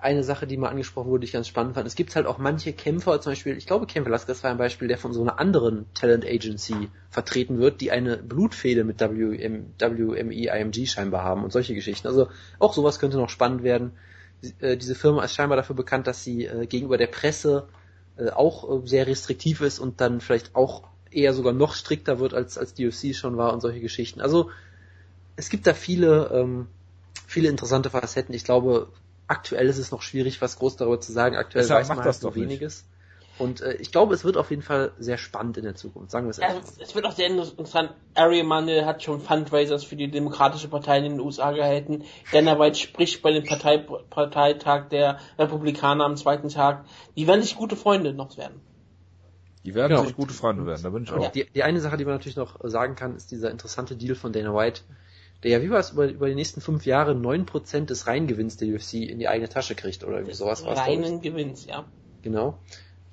eine 0.00 0.22
Sache, 0.22 0.46
die 0.46 0.56
mal 0.56 0.68
angesprochen 0.68 1.08
wurde, 1.08 1.20
die 1.20 1.26
ich 1.26 1.32
ganz 1.32 1.48
spannend 1.48 1.74
fand. 1.74 1.86
Es 1.86 1.94
gibt 1.94 2.14
halt 2.14 2.26
auch 2.26 2.38
manche 2.38 2.72
Kämpfer, 2.72 3.20
zum 3.20 3.32
Beispiel, 3.32 3.56
ich 3.56 3.66
glaube, 3.66 3.86
Ken 3.86 4.04
Velasquez 4.04 4.44
war 4.44 4.50
ein 4.50 4.58
Beispiel, 4.58 4.88
der 4.88 4.98
von 4.98 5.12
so 5.12 5.22
einer 5.22 5.40
anderen 5.40 5.86
Talent 5.94 6.24
Agency 6.24 6.90
vertreten 7.08 7.58
wird, 7.58 7.80
die 7.80 7.90
eine 7.90 8.18
Blutfehde 8.18 8.84
mit 8.84 9.00
WM, 9.00 9.72
WME, 9.78 10.48
IMG 10.48 10.86
scheinbar 10.86 11.24
haben 11.24 11.44
und 11.44 11.52
solche 11.52 11.74
Geschichten. 11.74 12.06
Also 12.06 12.28
auch 12.58 12.74
sowas 12.74 12.98
könnte 12.98 13.16
noch 13.16 13.30
spannend 13.30 13.62
werden. 13.62 13.92
Äh, 14.60 14.76
diese 14.76 14.94
Firma 14.94 15.24
ist 15.24 15.34
scheinbar 15.34 15.56
dafür 15.56 15.76
bekannt, 15.76 16.06
dass 16.06 16.22
sie 16.22 16.44
äh, 16.44 16.66
gegenüber 16.66 16.98
der 16.98 17.06
Presse 17.06 17.68
äh, 18.16 18.30
auch 18.30 18.84
sehr 18.84 19.06
restriktiv 19.06 19.62
ist 19.62 19.78
und 19.78 20.00
dann 20.00 20.20
vielleicht 20.20 20.54
auch 20.54 20.84
eher 21.10 21.32
sogar 21.32 21.54
noch 21.54 21.74
strikter 21.74 22.20
wird, 22.20 22.34
als, 22.34 22.58
als 22.58 22.74
die 22.74 22.86
UFC 22.86 23.14
schon 23.14 23.38
war 23.38 23.52
und 23.54 23.60
solche 23.60 23.80
Geschichten. 23.80 24.20
Also 24.20 24.50
es 25.36 25.48
gibt 25.50 25.66
da 25.66 25.74
viele, 25.74 26.30
ähm, 26.32 26.68
viele 27.26 27.48
interessante 27.48 27.90
Facetten. 27.90 28.34
Ich 28.34 28.44
glaube, 28.44 28.88
aktuell 29.26 29.66
ist 29.68 29.78
es 29.78 29.90
noch 29.90 30.02
schwierig, 30.02 30.40
was 30.40 30.58
groß 30.58 30.76
darüber 30.76 31.00
zu 31.00 31.12
sagen. 31.12 31.36
Aktuell 31.36 31.62
Deshalb 31.64 31.80
weiß 31.80 31.88
man 31.88 31.98
das 31.98 32.16
halt 32.16 32.22
nur 32.22 32.30
doch 32.32 32.36
nicht. 32.36 32.48
weniges. 32.48 32.84
Und 33.38 33.60
äh, 33.60 33.74
ich 33.74 33.92
glaube, 33.92 34.14
es 34.14 34.24
wird 34.24 34.38
auf 34.38 34.48
jeden 34.48 34.62
Fall 34.62 34.92
sehr 34.98 35.18
spannend 35.18 35.58
in 35.58 35.64
der 35.64 35.74
Zukunft, 35.74 36.10
sagen 36.10 36.26
wir 36.26 36.30
es 36.30 36.38
Ja, 36.38 36.48
einfach 36.48 36.72
es, 36.80 36.94
wird 36.94 37.04
auch 37.04 37.12
sehr 37.12 37.26
interessant. 37.26 37.92
Ari 38.14 38.40
Emanuel 38.40 38.86
hat 38.86 39.02
schon 39.02 39.20
Fundraisers 39.20 39.84
für 39.84 39.96
die 39.96 40.10
Demokratische 40.10 40.68
Partei 40.68 40.98
in 40.98 41.04
den 41.04 41.20
USA 41.20 41.52
gehalten. 41.52 42.04
Dana 42.32 42.58
White 42.58 42.78
spricht 42.78 43.20
bei 43.20 43.32
dem 43.32 43.44
Partei, 43.44 43.76
Parteitag 43.76 44.88
der 44.88 45.18
Republikaner 45.38 46.04
am 46.06 46.16
zweiten 46.16 46.48
Tag. 46.48 46.86
Die 47.14 47.26
werden 47.26 47.42
sich 47.42 47.56
gute 47.56 47.76
Freunde 47.76 48.14
noch 48.14 48.38
werden. 48.38 48.62
Die 49.66 49.74
werden 49.74 49.90
Genau. 49.96 50.04
sich 50.06 50.16
gute 50.16 50.32
Freunde 50.32 50.64
werden, 50.64 50.82
da 50.82 50.90
bin 50.90 51.02
ich 51.02 51.10
auch. 51.12 51.32
die, 51.32 51.44
die 51.52 51.62
eine 51.64 51.80
Sache, 51.80 51.96
die 51.96 52.04
man 52.04 52.14
natürlich 52.14 52.36
noch 52.36 52.60
sagen 52.62 52.94
kann, 52.94 53.16
ist 53.16 53.32
dieser 53.32 53.50
interessante 53.50 53.96
Deal 53.96 54.14
von 54.14 54.32
Dana 54.32 54.54
White, 54.54 54.82
der 55.42 55.50
ja, 55.50 55.62
wie 55.62 55.70
war 55.70 55.78
es, 55.78 55.90
über, 55.90 56.06
über 56.08 56.28
die 56.28 56.34
nächsten 56.34 56.60
fünf 56.60 56.86
Jahre 56.86 57.14
neun 57.14 57.46
Prozent 57.46 57.90
des 57.90 58.06
Reingewinns 58.06 58.56
der 58.56 58.68
UFC 58.74 58.94
in 58.94 59.18
die 59.18 59.28
eigene 59.28 59.48
Tasche 59.48 59.74
kriegt 59.74 60.02
oder 60.04 60.14
irgendwie 60.16 60.34
sowas. 60.34 60.64
Reinen 60.64 61.20
Gewinns, 61.20 61.66
ja. 61.66 61.84
Genau. 62.22 62.58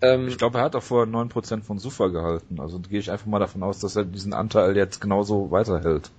Ähm, 0.01 0.27
Ich 0.27 0.37
glaube, 0.37 0.57
er 0.57 0.63
hat 0.65 0.75
auch 0.75 0.83
vorher 0.83 1.07
9% 1.11 1.63
von 1.63 1.79
Sufa 1.79 2.07
gehalten. 2.07 2.59
Also 2.59 2.79
gehe 2.79 2.99
ich 2.99 3.11
einfach 3.11 3.25
mal 3.27 3.39
davon 3.39 3.61
aus, 3.63 3.79
dass 3.79 3.95
er 3.95 4.05
diesen 4.05 4.33
Anteil 4.33 4.75
jetzt 4.75 4.99
genauso 5.01 5.51
weiterhält. 5.51 6.09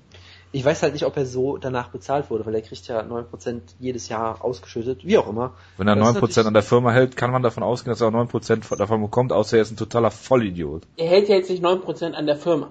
Ich 0.53 0.65
weiß 0.65 0.85
halt 0.85 0.93
nicht, 0.93 1.05
ob 1.05 1.17
er 1.17 1.27
so 1.27 1.57
danach 1.57 1.89
bezahlt 1.89 2.31
wurde, 2.31 2.47
weil 2.47 2.55
er 2.55 2.63
kriegt 2.63 2.87
ja 2.87 3.01
9% 3.01 3.61
jedes 3.81 4.09
Jahr 4.09 4.45
ausgeschüttet, 4.45 5.05
wie 5.05 5.19
auch 5.19 5.29
immer. 5.29 5.55
Wenn 5.77 5.89
er 5.89 5.97
9% 5.97 6.13
natürlich- 6.15 6.47
an 6.47 6.55
der 6.55 6.63
Firma 6.63 6.93
hält, 6.93 7.17
kann 7.17 7.33
man 7.33 7.43
davon 7.43 7.65
ausgehen, 7.65 7.91
dass 7.91 8.01
er 8.01 8.07
auch 8.07 8.13
9% 8.13 8.77
davon 8.79 9.03
bekommt, 9.03 9.33
außer 9.33 9.57
er 9.57 9.63
ist 9.63 9.73
ein 9.73 9.77
totaler 9.77 10.13
Vollidiot. 10.13 10.85
Er 10.97 11.09
hält 11.09 11.29
ja 11.29 11.35
jetzt 11.35 11.51
nicht 11.51 11.65
9% 11.65 12.15
an 12.15 12.27
der 12.27 12.37
Firma. 12.37 12.69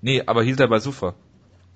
Nee, 0.00 0.24
aber 0.26 0.42
hielt 0.42 0.58
er 0.58 0.66
bei 0.66 0.80
Sufa. 0.80 1.14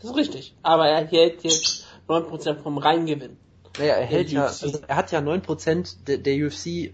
Das 0.01 0.11
ist 0.11 0.17
richtig. 0.17 0.55
Aber 0.63 0.89
er 0.89 1.07
hält 1.07 1.43
jetzt 1.43 1.87
9% 2.09 2.63
vom 2.63 2.79
Reingewinn. 2.79 3.37
Naja, 3.79 3.95
er 3.95 4.07
hält 4.07 4.31
ja, 4.31 4.47
UFC. 4.47 4.63
also 4.63 4.81
er 4.87 4.97
hat 4.97 5.13
ja 5.13 5.21
9% 5.21 6.05
der, 6.07 6.19
der 6.19 6.47
UFC 6.47 6.67
äh, 6.67 6.91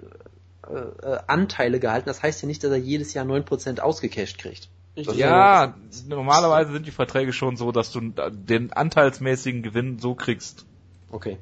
äh, 0.66 1.18
Anteile 1.26 1.80
gehalten, 1.80 2.06
das 2.06 2.22
heißt 2.22 2.42
ja 2.42 2.48
nicht, 2.48 2.62
dass 2.64 2.70
er 2.70 2.78
jedes 2.78 3.14
Jahr 3.14 3.24
9% 3.24 3.80
ausgecasht 3.80 4.38
kriegt. 4.38 4.68
Richtig. 4.96 5.16
Ja, 5.16 5.74
normalerweise 6.06 6.72
sind 6.72 6.86
die 6.86 6.92
Verträge 6.92 7.32
schon 7.32 7.56
so, 7.56 7.72
dass 7.72 7.90
du 7.90 8.00
den 8.30 8.72
anteilsmäßigen 8.72 9.62
Gewinn 9.62 9.98
so 9.98 10.14
kriegst. 10.14 10.66
Okay. 11.10 11.38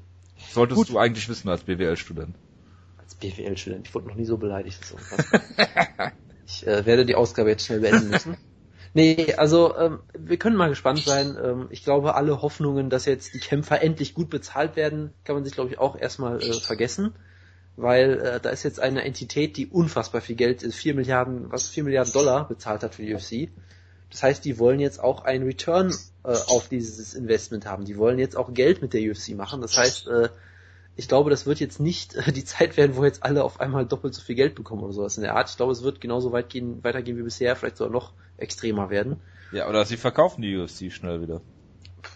Solltest 0.50 0.78
Gut. 0.78 0.90
du 0.90 0.98
eigentlich 0.98 1.28
wissen 1.28 1.48
als 1.48 1.62
BWL-Student. 1.62 2.34
Als 2.98 3.14
BWL-Student, 3.16 3.86
ich 3.86 3.94
wurde 3.94 4.08
noch 4.08 4.14
nie 4.14 4.24
so 4.24 4.36
beleidigt. 4.36 4.80
Ich 6.44 6.66
äh, 6.66 6.84
werde 6.84 7.06
die 7.06 7.14
Ausgabe 7.14 7.50
jetzt 7.50 7.64
schnell 7.64 7.80
beenden 7.80 8.10
müssen. 8.10 8.36
Nee, 8.94 9.34
also 9.34 9.76
ähm, 9.76 10.00
wir 10.18 10.36
können 10.36 10.56
mal 10.56 10.68
gespannt 10.68 11.00
sein. 11.00 11.36
Ähm, 11.42 11.68
ich 11.70 11.82
glaube, 11.82 12.14
alle 12.14 12.42
Hoffnungen, 12.42 12.90
dass 12.90 13.06
jetzt 13.06 13.32
die 13.32 13.38
Kämpfer 13.38 13.82
endlich 13.82 14.14
gut 14.14 14.28
bezahlt 14.28 14.76
werden, 14.76 15.12
kann 15.24 15.34
man 15.34 15.44
sich, 15.44 15.54
glaube 15.54 15.70
ich, 15.70 15.78
auch 15.78 15.96
erstmal 15.96 16.42
äh, 16.42 16.52
vergessen. 16.52 17.14
Weil 17.76 18.20
äh, 18.20 18.40
da 18.40 18.50
ist 18.50 18.64
jetzt 18.64 18.80
eine 18.80 19.02
Entität, 19.02 19.56
die 19.56 19.66
unfassbar 19.66 20.20
viel 20.20 20.36
Geld, 20.36 20.62
ist 20.62 20.76
4 20.76 20.94
Milliarden, 20.94 21.50
was 21.50 21.68
4 21.68 21.84
Milliarden 21.84 22.12
Dollar 22.12 22.46
bezahlt 22.46 22.82
hat 22.82 22.94
für 22.94 23.02
die 23.02 23.14
UFC. 23.14 23.50
Das 24.10 24.22
heißt, 24.22 24.44
die 24.44 24.58
wollen 24.58 24.78
jetzt 24.78 25.02
auch 25.02 25.24
einen 25.24 25.44
Return 25.44 25.90
äh, 26.24 26.28
auf 26.28 26.68
dieses 26.68 27.14
Investment 27.14 27.64
haben. 27.64 27.86
Die 27.86 27.96
wollen 27.96 28.18
jetzt 28.18 28.36
auch 28.36 28.52
Geld 28.52 28.82
mit 28.82 28.92
der 28.92 29.00
UFC 29.00 29.30
machen. 29.30 29.62
Das 29.62 29.78
heißt, 29.78 30.06
äh, 30.08 30.28
ich 30.96 31.08
glaube, 31.08 31.30
das 31.30 31.46
wird 31.46 31.60
jetzt 31.60 31.80
nicht 31.80 32.16
die 32.36 32.44
Zeit 32.44 32.76
werden, 32.76 32.96
wo 32.96 33.04
jetzt 33.04 33.22
alle 33.22 33.44
auf 33.44 33.60
einmal 33.60 33.86
doppelt 33.86 34.14
so 34.14 34.22
viel 34.22 34.34
Geld 34.34 34.54
bekommen 34.54 34.82
oder 34.82 34.92
sowas 34.92 35.16
in 35.16 35.22
der 35.22 35.36
Art. 35.36 35.50
Ich 35.50 35.56
glaube, 35.56 35.72
es 35.72 35.82
wird 35.82 36.00
genauso 36.00 36.32
weit 36.32 36.48
gehen, 36.50 36.82
weitergehen 36.84 37.16
wie 37.18 37.22
bisher, 37.22 37.56
vielleicht 37.56 37.76
sogar 37.76 37.92
noch 37.92 38.12
extremer 38.36 38.90
werden. 38.90 39.16
Ja, 39.52 39.68
oder 39.68 39.84
sie 39.84 39.96
verkaufen 39.96 40.42
die 40.42 40.56
UFC 40.56 40.90
schnell 40.92 41.20
wieder. 41.22 41.40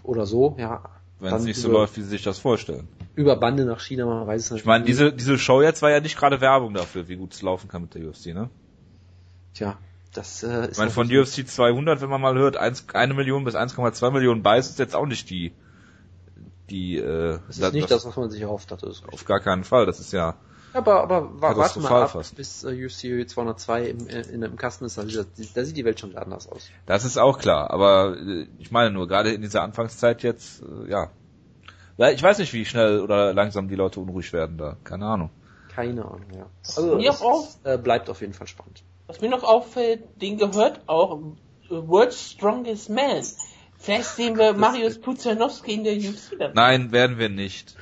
Oder 0.03 0.27
so, 0.27 0.57
ja. 0.59 0.83
Wenn 1.19 1.33
es 1.35 1.45
nicht 1.45 1.61
so 1.61 1.69
über- 1.69 1.79
läuft, 1.81 1.97
wie 1.97 2.03
sie 2.03 2.09
sich 2.09 2.23
das 2.23 2.39
vorstellen. 2.39 2.89
Über 3.15 3.37
Bande 3.37 3.65
nach 3.65 3.81
China, 3.81 4.05
man 4.05 4.27
weiß 4.27 4.43
es 4.43 4.51
natürlich 4.51 4.63
Ich 4.63 4.67
meine, 4.67 4.85
diese, 4.85 5.13
diese 5.13 5.39
Show 5.39 5.63
jetzt 5.63 5.81
war 5.81 5.91
ja 5.91 6.01
nicht 6.01 6.19
gerade 6.19 6.41
Werbung 6.43 6.75
dafür, 6.75 7.09
wie 7.09 7.17
gut 7.17 7.33
es 7.33 7.41
laufen 7.41 7.69
kann 7.69 7.83
mit 7.83 7.95
der 7.95 8.07
UFC, 8.07 8.35
ne? 8.35 8.51
Tja, 9.55 9.79
das 10.13 10.43
äh, 10.43 10.65
ist 10.65 10.73
Ich 10.73 10.79
meine, 10.79 10.91
von 10.91 11.07
UFC 11.11 11.47
200, 11.49 12.03
wenn 12.03 12.11
man 12.11 12.21
mal 12.21 12.35
hört, 12.37 12.59
1, 12.59 12.89
eine 12.93 13.15
Million 13.15 13.45
bis 13.45 13.55
1,2 13.55 14.11
Millionen 14.11 14.43
Buys 14.43 14.69
ist 14.69 14.79
jetzt 14.79 14.95
auch 14.95 15.07
nicht 15.07 15.31
die 15.31 15.53
die 16.71 16.97
äh, 16.97 17.39
Das 17.47 17.59
ist 17.59 17.73
nicht 17.73 17.91
das, 17.91 18.05
was 18.07 18.17
man 18.17 18.31
sich 18.31 18.41
erhofft 18.43 18.71
hatte. 18.73 18.87
Das 18.87 18.97
ist 18.99 19.09
auf 19.09 19.25
gar 19.25 19.41
keinen 19.41 19.65
Fall. 19.65 19.87
Das 19.87 20.01
ist 20.01 20.13
ja 20.13 20.35
aber, 20.73 21.01
aber 21.03 21.41
wa- 21.41 21.57
warte 21.57 21.81
mal 21.81 22.03
ab, 22.03 22.11
fast. 22.11 22.35
bis 22.37 22.63
äh, 22.63 22.85
UFC 22.85 23.27
202 23.27 23.85
im, 23.87 24.09
äh, 24.09 24.21
in 24.23 24.45
einem 24.45 24.57
Kasten 24.57 24.85
ist, 24.85 24.99
da 24.99 25.05
sieht, 25.07 25.57
da 25.57 25.65
sieht 25.65 25.77
die 25.77 25.85
Welt 25.87 25.99
schon 25.99 26.11
wieder 26.11 26.21
anders 26.23 26.47
aus. 26.51 26.69
Das 26.85 27.05
ist 27.07 27.17
auch 27.17 27.39
klar, 27.39 27.71
aber 27.71 28.17
äh, 28.19 28.47
ich 28.59 28.71
meine 28.71 28.91
nur, 28.91 29.09
gerade 29.09 29.33
in 29.33 29.41
dieser 29.41 29.63
Anfangszeit 29.63 30.23
jetzt, 30.23 30.63
äh, 30.63 30.91
ja. 30.91 31.11
Ich 32.13 32.23
weiß 32.23 32.39
nicht, 32.39 32.53
wie 32.53 32.67
schnell 32.67 33.01
oder 33.01 33.33
langsam 33.33 33.69
die 33.69 33.75
Leute 33.75 34.01
unruhig 34.01 34.35
werden 34.35 34.59
da. 34.59 34.77
Keine 34.85 35.07
Ahnung. 35.07 35.31
Keine 35.75 36.05
Ahnung, 36.05 36.27
ja. 36.37 36.47
Also 36.77 36.97
Mir 36.97 37.11
auch. 37.13 37.49
äh, 37.65 37.79
bleibt 37.79 38.11
auf 38.11 38.21
jeden 38.21 38.35
Fall 38.35 38.47
spannend. 38.47 38.83
Was 39.07 39.23
mir 39.23 39.31
noch 39.31 39.45
auffällt, 39.45 40.03
den 40.21 40.37
gehört 40.37 40.81
auch 40.89 41.19
äh, 41.71 41.75
World's 41.89 42.33
Strongest 42.33 42.91
Man. 42.91 43.25
Vielleicht 43.79 44.09
sehen 44.09 44.37
wir 44.37 44.55
Marius 44.55 44.99
Pudzianowski 45.01 45.75
in 45.75 45.85
der 45.85 45.97
UFC 45.97 46.39
dann. 46.39 46.55
Nein, 46.55 46.93
werden 46.93 47.19
wir 47.19 47.29
nicht. 47.29 47.77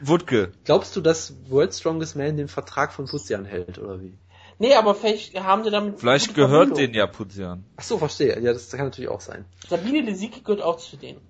Wutke, 0.00 0.52
Glaubst 0.64 0.94
du, 0.94 1.00
dass 1.00 1.34
World 1.48 1.74
Strongest 1.74 2.16
Man 2.16 2.36
den 2.36 2.48
Vertrag 2.48 2.92
von 2.92 3.06
Puzian 3.06 3.44
hält, 3.44 3.78
oder 3.78 4.00
wie? 4.00 4.14
Nee, 4.58 4.74
aber 4.74 4.94
vielleicht 4.94 5.34
haben 5.34 5.64
sie 5.64 5.70
damit. 5.70 5.98
vielleicht 5.98 6.28
gute 6.28 6.42
gehört 6.42 6.68
Verbindung. 6.68 6.92
den 6.92 6.94
ja 6.94 7.06
Puzian. 7.06 7.64
Ach 7.76 7.82
so, 7.82 7.98
verstehe. 7.98 8.38
Ja, 8.40 8.52
das 8.52 8.70
kann 8.70 8.86
natürlich 8.86 9.10
auch 9.10 9.20
sein. 9.20 9.44
Sabine 9.68 10.02
Lisicki 10.02 10.40
gehört 10.40 10.62
auch 10.62 10.76
zu 10.76 10.96
denen. 10.96 11.20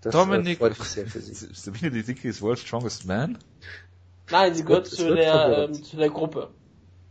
Das 0.00 0.12
Dominik, 0.12 0.54
äh, 0.54 0.56
freut 0.56 0.78
mich 0.78 0.88
sehr 0.88 1.06
für 1.06 1.20
sie. 1.20 1.34
Sabine 1.34 1.90
Lisicki 1.90 2.28
ist 2.28 2.40
World's 2.40 2.62
Strongest 2.62 3.04
Man? 3.04 3.38
Nein, 4.30 4.54
sie 4.54 4.64
gehört 4.64 4.86
zu 4.86 5.14
der, 5.14 5.68
ähm, 5.68 5.74
zu 5.74 5.96
der 5.96 6.10
Gruppe. 6.10 6.50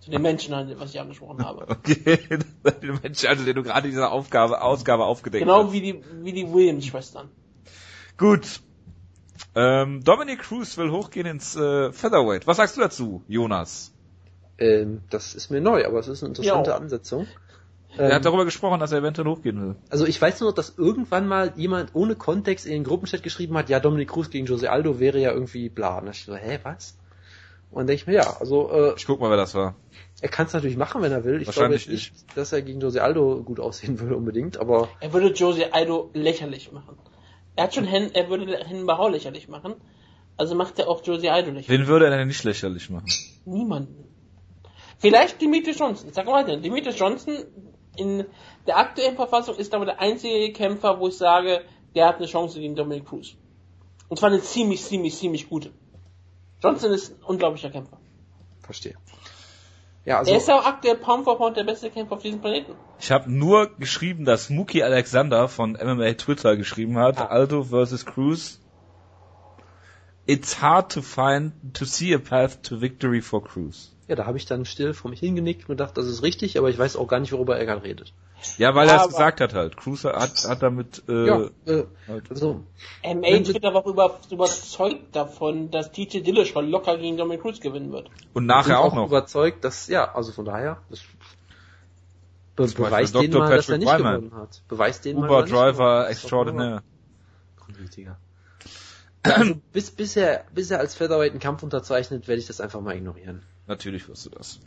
Zu 0.05 0.11
den 0.11 0.21
Menschen, 0.21 0.55
halt, 0.55 0.79
was 0.79 0.91
ich 0.91 0.99
angesprochen 0.99 1.43
habe. 1.43 1.65
Okay, 1.69 2.19
der 2.63 2.93
Mensch, 3.03 3.25
also 3.25 3.43
den 3.43 3.55
du 3.55 3.63
gerade 3.63 3.87
in 3.87 3.91
dieser 3.91 4.11
Aufgabe, 4.11 4.61
Ausgabe 4.61 5.05
aufgedeckt 5.05 5.43
Genau 5.43 5.65
hast. 5.65 5.73
wie 5.73 5.81
die, 5.81 6.03
wie 6.21 6.31
die 6.31 6.51
Williams-Schwestern. 6.53 7.29
Gut. 8.17 8.61
Ähm, 9.55 10.03
Dominic 10.03 10.39
Cruz 10.39 10.77
will 10.77 10.91
hochgehen 10.91 11.25
ins 11.27 11.55
äh, 11.55 11.91
Featherweight. 11.91 12.45
Was 12.47 12.57
sagst 12.57 12.77
du 12.77 12.81
dazu, 12.81 13.23
Jonas? 13.27 13.91
Ähm, 14.57 15.01
das 15.09 15.33
ist 15.35 15.49
mir 15.49 15.59
neu, 15.61 15.85
aber 15.85 15.99
es 15.99 16.07
ist 16.07 16.23
eine 16.23 16.29
interessante 16.29 16.69
Ja. 16.71 16.77
Ansetzung. 16.77 17.27
Er 17.97 18.09
Ähm, 18.09 18.15
hat 18.15 18.25
darüber 18.25 18.45
gesprochen, 18.45 18.79
dass 18.79 18.91
er 18.91 18.99
eventuell 18.99 19.27
hochgehen 19.27 19.61
will. 19.61 19.75
also 19.89 20.05
ich 20.05 20.21
weiß 20.21 20.41
nur, 20.41 20.53
dass 20.53 20.77
irgendwann 20.77 21.27
mal 21.27 21.53
jemand 21.55 21.91
ohne 21.95 22.15
Kontext 22.15 22.65
in 22.65 22.73
den 22.73 22.83
Gruppenchat 22.83 23.23
geschrieben 23.23 23.57
hat, 23.57 23.69
ja, 23.69 23.79
Dominic 23.79 24.09
Cruz 24.09 24.29
gegen 24.29 24.45
Jose 24.45 24.69
Aldo 24.69 24.99
wäre 24.99 25.19
ja 25.19 25.31
irgendwie 25.31 25.69
bla. 25.69 25.97
Und 25.99 26.05
da 26.05 26.11
dachte 26.11 26.17
ich 26.19 26.25
so, 26.25 26.35
hä, 26.35 26.59
was? 26.63 26.97
Und 27.71 27.79
dann 27.79 27.87
denke 27.87 28.01
ich 28.01 28.07
mir, 28.07 28.13
ja, 28.13 28.37
also 28.39 28.69
äh, 28.71 28.93
Ich 28.97 29.05
guck 29.05 29.19
mal, 29.19 29.29
wer 29.29 29.37
das 29.37 29.55
war. 29.55 29.75
Er 30.21 30.29
kann 30.29 30.45
es 30.47 30.53
natürlich 30.53 30.77
machen, 30.77 31.01
wenn 31.01 31.11
er 31.11 31.23
will. 31.23 31.41
Ich 31.41 31.51
glaube 31.51 31.73
jetzt 31.73 31.89
nicht, 31.89 32.13
dass 32.35 32.53
er 32.53 32.61
gegen 32.61 32.79
Jose 32.79 33.03
Aldo 33.03 33.43
gut 33.43 33.59
aussehen 33.59 33.99
würde 33.99 34.15
unbedingt, 34.15 34.57
aber 34.57 34.89
Er 35.01 35.11
würde 35.13 35.33
Jose 35.33 35.73
Aldo 35.73 36.09
lächerlich 36.13 36.71
machen. 36.71 36.97
Er 37.55 37.65
hat 37.65 37.75
schon 37.75 37.85
Hen, 37.85 38.13
er 38.13 38.29
würde 38.29 38.57
Hen 38.65 38.85
Bahau 38.85 39.09
lächerlich 39.09 39.47
machen. 39.47 39.75
Also 40.37 40.55
macht 40.55 40.79
er 40.79 40.89
auch 40.89 41.05
Jose 41.05 41.31
Aldo 41.31 41.51
lächerlich. 41.51 41.69
Wen 41.69 41.87
würde 41.87 42.05
er 42.05 42.17
denn 42.17 42.27
nicht 42.27 42.43
lächerlich 42.43 42.89
machen? 42.89 43.07
Niemanden. 43.45 44.05
Vielleicht 44.99 45.41
Demetrius 45.41 45.79
Johnson. 45.79 46.11
Sag 46.13 46.25
mal 46.25 46.43
weiter. 46.43 46.57
Demetrius 46.57 46.97
Johnson 46.97 47.35
in 47.97 48.25
der 48.67 48.77
aktuellen 48.77 49.15
Verfassung 49.15 49.55
ist 49.55 49.73
aber 49.73 49.85
der 49.85 49.99
einzige 49.99 50.51
Kämpfer, 50.53 50.99
wo 50.99 51.07
ich 51.07 51.17
sage, 51.17 51.61
der 51.93 52.07
hat 52.07 52.17
eine 52.17 52.25
Chance 52.25 52.59
gegen 52.59 52.75
Dominic 52.75 53.05
Cruz. 53.05 53.35
Und 54.07 54.17
zwar 54.17 54.29
eine 54.29 54.41
ziemlich, 54.41 54.83
ziemlich, 54.83 55.15
ziemlich 55.15 55.49
gute. 55.49 55.71
Johnson 56.61 56.91
ist 56.91 57.13
ein 57.13 57.23
unglaublicher 57.23 57.69
Kämpfer. 57.69 57.97
verstehe. 58.61 58.95
Ja, 60.05 60.19
also 60.19 60.31
er 60.31 60.37
ist 60.37 60.49
auch 60.51 60.65
aktuell 60.65 60.95
Pound 60.97 61.23
for 61.23 61.37
Pound 61.37 61.57
der 61.57 61.63
beste 61.63 61.89
Kämpfer 61.89 62.15
auf 62.15 62.21
diesem 62.21 62.39
Planeten. 62.39 62.73
Ich 62.99 63.11
habe 63.11 63.31
nur 63.31 63.75
geschrieben, 63.77 64.23
dass 64.23 64.49
Mookie 64.51 64.83
Alexander 64.83 65.47
von 65.47 65.71
MMA 65.73 66.13
Twitter 66.13 66.55
geschrieben 66.55 66.97
hat, 66.99 67.17
Ah. 67.19 67.25
Aldo 67.25 67.63
versus 67.63 68.05
Cruz. 68.05 68.59
It's 70.27 70.61
hard 70.61 70.91
to 70.91 71.01
find, 71.01 71.53
to 71.73 71.85
see 71.85 72.13
a 72.13 72.17
path 72.19 72.63
to 72.63 72.81
victory 72.81 73.21
for 73.21 73.43
Cruz. 73.43 73.91
ja, 74.07 74.15
da 74.15 74.25
habe 74.27 74.37
ich 74.37 74.45
dann 74.45 74.65
still 74.65 74.93
vor 74.93 75.09
mich 75.09 75.19
hingenickt 75.19 75.61
und 75.61 75.67
gedacht, 75.69 75.97
das 75.97 76.05
ist 76.07 76.21
richtig, 76.21 76.57
aber 76.59 76.69
ich 76.69 76.77
weiß 76.77 76.95
auch 76.95 77.07
gar 77.07 77.19
nicht, 77.19 77.31
worüber 77.31 77.57
er 77.57 77.65
gerade 77.65 77.83
redet. 77.83 78.13
Ja, 78.57 78.75
weil 78.75 78.87
er 78.89 79.01
es 79.01 79.07
gesagt 79.07 79.41
hat 79.41 79.53
halt. 79.53 79.75
Cruz 79.77 80.03
hat, 80.03 80.43
hat 80.47 80.61
damit, 80.61 81.03
äh, 81.09 81.25
ja, 81.27 81.41
äh, 81.65 81.85
halt- 82.07 82.29
MA 83.03 83.21
Wenn- 83.21 83.43
ist 83.43 83.63
aber 83.63 83.79
auch 83.79 83.85
über, 83.87 84.19
überzeugt 84.29 85.15
davon, 85.15 85.71
dass 85.71 85.91
TJ 85.91 86.21
Dillashaw 86.21 86.61
locker 86.61 86.97
gegen 86.97 87.17
Dominic 87.17 87.41
Cruz 87.41 87.59
gewinnen 87.59 87.91
wird. 87.91 88.09
und 88.33 88.45
nachher 88.45 88.75
bin 88.75 88.83
auch 88.83 88.95
noch. 88.95 89.07
überzeugt, 89.07 89.63
dass, 89.63 89.87
ja, 89.87 90.13
also 90.13 90.31
von 90.31 90.45
daher, 90.45 90.77
das 90.89 91.01
be 92.73 92.83
beweist 92.83 93.13
Beispiel 93.13 93.21
denen 93.21 93.31
Dr. 93.33 93.49
mal, 93.49 93.55
dass 93.55 93.69
er 93.69 93.73
Patrick 93.75 93.79
nicht 93.89 93.99
Wyman. 93.99 94.21
gewonnen 94.21 94.41
hat. 94.41 94.61
Beweist 94.67 95.05
denen 95.05 95.19
mal, 95.19 95.25
Uber 95.25 95.39
er 95.39 95.43
gewonnen 95.43 95.61
Driver 95.75 96.09
Extraordinaire. 96.09 96.83
Grundwütiger. 97.57 98.17
Also, 99.23 99.55
bis, 99.73 99.91
bis, 99.91 100.15
er, 100.15 100.45
bis 100.53 100.69
er 100.71 100.79
als 100.79 100.93
Featherweight 100.95 101.31
einen 101.31 101.39
Kampf 101.39 101.63
unterzeichnet, 101.63 102.27
werde 102.27 102.39
ich 102.39 102.47
das 102.47 102.61
einfach 102.61 102.79
mal 102.79 102.95
ignorieren. 102.95 103.41
Natürlich 103.67 104.07
wirst 104.07 104.25
du 104.25 104.29
das. 104.29 104.59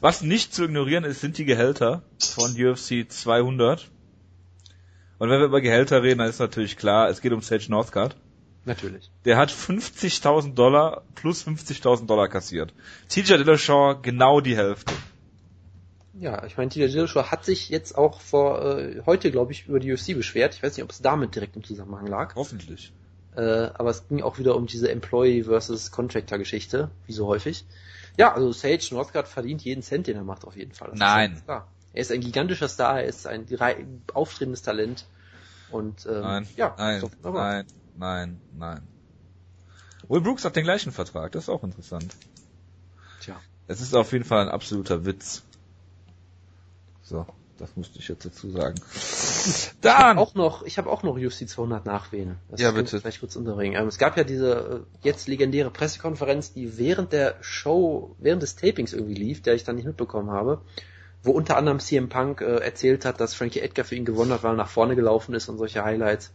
Was 0.00 0.22
nicht 0.22 0.54
zu 0.54 0.64
ignorieren 0.64 1.04
ist, 1.04 1.20
sind 1.20 1.36
die 1.36 1.44
Gehälter 1.44 2.02
von 2.18 2.52
UFC 2.52 3.06
200. 3.08 3.90
Und 5.18 5.30
wenn 5.30 5.38
wir 5.38 5.46
über 5.46 5.60
Gehälter 5.60 6.02
reden, 6.02 6.18
dann 6.18 6.28
ist 6.28 6.40
natürlich 6.40 6.76
klar, 6.76 7.08
es 7.08 7.20
geht 7.20 7.32
um 7.32 7.42
Sage 7.42 7.66
Northcutt. 7.68 8.16
Natürlich. 8.64 9.10
Der 9.24 9.36
hat 9.36 9.50
50.000 9.50 10.54
Dollar 10.54 11.02
plus 11.14 11.46
50.000 11.46 12.06
Dollar 12.06 12.28
kassiert. 12.28 12.72
TJ 13.08 13.34
Dillashaw 13.34 14.00
genau 14.00 14.40
die 14.40 14.56
Hälfte. 14.56 14.94
Ja, 16.14 16.44
ich 16.46 16.56
meine, 16.56 16.70
TJ 16.70 16.86
Dillashaw 16.86 17.30
hat 17.30 17.44
sich 17.44 17.68
jetzt 17.68 17.98
auch 17.98 18.20
vor 18.20 18.78
äh, 18.78 19.02
heute, 19.04 19.30
glaube 19.30 19.52
ich, 19.52 19.66
über 19.66 19.80
die 19.80 19.92
UFC 19.92 20.14
beschwert. 20.14 20.54
Ich 20.54 20.62
weiß 20.62 20.76
nicht, 20.76 20.84
ob 20.84 20.90
es 20.90 21.02
damit 21.02 21.34
direkt 21.34 21.56
im 21.56 21.64
Zusammenhang 21.64 22.06
lag. 22.06 22.34
Hoffentlich. 22.36 22.92
Äh, 23.34 23.40
aber 23.40 23.90
es 23.90 24.06
ging 24.08 24.22
auch 24.22 24.38
wieder 24.38 24.54
um 24.56 24.66
diese 24.66 24.90
Employee 24.90 25.44
versus 25.44 25.90
Contractor 25.90 26.38
Geschichte, 26.38 26.90
wie 27.06 27.12
so 27.12 27.26
häufig. 27.26 27.64
Ja, 28.18 28.34
also 28.34 28.52
Sage 28.52 28.88
Northcutt 28.90 29.28
verdient 29.28 29.62
jeden 29.62 29.82
Cent, 29.82 30.06
den 30.06 30.16
er 30.16 30.24
macht, 30.24 30.44
auf 30.44 30.56
jeden 30.56 30.72
Fall. 30.72 30.90
Das 30.90 30.98
Nein. 30.98 31.32
Ist. 31.34 31.48
Er 31.48 32.00
ist 32.00 32.12
ein 32.12 32.20
gigantischer 32.20 32.68
Star, 32.68 33.00
er 33.00 33.06
ist 33.06 33.26
ein 33.26 33.46
aufstrebendes 34.14 34.62
Talent. 34.62 35.06
Und 35.70 36.06
ähm, 36.06 36.20
Nein, 36.20 36.48
ja, 36.56 36.74
nein, 36.76 37.02
nein, 37.22 37.66
nein, 37.96 38.40
nein. 38.52 38.88
Will 40.08 40.20
Brooks 40.20 40.44
hat 40.44 40.56
den 40.56 40.64
gleichen 40.64 40.92
Vertrag, 40.92 41.32
das 41.32 41.44
ist 41.44 41.48
auch 41.48 41.64
interessant. 41.64 42.14
Tja. 43.20 43.40
Es 43.68 43.80
ist 43.80 43.94
auf 43.94 44.12
jeden 44.12 44.24
Fall 44.24 44.42
ein 44.42 44.48
absoluter 44.48 45.06
Witz. 45.06 45.42
So, 47.02 47.26
das 47.58 47.74
musste 47.76 47.98
ich 47.98 48.08
jetzt 48.08 48.26
dazu 48.26 48.50
sagen. 48.50 48.80
Dann! 49.80 50.18
auch 50.18 50.34
noch, 50.34 50.62
ich 50.64 50.78
habe 50.78 50.90
auch 50.90 51.02
noch 51.02 51.16
UFC 51.16 51.48
200 51.48 51.86
nachwählen. 51.86 52.38
Das 52.50 52.60
Ja, 52.60 52.70
bitte. 52.70 53.00
Vielleicht 53.00 53.20
kurz 53.20 53.36
unterbringen. 53.36 53.80
Ähm, 53.80 53.88
es 53.88 53.98
gab 53.98 54.16
ja 54.16 54.24
diese 54.24 54.84
äh, 54.84 55.06
jetzt 55.06 55.28
legendäre 55.28 55.70
Pressekonferenz, 55.70 56.52
die 56.52 56.78
während 56.78 57.12
der 57.12 57.36
Show, 57.40 58.14
während 58.18 58.42
des 58.42 58.56
Tapings 58.56 58.92
irgendwie 58.92 59.14
lief, 59.14 59.42
der 59.42 59.54
ich 59.54 59.64
dann 59.64 59.76
nicht 59.76 59.86
mitbekommen 59.86 60.30
habe, 60.30 60.60
wo 61.22 61.32
unter 61.32 61.56
anderem 61.56 61.80
CM 61.80 62.08
Punk 62.08 62.40
äh, 62.40 62.56
erzählt 62.58 63.04
hat, 63.04 63.20
dass 63.20 63.34
Frankie 63.34 63.60
Edgar 63.60 63.84
für 63.84 63.94
ihn 63.94 64.04
gewonnen 64.04 64.32
hat, 64.32 64.42
weil 64.42 64.52
er 64.52 64.56
nach 64.56 64.68
vorne 64.68 64.96
gelaufen 64.96 65.34
ist 65.34 65.48
und 65.48 65.58
solche 65.58 65.84
Highlights, 65.84 66.32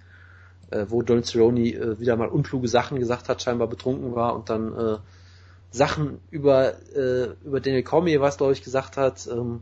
äh, 0.72 0.86
wo 0.88 1.01
Donald 1.01 1.26
Cerrone 1.26 1.70
äh, 1.70 1.99
wieder 1.99 2.16
mal 2.16 2.30
unkluge 2.30 2.68
Sachen 2.68 2.99
gesagt 2.99 3.30
hat, 3.30 3.41
scheinbar 3.41 3.68
betrunken 3.68 4.16
war 4.16 4.36
und 4.36 4.49
dann 4.49 4.74
äh, 4.78 4.97
Sachen 5.72 6.20
über 6.32 6.74
äh, 6.95 7.34
über 7.43 7.60
Daniel 7.60 7.84
Cormier 7.84 8.22
was 8.22 8.38
glaube 8.38 8.53
ich 8.53 8.64
gesagt 8.64 8.97
hat, 8.97 9.28
ähm, 9.28 9.62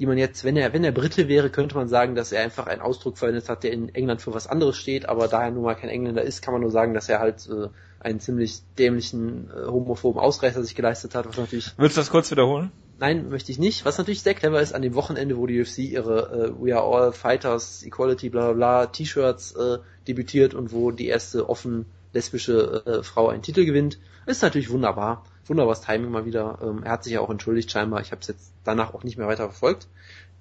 die 0.00 0.06
man 0.06 0.16
jetzt, 0.16 0.44
wenn 0.44 0.56
er 0.56 0.72
wenn 0.72 0.82
er 0.82 0.92
Brite 0.92 1.28
wäre, 1.28 1.50
könnte 1.50 1.74
man 1.74 1.86
sagen, 1.86 2.14
dass 2.14 2.32
er 2.32 2.42
einfach 2.42 2.66
einen 2.66 2.80
Ausdruck 2.80 3.18
verwendet 3.18 3.50
hat, 3.50 3.62
der 3.64 3.72
in 3.72 3.94
England 3.94 4.22
für 4.22 4.32
was 4.32 4.46
anderes 4.46 4.78
steht, 4.78 5.06
aber 5.06 5.28
da 5.28 5.44
er 5.44 5.50
nun 5.50 5.62
mal 5.62 5.74
kein 5.74 5.90
Engländer 5.90 6.22
ist, 6.22 6.40
kann 6.40 6.54
man 6.54 6.62
nur 6.62 6.70
sagen, 6.70 6.94
dass 6.94 7.10
er 7.10 7.20
halt 7.20 7.46
äh, 7.48 7.68
einen 8.00 8.18
ziemlich 8.18 8.62
dämlichen 8.78 9.50
äh, 9.50 9.66
homophoben 9.66 10.18
Ausreißer 10.18 10.64
sich 10.64 10.74
geleistet 10.74 11.14
hat, 11.14 11.28
was 11.28 11.36
natürlich 11.36 11.74
Willst 11.76 11.98
du 11.98 12.00
das 12.00 12.10
kurz 12.10 12.30
wiederholen? 12.30 12.72
Nein, 12.98 13.28
möchte 13.28 13.52
ich 13.52 13.58
nicht. 13.58 13.84
Was 13.84 13.98
natürlich 13.98 14.22
sehr 14.22 14.32
clever 14.32 14.60
ist, 14.60 14.74
an 14.74 14.80
dem 14.80 14.94
Wochenende, 14.94 15.36
wo 15.36 15.46
die 15.46 15.60
UFC 15.60 15.78
ihre 15.78 16.54
äh, 16.56 16.62
We 16.62 16.74
Are 16.74 16.84
All 16.84 17.12
Fighters, 17.12 17.82
Equality, 17.82 18.30
bla 18.30 18.46
bla 18.46 18.52
bla 18.54 18.86
T-Shirts 18.86 19.52
äh, 19.52 19.78
debütiert 20.08 20.54
und 20.54 20.72
wo 20.72 20.92
die 20.92 21.08
erste 21.08 21.48
offen 21.48 21.84
lesbische 22.14 22.82
äh, 22.86 23.02
Frau 23.02 23.28
einen 23.28 23.42
Titel 23.42 23.66
gewinnt, 23.66 23.98
ist 24.24 24.42
natürlich 24.42 24.70
wunderbar. 24.70 25.24
Wunderbares 25.50 25.80
Timing 25.80 26.10
mal 26.10 26.24
wieder. 26.24 26.58
Ähm, 26.62 26.84
er 26.84 26.92
hat 26.92 27.02
sich 27.02 27.12
ja 27.12 27.20
auch 27.20 27.28
entschuldigt 27.28 27.70
scheinbar. 27.72 28.00
Ich 28.00 28.12
habe 28.12 28.20
es 28.20 28.28
jetzt 28.28 28.52
danach 28.62 28.94
auch 28.94 29.02
nicht 29.02 29.18
mehr 29.18 29.26
weiter 29.26 29.48
verfolgt. 29.48 29.88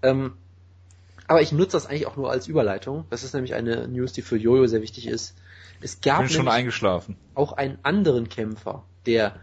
Ähm, 0.04 0.34
aber 1.28 1.42
ich 1.42 1.52
nutze 1.52 1.72
das 1.72 1.88
eigentlich 1.88 2.06
auch 2.06 2.16
nur 2.16 2.30
als 2.30 2.48
Überleitung. 2.48 3.06
Das 3.10 3.24
ist 3.24 3.34
nämlich 3.34 3.56
eine 3.56 3.88
News, 3.88 4.14
die 4.14 4.22
für 4.22 4.38
Jojo 4.38 4.68
sehr 4.68 4.84
wichtig 4.84 5.08
ist. 5.08 5.36
Es 5.82 6.02
gab 6.02 6.20
Bin 6.20 6.30
schon 6.30 6.48
eingeschlafen. 6.48 7.18
auch 7.34 7.54
einen 7.54 7.80
anderen 7.82 8.30
Kämpfer, 8.30 8.84
der 9.08 9.36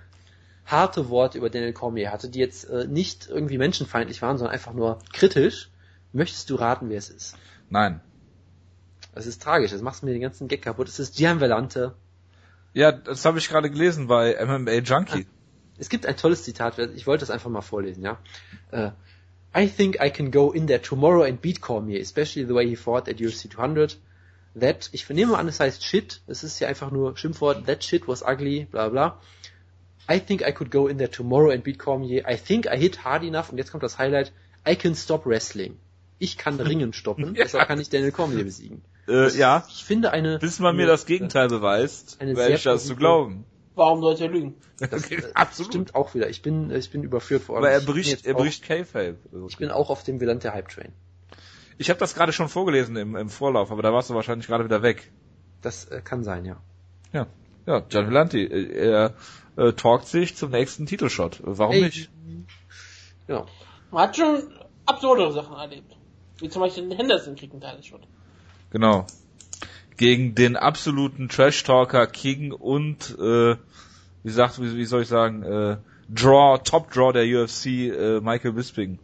harte 0.64 1.08
Worte 1.08 1.38
über 1.38 1.50
Daniel 1.50 1.72
Cormier 1.72 2.12
hatte, 2.12 2.28
die 2.28 2.38
jetzt 2.38 2.70
äh, 2.70 2.86
nicht 2.86 3.28
irgendwie 3.28 3.58
menschenfeindlich 3.58 4.22
waren, 4.22 4.38
sondern 4.38 4.54
einfach 4.54 4.72
nur 4.72 5.00
kritisch. 5.12 5.70
Möchtest 6.12 6.48
du 6.50 6.54
raten, 6.54 6.90
wer 6.90 6.98
es 6.98 7.10
ist? 7.10 7.36
Nein. 7.70 8.00
Das 9.14 9.26
ist 9.26 9.42
tragisch, 9.42 9.72
das 9.72 9.82
macht 9.82 10.02
mir 10.04 10.12
den 10.12 10.22
ganzen 10.22 10.46
Gag 10.46 10.62
kaputt. 10.62 10.88
Es 10.88 11.00
ist 11.00 11.16
Gian 11.16 11.40
Velante. 11.40 11.94
Ja, 12.72 12.92
das 12.92 13.24
habe 13.24 13.38
ich 13.38 13.48
gerade 13.48 13.70
gelesen 13.70 14.06
bei 14.06 14.36
MMA 14.44 14.74
Junkie. 14.84 15.26
Es 15.78 15.88
gibt 15.88 16.06
ein 16.06 16.16
tolles 16.16 16.44
Zitat, 16.44 16.78
ich 16.78 17.06
wollte 17.06 17.20
das 17.20 17.30
einfach 17.30 17.50
mal 17.50 17.60
vorlesen, 17.62 18.02
ja. 18.02 18.18
Äh, 18.70 18.90
I 19.56 19.68
think 19.68 19.98
I 20.02 20.10
can 20.10 20.30
go 20.30 20.50
in 20.52 20.66
there 20.66 20.82
tomorrow 20.82 21.22
and 21.22 21.40
beat 21.40 21.60
Cormier, 21.60 22.00
especially 22.00 22.46
the 22.46 22.54
way 22.54 22.68
he 22.68 22.76
fought 22.76 23.08
at 23.08 23.16
UFC 23.20 23.50
200. 23.50 23.98
that, 24.58 24.88
ich 24.92 25.08
nehme 25.08 25.32
mal 25.32 25.38
an, 25.38 25.48
es 25.48 25.60
heißt 25.60 25.84
shit, 25.84 26.22
es 26.26 26.42
ist 26.42 26.58
ja 26.60 26.68
einfach 26.68 26.90
nur 26.90 27.16
Schimpfwort, 27.16 27.66
that 27.66 27.84
shit 27.84 28.08
was 28.08 28.22
ugly, 28.22 28.66
bla 28.70 28.88
bla. 28.88 29.20
I 30.08 30.20
think 30.20 30.42
I 30.46 30.52
could 30.52 30.70
go 30.70 30.86
in 30.86 30.98
there 30.98 31.10
tomorrow 31.10 31.50
and 31.50 31.62
beat 31.64 31.78
Cormier. 31.78 32.24
I 32.28 32.36
think 32.36 32.66
I 32.66 32.76
hit 32.76 33.04
hard 33.04 33.22
enough, 33.24 33.50
und 33.50 33.58
jetzt 33.58 33.70
kommt 33.70 33.82
das 33.82 33.98
Highlight, 33.98 34.32
I 34.66 34.76
can 34.76 34.94
stop 34.94 35.26
wrestling. 35.26 35.76
Ich 36.18 36.38
kann 36.38 36.58
Ringen 36.60 36.92
stoppen, 36.92 37.34
Ja. 37.34 37.44
deshalb 37.44 37.68
kann 37.68 37.80
ich 37.80 37.90
Daniel 37.90 38.12
Cormier 38.12 38.44
besiegen. 38.44 38.82
Äh, 39.08 39.30
ja, 39.36 39.64
Ich 39.68 39.84
finde 39.84 40.12
eine... 40.12 40.38
bis 40.38 40.58
man 40.58 40.76
mir 40.76 40.86
das 40.86 41.06
Gegenteil 41.06 41.48
beweist, 41.48 42.18
werde 42.20 42.54
ich 42.54 42.62
das 42.62 42.86
zu 42.86 42.96
glauben. 42.96 43.44
Warum 43.76 44.00
sollte 44.00 44.24
er 44.24 44.30
lügen? 44.30 44.54
Das, 44.78 45.10
äh, 45.10 45.22
Absolut. 45.34 45.72
Stimmt 45.72 45.94
auch 45.94 46.14
wieder. 46.14 46.28
Ich 46.30 46.40
bin, 46.40 46.70
ich 46.70 46.90
bin 46.90 47.04
überführt 47.04 47.46
worden. 47.48 47.58
Aber 47.58 47.70
er 47.70 47.82
bricht, 47.82 48.24
er 48.24 48.34
bricht 48.34 48.64
K-Fape. 48.64 49.18
Ich 49.48 49.58
bin 49.58 49.70
auch 49.70 49.90
auf 49.90 50.02
dem 50.02 50.18
Velante 50.18 50.52
Hype 50.52 50.68
Train. 50.68 50.92
Ich 51.76 51.90
habe 51.90 52.00
das 52.00 52.14
gerade 52.14 52.32
schon 52.32 52.48
vorgelesen 52.48 52.96
im, 52.96 53.16
im 53.16 53.28
Vorlauf, 53.28 53.70
aber 53.70 53.82
da 53.82 53.92
warst 53.92 54.08
du 54.08 54.14
wahrscheinlich 54.14 54.46
gerade 54.46 54.64
wieder 54.64 54.82
weg. 54.82 55.12
Das 55.60 55.84
äh, 55.84 56.00
kann 56.02 56.24
sein, 56.24 56.46
ja. 56.46 56.56
Ja, 57.12 57.26
ja, 57.66 57.80
Gian 57.80 58.08
Villanti, 58.08 58.44
äh, 58.44 58.88
er 58.88 59.14
äh, 59.56 59.72
talkt 59.74 60.06
sich 60.06 60.36
zum 60.36 60.52
nächsten 60.52 60.86
Titelshot. 60.86 61.40
Warum 61.44 61.74
Ey. 61.74 61.82
nicht? 61.82 62.10
Genau. 63.26 63.46
Man 63.90 64.04
hat 64.04 64.16
schon 64.16 64.42
absurdere 64.86 65.32
Sachen 65.32 65.54
erlebt. 65.54 65.94
Wie 66.38 66.48
zum 66.48 66.62
Beispiel 66.62 66.88
den 66.88 66.96
Henderson 66.96 67.36
kriegt 67.36 67.52
einen 67.52 67.60
Teilshot. 67.60 68.08
Genau. 68.70 69.06
Gegen 69.96 70.34
den 70.34 70.56
absoluten 70.56 71.28
Trash-Talker 71.28 72.06
King 72.06 72.52
und, 72.52 73.16
äh, 73.18 73.56
wie 74.22 74.30
sagt, 74.30 74.60
wie, 74.60 74.76
wie 74.76 74.84
soll 74.84 75.02
ich 75.02 75.08
sagen, 75.08 75.42
äh, 75.42 75.76
Draw, 76.08 76.58
Top 76.62 76.90
Draw 76.90 77.12
der 77.12 77.24
UFC, 77.24 77.66
äh, 77.66 78.20
Michael 78.20 78.52
Bisping. 78.52 78.98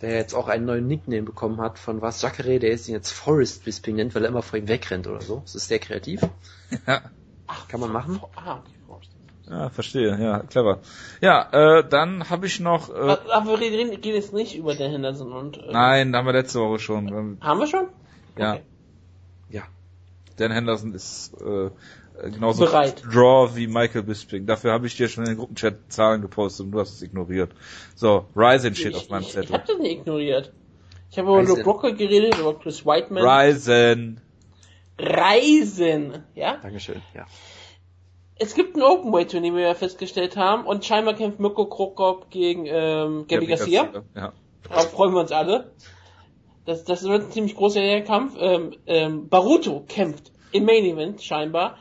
Der 0.00 0.14
jetzt 0.14 0.34
auch 0.34 0.48
einen 0.48 0.64
neuen 0.64 0.86
Nickname 0.86 1.22
bekommen 1.22 1.60
hat 1.60 1.78
von 1.78 2.00
was 2.00 2.22
Jacare, 2.22 2.58
der 2.58 2.70
jetzt 2.70 2.88
ihn 2.88 2.94
jetzt 2.94 3.12
Forest 3.12 3.64
Bisping 3.64 3.96
nennt, 3.96 4.14
weil 4.14 4.24
er 4.24 4.30
immer 4.30 4.42
vor 4.42 4.58
ihm 4.58 4.66
wegrennt 4.66 5.06
oder 5.06 5.20
so. 5.20 5.40
Das 5.44 5.54
ist 5.54 5.68
sehr 5.68 5.78
kreativ. 5.78 6.20
Ja. 6.86 7.02
Kann 7.66 7.80
man 7.80 7.90
machen. 7.90 8.20
Ah, 8.36 8.58
okay. 8.58 8.70
Forrest. 8.86 9.10
Ja, 9.50 9.68
verstehe, 9.68 10.16
ja, 10.22 10.38
clever. 10.44 10.78
Ja, 11.20 11.78
äh, 11.80 11.88
dann 11.88 12.30
habe 12.30 12.46
ich 12.46 12.60
noch, 12.60 12.88
äh, 12.88 12.92
Aber 12.92 13.44
wir 13.46 13.58
reden, 13.58 13.90
reden 13.90 14.14
jetzt 14.14 14.32
nicht 14.32 14.56
über 14.56 14.76
den 14.76 14.92
Henderson 14.92 15.32
und... 15.32 15.58
Äh, 15.58 15.72
nein, 15.72 16.14
haben 16.14 16.26
wir 16.26 16.32
letzte 16.32 16.60
Woche 16.60 16.78
schon. 16.78 17.08
Ähm, 17.08 17.38
Haben 17.40 17.58
wir 17.58 17.66
schon? 17.66 17.88
Ja. 18.38 18.52
Okay. 18.52 18.62
Ja. 19.48 19.62
Dan 20.40 20.52
Henderson 20.52 20.94
ist 20.94 21.34
äh, 21.40 21.70
genauso 22.30 22.64
Bereit. 22.64 23.02
Draw 23.04 23.54
wie 23.54 23.66
Michael 23.66 24.04
Bisping. 24.04 24.46
Dafür 24.46 24.72
habe 24.72 24.86
ich 24.86 24.96
dir 24.96 25.08
schon 25.08 25.24
in 25.24 25.30
den 25.30 25.38
Gruppenchat 25.38 25.76
Zahlen 25.88 26.22
gepostet 26.22 26.66
und 26.66 26.72
du 26.72 26.80
hast 26.80 26.94
es 26.94 27.02
ignoriert. 27.02 27.52
So, 27.94 28.26
Ryzen 28.34 28.74
steht 28.74 28.94
auf 28.94 29.08
meinem 29.10 29.22
ich, 29.22 29.28
ich 29.28 29.34
Zettel. 29.34 29.52
hab 29.52 29.66
das 29.66 29.78
nicht 29.78 30.00
ignoriert. 30.00 30.52
Ich 31.10 31.18
habe 31.18 31.28
über 31.28 31.40
Ryzen. 31.40 31.56
Luke 31.56 31.64
Brooker 31.64 31.92
geredet, 31.92 32.38
über 32.38 32.58
Chris 32.58 32.86
Whiteman. 32.86 33.22
Ryzen. 33.22 34.20
Reisen, 34.98 36.24
ja? 36.34 36.58
Dankeschön, 36.62 37.02
ja. 37.14 37.26
Es 38.36 38.54
gibt 38.54 38.76
ein 38.76 38.82
Openweight-Turnier, 38.82 39.52
wie 39.52 39.58
wir 39.58 39.74
festgestellt 39.74 40.36
haben, 40.36 40.64
und 40.64 40.84
scheinbar 40.84 41.14
kämpft 41.14 41.40
Mirko 41.40 41.66
Krokop 41.66 42.30
gegen 42.30 42.64
ähm, 42.66 43.26
Gabby 43.28 43.46
Garcia. 43.46 43.90
Ja. 44.14 44.32
Darauf 44.68 44.90
freuen 44.90 45.12
wir 45.12 45.20
uns 45.20 45.32
alle. 45.32 45.72
Das, 46.66 46.84
das 46.84 47.02
wird 47.04 47.24
ein 47.24 47.30
ziemlich 47.32 47.56
großer 47.56 48.00
Kampf. 48.02 48.34
Ähm, 48.38 48.74
ähm, 48.86 49.28
Baruto 49.28 49.84
kämpft 49.88 50.32
im 50.52 50.64
Main 50.64 50.84
Event 50.84 51.22
scheinbar 51.22 51.76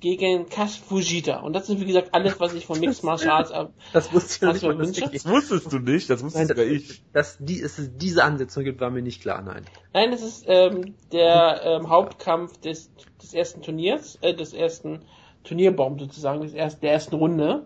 gegen 0.00 0.48
Kas 0.50 0.76
Fujita. 0.76 1.40
Und 1.40 1.54
das 1.54 1.70
ist 1.70 1.80
wie 1.80 1.86
gesagt 1.86 2.12
alles, 2.12 2.38
was 2.38 2.52
ich 2.52 2.66
von 2.66 2.78
Mixed 2.78 3.04
Martial 3.04 3.30
Arts 3.30 3.50
ab. 3.52 3.72
Das 3.94 4.12
wusste 4.12 4.46
ich 4.46 4.52
nicht 4.52 4.62
wirklich- 4.62 5.22
Das 5.22 5.26
wusstest 5.26 5.72
du 5.72 5.78
nicht, 5.78 6.10
das 6.10 6.22
wusste 6.22 6.40
Nein, 6.40 6.48
sogar 6.48 6.64
das, 6.66 6.74
ich. 6.74 7.02
dass 7.12 7.36
die, 7.40 7.60
es 7.62 7.90
diese 7.96 8.22
Ansetzung 8.22 8.64
gibt, 8.64 8.80
war 8.80 8.90
mir 8.90 9.00
nicht 9.00 9.22
klar, 9.22 9.40
nein. 9.40 9.64
Nein, 9.94 10.10
das 10.10 10.20
ist 10.22 10.44
ähm, 10.46 10.94
der 11.12 11.62
ähm, 11.64 11.88
Hauptkampf 11.88 12.58
des, 12.58 12.90
des 13.22 13.32
ersten 13.32 13.62
Turniers, 13.62 14.18
äh, 14.20 14.34
des 14.34 14.52
ersten 14.52 15.00
Turnierbaum 15.44 15.98
sozusagen, 15.98 16.42
des 16.42 16.52
ersten, 16.52 16.82
der 16.82 16.92
ersten 16.92 17.14
Runde. 17.14 17.64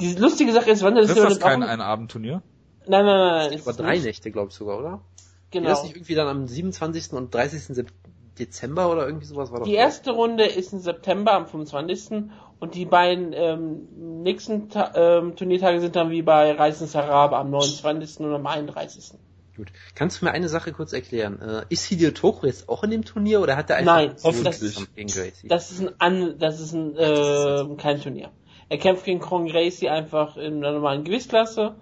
Die 0.00 0.14
lustige 0.14 0.52
Sache 0.52 0.70
ist, 0.70 0.82
wann 0.82 0.96
das 0.96 1.06
Das 1.06 1.16
ist 1.16 1.24
das 1.24 1.38
kein 1.38 1.62
Ein-Abend-Turnier? 1.62 2.42
Nein, 2.88 3.04
nein, 3.04 3.06
nein, 3.06 3.36
nein. 3.36 3.52
ist 3.52 3.62
Über 3.62 3.70
es 3.70 3.76
drei 3.76 3.92
nicht. 3.94 4.04
Nächte, 4.04 4.30
glaube 4.32 4.48
ich 4.48 4.54
sogar, 4.56 4.78
oder? 4.80 5.00
Genau. 5.54 5.70
Ist 5.70 5.78
das 5.78 5.84
nicht 5.84 5.96
irgendwie 5.96 6.14
dann 6.16 6.28
am 6.28 6.46
27. 6.48 7.12
und 7.12 7.32
30. 7.34 7.60
Sep- 7.76 7.92
Dezember 8.38 8.90
oder 8.90 9.06
irgendwie 9.06 9.26
sowas 9.26 9.52
war 9.52 9.60
doch 9.60 9.66
Die 9.66 9.74
erste 9.74 10.10
Runde 10.10 10.44
ist 10.44 10.72
im 10.72 10.80
September 10.80 11.32
am 11.34 11.46
25. 11.46 12.24
und 12.58 12.74
die 12.74 12.84
beiden 12.84 13.32
ähm, 13.32 14.22
nächsten 14.24 14.68
Ta 14.68 14.90
ähm, 14.96 15.36
Turniertage 15.36 15.80
sind 15.80 15.94
dann 15.94 16.10
wie 16.10 16.22
bei 16.22 16.50
Reisen 16.52 16.88
Sarabe 16.88 17.36
am 17.36 17.50
29. 17.50 18.18
und 18.20 18.34
am 18.34 18.44
31. 18.46 19.12
Gut. 19.56 19.68
Kannst 19.94 20.20
du 20.20 20.24
mir 20.24 20.32
eine 20.32 20.48
Sache 20.48 20.72
kurz 20.72 20.92
erklären? 20.92 21.40
Äh, 21.40 21.62
ist 21.68 21.84
Hideo 21.84 22.10
Toko 22.10 22.46
jetzt 22.46 22.68
auch 22.68 22.82
in 22.82 22.90
dem 22.90 23.04
Turnier 23.04 23.40
oder 23.40 23.56
hat 23.56 23.70
er 23.70 23.76
einfach 23.76 23.94
Nein, 23.94 24.16
hoffentlich. 24.24 24.74
Gracie? 24.96 25.46
Das 25.46 25.70
ist 25.70 25.80
ein 25.80 25.90
an 26.00 26.34
das 26.40 26.58
ist 26.58 26.72
ein 26.72 26.96
äh, 26.96 27.76
kein 27.76 28.00
Turnier. 28.00 28.30
Er 28.68 28.78
kämpft 28.78 29.04
gegen 29.04 29.20
Kron 29.20 29.46
Gracie 29.46 29.90
einfach 29.90 30.36
in 30.36 30.60
der 30.60 30.72
normalen 30.72 31.04
Gewichtsklasse. 31.04 31.76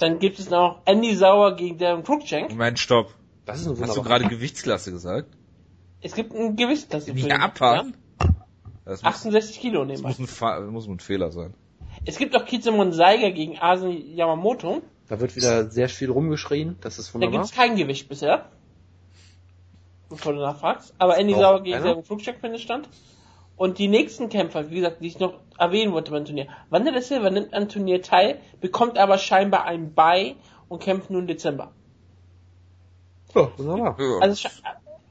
Dann 0.00 0.18
gibt 0.18 0.38
es 0.38 0.50
noch 0.50 0.80
Andy 0.86 1.14
Sauer 1.14 1.56
gegen 1.56 1.78
Darren 1.78 2.02
Cruikshank. 2.02 2.50
Moment, 2.50 2.78
stopp. 2.78 3.14
das 3.46 3.60
ist 3.60 3.80
Hast 3.80 3.96
du 3.96 4.02
gerade 4.02 4.26
Gewichtsklasse 4.26 4.90
gesagt? 4.92 5.28
Es 6.00 6.14
gibt 6.14 6.34
ein 6.34 6.56
Gewichtsklasse. 6.56 7.12
Das 7.12 7.22
Ja? 7.22 7.90
muss, 8.86 9.04
68 9.04 9.60
Kilo 9.60 9.84
das 9.84 10.00
nehmen. 10.00 10.02
muss, 10.08 10.18
ein, 10.18 10.26
Fa- 10.26 10.60
muss 10.60 10.86
ein 10.86 11.00
Fehler 11.00 11.30
sein. 11.30 11.54
Es 12.04 12.18
gibt 12.18 12.36
auch 12.36 12.44
Kizumon 12.44 12.92
Saiga 12.92 13.30
gegen 13.30 13.58
Asen 13.58 14.14
Yamamoto. 14.14 14.82
Da 15.08 15.20
wird 15.20 15.36
wieder 15.36 15.70
sehr 15.70 15.88
viel 15.88 16.10
rumgeschrien. 16.10 16.76
Das 16.80 16.98
ist 16.98 17.10
Da 17.10 17.14
wunderbar. 17.14 17.40
gibt's 17.40 17.54
kein 17.56 17.76
Gewicht 17.76 18.08
bisher. 18.08 18.46
Bevor 20.08 20.32
du 20.34 20.40
nachfragst. 20.40 20.94
Aber 20.98 21.16
Andy 21.18 21.34
Sauer 21.34 21.62
gegen? 21.62 21.82
Darren 21.82 22.04
Cruikshank 22.04 22.40
findet 22.40 22.60
stand. 22.60 22.88
Und 23.56 23.78
die 23.78 23.88
nächsten 23.88 24.28
Kämpfer, 24.28 24.70
wie 24.70 24.76
gesagt, 24.76 25.00
die 25.00 25.06
ich 25.06 25.18
noch 25.20 25.34
erwähnen 25.58 25.92
wollte 25.92 26.10
beim 26.10 26.24
Turnier. 26.24 26.48
Wanderlei 26.70 27.00
Silva 27.00 27.30
nimmt 27.30 27.54
am 27.54 27.68
Turnier 27.68 28.02
teil, 28.02 28.40
bekommt 28.60 28.98
aber 28.98 29.16
scheinbar 29.18 29.64
ein 29.64 29.94
Bye 29.94 30.34
und 30.68 30.82
kämpft 30.82 31.10
nun 31.10 31.22
im 31.22 31.26
Dezember. 31.28 31.70
Ja, 33.34 33.50
wunderbar. 33.56 33.96
Also 34.22 34.48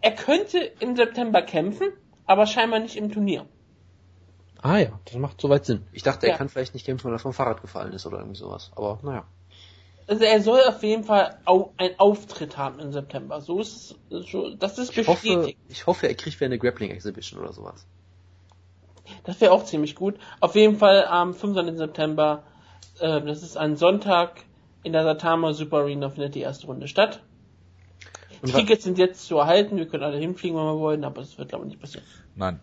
er 0.01 0.11
könnte 0.11 0.57
im 0.79 0.95
September 0.95 1.41
kämpfen, 1.41 1.87
aber 2.25 2.45
scheinbar 2.45 2.79
nicht 2.79 2.95
im 2.97 3.11
Turnier. 3.11 3.45
Ah 4.61 4.77
ja, 4.77 4.99
das 5.05 5.15
macht 5.15 5.41
soweit 5.41 5.65
Sinn. 5.65 5.83
Ich 5.91 6.03
dachte, 6.03 6.25
er 6.25 6.33
Ja. 6.33 6.37
kann 6.37 6.47
vielleicht 6.49 6.73
nicht 6.73 6.85
kämpfen, 6.85 7.05
weil 7.07 7.13
er 7.15 7.19
vom 7.19 7.33
Fahrrad 7.33 7.61
gefallen 7.61 7.91
ist 7.93 8.05
oder 8.05 8.17
irgendwie 8.19 8.37
sowas. 8.39 8.71
Aber 8.75 8.99
naja. 9.03 9.25
Also 10.07 10.23
er 10.25 10.41
soll 10.41 10.61
auf 10.67 10.83
jeden 10.83 11.03
Fall 11.05 11.37
au 11.45 11.71
einen 11.77 11.97
Auftritt 11.97 12.57
haben 12.57 12.79
im 12.79 12.91
September. 12.91 13.39
So 13.41 13.59
ist 13.61 13.95
es, 14.09 14.27
schon- 14.27 14.57
das 14.59 14.77
ist 14.77 14.97
Ich 14.97 15.07
hoffe, 15.07 15.21
bestätigt. 15.27 15.59
ich 15.69 15.87
hoffe, 15.87 16.07
er 16.07 16.15
kriegt 16.15 16.37
wieder 16.39 16.47
eine 16.47 16.59
Grappling 16.59 16.91
Exhibition 16.91 17.39
oder 17.41 17.53
sowas. 17.53 17.85
Das 19.23 19.39
wäre 19.41 19.51
auch 19.51 19.65
ziemlich 19.65 19.95
gut. 19.95 20.15
Auf 20.39 20.55
jeden 20.55 20.77
Fall 20.77 21.05
am 21.05 21.33
15. 21.33 21.77
September, 21.77 22.43
äh, 22.99 23.21
das 23.21 23.43
ist 23.43 23.57
ein 23.57 23.75
Sonntag, 23.75 24.43
in 24.83 24.93
der 24.93 25.03
Satama 25.03 25.53
Super 25.53 25.77
Arena 25.77 26.09
findet 26.09 26.35
die 26.35 26.41
erste 26.41 26.67
Runde 26.67 26.87
statt. 26.87 27.21
Und 28.41 28.53
Tickets 28.53 28.83
sind 28.83 28.97
jetzt 28.97 29.25
zu 29.25 29.37
erhalten, 29.37 29.77
wir 29.77 29.87
können 29.87 30.03
alle 30.03 30.17
hinfliegen, 30.17 30.57
wenn 30.57 30.65
wir 30.65 30.79
wollen, 30.79 31.03
aber 31.05 31.21
das 31.21 31.37
wird 31.37 31.49
glaube 31.49 31.63
ich 31.65 31.69
nicht 31.71 31.81
passieren. 31.81 32.03
Nein. 32.35 32.59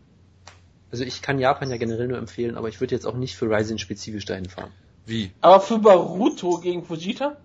Also 0.93 1.05
ich 1.05 1.23
kann 1.23 1.39
Japan 1.39 1.71
ja 1.71 1.77
generell 1.79 2.09
nur 2.09 2.19
empfehlen, 2.19 2.57
aber 2.57 2.69
ich 2.69 2.81
würde 2.81 2.95
jetzt 2.95 3.07
auch 3.07 3.15
nicht 3.15 3.37
für 3.37 3.47
Ryzen 3.49 3.79
spezifisch 3.79 4.25
dahin 4.27 4.47
fahren. 4.47 4.73
Wie? 5.07 5.31
Aber 5.41 5.61
für 5.61 5.79
Baruto 5.79 6.59
gegen 6.59 6.85
Fujita? 6.85 7.37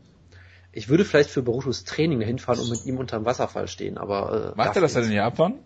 Ich 0.73 0.89
würde 0.89 1.05
vielleicht 1.05 1.29
für 1.29 1.41
Barutos 1.43 1.85
Training 1.85 2.19
dahin 2.19 2.39
fahren 2.39 2.59
und 2.59 2.69
mit 2.69 2.85
ihm 2.85 2.97
unterm 2.97 3.23
Wasserfall 3.23 3.69
stehen, 3.69 3.97
aber 3.97 4.51
äh, 4.53 4.57
Macht 4.57 4.75
er 4.75 4.81
das 4.81 4.93
dann 4.93 5.03
jetzt- 5.03 5.11
in 5.11 5.15
Japan? 5.15 5.59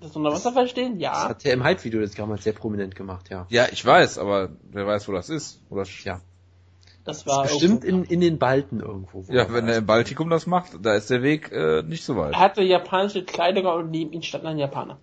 Das 0.00 0.14
unter 0.14 0.30
Wasserfall 0.30 0.68
stehen? 0.68 0.94
Das 0.94 1.02
Ja. 1.02 1.28
hat 1.30 1.44
er 1.44 1.54
im 1.54 1.64
Hype-Video 1.64 2.00
jetzt 2.00 2.18
damals 2.18 2.44
sehr 2.44 2.52
prominent 2.52 2.94
gemacht, 2.94 3.30
ja. 3.30 3.46
Ja, 3.48 3.66
ich 3.70 3.84
weiß, 3.84 4.18
aber 4.18 4.50
wer 4.70 4.86
weiß, 4.86 5.08
wo 5.08 5.12
das 5.12 5.28
ist? 5.28 5.60
Oder 5.70 5.84
Ja. 6.04 6.20
Das 7.04 7.26
war 7.26 7.44
Bestimmt 7.44 7.84
irgendwo- 7.84 8.04
in, 8.04 8.10
in 8.10 8.20
den 8.20 8.38
Balten 8.38 8.80
irgendwo. 8.80 9.26
wo 9.26 9.32
ja, 9.32 9.50
wenn 9.52 9.66
er 9.66 9.78
im 9.78 9.86
Baltikum 9.86 10.28
das 10.28 10.46
macht, 10.46 10.72
da 10.82 10.94
ist 10.94 11.08
der 11.08 11.22
Weg 11.22 11.50
äh, 11.52 11.82
nicht 11.82 12.04
so 12.04 12.16
weit. 12.16 12.34
Er 12.34 12.38
hatte 12.40 12.62
japanische 12.62 13.24
Kleidung 13.24 13.64
und 13.66 13.90
neben 13.90 14.12
ihm 14.12 14.20
stand 14.22 14.44
ein 14.44 14.58
Japaner. 14.58 14.98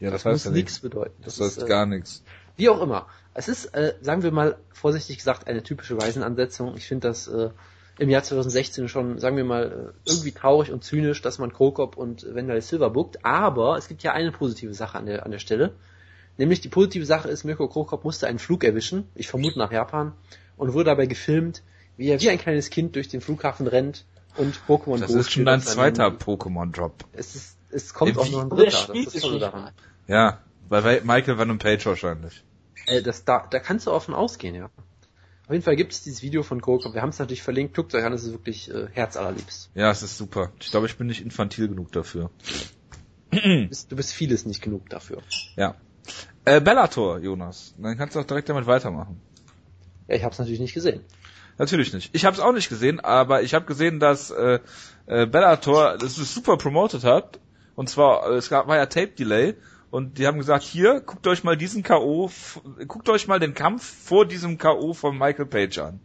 Ja, 0.00 0.10
das 0.10 0.24
das 0.24 0.32
heißt 0.32 0.46
muss 0.46 0.52
ja 0.52 0.58
nichts 0.58 0.80
bedeuten. 0.80 1.14
Das 1.24 1.34
ist, 1.38 1.40
heißt 1.58 1.62
äh, 1.62 1.66
gar 1.66 1.86
nichts. 1.86 2.24
Wie 2.56 2.68
auch 2.68 2.80
immer. 2.82 3.06
Es 3.34 3.46
ist, 3.46 3.66
äh, 3.66 3.94
sagen 4.00 4.24
wir 4.24 4.32
mal, 4.32 4.56
vorsichtig 4.72 5.18
gesagt, 5.18 5.46
eine 5.46 5.62
typische 5.62 5.94
Ryzen-Ansetzung. 5.94 6.76
Ich 6.76 6.88
finde 6.88 7.06
das 7.08 7.28
äh, 7.28 7.50
im 7.98 8.08
Jahr 8.10 8.22
2016 8.22 8.88
schon, 8.88 9.18
sagen 9.18 9.36
wir 9.36 9.44
mal, 9.44 9.92
äh, 10.06 10.10
irgendwie 10.10 10.32
traurig 10.32 10.70
und 10.72 10.84
zynisch, 10.84 11.20
dass 11.22 11.38
man 11.38 11.52
Krokop 11.52 11.96
und 11.96 12.24
Wendell 12.34 12.62
Silver 12.62 12.90
bookt. 12.90 13.24
Aber 13.24 13.76
es 13.76 13.88
gibt 13.88 14.02
ja 14.02 14.12
eine 14.12 14.30
positive 14.32 14.72
Sache 14.74 14.98
an 14.98 15.06
der, 15.06 15.24
an 15.24 15.32
der 15.32 15.38
Stelle. 15.40 15.74
Nämlich 16.36 16.60
die 16.60 16.68
positive 16.68 17.04
Sache 17.04 17.28
ist, 17.28 17.44
Mirko 17.44 17.66
Krokop 17.68 18.04
musste 18.04 18.28
einen 18.28 18.38
Flug 18.38 18.62
erwischen, 18.62 19.08
ich 19.16 19.26
vermute 19.28 19.58
nach 19.58 19.72
Japan, 19.72 20.12
und 20.56 20.72
wurde 20.72 20.84
dabei 20.84 21.06
gefilmt, 21.06 21.62
wie 21.96 22.08
er 22.08 22.20
wie 22.20 22.30
ein 22.30 22.38
kleines 22.38 22.70
Kind 22.70 22.94
durch 22.94 23.08
den 23.08 23.20
Flughafen 23.20 23.66
rennt 23.66 24.04
und 24.36 24.54
Pokémon 24.68 25.00
Das 25.00 25.12
Go 25.12 25.18
ist 25.18 25.32
schon 25.32 25.44
dein 25.44 25.60
zweiter. 25.60 26.06
Pokémon-Drop. 26.10 26.92
Es 27.12 27.34
ist, 27.34 27.56
es 27.70 27.92
kommt 27.92 28.14
Wie- 28.14 28.18
auch 28.20 28.30
noch 28.30 28.40
ein 28.42 28.52
Und 28.52 28.58
er 28.60 28.64
dritter, 28.66 28.86
das 28.86 28.96
ist 28.96 29.06
es 29.08 29.12
das 29.14 29.22
Tolle 29.22 29.34
nicht 29.34 29.42
daran. 29.42 29.62
mal. 29.62 29.72
Ja, 30.06 30.38
bei 30.68 30.84
Wa- 30.84 31.00
Michael 31.16 31.38
Van 31.38 31.58
Page 31.58 31.84
wahrscheinlich. 31.86 32.44
Äh, 32.86 33.02
das, 33.02 33.24
da, 33.24 33.44
da 33.50 33.58
kannst 33.58 33.88
du 33.88 33.90
offen 33.90 34.14
ausgehen, 34.14 34.54
ja. 34.54 34.70
Auf 35.48 35.52
jeden 35.52 35.64
Fall 35.64 35.76
gibt 35.76 35.94
es 35.94 36.02
dieses 36.02 36.20
Video 36.20 36.42
von 36.42 36.60
Coco. 36.60 36.92
Wir 36.92 37.00
haben 37.00 37.08
es 37.08 37.18
natürlich 37.18 37.42
verlinkt. 37.42 37.74
Guckt 37.74 37.94
euch 37.94 38.04
an, 38.04 38.12
es 38.12 38.22
ist 38.22 38.32
wirklich 38.32 38.70
äh, 38.70 38.86
herzallerliebst. 38.92 39.70
Ja, 39.74 39.90
es 39.90 40.02
ist 40.02 40.18
super. 40.18 40.52
Ich 40.60 40.70
glaube, 40.70 40.84
ich 40.84 40.98
bin 40.98 41.06
nicht 41.06 41.22
infantil 41.22 41.68
genug 41.68 41.90
dafür. 41.90 42.28
du, 43.30 43.66
bist, 43.66 43.90
du 43.90 43.96
bist 43.96 44.12
vieles 44.12 44.44
nicht 44.44 44.60
genug 44.60 44.90
dafür. 44.90 45.22
Ja. 45.56 45.76
Äh, 46.44 46.60
Bellator, 46.60 47.20
Jonas. 47.20 47.74
Dann 47.78 47.96
kannst 47.96 48.14
du 48.14 48.20
auch 48.20 48.26
direkt 48.26 48.50
damit 48.50 48.66
weitermachen. 48.66 49.22
Ja, 50.06 50.16
ich 50.16 50.22
habe 50.22 50.34
es 50.34 50.38
natürlich 50.38 50.60
nicht 50.60 50.74
gesehen. 50.74 51.00
Natürlich 51.56 51.94
nicht. 51.94 52.10
Ich 52.12 52.26
habe 52.26 52.36
es 52.36 52.40
auch 52.40 52.52
nicht 52.52 52.68
gesehen, 52.68 53.00
aber 53.00 53.42
ich 53.42 53.54
habe 53.54 53.64
gesehen, 53.64 54.00
dass 54.00 54.30
äh, 54.30 54.60
äh, 55.06 55.24
Bellator 55.24 55.96
das 55.96 56.16
super 56.16 56.58
promoted 56.58 57.04
hat. 57.04 57.40
Und 57.74 57.88
zwar, 57.88 58.32
äh, 58.32 58.34
es 58.34 58.50
gab, 58.50 58.68
war 58.68 58.76
ja 58.76 58.84
Tape 58.84 59.12
Delay 59.12 59.54
und 59.90 60.18
die 60.18 60.26
haben 60.26 60.38
gesagt, 60.38 60.64
hier, 60.64 61.00
guckt 61.00 61.26
euch 61.26 61.44
mal 61.44 61.56
diesen 61.56 61.82
K.O., 61.82 62.30
guckt 62.86 63.08
euch 63.08 63.26
mal 63.26 63.40
den 63.40 63.54
Kampf 63.54 63.84
vor 63.84 64.26
diesem 64.26 64.58
K.O. 64.58 64.92
von 64.92 65.16
Michael 65.16 65.46
Page 65.46 65.78
an. 65.78 66.00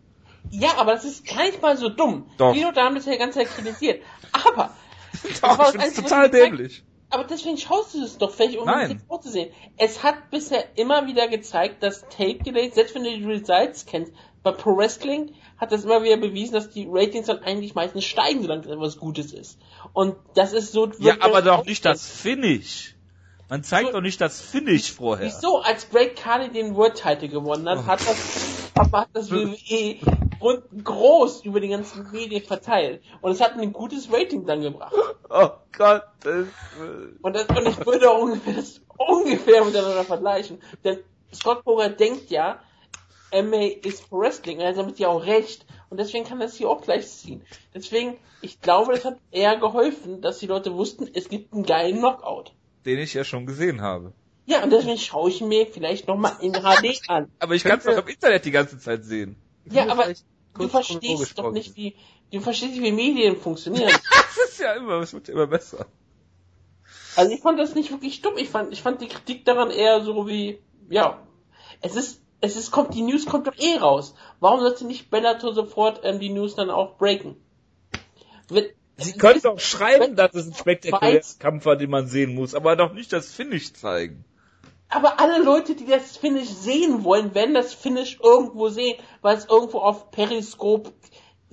Ja, 0.49 0.77
aber 0.77 0.93
das 0.93 1.05
ist 1.05 1.25
gar 1.25 1.43
nicht 1.43 1.61
mal 1.61 1.77
so 1.77 1.89
dumm. 1.89 2.29
Doch. 2.37 2.53
Die 2.53 2.61
Leute 2.61 2.81
haben 2.81 2.95
das 2.95 3.05
ja 3.05 3.13
die 3.13 3.17
ganze 3.17 3.39
Zeit 3.39 3.49
kritisiert. 3.49 4.03
Aber, 4.31 4.71
Doch, 5.41 5.73
ich 5.73 5.81
finde 5.81 6.01
total 6.01 6.29
dämlich. 6.29 6.83
aber 7.09 7.23
deswegen 7.25 7.57
schaust 7.57 7.93
du 7.93 8.03
es 8.03 8.17
doch 8.17 8.31
vielleicht, 8.31 8.57
um 8.57 8.65
Nein. 8.65 8.97
es 8.97 9.07
vorzusehen. 9.07 9.51
Es 9.77 10.03
hat 10.03 10.31
bisher 10.31 10.77
immer 10.77 11.07
wieder 11.07 11.27
gezeigt, 11.27 11.83
dass 11.83 12.01
Tape 12.09 12.39
Delay, 12.43 12.71
selbst 12.71 12.95
wenn 12.95 13.03
du 13.03 13.15
die 13.15 13.25
Results 13.25 13.85
kennst, 13.85 14.13
bei 14.43 14.51
Pro 14.51 14.75
Wrestling 14.75 15.33
hat 15.57 15.71
das 15.71 15.85
immer 15.85 16.03
wieder 16.03 16.17
bewiesen, 16.17 16.53
dass 16.53 16.69
die 16.69 16.87
Ratings 16.89 17.27
dann 17.27 17.39
eigentlich 17.39 17.75
meistens 17.75 18.03
steigen, 18.03 18.41
solange 18.41 18.67
etwas 18.67 18.97
Gutes 18.97 19.31
ist. 19.31 19.57
Und 19.93 20.15
das 20.35 20.51
ist 20.51 20.73
so... 20.73 20.91
Ja, 20.99 21.15
aber 21.21 21.41
doch 21.41 21.65
nicht 21.65 21.85
das 21.85 22.05
Finish. 22.05 22.92
Man 23.49 23.63
zeigt 23.63 23.87
So- 23.87 23.93
doch 23.93 24.01
nicht 24.01 24.19
das 24.21 24.41
Finish 24.41 24.91
vorher. 24.91 25.25
Wieso, 25.27 25.59
als 25.59 25.89
Great 25.89 26.15
Carly 26.15 26.49
den 26.49 26.75
World 26.75 26.95
Title 26.95 27.27
gewonnen 27.29 27.67
hat, 27.69 27.85
hat 27.85 27.99
das, 27.99 28.71
hat 28.93 29.09
das 29.13 29.29
WWE 29.31 29.97
rund 30.41 30.63
groß 30.83 31.45
über 31.45 31.59
die 31.59 31.69
ganzen 31.69 32.11
Medien 32.11 32.43
verteilt. 32.43 33.01
Und 33.21 33.31
es 33.31 33.41
hat 33.41 33.53
ein 33.57 33.71
gutes 33.73 34.11
Rating 34.11 34.45
dann 34.45 34.61
gebracht. 34.61 34.93
Oh 35.29 35.49
Gott. 35.77 36.03
Das, 36.21 36.47
Und, 37.21 37.35
das, 37.35 37.47
und 37.47 37.67
ich 37.67 37.85
würde 37.85 38.09
auch 38.09 38.19
ungefähr, 38.21 38.53
das 38.53 38.81
ungefähr 38.97 39.63
miteinander 39.63 40.03
vergleichen. 40.03 40.59
Denn 40.83 40.99
Scott 41.33 41.63
Poker 41.63 41.89
denkt 41.89 42.29
ja, 42.29 42.59
MA 43.31 43.65
ist 43.83 44.11
Wrestling, 44.11 44.57
und 44.57 44.63
er 44.63 44.69
hat 44.69 44.77
damit 44.77 44.99
ja 44.99 45.07
auch 45.07 45.25
recht. 45.25 45.65
Und 45.89 45.99
deswegen 45.99 46.25
kann 46.25 46.39
er 46.41 46.47
es 46.47 46.55
hier 46.55 46.69
auch 46.69 46.81
gleich 46.81 47.07
ziehen. 47.07 47.41
Deswegen, 47.73 48.17
ich 48.41 48.61
glaube, 48.61 48.93
das 48.93 49.05
hat 49.05 49.17
eher 49.31 49.57
geholfen, 49.57 50.21
dass 50.21 50.39
die 50.39 50.47
Leute 50.47 50.73
wussten, 50.75 51.09
es 51.13 51.29
gibt 51.29 51.53
einen 51.53 51.63
geilen 51.63 51.97
Knockout. 51.99 52.51
Den 52.85 52.99
ich 52.99 53.13
ja 53.13 53.23
schon 53.23 53.45
gesehen 53.45 53.81
habe. 53.81 54.13
Ja, 54.45 54.63
und 54.63 54.71
deswegen 54.71 54.97
schaue 54.97 55.29
ich 55.29 55.41
mir 55.41 55.67
vielleicht 55.67 56.07
nochmal 56.07 56.33
in 56.41 56.53
HD 56.53 56.99
an. 57.07 57.31
Aber 57.39 57.55
ich 57.55 57.63
kann 57.63 57.79
es 57.79 57.85
doch 57.85 57.97
im 57.97 58.07
Internet 58.07 58.45
die 58.45 58.51
ganze 58.51 58.77
Zeit 58.77 59.05
sehen. 59.05 59.37
Ja, 59.65 59.85
Können 59.85 59.97
wir 59.97 60.03
aber 60.03 60.13
du 60.53 60.67
verstehst 60.67 61.39
doch 61.39 61.51
nicht, 61.51 61.75
wie, 61.75 61.95
du 62.31 62.41
verstehst 62.41 62.73
nicht, 62.73 62.83
wie 62.83 62.91
Medien 62.91 63.37
funktionieren. 63.37 63.91
Das 64.35 64.49
ist 64.49 64.59
ja 64.59 64.73
immer, 64.73 64.99
es 64.99 65.13
wird 65.13 65.27
ja 65.27 65.35
immer 65.35 65.47
besser. 65.47 65.85
Also 67.15 67.31
ich 67.31 67.41
fand 67.41 67.59
das 67.59 67.75
nicht 67.75 67.91
wirklich 67.91 68.21
dumm. 68.21 68.37
Ich 68.37 68.49
fand, 68.49 68.73
ich 68.73 68.81
fand 68.81 68.99
die 69.01 69.07
Kritik 69.07 69.45
daran 69.45 69.69
eher 69.69 70.03
so 70.03 70.27
wie, 70.27 70.59
ja, 70.89 71.21
es 71.81 71.95
ist, 71.95 72.21
es 72.41 72.55
ist, 72.55 72.71
kommt, 72.71 72.93
die 72.93 73.03
News 73.03 73.25
kommt 73.25 73.47
doch 73.47 73.57
eh 73.57 73.77
raus. 73.77 74.15
Warum 74.39 74.59
sollte 74.59 74.85
nicht 74.85 75.09
Bellator 75.09 75.53
sofort 75.53 76.01
ähm, 76.03 76.19
die 76.19 76.29
News 76.29 76.55
dann 76.55 76.69
auch 76.69 76.97
breaken? 76.97 77.35
Wird, 78.49 78.73
Sie 78.97 79.13
können 79.13 79.41
doch 79.41 79.59
schreiben, 79.59 80.15
dass 80.15 80.33
es 80.35 80.47
ein 80.47 80.53
spektakulärer 80.53 81.21
Kampf 81.39 81.65
war, 81.65 81.75
den 81.75 81.89
man 81.89 82.07
sehen 82.07 82.35
muss, 82.35 82.53
aber 82.53 82.75
doch 82.75 82.93
nicht 82.93 83.11
das 83.11 83.31
Finish 83.31 83.73
zeigen. 83.73 84.23
Aber 84.89 85.19
alle 85.19 85.43
Leute, 85.43 85.73
die 85.73 85.87
das 85.87 86.17
Finish 86.17 86.49
sehen 86.49 87.03
wollen, 87.03 87.33
werden 87.33 87.55
das 87.55 87.73
Finish 87.73 88.19
irgendwo 88.21 88.69
sehen, 88.69 88.95
weil 89.21 89.35
es 89.35 89.45
irgendwo 89.45 89.79
auf 89.79 90.11
Periscope 90.11 90.91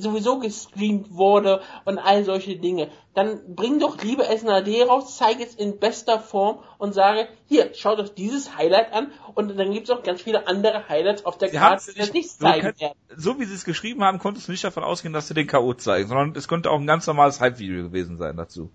sowieso 0.02 0.38
gestreamt 0.38 1.10
wurde 1.14 1.60
und 1.84 1.98
all 1.98 2.24
solche 2.24 2.56
Dinge. 2.56 2.88
Dann 3.14 3.54
bring 3.54 3.78
doch 3.80 4.00
lieber 4.02 4.24
SNAD 4.24 4.68
raus, 4.88 5.16
zeige 5.16 5.44
es 5.44 5.54
in 5.54 5.78
bester 5.78 6.20
Form 6.20 6.60
und 6.78 6.92
sage, 6.92 7.28
hier, 7.46 7.72
schaut 7.74 7.98
euch 7.98 8.14
dieses 8.14 8.56
Highlight 8.56 8.92
an 8.92 9.12
und 9.34 9.56
dann 9.58 9.72
gibt 9.72 9.88
es 9.88 9.94
auch 9.96 10.02
ganz 10.02 10.22
viele 10.22 10.46
andere 10.46 10.88
Highlights 10.88 11.24
auf 11.24 11.38
der 11.38 11.48
Sie 11.50 11.56
Karte, 11.56 11.92
die 11.92 11.98
das 11.98 12.12
nicht 12.12 12.30
zeigen 12.30 12.62
kannst- 12.62 12.80
werden. 12.80 12.98
so 13.16 13.38
wie 13.40 13.44
sie 13.44 13.54
es 13.54 13.64
geschrieben 13.64 14.02
haben, 14.04 14.18
konntest 14.18 14.48
du 14.48 14.52
nicht 14.52 14.64
davon 14.64 14.84
ausgehen, 14.84 15.12
dass 15.12 15.28
sie 15.28 15.34
den 15.34 15.46
K.O. 15.46 15.74
zeigen, 15.74 16.08
sondern 16.08 16.34
es 16.36 16.46
könnte 16.48 16.70
auch 16.70 16.78
ein 16.78 16.86
ganz 16.86 17.06
normales 17.06 17.40
Hype-Video 17.40 17.82
gewesen 17.84 18.16
sein 18.16 18.36
dazu. 18.36 18.70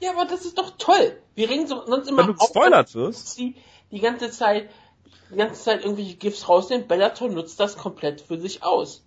Ja, 0.00 0.12
aber 0.12 0.24
das 0.24 0.44
ist 0.46 0.56
doch 0.56 0.72
toll. 0.78 1.16
Wir 1.34 1.50
reden 1.50 1.66
so, 1.66 1.84
sonst 1.86 2.08
immer 2.08 2.18
Wenn 2.22 2.28
du 2.28 2.34
gespoilert 2.34 2.94
wirst. 2.94 3.34
sie 3.34 3.56
die 3.90 4.00
ganze 4.00 4.30
Zeit, 4.30 4.70
die 5.30 5.36
ganze 5.36 5.62
Zeit 5.62 5.84
irgendwelche 5.84 6.16
GIFs 6.16 6.48
rausnehmen. 6.48 6.86
Bellator 6.88 7.28
nutzt 7.28 7.60
das 7.60 7.76
komplett 7.76 8.20
für 8.20 8.38
sich 8.40 8.62
aus. 8.62 9.04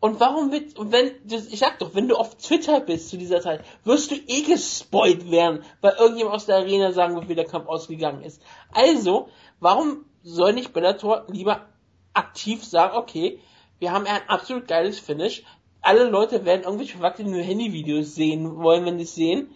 Und 0.00 0.20
warum 0.20 0.52
wird, 0.52 0.74
wenn, 0.78 1.12
ich 1.26 1.58
sag 1.58 1.78
doch, 1.78 1.94
wenn 1.94 2.08
du 2.08 2.16
auf 2.16 2.36
Twitter 2.36 2.80
bist 2.80 3.08
zu 3.08 3.16
dieser 3.16 3.40
Zeit, 3.40 3.64
wirst 3.84 4.10
du 4.10 4.16
eh 4.16 4.42
gespoilt 4.42 5.30
werden, 5.30 5.64
weil 5.80 5.94
irgendjemand 5.98 6.36
aus 6.36 6.46
der 6.46 6.56
Arena 6.56 6.92
sagen 6.92 7.14
wird, 7.14 7.28
wie 7.28 7.34
der 7.34 7.46
Kampf 7.46 7.68
ausgegangen 7.68 8.22
ist. 8.22 8.42
Also, 8.72 9.28
warum 9.60 10.04
soll 10.22 10.52
nicht 10.52 10.72
Bellator 10.72 11.24
lieber 11.28 11.66
aktiv 12.12 12.64
sagen, 12.64 12.96
okay, 12.96 13.38
wir 13.78 13.92
haben 13.92 14.06
ein 14.06 14.28
absolut 14.28 14.68
geiles 14.68 14.98
Finish, 14.98 15.42
alle 15.80 16.04
Leute 16.04 16.44
werden 16.44 16.62
irgendwelche 16.62 16.94
verwackelten 16.94 17.34
Handyvideos 17.34 18.14
sehen 18.14 18.56
wollen, 18.56 18.86
wenn 18.86 18.96
sie 18.96 19.04
es 19.04 19.14
sehen. 19.14 19.50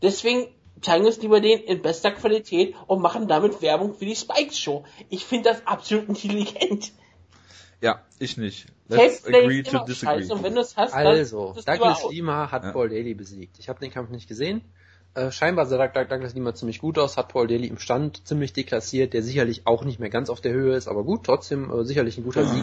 Deswegen 0.00 0.46
zeigen 0.80 1.04
wir 1.04 1.10
es 1.10 1.20
lieber 1.20 1.40
den 1.40 1.60
in 1.60 1.82
bester 1.82 2.10
Qualität 2.10 2.74
und 2.86 3.02
machen 3.02 3.28
damit 3.28 3.60
Werbung 3.62 3.94
für 3.94 4.06
die 4.06 4.16
Spikes 4.16 4.58
Show. 4.58 4.84
Ich 5.10 5.24
finde 5.24 5.50
das 5.50 5.66
absolut 5.66 6.08
intelligent. 6.08 6.92
Ja, 7.86 8.00
ich 8.18 8.36
nicht. 8.36 8.66
Let's 8.88 9.22
Tape 9.22 9.30
Play 9.30 9.44
agree 9.44 9.62
to 9.62 9.78
disagree. 9.84 9.94
scheiße 10.22 10.34
und 10.34 10.42
wenn 10.42 10.56
hast, 10.56 10.76
Also, 10.92 11.54
Douglas. 11.64 12.02
Lima 12.10 12.50
hat 12.50 12.64
Ja. 12.64 12.72
Paul 12.72 12.88
Daly 12.88 13.14
besiegt. 13.14 13.58
Ich 13.60 13.68
habe 13.68 13.78
den 13.78 13.92
Kampf 13.92 14.10
nicht 14.10 14.26
gesehen. 14.28 14.62
Äh, 15.14 15.30
scheinbar 15.30 15.66
sah 15.66 15.78
Doug- 15.78 15.94
Doug- 15.94 16.08
Douglas 16.08 16.34
Lima 16.34 16.52
ziemlich 16.52 16.80
gut 16.80 16.98
aus, 16.98 17.16
hat 17.16 17.28
Paul 17.28 17.46
Daly 17.46 17.68
im 17.68 17.78
Stand 17.78 18.26
ziemlich 18.26 18.52
deklassiert, 18.52 19.12
der 19.14 19.22
sicherlich 19.22 19.66
auch 19.68 19.84
nicht 19.84 20.00
mehr 20.00 20.10
ganz 20.10 20.28
auf 20.30 20.40
der 20.40 20.52
Höhe 20.52 20.76
ist, 20.76 20.88
aber 20.88 21.04
gut, 21.04 21.24
trotzdem 21.24 21.70
äh, 21.70 21.84
sicherlich 21.84 22.18
ein 22.18 22.24
guter 22.24 22.44
Sieg. 22.44 22.62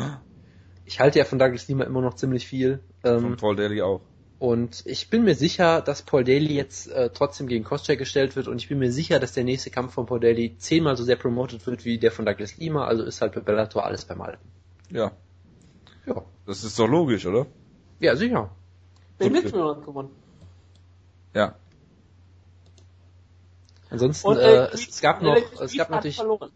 Ich 0.85 0.99
halte 0.99 1.19
ja 1.19 1.25
von 1.25 1.39
Douglas 1.39 1.67
Lima 1.69 1.85
immer 1.85 2.01
noch 2.01 2.15
ziemlich 2.15 2.45
viel. 2.45 2.81
Von 3.01 3.25
Ähm, 3.31 3.37
Paul 3.37 3.55
Daly 3.55 3.81
auch. 3.81 4.01
und 4.39 4.83
ich 4.85 5.09
bin 5.09 5.23
mir 5.23 5.35
sicher, 5.35 5.81
dass 5.81 6.01
Paul 6.01 6.25
Daly 6.25 6.53
jetzt 6.53 6.91
äh, 6.91 7.09
trotzdem 7.13 7.47
gegen 7.47 7.63
Koscheck 7.63 7.97
gestellt 7.97 8.35
wird 8.35 8.47
und 8.49 8.57
ich 8.61 8.67
bin 8.67 8.77
mir 8.79 8.91
sicher, 8.91 9.19
dass 9.19 9.31
der 9.31 9.45
nächste 9.45 9.69
Kampf 9.71 9.93
von 9.93 10.05
Paul 10.05 10.19
Daly 10.19 10.55
zehnmal 10.57 10.97
so 10.97 11.03
sehr 11.05 11.15
promoted 11.15 11.65
wird 11.65 11.85
wie 11.85 11.97
der 11.97 12.11
von 12.11 12.25
Douglas 12.25 12.57
Lima, 12.57 12.85
also 12.85 13.03
ist 13.03 13.21
halt 13.21 13.33
bei 13.33 13.39
Bellator 13.41 13.85
alles 13.85 14.03
beim 14.05 14.21
Alten. 14.21 14.45
Ja. 14.89 15.11
Ja. 16.05 16.23
Das 16.45 16.63
ist 16.63 16.77
doch 16.77 16.87
logisch, 16.87 17.25
oder? 17.25 17.47
Ja, 17.99 18.15
sicher. 18.15 18.49
Gut. 19.19 19.31
mit 19.31 19.53
mir 19.53 19.65
hat 19.65 19.85
gewonnen? 19.85 20.09
Ja. 21.33 21.55
Ansonsten, 23.89 24.27
Und, 24.27 24.37
äh, 24.37 24.65
äh, 24.65 24.69
es, 24.73 24.87
es 24.87 25.01
gab 25.01 25.21
noch, 25.21 25.37
es 25.61 25.77
gab 25.77 25.89
natürlich, 25.89 26.17
verloren. 26.17 26.51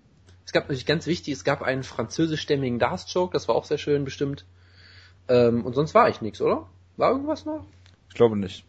es 0.45 0.51
gab 0.51 0.63
natürlich 0.63 0.85
ganz 0.85 1.05
wichtig, 1.05 1.33
es 1.33 1.43
gab 1.43 1.61
einen 1.61 1.83
französischstämmigen 1.83 2.79
Darts-Joke, 2.79 3.31
das 3.31 3.47
war 3.47 3.55
auch 3.55 3.65
sehr 3.65 3.77
schön 3.77 4.05
bestimmt. 4.05 4.45
Ähm, 5.27 5.65
und 5.65 5.73
sonst 5.73 5.93
war 5.93 6.09
ich 6.09 6.21
nix, 6.21 6.41
oder? 6.41 6.67
War 6.97 7.11
irgendwas 7.11 7.45
noch? 7.45 7.65
Ich 8.09 8.15
glaube 8.15 8.37
nicht. 8.37 8.65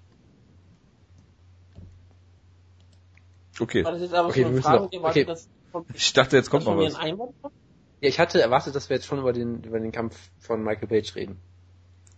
Okay. 3.59 3.85
War 3.85 3.93
das 3.93 4.03
jetzt 4.03 4.15
aber 4.15 4.29
Okay, 4.29 4.41
wir 4.41 4.47
eine 4.47 4.55
müssen 4.57 4.67
erwartet, 4.67 5.49
okay. 5.73 5.87
Ich 5.95 6.13
dachte, 6.13 6.37
jetzt 6.37 6.51
kommt 6.51 6.65
noch 6.65 6.77
was. 6.77 6.95
Ja, 8.01 8.09
ich 8.09 8.19
hatte 8.19 8.41
erwartet, 8.41 8.75
dass 8.75 8.89
wir 8.89 8.97
jetzt 8.97 9.07
schon 9.07 9.19
über 9.19 9.33
den, 9.33 9.63
über 9.65 9.81
den 9.81 9.93
Kampf 9.93 10.17
von 10.39 10.63
Michael 10.63 10.89
Page 10.89 11.15
reden. 11.17 11.37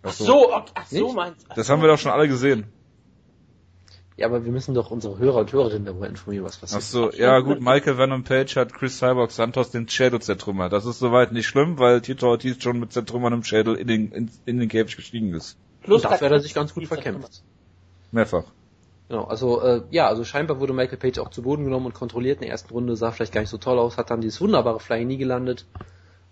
Ach 0.02 0.12
so, 0.12 0.54
okay, 0.54 0.72
ach 0.74 0.86
so 0.86 1.04
Nicht? 1.06 1.14
meinst 1.16 1.46
ach 1.48 1.54
Das 1.54 1.66
so. 1.66 1.72
haben 1.72 1.82
wir 1.82 1.88
doch 1.88 1.98
schon 1.98 2.12
alle 2.12 2.28
gesehen. 2.28 2.66
Ja, 4.16 4.26
aber 4.26 4.44
wir 4.44 4.52
müssen 4.52 4.74
doch 4.74 4.90
unsere 4.90 5.18
Hörer 5.18 5.38
und 5.38 5.52
Hörerinnen 5.52 5.86
darüber 5.86 6.06
informieren, 6.06 6.44
was 6.44 6.58
passiert. 6.58 6.82
Ach 6.82 6.86
so, 6.86 7.10
ja 7.12 7.40
gut, 7.40 7.60
Michael 7.62 7.96
Venom 7.96 8.22
Page 8.22 8.54
hat 8.56 8.74
Chris 8.74 8.98
Cyborg 8.98 9.30
Santos 9.30 9.70
den 9.70 9.88
Schädel 9.88 10.20
zertrümmert. 10.20 10.74
Das 10.74 10.84
ist 10.84 10.98
soweit 10.98 11.32
nicht 11.32 11.46
schlimm, 11.46 11.78
weil 11.78 12.02
Tito 12.02 12.28
Ortiz 12.28 12.62
schon 12.62 12.80
mit 12.80 12.92
zertrümmerndem 12.92 13.44
Schädel 13.44 13.76
in 13.76 13.86
den, 13.86 14.12
in, 14.12 14.30
in 14.44 14.58
den 14.60 14.68
Käfig 14.68 14.96
gestiegen 14.96 15.32
ist. 15.32 15.56
Plus 15.82 16.04
Und 16.04 16.10
dafür 16.10 16.26
hat 16.26 16.32
er 16.32 16.40
sich 16.40 16.52
ganz 16.52 16.74
gut 16.74 16.86
verkämpft. 16.86 17.42
Mehrfach. 18.12 18.44
Genau, 19.10 19.24
also 19.24 19.60
äh, 19.60 19.82
ja, 19.90 20.06
also 20.06 20.22
scheinbar 20.22 20.60
wurde 20.60 20.72
Michael 20.72 20.96
Page 20.96 21.18
auch 21.18 21.30
zu 21.30 21.42
Boden 21.42 21.64
genommen 21.64 21.86
und 21.86 21.94
kontrolliert 21.94 22.36
in 22.36 22.42
der 22.42 22.50
ersten 22.50 22.72
Runde, 22.72 22.94
sah 22.94 23.10
vielleicht 23.10 23.32
gar 23.32 23.40
nicht 23.40 23.50
so 23.50 23.58
toll 23.58 23.76
aus, 23.76 23.96
hat 23.96 24.08
dann 24.08 24.20
dieses 24.20 24.40
wunderbare 24.40 24.78
Flying 24.78 25.08
nie 25.08 25.16
gelandet. 25.16 25.66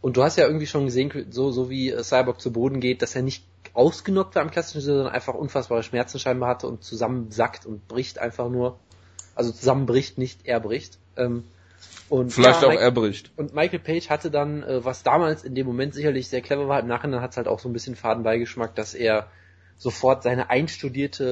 Und 0.00 0.16
du 0.16 0.22
hast 0.22 0.38
ja 0.38 0.46
irgendwie 0.46 0.68
schon 0.68 0.84
gesehen, 0.84 1.26
so, 1.30 1.50
so 1.50 1.70
wie 1.70 1.90
äh, 1.90 2.04
Cyborg 2.04 2.40
zu 2.40 2.52
Boden 2.52 2.78
geht, 2.78 3.02
dass 3.02 3.16
er 3.16 3.22
nicht 3.22 3.44
ausgenockt 3.74 4.36
war 4.36 4.42
im 4.42 4.52
klassischen 4.52 4.80
Sinne, 4.80 4.98
sondern 4.98 5.12
einfach 5.12 5.34
unfassbare 5.34 5.82
Schmerzen 5.82 6.20
scheinbar 6.20 6.50
hatte 6.50 6.68
und 6.68 6.84
zusammensackt 6.84 7.66
und 7.66 7.88
bricht 7.88 8.20
einfach 8.20 8.48
nur. 8.48 8.78
Also 9.34 9.50
zusammenbricht, 9.50 10.16
nicht 10.16 10.46
er 10.46 10.60
bricht. 10.60 10.98
Ähm, 11.16 11.42
und 12.08 12.32
Vielleicht 12.32 12.62
ja, 12.62 12.68
auch 12.68 12.72
Mike- 12.72 12.82
er 12.84 12.92
bricht. 12.92 13.32
Und 13.36 13.56
Michael 13.56 13.80
Page 13.80 14.08
hatte 14.08 14.30
dann, 14.30 14.62
äh, 14.62 14.84
was 14.84 15.02
damals 15.02 15.42
in 15.42 15.56
dem 15.56 15.66
Moment 15.66 15.94
sicherlich 15.94 16.28
sehr 16.28 16.42
clever 16.42 16.68
war, 16.68 16.78
im 16.78 16.86
Nachhinein 16.86 17.22
hat 17.22 17.32
es 17.32 17.36
halt 17.38 17.48
auch 17.48 17.58
so 17.58 17.68
ein 17.68 17.72
bisschen 17.72 17.96
Fadenbeigeschmack, 17.96 18.76
dass 18.76 18.94
er 18.94 19.26
sofort 19.78 20.24
seine 20.24 20.50
einstudierte 20.50 21.24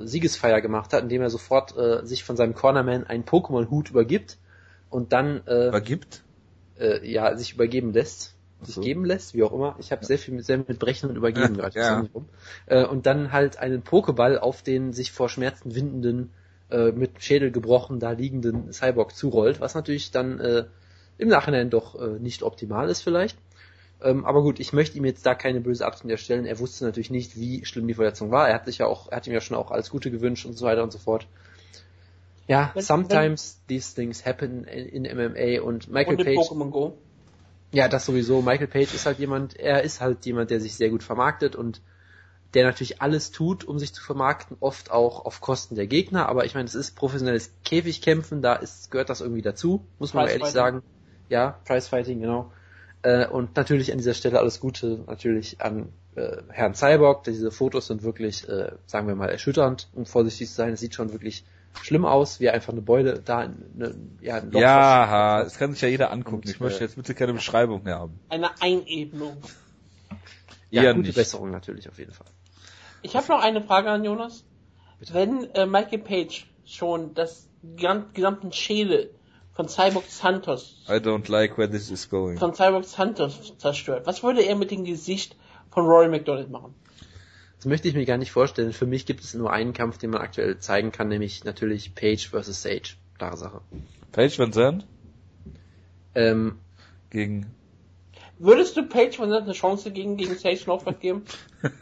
äh, 0.00 0.02
äh, 0.04 0.06
Siegesfeier 0.06 0.60
gemacht 0.60 0.92
hat, 0.92 1.02
indem 1.02 1.22
er 1.22 1.30
sofort 1.30 1.76
äh, 1.76 2.04
sich 2.06 2.22
von 2.22 2.36
seinem 2.36 2.54
Cornerman 2.54 3.04
einen 3.04 3.24
Pokémon-Hut 3.24 3.90
übergibt 3.90 4.38
und 4.90 5.12
dann 5.12 5.46
äh, 5.46 5.70
Vergibt? 5.70 6.22
äh, 6.78 7.10
ja 7.10 7.36
sich 7.36 7.54
übergeben 7.54 7.92
lässt, 7.92 8.34
sich 8.62 8.74
so. 8.74 8.82
geben 8.82 9.06
lässt, 9.06 9.34
wie 9.34 9.42
auch 9.42 9.52
immer. 9.52 9.76
Ich 9.78 9.92
habe 9.92 10.04
sehr 10.04 10.18
viel 10.18 10.34
mit, 10.34 10.44
sehr 10.44 10.58
mit 10.58 10.78
Brechen 10.78 11.08
und 11.08 11.16
Übergeben 11.16 11.54
Ja, 11.54 11.68
gerade. 11.68 11.78
ja. 11.78 12.04
Äh, 12.66 12.84
und 12.86 13.06
dann 13.06 13.32
halt 13.32 13.58
einen 13.58 13.82
Pokéball 13.82 14.36
auf 14.36 14.62
den 14.62 14.92
sich 14.92 15.10
vor 15.10 15.30
Schmerzen 15.30 15.74
windenden 15.74 16.32
äh, 16.70 16.92
mit 16.92 17.22
Schädel 17.22 17.50
gebrochen 17.50 17.98
da 17.98 18.10
liegenden 18.10 18.72
Cyborg 18.72 19.14
zurollt, 19.16 19.60
was 19.60 19.74
natürlich 19.74 20.10
dann 20.10 20.38
äh, 20.38 20.64
im 21.16 21.28
Nachhinein 21.28 21.70
doch 21.70 22.00
äh, 22.00 22.18
nicht 22.18 22.42
optimal 22.42 22.90
ist 22.90 23.02
vielleicht. 23.02 23.38
Ähm, 24.04 24.24
aber 24.26 24.42
gut, 24.42 24.60
ich 24.60 24.72
möchte 24.74 24.98
ihm 24.98 25.04
jetzt 25.06 25.24
da 25.24 25.34
keine 25.34 25.60
böse 25.60 25.86
Absicht 25.86 26.10
erstellen. 26.10 26.44
Er 26.44 26.58
wusste 26.58 26.84
natürlich 26.84 27.10
nicht, 27.10 27.36
wie 27.36 27.64
schlimm 27.64 27.88
die 27.88 27.94
Verletzung 27.94 28.30
war. 28.30 28.48
Er 28.48 28.54
hat 28.54 28.66
sich 28.66 28.78
ja 28.78 28.86
auch, 28.86 29.10
er 29.10 29.16
hat 29.16 29.26
ihm 29.26 29.32
ja 29.32 29.40
schon 29.40 29.56
auch 29.56 29.70
alles 29.70 29.88
Gute 29.90 30.10
gewünscht 30.10 30.44
und 30.44 30.52
so 30.52 30.66
weiter 30.66 30.82
und 30.82 30.92
so 30.92 30.98
fort. 30.98 31.26
Ja, 32.46 32.70
Wenn- 32.74 32.82
sometimes 32.82 33.60
these 33.66 33.94
things 33.94 34.26
happen 34.26 34.64
in, 34.64 35.04
in 35.04 35.18
MMA 35.18 35.62
und 35.62 35.88
Michael 35.88 36.16
Und 36.18 36.24
Page. 36.24 36.36
Pokémon 36.36 36.70
Go. 36.70 36.98
Ja, 37.72 37.88
das 37.88 38.04
sowieso. 38.04 38.42
Michael 38.42 38.68
Page 38.68 38.94
ist 38.94 39.06
halt 39.06 39.18
jemand, 39.18 39.56
er 39.56 39.82
ist 39.82 40.00
halt 40.00 40.26
jemand, 40.26 40.50
der 40.50 40.60
sich 40.60 40.74
sehr 40.74 40.90
gut 40.90 41.02
vermarktet 41.02 41.56
und 41.56 41.80
der 42.52 42.64
natürlich 42.64 43.02
alles 43.02 43.32
tut, 43.32 43.64
um 43.64 43.78
sich 43.78 43.92
zu 43.92 44.02
vermarkten, 44.02 44.56
oft 44.60 44.90
auch 44.92 45.24
auf 45.24 45.40
Kosten 45.40 45.74
der 45.74 45.88
Gegner, 45.88 46.28
aber 46.28 46.44
ich 46.44 46.54
meine, 46.54 46.66
es 46.66 46.76
ist 46.76 46.94
professionelles 46.94 47.52
Käfigkämpfen, 47.64 48.42
da 48.42 48.54
ist, 48.54 48.92
gehört 48.92 49.10
das 49.10 49.22
irgendwie 49.22 49.42
dazu, 49.42 49.84
muss 49.98 50.14
man 50.14 50.28
ehrlich 50.28 50.46
sagen. 50.46 50.82
Ja, 51.28 51.58
Pricefighting, 51.64 52.20
genau. 52.20 52.52
Äh, 53.04 53.26
und 53.26 53.54
natürlich 53.54 53.92
an 53.92 53.98
dieser 53.98 54.14
Stelle 54.14 54.38
alles 54.38 54.60
Gute 54.60 55.04
natürlich 55.06 55.60
an 55.60 55.92
äh, 56.16 56.38
Herrn 56.48 56.74
Cyborg. 56.74 57.24
Diese 57.24 57.50
Fotos 57.50 57.88
sind 57.88 58.02
wirklich, 58.02 58.48
äh, 58.48 58.72
sagen 58.86 59.06
wir 59.06 59.14
mal, 59.14 59.28
erschütternd, 59.28 59.88
um 59.92 60.06
vorsichtig 60.06 60.48
zu 60.48 60.54
sein. 60.54 60.72
Es 60.72 60.80
sieht 60.80 60.94
schon 60.94 61.12
wirklich 61.12 61.44
schlimm 61.82 62.06
aus, 62.06 62.40
wie 62.40 62.48
einfach 62.48 62.72
eine 62.72 62.80
Beule 62.80 63.20
da, 63.20 63.40
eine, 63.40 63.94
ja, 64.22 64.36
ein 64.36 64.50
Loch 64.50 64.60
Ja, 64.60 65.44
das 65.44 65.58
kann 65.58 65.72
sich 65.72 65.82
ja 65.82 65.88
jeder 65.88 66.12
angucken. 66.12 66.36
Und, 66.36 66.48
Ich 66.48 66.60
möchte 66.60 66.80
äh, 66.80 66.84
jetzt 66.84 66.96
bitte 66.96 67.14
keine 67.14 67.34
Beschreibung 67.34 67.82
mehr 67.82 67.98
haben. 67.98 68.18
Eine 68.30 68.58
Einebnung. 68.62 69.36
ja, 70.70 70.84
Eher 70.84 70.94
gute 70.94 71.08
nicht. 71.08 71.16
Besserung 71.16 71.50
natürlich 71.50 71.90
auf 71.90 71.98
jeden 71.98 72.12
Fall. 72.12 72.28
Ich 73.02 73.16
habe 73.16 73.28
noch 73.28 73.42
eine 73.42 73.60
Frage 73.60 73.90
an 73.90 74.02
Jonas. 74.02 74.44
Wenn 75.12 75.44
äh, 75.52 75.66
Michael 75.66 75.98
Page 75.98 76.46
schon 76.64 77.12
das 77.12 77.50
gesamten 77.76 78.50
Schädel 78.52 79.10
von 79.54 79.68
Cyborg 79.68 80.04
Santos, 80.08 80.82
I 80.88 80.94
don't 80.94 81.30
like 81.30 81.56
where 81.56 81.70
this 81.70 81.90
is 81.90 82.08
going. 82.10 82.38
von 82.38 82.54
Cyborg 82.54 82.84
Santos 82.84 83.56
zerstört, 83.58 84.06
was 84.06 84.22
würde 84.22 84.42
er 84.42 84.56
mit 84.56 84.70
dem 84.70 84.84
Gesicht 84.84 85.36
von 85.70 85.86
Rory 85.86 86.08
McDonald 86.08 86.50
machen? 86.50 86.74
Das 87.56 87.66
möchte 87.66 87.88
ich 87.88 87.94
mir 87.94 88.04
gar 88.04 88.18
nicht 88.18 88.30
vorstellen. 88.30 88.74
Für 88.74 88.84
mich 88.84 89.06
gibt 89.06 89.24
es 89.24 89.32
nur 89.32 89.50
einen 89.50 89.72
Kampf, 89.72 89.96
den 89.96 90.10
man 90.10 90.20
aktuell 90.20 90.58
zeigen 90.58 90.92
kann, 90.92 91.08
nämlich 91.08 91.44
natürlich 91.44 91.94
Page 91.94 92.28
vs. 92.28 92.62
Sage. 92.62 92.90
Klare 93.16 93.36
Sache. 93.38 93.60
Page 94.12 94.38
Van 94.38 94.52
Zandt 94.52 94.86
Ähm, 96.14 96.58
gegen 97.08 97.46
Würdest 98.38 98.76
du 98.76 98.86
Page 98.86 99.16
von 99.16 99.32
eine 99.32 99.52
Chance 99.52 99.92
gegen, 99.92 100.16
gegen 100.16 100.34
Sage 100.34 100.60
Northcutt 100.66 101.00
geben? 101.00 101.22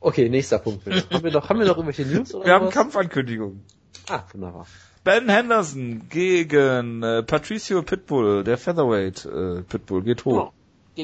okay, 0.00 0.28
nächster 0.28 0.58
Punkt 0.58 0.84
bitte. 0.84 1.08
haben 1.10 1.24
wir 1.24 1.30
noch, 1.30 1.48
haben 1.48 1.60
wir 1.60 1.66
noch 1.66 1.78
irgendwelche 1.78 2.04
News 2.04 2.34
oder 2.34 2.44
Wir 2.44 2.52
haben? 2.52 2.68
Kampfankündigungen. 2.70 3.64
Ah, 4.08 4.22
wunderbar. 4.32 4.66
Ben 5.04 5.28
Henderson 5.28 6.08
gegen 6.08 7.02
äh, 7.02 7.22
Patricio 7.22 7.82
Pitbull, 7.82 8.44
der 8.44 8.58
Featherweight 8.58 9.24
äh, 9.26 9.62
Pitbull 9.62 10.02
geht 10.02 10.24
hoch. 10.24 10.32
Genau. 10.32 10.52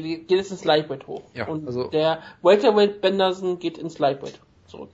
Geht, 0.07 0.29
geht 0.29 0.41
es 0.41 0.51
ins 0.51 0.65
Lightweight 0.65 1.07
hoch. 1.07 1.23
Ja, 1.35 1.47
Und 1.47 1.67
also- 1.67 1.89
der 1.89 2.21
Welterweight 2.43 3.01
Benderson 3.01 3.59
geht 3.59 3.79
ins 3.79 3.99
Lightweight 3.99 4.41
zurück. 4.67 4.91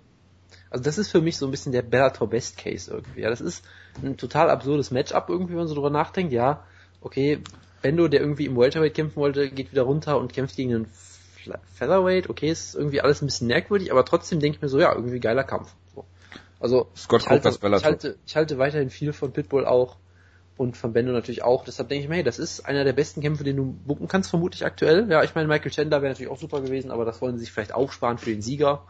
Also 0.68 0.84
das 0.84 0.98
ist 0.98 1.10
für 1.10 1.20
mich 1.20 1.36
so 1.36 1.46
ein 1.46 1.50
bisschen 1.50 1.72
der 1.72 1.82
Bellator 1.82 2.28
Best 2.28 2.56
Case 2.58 2.90
irgendwie. 2.92 3.22
Ja, 3.22 3.30
das 3.30 3.40
ist 3.40 3.64
ein 4.02 4.16
total 4.16 4.50
absurdes 4.50 4.90
Matchup 4.92 5.28
irgendwie, 5.28 5.52
wenn 5.52 5.58
man 5.60 5.68
so 5.68 5.74
drüber 5.74 5.90
nachdenkt. 5.90 6.32
Ja, 6.32 6.64
okay, 7.00 7.38
Bendo, 7.82 8.06
der 8.08 8.20
irgendwie 8.20 8.46
im 8.46 8.56
Welterweight 8.56 8.94
kämpfen 8.94 9.16
wollte, 9.16 9.50
geht 9.50 9.72
wieder 9.72 9.82
runter 9.82 10.18
und 10.18 10.32
kämpft 10.32 10.54
gegen 10.56 10.74
einen 10.74 10.86
Featherweight. 11.74 12.28
Okay, 12.28 12.50
ist 12.50 12.74
irgendwie 12.74 13.00
alles 13.00 13.22
ein 13.22 13.26
bisschen 13.26 13.48
merkwürdig, 13.48 13.90
aber 13.90 14.04
trotzdem 14.04 14.38
denke 14.38 14.56
ich 14.56 14.62
mir 14.62 14.68
so, 14.68 14.78
ja, 14.78 14.94
irgendwie 14.94 15.18
geiler 15.18 15.44
Kampf. 15.44 15.74
So. 16.60 16.64
Also 16.64 16.88
Scott 16.96 17.22
ich 17.22 17.28
halte, 17.28 17.50
Bellator. 17.58 17.78
ich, 17.78 17.84
halte, 17.84 18.18
ich 18.26 18.36
halte 18.36 18.58
weiterhin 18.58 18.90
viel 18.90 19.12
von 19.12 19.32
Pitbull 19.32 19.66
auch 19.66 19.96
und 20.56 20.76
von 20.76 20.92
Bendo 20.92 21.12
natürlich 21.12 21.42
auch. 21.42 21.64
Deshalb 21.64 21.88
denke 21.88 22.04
ich 22.04 22.08
mir, 22.08 22.16
hey, 22.16 22.22
das 22.22 22.38
ist 22.38 22.66
einer 22.66 22.84
der 22.84 22.92
besten 22.92 23.22
Kämpfe, 23.22 23.44
den 23.44 23.56
du 23.56 23.72
bucken 23.86 24.08
kannst, 24.08 24.28
vermutlich 24.30 24.64
aktuell. 24.64 25.10
Ja, 25.10 25.22
ich 25.22 25.34
meine, 25.34 25.48
Michael 25.48 25.70
Chandler 25.70 26.02
wäre 26.02 26.12
natürlich 26.12 26.30
auch 26.30 26.38
super 26.38 26.60
gewesen, 26.60 26.90
aber 26.90 27.04
das 27.04 27.22
wollen 27.22 27.38
sie 27.38 27.44
sich 27.44 27.52
vielleicht 27.52 27.72
aufsparen 27.72 28.18
für 28.18 28.30
den 28.30 28.42
Sieger. 28.42 28.84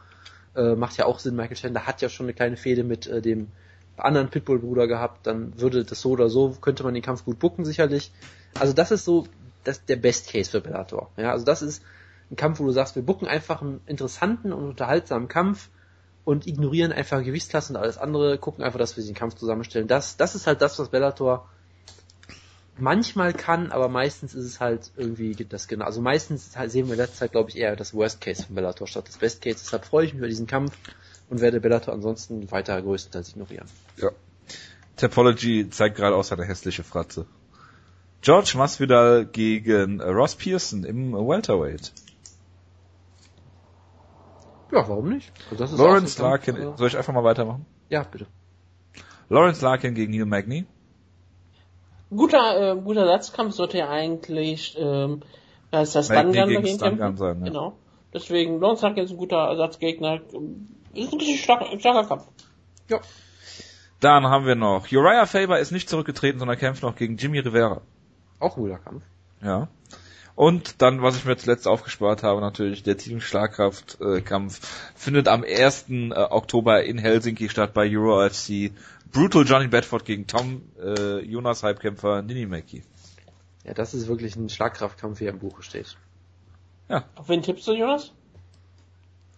Äh, 0.56 0.74
macht 0.74 0.96
ja 0.96 1.06
auch 1.06 1.20
Sinn, 1.20 1.36
Michael 1.36 1.56
Chandler 1.56 1.86
hat 1.86 2.02
ja 2.02 2.08
schon 2.08 2.26
eine 2.26 2.34
kleine 2.34 2.56
Fehde 2.56 2.82
mit 2.82 3.06
äh, 3.06 3.22
dem 3.22 3.48
anderen 3.96 4.30
Pitbull-Bruder 4.30 4.86
gehabt, 4.86 5.26
dann 5.26 5.60
würde 5.60 5.84
das 5.84 6.00
so 6.00 6.10
oder 6.10 6.28
so, 6.28 6.56
könnte 6.60 6.82
man 6.82 6.94
den 6.94 7.02
Kampf 7.02 7.24
gut 7.24 7.38
bucken 7.38 7.64
sicherlich. 7.64 8.10
Also 8.58 8.72
das 8.72 8.90
ist 8.90 9.04
so 9.04 9.26
das, 9.62 9.84
der 9.84 9.96
Best 9.96 10.30
Case 10.30 10.50
für 10.50 10.60
Bellator. 10.60 11.10
Ja, 11.16 11.32
also 11.32 11.44
das 11.44 11.62
ist 11.62 11.82
ein 12.30 12.36
Kampf, 12.36 12.60
wo 12.60 12.64
du 12.64 12.72
sagst, 12.72 12.96
wir 12.96 13.02
bucken 13.02 13.28
einfach 13.28 13.62
einen 13.62 13.80
interessanten 13.86 14.52
und 14.52 14.64
unterhaltsamen 14.70 15.28
Kampf 15.28 15.68
und 16.24 16.46
ignorieren 16.46 16.92
einfach 16.92 17.22
Gewichtsklassen 17.22 17.76
und 17.76 17.82
alles 17.82 17.98
andere, 17.98 18.38
gucken 18.38 18.64
einfach, 18.64 18.78
dass 18.78 18.96
wir 18.96 19.04
den 19.04 19.14
Kampf 19.14 19.34
zusammenstellen. 19.34 19.88
Das, 19.88 20.16
das 20.16 20.34
ist 20.34 20.46
halt 20.46 20.62
das, 20.62 20.78
was 20.78 20.90
Bellator 20.90 21.48
manchmal 22.78 23.32
kann, 23.32 23.72
aber 23.72 23.88
meistens 23.88 24.34
ist 24.34 24.44
es 24.44 24.60
halt 24.60 24.90
irgendwie 24.96 25.34
das 25.34 25.68
genau. 25.68 25.84
Also 25.84 26.00
meistens 26.00 26.56
halt 26.56 26.70
sehen 26.70 26.86
wir 26.86 26.94
in 26.94 26.98
letzter 26.98 27.18
Zeit, 27.18 27.32
glaube 27.32 27.50
ich, 27.50 27.56
eher 27.56 27.76
das 27.76 27.94
Worst 27.94 28.20
Case 28.20 28.44
von 28.44 28.54
Bellator 28.54 28.86
statt 28.86 29.08
das 29.08 29.18
Best 29.18 29.42
Case. 29.42 29.58
Deshalb 29.58 29.84
freue 29.84 30.06
ich 30.06 30.12
mich 30.12 30.18
über 30.18 30.28
diesen 30.28 30.46
Kampf 30.46 30.72
und 31.28 31.40
werde 31.40 31.60
Bellator 31.60 31.94
ansonsten 31.94 32.50
weiter 32.50 32.80
größtenteils 32.80 33.30
ignorieren. 33.30 33.66
Ja. 33.96 34.10
Topology 34.96 35.68
zeigt 35.70 35.96
gerade 35.96 36.16
auch 36.16 36.24
seine 36.24 36.44
hässliche 36.44 36.82
Fratze. 36.82 37.26
George 38.22 38.52
Masvidal 38.56 39.24
gegen 39.24 40.00
Ross 40.02 40.34
Pearson 40.34 40.84
im 40.84 41.12
Welterweight. 41.14 41.92
Ja, 44.72 44.88
warum 44.88 45.08
nicht? 45.08 45.32
Also 45.50 45.56
das 45.64 45.72
ist 45.72 45.78
Lawrence 45.78 46.16
so 46.16 46.22
Larkin, 46.22 46.56
äh, 46.56 46.76
soll 46.76 46.88
ich 46.88 46.96
einfach 46.96 47.12
mal 47.12 47.24
weitermachen? 47.24 47.66
Ja, 47.88 48.02
bitte. 48.04 48.26
Lawrence 49.28 49.64
Larkin 49.64 49.94
gegen 49.94 50.12
Neil 50.12 50.26
Magny. 50.26 50.66
Guter, 52.10 52.72
äh, 52.72 52.80
guter 52.80 53.06
Satzkampf 53.06 53.54
sollte 53.54 53.78
ja 53.78 53.88
eigentlich, 53.88 54.76
ähm, 54.78 55.20
da 55.70 55.82
ist 55.82 55.94
das 55.94 56.06
Stungun 56.06 56.32
gegen 56.32 56.54
dagegen 56.54 56.78
kämpfen. 56.78 57.16
sein, 57.16 57.38
ja. 57.40 57.44
Genau. 57.46 57.76
Deswegen, 58.12 58.60
Lawrence 58.60 58.84
Larkin 58.84 59.04
ist 59.04 59.12
ein 59.12 59.16
guter 59.16 59.36
Ersatzgegner. 59.36 60.20
Ist 60.94 61.12
ein 61.12 61.18
richtig 61.20 61.42
starker, 61.42 61.78
starker 61.78 62.08
Kampf. 62.08 62.26
Ja. 62.88 63.00
Dann 64.00 64.26
haben 64.26 64.46
wir 64.46 64.56
noch 64.56 64.90
Uriah 64.90 65.26
Faber 65.26 65.60
ist 65.60 65.70
nicht 65.70 65.88
zurückgetreten, 65.88 66.38
sondern 66.38 66.58
kämpft 66.58 66.82
noch 66.82 66.96
gegen 66.96 67.16
Jimmy 67.16 67.38
Rivera. 67.38 67.82
Auch 68.40 68.56
ein 68.56 68.62
guter 68.62 68.78
Kampf. 68.78 69.04
Ja. 69.42 69.68
Und 70.34 70.80
dann, 70.80 71.02
was 71.02 71.16
ich 71.16 71.24
mir 71.24 71.36
zuletzt 71.36 71.66
aufgespart 71.66 72.22
habe, 72.22 72.40
natürlich 72.40 72.82
der 72.82 72.96
Team 72.96 73.20
Schlagkraft-Kampf 73.20 74.60
findet 74.94 75.28
am 75.28 75.44
1. 75.44 75.86
äh, 75.90 76.12
Oktober 76.14 76.82
in 76.84 76.98
Helsinki 76.98 77.48
statt 77.48 77.74
bei 77.74 77.88
Euro 77.94 78.26
FC. 78.28 78.72
Brutal 79.12 79.44
Johnny 79.44 79.66
Bedford 79.68 80.04
gegen 80.04 80.26
Tom 80.26 80.62
äh, 80.80 81.18
Jonas 81.24 81.62
Halbkämpfer 81.62 82.22
Ninimaki. 82.22 82.82
Ja, 83.64 83.74
das 83.74 83.92
ist 83.92 84.08
wirklich 84.08 84.36
ein 84.36 84.48
Schlagkraftkampf, 84.48 85.20
wie 85.20 85.24
er 85.24 85.32
im 85.32 85.38
Buche 85.40 85.62
steht. 85.62 85.96
Auf 87.14 87.28
wen 87.28 87.42
tippst 87.42 87.66
du, 87.68 87.72
Jonas? 87.72 88.12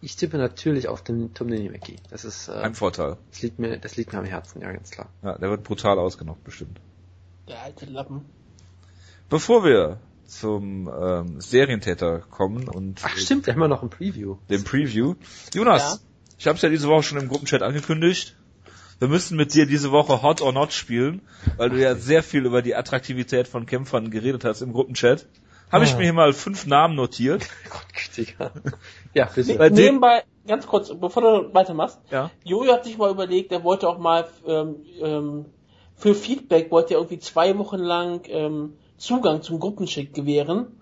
Ich 0.01 0.17
tippe 0.17 0.37
natürlich 0.37 0.89
auf 0.89 1.03
den 1.03 1.33
Tom 1.35 1.49
Ninimaki. 1.49 1.97
Das 2.11 2.25
ist, 2.25 2.49
äh, 2.49 2.53
Ein 2.53 2.75
Vorteil. 2.75 3.17
das 3.31 3.43
liegt 3.43 3.59
mir, 3.59 3.79
das 3.79 3.97
liegt 3.97 4.13
mir 4.13 4.19
am 4.19 4.25
Herzen, 4.25 4.61
ja, 4.61 4.73
ganz 4.73 4.91
klar. 4.91 5.09
Ja, 5.23 5.39
der 5.39 5.51
wird 5.51 5.63
brutal 5.63 5.99
ausgenockt, 5.99 6.45
bestimmt. 6.45 6.81
Der 7.49 7.63
alte 7.63 7.87
Lappen. 7.87 8.25
Bevor 9.29 9.65
wir 9.65 9.99
zum 10.33 10.89
ähm, 10.89 11.41
Serientäter 11.41 12.21
kommen 12.21 12.69
und 12.69 13.01
Ach 13.05 13.17
stimmt, 13.17 13.47
wir 13.47 13.55
haben 13.55 13.61
ja 13.61 13.69
noch 13.69 13.83
ein 13.83 13.91
Preview. 13.91 14.37
dem 14.51 14.65
Preview. 14.65 15.15
Jonas, 15.55 15.83
Ja. 15.83 15.99
ich 16.39 16.47
habe 16.47 16.57
es 16.57 16.63
ja 16.63 16.69
diese 16.71 16.89
Woche 16.89 17.03
schon 17.03 17.19
im 17.19 17.29
Gruppenchat 17.29 17.63
angekündigt. 17.63 18.37
Wir 18.99 19.09
müssen 19.09 19.37
mit 19.37 19.53
dir 19.55 19.67
diese 19.67 19.91
Woche 19.91 20.23
Hot 20.23 20.41
or 20.41 20.53
Not 20.53 20.73
spielen, 20.73 21.23
weil 21.57 21.71
du 21.71 21.81
ja 21.81 21.95
sehr 21.97 22.23
viel 22.23 22.47
über 22.47 22.63
die 22.63 22.75
Attraktivität 22.77 23.49
von 23.49 23.67
Kämpfern 23.67 24.11
geredet 24.11 24.45
hast 24.45 24.63
im 24.63 24.73
Gruppenchat. 24.73 25.27
Habe 25.71 25.85
ich 25.85 25.95
Ah. 25.95 25.97
mir 25.97 26.05
hier 26.05 26.13
mal 26.13 26.33
fünf 26.33 26.67
Namen 26.67 26.95
notiert. 26.95 27.47
Gottgütiger. 27.71 28.53
ja, 29.15 29.29
bitte. 29.35 29.55
Bei 29.57 29.69
dem- 29.71 29.77
Nebenbei, 29.77 30.23
ganz 30.47 30.67
kurz, 30.67 30.93
bevor 30.99 31.23
du 31.23 31.55
weitermachst. 31.55 31.99
Ja. 32.11 32.31
Jojo 32.45 32.73
hat 32.73 32.85
sich 32.85 32.97
mal 32.99 33.11
überlegt, 33.11 33.53
er 33.53 33.65
wollte 33.65 33.89
auch 33.89 33.99
mal 33.99 34.29
ähm, 34.47 34.77
ähm, 35.03 35.45
für 35.97 36.15
Feedback 36.15 36.71
wollte 36.71 36.95
er 36.95 37.01
irgendwie 37.01 37.19
zwei 37.21 37.57
Wochen 37.59 37.79
lang 37.79 38.23
ähm, 38.29 38.75
Zugang 39.03 39.43
zum 39.43 39.59
Gruppenchat 39.59 40.15
gewähren. 40.15 40.79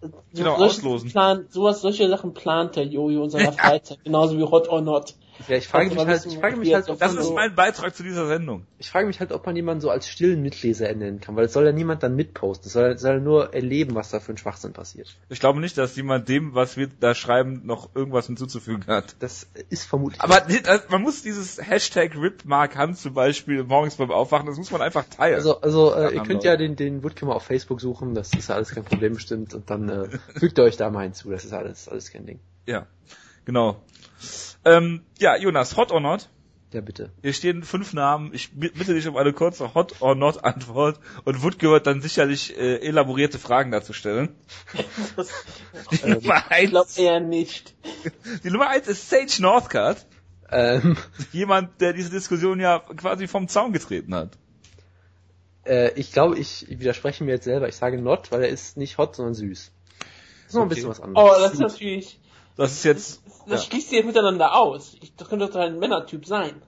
So, 0.00 0.10
Genau, 0.32 0.54
auslosen. 0.54 1.10
Plan, 1.10 1.46
sowas, 1.50 1.80
solche 1.82 2.08
Sachen 2.08 2.34
plant 2.34 2.76
der 2.76 2.86
Jojo 2.86 3.24
in 3.24 3.30
seiner 3.30 3.52
Freizeit, 3.52 3.98
genauso 4.04 4.38
wie 4.38 4.44
Hot 4.44 4.68
or 4.68 4.80
Not. 4.80 5.14
Ja, 5.48 5.56
ich 5.56 5.68
frage 5.68 5.90
mich 5.90 5.98
halt, 5.98 6.26
ich 6.26 6.38
frage 6.38 6.56
mich 6.56 6.72
halt, 6.74 6.88
ob 6.88 6.98
Das 6.98 7.12
man 7.12 7.20
ist 7.20 7.26
so, 7.28 7.34
mein 7.34 7.54
Beitrag 7.54 7.94
zu 7.94 8.02
dieser 8.02 8.26
Sendung. 8.26 8.66
ich 8.78 8.90
frage 8.90 9.06
mich 9.06 9.20
halt, 9.20 9.32
ob 9.32 9.44
man 9.46 9.56
jemanden 9.56 9.80
so 9.80 9.90
als 9.90 10.08
stillen 10.08 10.42
Mitleser 10.42 10.88
ernennen 10.88 11.20
kann, 11.20 11.36
weil 11.36 11.46
es 11.46 11.52
soll 11.52 11.64
ja 11.64 11.72
niemand 11.72 12.02
dann 12.02 12.16
mitposten. 12.16 12.66
Es 12.66 12.72
soll, 12.72 12.98
soll 12.98 13.20
nur 13.20 13.54
erleben, 13.54 13.94
was 13.94 14.10
da 14.10 14.20
für 14.20 14.32
ein 14.32 14.38
Schwachsinn 14.38 14.72
passiert. 14.72 15.16
Ich 15.28 15.40
glaube 15.40 15.60
nicht, 15.60 15.76
dass 15.78 15.96
jemand 15.96 16.28
dem, 16.28 16.54
was 16.54 16.76
wir 16.76 16.88
da 17.00 17.14
schreiben, 17.14 17.62
noch 17.64 17.94
irgendwas 17.94 18.26
hinzuzufügen 18.26 18.86
hat. 18.86 19.16
Das 19.20 19.46
ist 19.70 19.84
vermutlich. 19.84 20.20
Aber 20.20 20.42
man 20.88 21.02
muss 21.02 21.22
dieses 21.22 21.60
Hashtag 21.60 22.14
RipMark 22.16 22.76
Hand 22.76 22.98
zum 22.98 23.14
Beispiel 23.14 23.64
morgens 23.64 23.96
beim 23.96 24.10
Aufwachen, 24.10 24.46
das 24.46 24.56
muss 24.56 24.70
man 24.70 24.82
einfach 24.82 25.04
teilen. 25.04 25.36
Also, 25.36 25.60
also 25.60 25.94
äh, 25.94 26.14
ihr 26.14 26.22
könnt 26.22 26.44
ja 26.44 26.56
den, 26.56 26.76
den 26.76 27.02
Woodke 27.02 27.26
mal 27.26 27.34
auf 27.34 27.44
Facebook 27.44 27.80
suchen, 27.80 28.14
das 28.14 28.32
ist 28.34 28.48
ja 28.48 28.54
alles 28.54 28.70
kein 28.70 28.84
Problem 28.84 29.14
bestimmt 29.14 29.54
und 29.54 29.68
dann 29.70 29.88
äh, 29.88 30.08
fügt 30.38 30.58
ihr 30.58 30.64
euch 30.64 30.76
da 30.76 30.90
mal 30.90 31.02
hinzu, 31.02 31.30
das 31.30 31.44
ist 31.44 31.52
alles, 31.52 31.88
alles 31.88 32.10
kein 32.10 32.26
Ding. 32.26 32.40
Ja, 32.66 32.86
genau. 33.44 33.82
Ähm, 34.64 35.02
ja, 35.18 35.36
Jonas, 35.36 35.76
hot 35.76 35.90
or 35.92 36.00
not? 36.00 36.28
Ja, 36.72 36.80
bitte. 36.80 37.10
Hier 37.20 37.34
stehen 37.34 37.64
fünf 37.64 37.92
Namen. 37.92 38.32
Ich 38.32 38.50
bitte 38.52 38.94
dich 38.94 39.06
um 39.06 39.16
eine 39.18 39.34
kurze 39.34 39.74
Hot 39.74 39.96
or 40.00 40.14
Not 40.14 40.42
Antwort 40.42 41.00
und 41.24 41.42
Wood 41.42 41.58
gehört 41.58 41.86
dann 41.86 42.00
sicherlich 42.00 42.56
äh, 42.56 42.76
elaborierte 42.78 43.38
Fragen 43.38 43.70
dazu 43.70 43.92
stellen. 43.92 44.34
die 45.90 45.96
Ähm, 46.02 46.18
Nummer 46.22 46.44
ich 46.58 46.70
glaube 46.70 46.86
eins. 46.86 46.96
eher 46.96 47.20
nicht. 47.20 47.74
Die 48.44 48.50
Nummer 48.50 48.68
eins 48.70 48.88
ist 48.88 49.10
Sage 49.10 49.32
Northcutt. 49.40 50.06
Ähm, 50.50 50.96
Jemand, 51.32 51.78
der 51.80 51.92
diese 51.92 52.10
Diskussion 52.10 52.58
ja 52.60 52.78
quasi 52.78 53.26
vom 53.28 53.48
Zaun 53.48 53.72
getreten 53.72 54.14
hat. 54.14 54.38
äh, 55.66 55.92
ich 55.98 56.12
glaube, 56.12 56.38
ich 56.38 56.66
widerspreche 56.70 57.24
mir 57.24 57.32
jetzt 57.32 57.44
selber. 57.44 57.68
Ich 57.68 57.76
sage 57.76 58.00
not, 58.00 58.32
weil 58.32 58.42
er 58.42 58.48
ist 58.48 58.76
nicht 58.78 58.96
hot, 58.98 59.16
sondern 59.16 59.34
süß. 59.34 59.72
Das 59.98 60.48
ist 60.48 60.54
noch 60.54 60.62
ein 60.62 60.68
bisschen 60.68 60.88
was 60.88 61.00
Oh, 61.00 61.04
anderes. 61.04 61.38
das 61.42 61.52
ist 61.54 61.58
natürlich, 61.60 62.20
Das 62.56 62.72
ist 62.72 62.84
jetzt 62.84 63.21
das 63.48 63.64
Ja. 63.64 63.70
schließt 63.70 63.88
sich 63.90 63.98
jetzt 63.98 64.06
miteinander 64.06 64.54
aus. 64.56 64.96
Ich, 65.00 65.14
das 65.16 65.28
könnte 65.28 65.46
doch 65.48 65.54
ein 65.56 65.78
Männertyp 65.78 66.26
sein. 66.26 66.62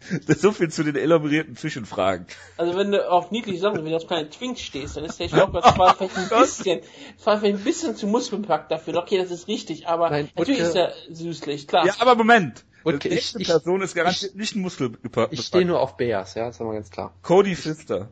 so 0.26 0.52
viel 0.52 0.70
zu 0.70 0.82
den 0.82 0.96
elaborierten 0.96 1.56
Zwischenfragen. 1.56 2.26
Also 2.58 2.76
wenn 2.76 2.92
du 2.92 3.10
auf 3.10 3.30
niedliche 3.30 3.58
Sachen, 3.58 3.78
wenn 3.78 3.86
du 3.86 3.96
auf 3.96 4.06
keine 4.06 4.28
Twinks 4.28 4.60
stehst, 4.60 4.96
dann 4.98 5.04
ist 5.04 5.18
der 5.18 5.26
Joker 5.28 5.62
zwar 5.62 5.94
vielleicht 5.96 6.16
ein 6.18 6.28
bisschen, 6.28 6.80
zwar 7.16 7.38
vielleicht 7.38 7.58
ein 7.58 7.64
bisschen 7.64 7.96
zu 7.96 8.06
muskelbepackt 8.06 8.70
dafür. 8.70 8.96
Okay, 8.96 9.16
das 9.16 9.30
ist 9.30 9.48
richtig, 9.48 9.88
aber 9.88 10.10
Nein, 10.10 10.28
natürlich 10.36 10.60
Wutke- 10.60 10.68
ist 10.68 10.74
er 10.76 10.92
süßlich, 11.10 11.66
klar. 11.68 11.86
Ja, 11.86 11.94
aber 12.00 12.16
Moment. 12.16 12.64
Okay, 12.86 12.98
Die 12.98 13.08
ich- 13.08 13.14
nächste 13.14 13.40
ich- 13.40 13.48
Person 13.48 13.80
ist 13.80 13.94
garantiert 13.94 14.34
nicht 14.36 14.54
ein 14.54 14.60
Muskelgepackt. 14.60 15.32
Ich 15.32 15.40
stehe 15.46 15.64
nur 15.64 15.80
auf 15.80 15.96
Bears, 15.96 16.34
ja, 16.34 16.46
das 16.48 16.60
haben 16.60 16.66
wir 16.66 16.74
ganz 16.74 16.90
klar. 16.90 17.14
Cody 17.22 17.56
Pfister. 17.56 18.08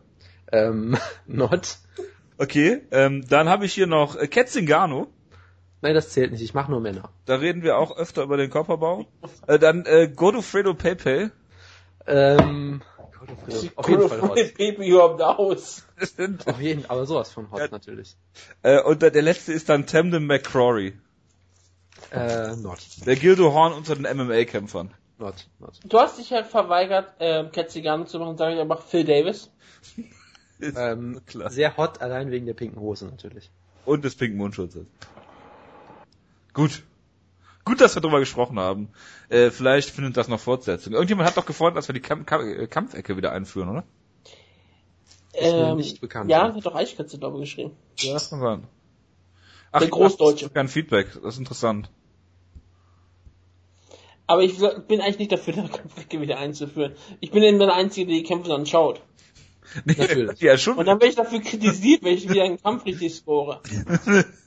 Ähm, 0.51 0.97
not. 1.27 1.77
Okay, 2.39 2.81
ähm, 2.91 3.27
dann 3.29 3.51
habe 3.51 3.67
ich 3.67 3.75
hier 3.75 3.87
noch 3.87 4.17
äh, 4.17 4.29
Ketzingano. 4.29 5.09
Nein, 5.83 5.95
das 5.95 6.11
zählt 6.11 6.33
nicht. 6.33 6.41
Ich 6.43 6.55
mache 6.55 6.71
nur 6.71 6.81
Männer. 6.81 7.11
Da 7.27 7.37
reden 7.37 7.63
wir 7.63 7.77
auch 7.77 7.97
öfter 7.97 8.23
über 8.23 8.37
den 8.37 8.51
Körperbau. 8.51 9.05
Äh, 9.47 9.59
dann 9.59 9.85
äh, 9.85 10.09
Godofredo 10.09 10.75
Pepe. 10.75 11.33
Ähm, 12.07 12.83
Gott, 13.19 13.31
auf, 13.31 13.79
auf 13.79 13.89
jeden 13.89 14.09
Fall 14.09 14.23
hot. 14.23 14.35
Baby 14.57 14.89
überhaupt 14.89 15.21
aus. 15.21 15.85
Auf 16.47 16.61
jeden, 16.61 16.87
aber 16.89 17.05
sowas 17.07 17.31
von 17.33 17.51
hot 17.51 17.61
Ja. 17.61 17.69
natürlich. 17.71 18.17
äh, 18.63 18.81
und 18.81 19.03
der, 19.03 19.11
der 19.11 19.23
letzte 19.23 19.53
ist 19.53 19.69
dann 19.69 19.87
Tamden 19.87 20.27
McCrory. 20.27 20.95
Äh, 22.11 22.57
not. 22.57 22.79
Der 23.07 23.17
Gildo 23.17 23.53
Horn 23.53 23.73
unter 23.73 23.95
den 23.97 24.05
MMA-Kämpfern. 24.05 24.93
Not, 25.19 25.47
not. 25.61 25.81
Du 25.85 25.99
hast 25.99 26.19
dich 26.19 26.33
halt 26.33 26.47
verweigert, 26.47 27.15
äh, 27.21 27.45
Ketzigano 27.51 28.05
zu 28.05 28.19
machen, 28.19 28.37
sage 28.37 28.55
ich 28.55 28.61
aber 28.61 28.77
Phil 28.79 29.05
Davis. 29.05 29.51
Ähm, 30.77 31.21
klar. 31.27 31.51
sehr 31.51 31.77
hot, 31.77 32.01
allein 32.03 32.31
wegen 32.31 32.47
der 32.47 32.55
pinken 32.55 32.81
Hose 32.81 33.07
natürlich. 33.07 33.51
Und 33.85 34.05
des 34.05 34.15
pinken 34.15 34.39
Mundschutzes. 34.39 34.87
Gut. 36.55 36.83
Gut, 37.65 37.81
dass 37.81 37.95
wir 37.95 38.03
drüber 38.03 38.19
gesprochen 38.19 38.59
haben. 38.59 38.89
Äh, 39.29 39.51
vielleicht 39.51 39.91
findet 39.91 40.17
das 40.17 40.29
noch 40.29 40.41
Fortsetzung. 40.41 40.93
Irgendjemand 40.93 41.29
hat 41.29 41.37
doch 41.37 41.47
gefordert, 41.47 41.77
dass 41.77 41.89
wir 41.89 41.95
die 41.95 42.01
Kamp 42.01 42.27
Kamp 42.27 42.45
äh, 42.45 42.67
Kampfecke 42.67 43.17
wieder 43.17 43.33
einführen, 43.33 43.69
oder? 43.69 43.85
Ähm, 45.35 45.77
nicht 45.77 46.01
bekannt. 46.01 46.31
Ja, 46.31 46.55
hat 46.55 46.67
doch 46.67 46.75
Eichkatze, 46.75 47.19
glaube 47.19 47.39
ich, 47.39 47.45
geschrieben. 47.45 47.77
Ja, 47.99 48.15
das 48.15 48.31
kann 48.31 48.41
sein. 48.41 48.67
Ach, 49.71 49.81
Der 49.81 49.89
Großdeutsche. 49.89 50.51
Kein 50.51 50.69
Feedback, 50.69 51.13
das 51.15 51.35
ist 51.35 51.39
interessant. 51.39 51.89
Aber 54.27 54.43
ich 54.43 54.59
bin 54.59 55.01
eigentlich 55.01 55.19
nicht 55.19 55.33
dafür, 55.33 55.53
die 55.63 55.69
Kampfrecke 55.69 56.21
wieder 56.21 56.39
einzuführen. 56.39 56.95
Ich 57.21 57.31
bin 57.31 57.43
eben 57.43 57.59
der 57.59 57.75
Einzige, 57.75 58.07
der 58.07 58.17
die 58.17 58.23
Kämpfe 58.23 58.51
dann 58.51 58.67
schaut. 58.67 59.01
Nee, 59.85 59.95
Natürlich. 59.99 60.41
ja, 60.41 60.57
schon. 60.59 60.77
Und 60.77 60.87
dann 60.87 60.99
werde 61.01 61.09
ich 61.11 61.17
dafür 61.17 61.41
kritisiert, 61.41 62.03
wenn 62.03 62.15
ich 62.15 62.29
wieder 62.29 62.45
einen 62.45 62.61
Kampf 62.61 62.85
richtig 62.85 63.15
score. 63.15 63.61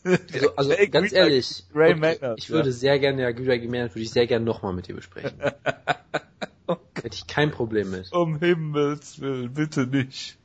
Also, 0.03 0.55
also 0.55 0.71
Ey, 0.71 0.87
ganz 0.87 1.09
Greg- 1.09 1.17
ehrlich, 1.17 1.63
Ray 1.73 1.91
okay, 1.91 1.99
Maynard, 1.99 2.37
ich 2.39 2.49
würde 2.49 2.69
ja. 2.69 2.75
sehr 2.75 2.99
gerne, 2.99 3.21
ja, 3.23 3.31
Greg 3.31 3.69
Maynard 3.69 3.95
würde 3.95 4.03
ich 4.03 4.11
sehr 4.11 4.27
gerne 4.27 4.45
nochmal 4.45 4.73
mit 4.73 4.87
dir 4.87 4.95
besprechen. 4.95 5.39
Hätte 6.95 7.15
ich 7.15 7.27
kein 7.27 7.51
Problem 7.51 7.91
mit. 7.91 8.11
Um 8.11 8.39
Himmels 8.39 9.19
Willen, 9.21 9.53
bitte 9.53 9.85
nicht. 9.85 10.37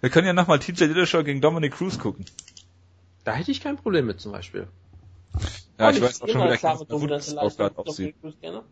Wir 0.00 0.10
können 0.10 0.26
ja 0.26 0.32
nochmal 0.32 0.58
TJ 0.60 0.84
Dillashaw 0.86 1.24
gegen 1.24 1.40
Dominic 1.40 1.72
Cruz 1.72 1.98
gucken. 1.98 2.24
Da 3.24 3.32
hätte 3.32 3.50
ich 3.50 3.60
kein 3.60 3.76
Problem 3.76 4.06
mit 4.06 4.20
zum 4.20 4.32
Beispiel. 4.32 4.66
Ja, 5.78 5.88
Und 5.88 5.96
ich 5.96 6.02
weiß 6.02 6.22
auch 6.22 6.28
schon 6.28 6.40
wieder, 6.42 6.50
wie 7.26 7.34
Leistung, 7.34 7.56
gerade 7.56 7.78
aussieht. 7.78 8.14
Dominic 8.20 8.20
Cruz 8.20 8.34
gerne. 8.40 8.62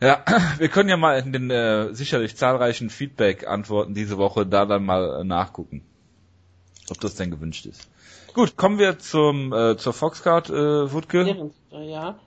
Ja, 0.00 0.24
wir 0.58 0.68
können 0.68 0.88
ja 0.88 0.96
mal 0.96 1.18
in 1.18 1.32
den 1.32 1.50
äh, 1.50 1.94
sicherlich 1.94 2.36
zahlreichen 2.36 2.90
Feedback-Antworten 2.90 3.94
diese 3.94 4.16
Woche 4.16 4.46
da 4.46 4.64
dann 4.64 4.84
mal 4.84 5.20
äh, 5.20 5.24
nachgucken, 5.24 5.82
ob 6.90 7.00
das 7.00 7.16
denn 7.16 7.30
gewünscht 7.30 7.66
ist. 7.66 7.88
Gut, 8.32 8.56
kommen 8.56 8.78
wir 8.78 8.98
zum 8.98 9.52
äh, 9.52 9.76
zur 9.76 9.92
Foxcard, 9.92 10.48
äh, 10.50 10.92
Wutke. 10.92 11.26
Während, 11.26 11.54
äh, 11.72 11.90
ja. 11.90 12.18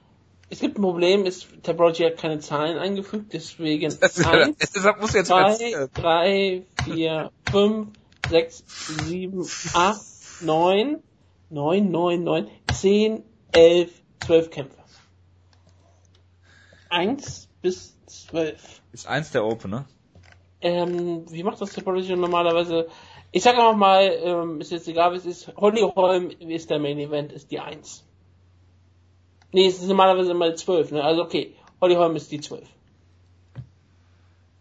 Es 0.50 0.60
gibt 0.60 0.78
ein 0.78 0.84
Problem, 0.84 1.26
ist, 1.26 1.48
Tablogy 1.64 2.04
hat 2.04 2.18
keine 2.18 2.38
Zahlen 2.40 2.78
eingefügt, 2.78 3.34
deswegen 3.34 3.98
Das 4.00 4.24
eins, 4.24 4.58
deshalb 4.76 5.02
muss 5.02 5.14
jetzt 5.14 5.28
zwei, 5.28 5.50
erzählen. 5.50 5.90
drei, 5.96 6.64
vier, 6.84 7.32
fünf, 7.50 7.88
sechs, 8.30 8.64
sieben, 9.06 9.48
acht, 9.74 10.02
neun, 10.42 11.02
neun, 11.50 11.90
neun, 11.90 12.24
neun, 12.24 12.48
zehn, 12.72 13.24
elf, 13.52 13.90
zwölf 14.20 14.52
Kämpfe. 14.52 14.78
Eins 16.90 17.50
bis 17.64 17.98
zwölf. 18.06 18.82
ist 18.92 19.08
eins 19.08 19.32
der 19.32 19.44
Opener. 19.44 19.86
Ähm, 20.62 21.26
wie 21.32 21.42
macht 21.44 21.60
das 21.60 21.74
Topology 21.74 22.16
normalerweise? 22.16 22.88
Ich 23.32 23.42
sage 23.42 23.58
einfach 23.58 23.76
mal, 23.76 24.04
ähm, 24.24 24.62
ist 24.62 24.72
jetzt 24.72 24.88
egal, 24.88 25.14
wie 25.14 25.18
es 25.18 25.26
ist. 25.26 25.52
Holly 25.58 25.82
Holm 25.82 26.30
ist 26.30 26.70
der 26.70 26.78
Main 26.80 27.00
Event, 27.00 27.32
ist 27.34 27.50
die 27.50 27.60
1. 27.60 28.06
Nee, 29.52 29.68
es 29.68 29.80
ist 29.80 29.88
normalerweise 29.88 30.32
immer 30.32 30.50
die 30.52 30.56
12, 30.56 30.92
ne? 30.92 31.04
Also 31.04 31.24
okay, 31.24 31.56
Holly 31.82 31.96
Holm 31.96 32.16
ist 32.16 32.32
die 32.32 32.40
12. 32.40 32.68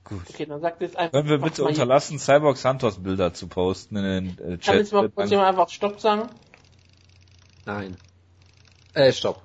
Gut. 0.04 0.22
Okay, 0.28 0.46
dann 0.46 0.60
sagt 0.60 0.80
jetzt 0.80 0.96
einfach. 0.96 1.12
Können 1.12 1.28
wir 1.28 1.38
bitte 1.38 1.62
mal 1.62 1.68
hier- 1.72 1.80
unterlassen, 1.80 2.18
Cyborg 2.18 2.56
Santos 2.56 3.02
Bilder 3.02 3.32
zu 3.34 3.46
posten 3.48 3.96
in 3.96 4.04
den 4.04 4.26
äh, 4.28 4.36
Kann 4.36 4.60
Chat? 4.60 4.74
jetzt 4.76 4.92
mal 4.92 5.08
kurz 5.08 5.30
jemand 5.30 5.48
einfach 5.48 5.68
Stopp 5.68 6.00
sagen? 6.00 6.28
Nein. 7.64 7.96
Äh, 8.94 9.12
stopp. 9.12 9.42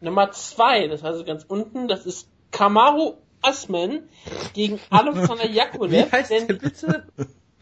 Nummer 0.00 0.30
2, 0.32 0.88
das 0.88 1.02
heißt 1.02 1.24
ganz 1.26 1.44
unten, 1.44 1.88
das 1.88 2.06
ist 2.06 2.28
Kamaru 2.52 3.14
Asman 3.42 4.08
gegen 4.54 4.78
Alexander 4.90 5.44
Wie 5.48 5.54
Yakulev. 5.56 6.12
heißt 6.12 6.30
der 6.30 6.42
denn 6.42 6.58
bitte? 6.58 7.06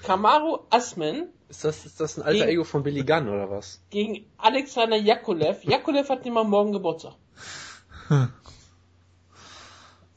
Kamaru 0.02 0.58
Asman 0.70 1.28
Ist 1.48 1.64
das, 1.64 1.86
ist 1.86 2.00
das 2.00 2.18
ein 2.18 2.22
alter 2.22 2.40
Gegen- 2.40 2.50
Ego 2.50 2.64
von 2.64 2.82
Billy 2.82 3.02
Gunn 3.02 3.28
oder 3.28 3.48
was? 3.50 3.80
gegen 3.90 4.26
Alexander 4.36 4.96
Yakulev. 4.96 5.64
Yakulev 5.64 6.08
hat 6.10 6.26
immer 6.26 6.44
morgen 6.44 6.72
Geburtstag. 6.72 7.14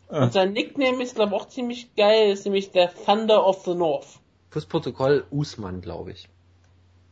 Und 0.09 0.31
sein 0.33 0.53
Nickname 0.53 1.01
ist, 1.03 1.15
glaube 1.15 1.35
ich, 1.35 1.41
auch 1.41 1.47
ziemlich 1.47 1.95
geil, 1.95 2.31
ist 2.31 2.45
nämlich 2.45 2.69
der 2.71 2.93
Thunder 2.93 3.45
of 3.47 3.63
the 3.65 3.73
North. 3.73 4.05
Fürs 4.51 4.65
Protokoll 4.65 5.25
Usman, 5.31 5.81
glaube 5.81 6.11
ich. 6.11 6.29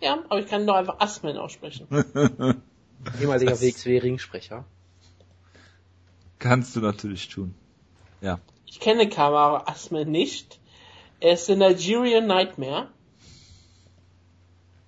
Ja, 0.01 0.19
aber 0.29 0.39
ich 0.39 0.47
kann 0.47 0.67
doch 0.67 0.75
einfach 0.75 0.99
Asman 0.99 1.37
aussprechen. 1.37 1.87
Ehemaliger 3.19 3.59
WXW-Ringsprecher. 3.59 4.65
Kannst 6.41 6.75
du 6.75 6.79
natürlich 6.79 7.29
tun. 7.29 7.53
Ja. 8.19 8.39
Ich 8.65 8.79
kenne 8.79 9.07
Kamaru 9.07 9.63
Asman 9.65 10.09
nicht. 10.09 10.59
Er 11.19 11.33
ist 11.33 11.47
der 11.47 11.55
Nigerian 11.55 12.25
Nightmare. 12.25 12.87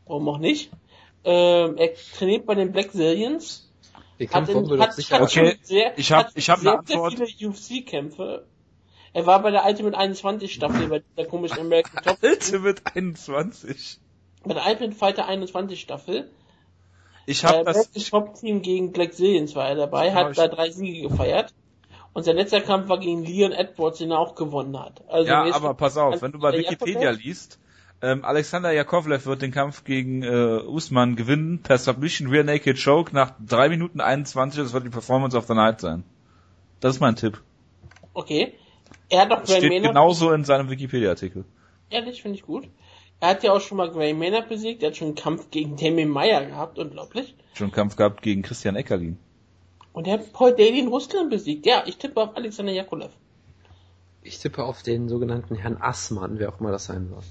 Warum 0.08 0.28
auch 0.30 0.40
nicht? 0.40 0.72
Ähm, 1.24 1.78
er 1.78 1.94
trainiert 2.18 2.46
bei 2.48 2.56
den 2.56 2.72
Black 2.72 2.92
Zillions. 2.92 3.72
Den 4.20 4.30
Hat, 4.32 4.50
in, 4.50 4.68
doch 4.68 4.80
hat, 4.80 4.94
sicher 4.96 5.16
hat 5.16 5.22
Okay, 5.24 5.58
sehr, 5.62 5.98
ich 5.98 6.12
hab- 6.12 6.28
hat 6.28 6.32
ich 6.36 6.50
hab 6.50 6.60
sehr, 6.60 6.72
eine 6.72 6.80
Antwort. 6.80 7.18
sehr 7.18 7.28
viele 7.28 7.50
UFC-Kämpfe. 7.52 8.46
Er 9.14 9.26
war 9.28 9.42
bei 9.44 9.52
der 9.52 9.64
Ultimate 9.66 9.96
21 9.98 10.52
Staffel 10.52 10.88
bei 10.88 11.04
der 11.18 11.28
komischen 11.28 11.60
American 11.60 12.04
Top. 12.04 12.18
Ultimate 12.24 12.82
21. 12.96 14.00
bei 14.44 14.54
der 14.56 14.66
Ultimate 14.66 14.96
Fighter 14.96 15.28
21 15.28 15.80
Staffel. 15.80 16.32
Ich 17.26 17.44
Äh, 17.44 17.48
habe 17.48 17.64
das, 17.64 17.78
bestes 17.78 18.10
Top-Team 18.10 18.62
gegen 18.62 18.92
Black 18.92 19.14
Zillions 19.14 19.56
war 19.56 19.70
er 19.70 19.76
dabei, 19.76 20.08
Ja, 20.08 20.14
hat 20.14 20.32
ich- 20.32 20.38
da 20.38 20.48
drei 20.48 20.70
Siege 20.72 21.08
gefeiert. 21.10 21.54
Und 22.14 22.24
sein 22.24 22.36
letzter 22.36 22.62
Kampf 22.62 22.90
war 22.90 23.00
gegen 23.00 23.24
Leon 23.24 23.52
Edwards, 23.54 23.98
den 23.98 24.12
er 24.12 24.20
auch 24.20 24.36
gewonnen 24.36 24.78
hat. 24.80 25.02
Also 25.08 25.30
ja, 25.32 25.52
aber 25.56 25.74
pass 25.74 25.98
auf, 25.98 26.22
wenn 26.22 26.32
du 26.32 26.40
bei 26.40 26.52
der 26.52 26.60
Wikipedia 26.60 27.10
liest, 27.10 27.60
ähm, 28.04 28.24
Alexander 28.24 28.72
Jakovlev 28.72 29.26
wird 29.26 29.42
den 29.42 29.52
Kampf 29.52 29.84
gegen 29.84 30.22
äh, 30.22 30.60
Usman 30.68 31.16
gewinnen 31.16 31.64
per 31.64 31.78
Submission 31.80 32.28
Rear 32.28 32.44
Naked 32.44 32.78
Choke 32.84 33.16
nach 33.16 33.32
3 33.44 33.70
Minuten 33.70 34.00
21. 34.02 34.62
Das 34.62 34.74
wird 34.74 34.86
die 34.86 34.90
Performance 34.90 35.36
of 35.36 35.48
the 35.48 35.54
Night 35.56 35.80
sein. 35.82 36.04
Das 36.82 36.96
ist 36.96 37.00
mein 37.00 37.16
Tipp. 37.16 37.42
Okay. 38.14 38.54
Er 39.10 39.22
hat 39.22 39.32
Das 39.32 39.46
Gray 39.50 39.58
steht 39.58 39.70
Maynard, 39.70 39.94
genauso 39.94 40.32
in 40.34 40.44
seinem 40.44 40.70
Wikipedia-Artikel. 40.70 41.46
ehrlich, 41.90 42.22
finde 42.22 42.38
ich 42.38 42.44
gut. 42.44 42.66
Er 43.24 43.30
hat 43.30 43.44
ja 43.44 43.54
auch 43.54 43.62
schon 43.62 43.78
mal 43.78 43.90
Gray 43.90 44.14
Maynard 44.14 44.50
besiegt, 44.50 44.84
er 44.84 44.90
hat 44.90 44.98
schon 44.98 45.08
einen 45.08 45.16
Kampf 45.16 45.50
gegen 45.50 45.78
Tammy 45.78 46.04
Meyer 46.04 46.46
gehabt, 46.46 46.78
unglaublich. 46.78 47.34
Schon 47.54 47.68
einen 47.68 47.72
Kampf 47.72 47.96
gehabt 47.96 48.22
gegen 48.22 48.42
Christian 48.42 48.76
Eckerlin. 48.76 49.18
Und 49.94 50.08
er 50.08 50.16
hat 50.16 50.34
Paul 50.34 50.52
Daly 50.52 50.80
in 50.80 50.90
Russland 50.90 51.30
besiegt. 51.30 51.66
Ja, 51.66 51.84
ich 51.86 51.96
tippe 51.96 52.20
auf 52.20 52.36
Alexander 52.36 52.74
Yakolev. 52.74 53.14
Ich 54.24 54.40
tippe 54.40 54.66
auf 54.66 54.84
den 54.84 55.08
sogenannten 55.08 55.56
Herrn 55.56 55.78
Assmann, 55.80 56.38
wer 56.38 56.50
auch 56.50 56.60
immer 56.60 56.72
das 56.72 56.84
sein 56.84 57.08
soll. 57.08 57.22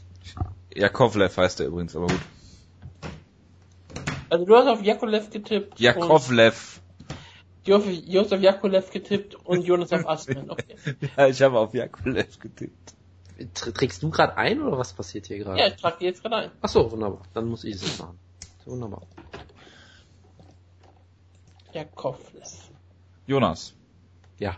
Jakovlev 0.74 1.36
heißt 1.36 1.60
er 1.60 1.66
übrigens, 1.66 1.94
aber 1.94 2.06
gut. 2.06 2.20
Also 4.30 4.46
du 4.46 4.56
hast 4.56 4.68
auf 4.68 4.82
Yakolev 4.82 5.28
getippt. 5.28 5.78
Jakovlev. 5.78 6.80
Josef 7.64 8.40
Jakulev 8.40 8.90
getippt 8.90 9.34
und 9.34 9.66
Jonas 9.66 9.92
auf 9.92 10.08
Aspen. 10.08 10.50
Okay. 10.50 10.74
ja, 11.18 11.26
ich 11.26 11.42
habe 11.42 11.58
auf 11.58 11.74
Jakulev 11.74 12.38
getippt. 12.38 12.94
Trägst 13.54 14.02
du 14.02 14.10
gerade 14.10 14.36
ein 14.36 14.62
oder 14.62 14.78
was 14.78 14.92
passiert 14.92 15.26
hier 15.26 15.38
gerade? 15.38 15.58
Ja, 15.58 15.66
ich 15.68 15.76
trage 15.76 16.04
jetzt 16.04 16.22
gerade 16.22 16.36
ein. 16.36 16.50
Ach 16.60 16.68
so, 16.68 16.90
wunderbar. 16.90 17.22
Dann 17.34 17.46
muss 17.46 17.64
ich 17.64 17.76
es 17.76 17.82
jetzt 17.82 17.98
machen. 18.00 18.18
Wunderbar. 18.64 19.02
Jakovlev. 21.72 22.70
Jonas. 23.26 23.74
Ja. 24.38 24.56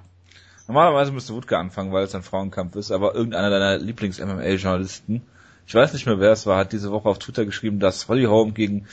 Normalerweise 0.66 1.12
müsste 1.12 1.34
Wutke 1.34 1.58
anfangen, 1.58 1.92
weil 1.92 2.04
es 2.04 2.14
ein 2.14 2.22
Frauenkampf 2.22 2.76
ist, 2.76 2.90
aber 2.90 3.14
irgendeiner 3.14 3.50
deiner 3.50 3.78
Lieblings-MMA-Journalisten, 3.78 5.22
ich 5.66 5.74
weiß 5.74 5.92
nicht 5.92 6.06
mehr 6.06 6.20
wer 6.20 6.32
es 6.32 6.46
war, 6.46 6.58
hat 6.58 6.72
diese 6.72 6.90
Woche 6.90 7.08
auf 7.08 7.18
Twitter 7.18 7.44
geschrieben, 7.44 7.80
dass 7.80 8.08
Holly 8.08 8.24
Holm 8.24 8.54
gegen 8.54 8.86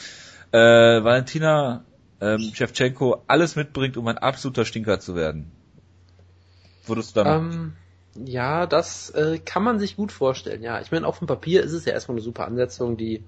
äh, 0.52 0.58
Valentina 0.58 1.84
ähm, 2.20 2.52
Shevchenko 2.54 3.24
alles 3.28 3.56
mitbringt, 3.56 3.98
um 3.98 4.08
ein 4.08 4.18
absoluter 4.18 4.66
Stinker 4.66 5.00
zu 5.00 5.16
werden. 5.16 5.52
Würdest 6.86 7.16
du 7.16 7.24
damit? 7.24 7.54
Ähm, 7.54 7.74
ja, 8.16 8.66
das 8.66 9.10
äh, 9.12 9.40
kann 9.40 9.64
man 9.64 9.80
sich 9.80 9.96
gut 9.96 10.12
vorstellen. 10.12 10.64
Ja, 10.64 10.82
ich 10.82 10.92
meine, 10.92 11.08
auf 11.08 11.20
dem 11.20 11.28
Papier 11.28 11.64
ist 11.64 11.74
es 11.74 11.86
ja 11.86 11.94
erstmal 11.94 12.16
eine 12.16 12.24
super 12.24 12.46
Ansetzung, 12.46 12.98
die 12.98 13.24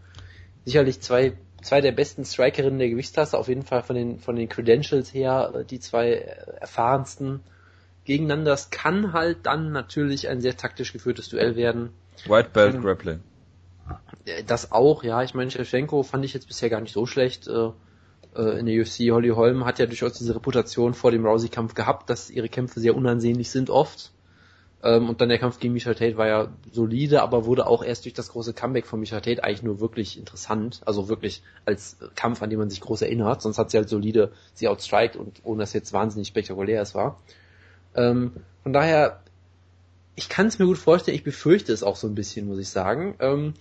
sicherlich 0.65 1.01
zwei 1.01 1.38
zwei 1.61 1.81
der 1.81 1.93
besten 1.93 2.26
Strikerinnen 2.26 2.80
der 2.80 2.89
Gewichtsklasse, 2.89 3.38
auf 3.38 3.47
jeden 3.47 3.64
Fall 3.64 3.84
von 3.84 3.95
den 3.95 4.19
von 4.19 4.35
den 4.35 4.49
Credentials 4.49 5.14
her, 5.14 5.53
äh, 5.55 5.65
die 5.65 5.80
zwei 5.80 6.11
äh, 6.11 6.35
erfahrensten 6.60 7.39
gegeneinander. 8.05 8.51
Das 8.51 8.69
kann 8.69 9.14
halt 9.14 9.39
dann 9.43 9.72
natürlich 9.72 10.27
ein 10.27 10.41
sehr 10.41 10.57
taktisch 10.57 10.93
geführtes 10.93 11.30
Duell 11.30 11.55
werden. 11.55 11.91
White 12.26 12.49
Belt 12.53 12.81
Grappling. 12.81 13.22
Äh, 14.26 14.43
das 14.43 14.72
auch, 14.72 15.03
ja. 15.03 15.23
Ich 15.23 15.34
meine, 15.34 15.51
Shevchenko 15.51 16.03
fand 16.03 16.26
ich 16.26 16.34
jetzt 16.34 16.47
bisher 16.47 16.69
gar 16.69 16.81
nicht 16.81 16.93
so 16.93 17.05
schlecht. 17.05 17.47
Äh, 17.47 17.72
in 18.35 18.65
der 18.65 18.81
UFC, 18.81 19.11
Holly 19.11 19.30
Holm 19.30 19.64
hat 19.64 19.77
ja 19.77 19.85
durchaus 19.85 20.14
diese 20.14 20.34
Reputation 20.34 20.95
vor 20.95 21.11
dem 21.11 21.23
Rousey-Kampf 21.23 21.76
gehabt, 21.76 22.10
dass 22.10 22.31
ihre 22.31 22.49
Kämpfe 22.49 22.80
sehr 22.80 22.95
unansehnlich 22.95 23.51
sind 23.51 23.69
oft. 23.69 24.11
Ähm, 24.84 25.10
und 25.10 25.22
dann 25.22 25.30
der 25.30 25.39
Kampf 25.39 25.60
gegen 25.60 25.73
Michael 25.73 25.95
Tate 25.95 26.18
war 26.18 26.27
ja 26.27 26.47
solide, 26.72 27.22
aber 27.22 27.45
wurde 27.45 27.68
auch 27.68 27.84
erst 27.84 28.03
durch 28.03 28.14
das 28.14 28.30
große 28.30 28.53
Comeback 28.53 28.85
von 28.85 28.99
Michael 28.99 29.22
Tate 29.22 29.43
eigentlich 29.43 29.64
nur 29.64 29.80
wirklich 29.80 30.19
interessant. 30.19 30.81
Also 30.85 31.07
wirklich 31.07 31.41
als 31.65 31.97
Kampf, 32.15 32.41
an 32.41 32.49
den 32.49 32.60
man 32.60 32.69
sich 32.69 32.81
groß 32.81 33.01
erinnert. 33.01 33.41
Sonst 33.41 33.57
hat 33.57 33.72
sie 33.72 33.77
halt 33.77 33.88
solide 33.88 34.34
sie 34.53 34.68
outstriked 34.68 35.15
und 35.15 35.39
ohne 35.43 35.61
dass 35.61 35.72
jetzt 35.72 35.93
wahnsinnig 35.93 36.27
spektakulär 36.27 36.81
es 36.81 36.93
war. 36.93 37.19
Ähm, 37.95 38.34
von 38.64 38.73
daher, 38.73 39.22
ich 40.15 40.27
kann 40.27 40.47
es 40.47 40.60
mir 40.60 40.65
gut 40.65 40.77
vorstellen, 40.77 41.15
ich 41.15 41.23
befürchte 41.23 41.72
es 41.72 41.81
auch 41.81 41.95
so 41.95 42.07
ein 42.07 42.15
bisschen, 42.15 42.47
muss 42.47 42.60
ich 42.60 42.69
sagen. 42.69 43.15
Ähm, 43.19 43.53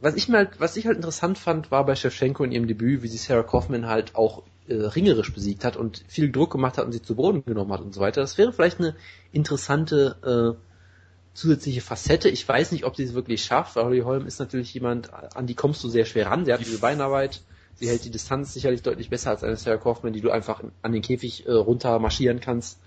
was 0.00 0.14
ich 0.14 0.28
mal, 0.28 0.50
was 0.58 0.76
ich 0.76 0.86
halt 0.86 0.96
interessant 0.96 1.38
fand, 1.38 1.70
war 1.70 1.86
bei 1.86 1.94
Shevchenko 1.94 2.44
in 2.44 2.52
ihrem 2.52 2.66
Debüt, 2.66 3.02
wie 3.02 3.08
sie 3.08 3.16
Sarah 3.16 3.42
Kaufman 3.42 3.86
halt 3.86 4.14
auch 4.14 4.42
äh, 4.68 4.74
ringerisch 4.74 5.32
besiegt 5.32 5.64
hat 5.64 5.76
und 5.76 6.04
viel 6.08 6.32
Druck 6.32 6.52
gemacht 6.52 6.78
hat 6.78 6.86
und 6.86 6.92
sie 6.92 7.02
zu 7.02 7.14
Boden 7.14 7.44
genommen 7.44 7.72
hat 7.72 7.80
und 7.80 7.94
so 7.94 8.00
weiter. 8.00 8.20
Das 8.20 8.38
wäre 8.38 8.52
vielleicht 8.52 8.78
eine 8.78 8.94
interessante 9.32 10.56
äh, 10.56 11.34
zusätzliche 11.34 11.80
Facette. 11.80 12.28
Ich 12.28 12.48
weiß 12.48 12.72
nicht, 12.72 12.84
ob 12.84 12.96
sie 12.96 13.04
es 13.04 13.14
wirklich 13.14 13.44
schafft, 13.44 13.76
weil 13.76 13.84
Holly 13.84 14.00
Holm 14.00 14.26
ist 14.26 14.38
natürlich 14.38 14.72
jemand, 14.72 15.12
an 15.12 15.46
die 15.46 15.54
kommst 15.54 15.82
du 15.84 15.88
sehr 15.88 16.04
schwer 16.04 16.28
ran. 16.28 16.44
Sie 16.44 16.52
hat 16.52 16.60
diese 16.60 16.78
Beinarbeit, 16.78 17.42
sie 17.74 17.88
hält 17.88 18.04
die 18.04 18.10
Distanz 18.10 18.54
sicherlich 18.54 18.82
deutlich 18.82 19.10
besser 19.10 19.30
als 19.30 19.44
eine 19.44 19.56
Sarah 19.56 19.76
Kaufman, 19.76 20.12
die 20.12 20.20
du 20.20 20.30
einfach 20.30 20.62
an 20.82 20.92
den 20.92 21.02
Käfig 21.02 21.46
äh, 21.46 21.52
runter 21.52 21.98
marschieren 21.98 22.40
kannst 22.40 22.78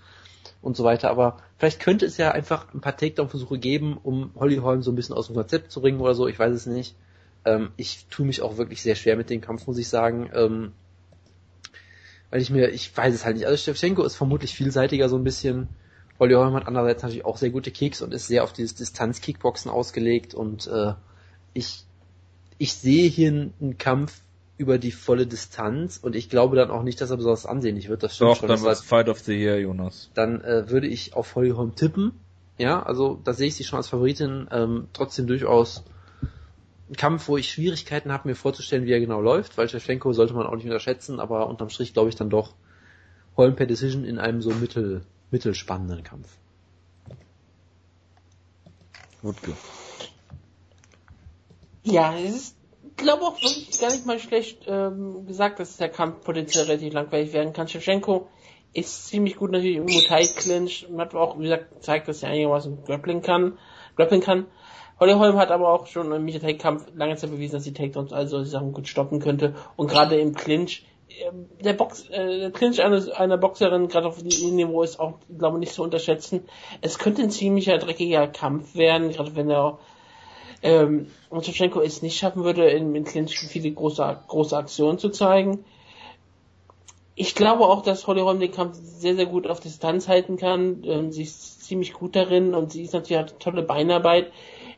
und 0.62 0.76
so 0.76 0.84
weiter. 0.84 1.10
Aber 1.10 1.38
vielleicht 1.58 1.80
könnte 1.80 2.06
es 2.06 2.16
ja 2.16 2.32
einfach 2.32 2.72
ein 2.74 2.80
paar 2.80 2.96
Takedown-Versuche 2.96 3.58
geben, 3.58 3.98
um 4.02 4.30
Holly 4.34 4.56
Holm 4.56 4.82
so 4.82 4.90
ein 4.90 4.96
bisschen 4.96 5.14
aus 5.14 5.26
dem 5.26 5.36
Konzept 5.36 5.70
zu 5.70 5.80
bringen 5.80 6.00
oder 6.00 6.14
so. 6.14 6.26
Ich 6.26 6.38
weiß 6.38 6.54
es 6.54 6.66
nicht. 6.66 6.96
Ähm, 7.44 7.70
ich 7.76 8.06
tue 8.10 8.26
mich 8.26 8.40
auch 8.42 8.56
wirklich 8.56 8.82
sehr 8.82 8.94
schwer 8.94 9.16
mit 9.16 9.30
dem 9.30 9.42
Kampf, 9.42 9.66
muss 9.66 9.78
ich 9.78 9.88
sagen. 9.88 10.30
Ähm, 10.34 10.72
weil 12.30 12.40
ich 12.40 12.50
mir, 12.50 12.68
ich 12.70 12.94
weiß 12.96 13.14
es 13.14 13.24
halt 13.24 13.36
nicht. 13.36 13.46
Also 13.46 13.56
Shevchenko 13.56 14.02
ist 14.04 14.16
vermutlich 14.16 14.54
vielseitiger 14.54 15.08
so 15.08 15.16
ein 15.16 15.24
bisschen. 15.24 15.68
Holly 16.18 16.34
Holm 16.34 16.54
hat 16.54 16.66
andererseits 16.66 17.02
natürlich 17.02 17.24
auch 17.24 17.36
sehr 17.36 17.50
gute 17.50 17.70
Kicks 17.70 18.02
und 18.02 18.12
ist 18.12 18.26
sehr 18.26 18.42
auf 18.44 18.52
dieses 18.52 18.74
Distanz-Kickboxen 18.74 19.70
ausgelegt 19.70 20.34
und 20.34 20.66
äh, 20.66 20.94
ich, 21.54 21.84
ich 22.58 22.74
sehe 22.74 23.08
hier 23.08 23.30
einen 23.30 23.78
Kampf 23.78 24.20
über 24.56 24.78
die 24.78 24.90
volle 24.90 25.26
Distanz 25.28 25.98
und 26.02 26.16
ich 26.16 26.28
glaube 26.28 26.56
dann 26.56 26.70
auch 26.72 26.82
nicht, 26.82 27.00
dass 27.00 27.10
er 27.10 27.16
besonders 27.16 27.46
ansehnlich 27.46 27.88
wird. 27.88 28.02
Das 28.02 28.16
stimmt 28.16 28.32
Doch, 28.32 28.36
schon. 28.38 28.48
dann 28.48 28.62
wird 28.62 28.78
Fight 28.78 29.08
of 29.08 29.20
the 29.20 29.32
Year, 29.32 29.58
Jonas. 29.60 30.10
Dann 30.14 30.40
äh, 30.40 30.68
würde 30.68 30.88
ich 30.88 31.14
auf 31.14 31.36
Holly 31.36 31.50
Holm 31.50 31.76
tippen. 31.76 32.12
Ja, 32.58 32.82
also 32.82 33.20
da 33.22 33.32
sehe 33.32 33.46
ich 33.46 33.54
sie 33.54 33.62
schon 33.62 33.76
als 33.76 33.86
Favoritin. 33.86 34.48
Ähm, 34.50 34.88
trotzdem 34.92 35.28
durchaus 35.28 35.84
Kampf, 36.96 37.28
wo 37.28 37.36
ich 37.36 37.50
Schwierigkeiten 37.50 38.12
habe, 38.12 38.28
mir 38.28 38.34
vorzustellen, 38.34 38.86
wie 38.86 38.92
er 38.92 39.00
genau 39.00 39.20
läuft, 39.20 39.58
weil 39.58 39.68
Shevchenko 39.68 40.12
sollte 40.12 40.34
man 40.34 40.46
auch 40.46 40.54
nicht 40.54 40.64
unterschätzen, 40.64 41.20
aber 41.20 41.48
unterm 41.48 41.70
Strich 41.70 41.92
glaube 41.92 42.08
ich 42.08 42.16
dann 42.16 42.30
doch 42.30 42.54
Holm 43.36 43.56
per 43.56 43.66
Decision 43.66 44.04
in 44.04 44.18
einem 44.18 44.42
so 44.42 44.50
mittel, 44.50 45.04
mittelspannenden 45.30 46.02
Kampf. 46.02 46.28
Wutke. 49.22 49.52
Ja, 51.82 52.16
es 52.16 52.34
ist, 52.34 52.56
glaube 52.96 53.22
auch 53.22 53.42
wirklich 53.42 53.80
gar 53.80 53.90
nicht 53.90 54.06
mal 54.06 54.18
schlecht 54.18 54.64
ähm, 54.66 55.26
gesagt, 55.26 55.60
dass 55.60 55.76
der 55.76 55.88
Kampf 55.88 56.24
potenziell 56.24 56.64
relativ 56.64 56.92
langweilig 56.92 57.32
werden 57.32 57.52
kann. 57.52 57.68
Shevchenko 57.68 58.28
ist 58.72 59.08
ziemlich 59.08 59.36
gut 59.36 59.52
natürlich 59.52 59.76
im 59.76 59.84
Muay 59.84 60.26
Clinch 60.26 60.86
und 60.88 61.00
hat 61.00 61.14
auch, 61.14 61.38
wie 61.38 61.44
gesagt, 61.44 61.70
gezeigt, 61.74 62.08
dass 62.08 62.22
er 62.22 62.30
einigermaßen 62.30 62.84
grappling 62.84 63.22
kann, 63.22 63.58
grappling 63.96 64.20
kann. 64.20 64.46
Holly 65.00 65.12
Holm 65.12 65.36
hat 65.36 65.50
aber 65.50 65.68
auch 65.72 65.86
schon 65.86 66.10
im 66.12 66.24
Media-Take-Kampf 66.24 66.86
lange 66.94 67.16
Zeit 67.16 67.30
bewiesen, 67.30 67.54
dass 67.54 67.64
sie 67.64 67.72
Takedowns 67.72 68.12
also 68.12 68.40
die 68.40 68.48
Sachen 68.48 68.72
gut 68.72 68.88
stoppen 68.88 69.20
könnte. 69.20 69.54
Und 69.76 69.88
gerade 69.88 70.18
im 70.18 70.34
Clinch, 70.34 70.84
ähm, 71.08 71.46
der 71.62 71.74
Box, 71.74 72.08
äh, 72.10 72.40
der 72.40 72.50
Clinch 72.50 72.82
einer, 72.82 73.02
einer 73.16 73.36
Boxerin, 73.36 73.88
gerade 73.88 74.08
auf 74.08 74.22
diesem 74.22 74.56
Niveau, 74.56 74.82
ist 74.82 74.98
auch, 74.98 75.14
glaube 75.38 75.58
ich, 75.58 75.60
nicht 75.60 75.72
zu 75.72 75.82
unterschätzen. 75.82 76.42
Es 76.80 76.98
könnte 76.98 77.22
ein 77.22 77.30
ziemlicher 77.30 77.78
dreckiger 77.78 78.26
Kampf 78.26 78.74
werden, 78.74 79.10
gerade 79.10 79.36
wenn 79.36 79.50
er 79.50 79.78
ähm, 80.62 81.10
und 81.30 81.46
Shevchenko 81.46 81.80
es 81.80 82.02
nicht 82.02 82.18
schaffen 82.18 82.44
würde, 82.44 82.68
in, 82.68 82.94
in 82.94 83.04
Clinch 83.04 83.38
viele 83.38 83.70
große, 83.70 84.18
große 84.26 84.56
Aktionen 84.56 84.98
zu 84.98 85.10
zeigen. 85.10 85.64
Ich 87.14 87.34
glaube 87.34 87.64
auch, 87.64 87.82
dass 87.82 88.06
Holly 88.06 88.20
Holm 88.20 88.40
den 88.40 88.52
Kampf 88.52 88.76
sehr, 88.80 89.16
sehr 89.16 89.26
gut 89.26 89.46
auf 89.46 89.60
Distanz 89.60 90.08
halten 90.08 90.36
kann. 90.36 90.82
Ähm, 90.84 91.12
sie 91.12 91.22
ist 91.22 91.64
ziemlich 91.64 91.92
gut 91.92 92.16
darin 92.16 92.54
und 92.54 92.72
sie 92.72 92.82
ist 92.82 92.94
natürlich 92.94 93.18
hat 93.18 93.40
tolle 93.40 93.62
Beinarbeit 93.62 94.32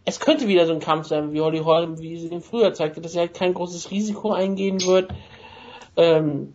es 0.05 0.21
könnte 0.21 0.49
wieder 0.49 0.67
so 0.67 0.73
ein 0.73 0.81
Kampf 0.81 1.07
sein, 1.07 1.33
wie 1.33 1.41
Holly 1.41 1.61
Holm, 1.61 2.01
wie 2.01 2.19
sie 2.19 2.31
den 2.31 2.41
früher 2.41 2.73
zeigte, 2.75 3.01
dass 3.01 3.15
er 3.15 3.23
halt 3.23 3.35
kein 3.35 3.55
großes 3.55 3.91
Risiko 3.91 4.33
eingehen 4.33 4.81
wird, 4.87 5.13
ähm, 5.97 6.55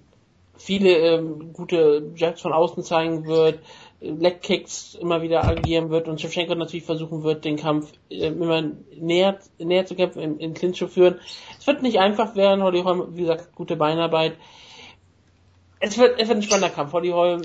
viele 0.58 0.98
ähm, 0.98 1.54
gute 1.54 2.12
Jabs 2.16 2.42
von 2.42 2.54
außen 2.54 2.84
zeigen 2.84 3.26
wird, 3.26 3.60
Leg 4.02 4.42
Kicks 4.42 4.96
immer 4.96 5.22
wieder 5.22 5.46
agieren 5.46 5.90
wird 5.90 6.08
und 6.08 6.20
Shevchenko 6.20 6.56
natürlich 6.56 6.86
versuchen 6.86 7.24
wird, 7.24 7.46
den 7.46 7.58
Kampf 7.58 7.92
äh, 8.10 8.28
immer 8.28 8.64
näher, 8.96 9.40
näher 9.58 9.86
zu 9.86 9.96
kämpfen, 9.96 10.22
in, 10.22 10.40
in 10.40 10.54
Clinch 10.54 10.78
zu 10.78 10.88
führen. 10.88 11.20
Es 11.58 11.66
wird 11.66 11.82
nicht 11.82 12.00
einfach 12.00 12.36
werden, 12.36 12.64
Holly 12.64 12.82
Holm, 12.82 13.16
wie 13.16 13.22
gesagt, 13.22 13.56
gute 13.56 13.76
Beinarbeit. 13.76 14.34
Es 15.80 15.98
wird, 15.98 16.20
es 16.20 16.28
wird 16.28 16.40
ein 16.40 16.44
spannender 16.44 16.70
Kampf. 16.70 16.94
Holly 16.94 17.10
Holm, 17.10 17.42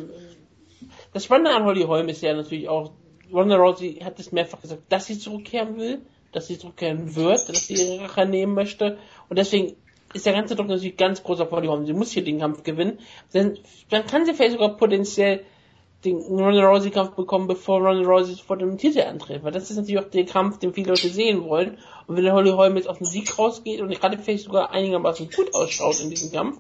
das 1.13 1.25
Spannende 1.25 1.53
an 1.53 1.65
Holly 1.65 1.83
Holm 1.83 2.09
ist 2.09 2.23
ja 2.23 2.35
natürlich 2.35 2.69
auch, 2.69 2.91
Ronda 3.32 3.57
Rousey 3.57 4.01
hat 4.05 4.19
es 4.19 4.32
mehrfach 4.32 4.61
gesagt, 4.61 4.82
dass 4.89 5.07
sie 5.07 5.19
zurückkehren 5.19 5.77
will, 5.77 6.02
dass 6.32 6.47
sie 6.47 6.59
zurückkehren 6.59 7.15
wird, 7.16 7.48
dass 7.48 7.66
sie 7.66 7.74
ihre 7.74 8.05
Rache 8.05 8.27
nehmen 8.27 8.55
möchte. 8.55 8.98
Und 9.28 9.39
deswegen 9.39 9.77
ist 10.12 10.27
der 10.27 10.32
ganze 10.32 10.57
Druck 10.57 10.69
natürlich 10.69 10.97
ganz 10.97 11.23
groß 11.23 11.40
auf 11.40 11.51
Holly 11.51 11.69
Holm. 11.69 11.86
Sie 11.86 11.93
muss 11.93 12.11
hier 12.11 12.24
den 12.24 12.40
Kampf 12.40 12.62
gewinnen. 12.62 12.98
Denn 13.32 13.59
dann 13.90 14.07
kann 14.07 14.27
sie 14.27 14.35
vielleicht 14.35 14.52
sogar 14.52 14.77
potenziell 14.77 15.44
den 16.05 16.16
Ronda 16.16 16.66
Rousey 16.66 16.90
Kampf 16.90 17.11
bekommen, 17.11 17.47
bevor 17.47 17.81
Ronda 17.81 18.09
Rousey 18.09 18.36
vor 18.36 18.57
dem 18.57 18.78
Titel 18.78 19.02
antritt. 19.02 19.44
Weil 19.44 19.52
das 19.52 19.70
ist 19.70 19.77
natürlich 19.77 19.98
auch 19.98 20.11
der 20.11 20.24
Kampf, 20.24 20.59
den 20.59 20.73
viele 20.73 20.89
Leute 20.89 21.09
sehen 21.11 21.44
wollen. 21.44 21.78
Und 22.07 22.16
wenn 22.16 22.24
der 22.24 22.32
Holly 22.32 22.51
Holm 22.51 22.77
jetzt 22.77 22.89
auf 22.89 22.98
den 22.98 23.07
Sieg 23.07 23.39
rausgeht 23.39 23.81
und 23.81 23.90
gerade 23.90 24.19
vielleicht 24.19 24.44
sogar 24.44 24.70
einigermaßen 24.73 25.31
gut 25.31 25.55
ausschaut 25.55 26.01
in 26.01 26.11
diesem 26.11 26.32
Kampf, 26.32 26.59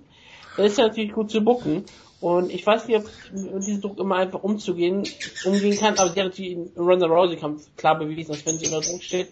dann 0.56 0.66
ist 0.66 0.78
er 0.78 0.88
natürlich 0.88 1.12
gut 1.12 1.30
zu 1.30 1.42
bucken. 1.42 1.84
Und 2.20 2.50
ich 2.50 2.66
weiß 2.66 2.86
nicht, 2.86 2.98
ob 2.98 3.10
mit 3.32 3.66
diesem 3.66 3.80
Druck 3.80 3.98
immer 3.98 4.16
einfach 4.16 4.42
umzugehen, 4.42 5.04
umgehen 5.44 5.78
kann, 5.78 5.98
aber 5.98 6.10
sie 6.10 6.20
hat 6.20 6.26
natürlich 6.26 6.52
im 6.52 6.70
Ronda 6.76 7.06
Rousey 7.06 7.36
Kampf 7.36 7.68
klar 7.76 7.98
bewiesen, 7.98 8.32
dass 8.32 8.44
wenn 8.44 8.58
sie 8.58 8.66
unter 8.66 8.86
Druck 8.86 9.02
steht, 9.02 9.28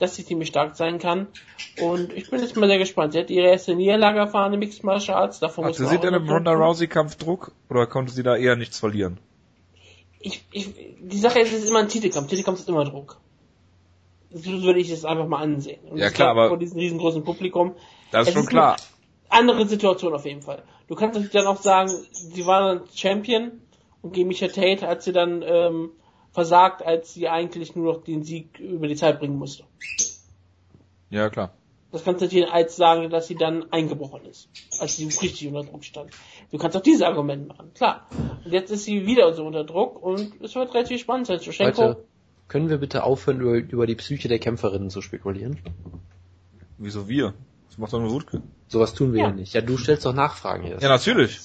dass 0.00 0.16
sie 0.16 0.24
ziemlich 0.24 0.48
stark 0.48 0.74
sein 0.74 0.98
kann. 0.98 1.28
Und 1.80 2.12
ich 2.12 2.28
bin 2.28 2.40
jetzt 2.40 2.56
mal 2.56 2.66
sehr 2.66 2.78
gespannt. 2.78 3.12
Sie 3.12 3.20
hat 3.20 3.30
ihre 3.30 3.46
erste 3.46 3.76
Niederlage 3.76 4.18
erfahren 4.18 4.52
im 4.52 4.58
Mixed 4.58 4.82
Martial 4.82 5.16
Arts. 5.16 5.38
Davon 5.38 5.64
Hatte 5.64 5.86
sie 5.86 5.98
denn 5.98 6.14
im 6.14 6.28
Ronda 6.28 6.52
Rousey 6.52 6.88
Kampf 6.88 7.14
Druck 7.14 7.52
oder 7.70 7.86
konnte 7.86 8.12
sie 8.12 8.24
da 8.24 8.34
eher 8.34 8.56
nichts 8.56 8.80
verlieren? 8.80 9.18
Ich, 10.18 10.44
ich, 10.50 10.74
die 11.00 11.18
Sache 11.18 11.40
ist, 11.40 11.52
es 11.52 11.62
ist 11.62 11.70
immer 11.70 11.80
ein 11.80 11.88
Titelkampf. 11.88 12.28
Titelkampf 12.28 12.58
ist 12.58 12.68
immer 12.68 12.84
Druck. 12.84 13.18
So 14.32 14.62
würde 14.62 14.80
ich 14.80 14.90
es 14.90 15.04
einfach 15.04 15.28
mal 15.28 15.42
ansehen. 15.42 15.80
Und 15.88 15.98
ja 15.98 16.10
klar, 16.10 16.30
aber 16.30 16.48
vor 16.48 16.58
diesem 16.58 16.78
riesengroßen 16.78 17.22
Publikum. 17.22 17.76
Das 18.10 18.26
ist 18.26 18.34
schon 18.34 18.42
ist 18.42 18.48
klar. 18.48 18.76
Andere 19.32 19.66
Situation 19.66 20.12
auf 20.12 20.26
jeden 20.26 20.42
Fall. 20.42 20.62
Du 20.88 20.94
kannst 20.94 21.14
natürlich 21.14 21.32
dann 21.32 21.46
auch 21.46 21.60
sagen, 21.60 21.90
sie 22.12 22.44
war 22.46 22.74
dann 22.74 22.82
Champion 22.94 23.52
und 24.02 24.12
gegen 24.12 24.30
Tate 24.30 24.86
hat 24.86 25.02
sie 25.02 25.12
dann 25.12 25.42
ähm, 25.42 25.90
versagt, 26.32 26.84
als 26.84 27.14
sie 27.14 27.28
eigentlich 27.28 27.74
nur 27.74 27.94
noch 27.94 28.04
den 28.04 28.22
Sieg 28.22 28.58
über 28.58 28.88
die 28.88 28.96
Zeit 28.96 29.20
bringen 29.20 29.36
musste. 29.36 29.64
Ja, 31.08 31.30
klar. 31.30 31.54
Das 31.92 32.04
kannst 32.04 32.22
du 32.22 32.28
dir 32.28 32.52
als 32.52 32.76
sagen, 32.76 33.10
dass 33.10 33.26
sie 33.26 33.34
dann 33.34 33.70
eingebrochen 33.70 34.24
ist, 34.24 34.48
als 34.80 34.96
sie 34.96 35.04
richtig 35.04 35.46
unter 35.46 35.62
Druck 35.62 35.84
stand. 35.84 36.10
Du 36.50 36.58
kannst 36.58 36.76
auch 36.76 36.82
dieses 36.82 37.02
Argument 37.02 37.48
machen, 37.48 37.72
klar. 37.74 38.06
Und 38.44 38.52
jetzt 38.52 38.70
ist 38.70 38.84
sie 38.84 39.06
wieder 39.06 39.32
so 39.34 39.46
unter 39.46 39.64
Druck 39.64 40.02
und 40.02 40.40
es 40.42 40.54
wird 40.54 40.72
relativ 40.74 41.00
spannend 41.00 41.26
sein. 41.26 41.40
Shevchenko, 41.40 41.82
Leute, 41.82 42.04
können 42.48 42.70
wir 42.70 42.78
bitte 42.78 43.04
aufhören, 43.04 43.40
über, 43.40 43.54
über 43.56 43.86
die 43.86 43.94
Psyche 43.94 44.28
der 44.28 44.38
Kämpferinnen 44.38 44.90
zu 44.90 45.02
spekulieren? 45.02 45.58
Wieso 46.78 47.08
wir? 47.08 47.34
Das 47.72 47.78
macht 47.78 47.94
doch 47.94 48.00
nur 48.00 48.10
Wutke. 48.10 48.42
Sowas 48.68 48.92
tun 48.92 49.14
wir 49.14 49.20
ja, 49.22 49.28
Ja. 49.28 49.32
nicht. 49.32 49.54
Ja, 49.54 49.62
du 49.62 49.78
stellst 49.78 50.04
doch 50.04 50.12
Nachfragen 50.12 50.64
hier. 50.64 50.78
Ja, 50.78 50.88
natürlich. 50.90 51.40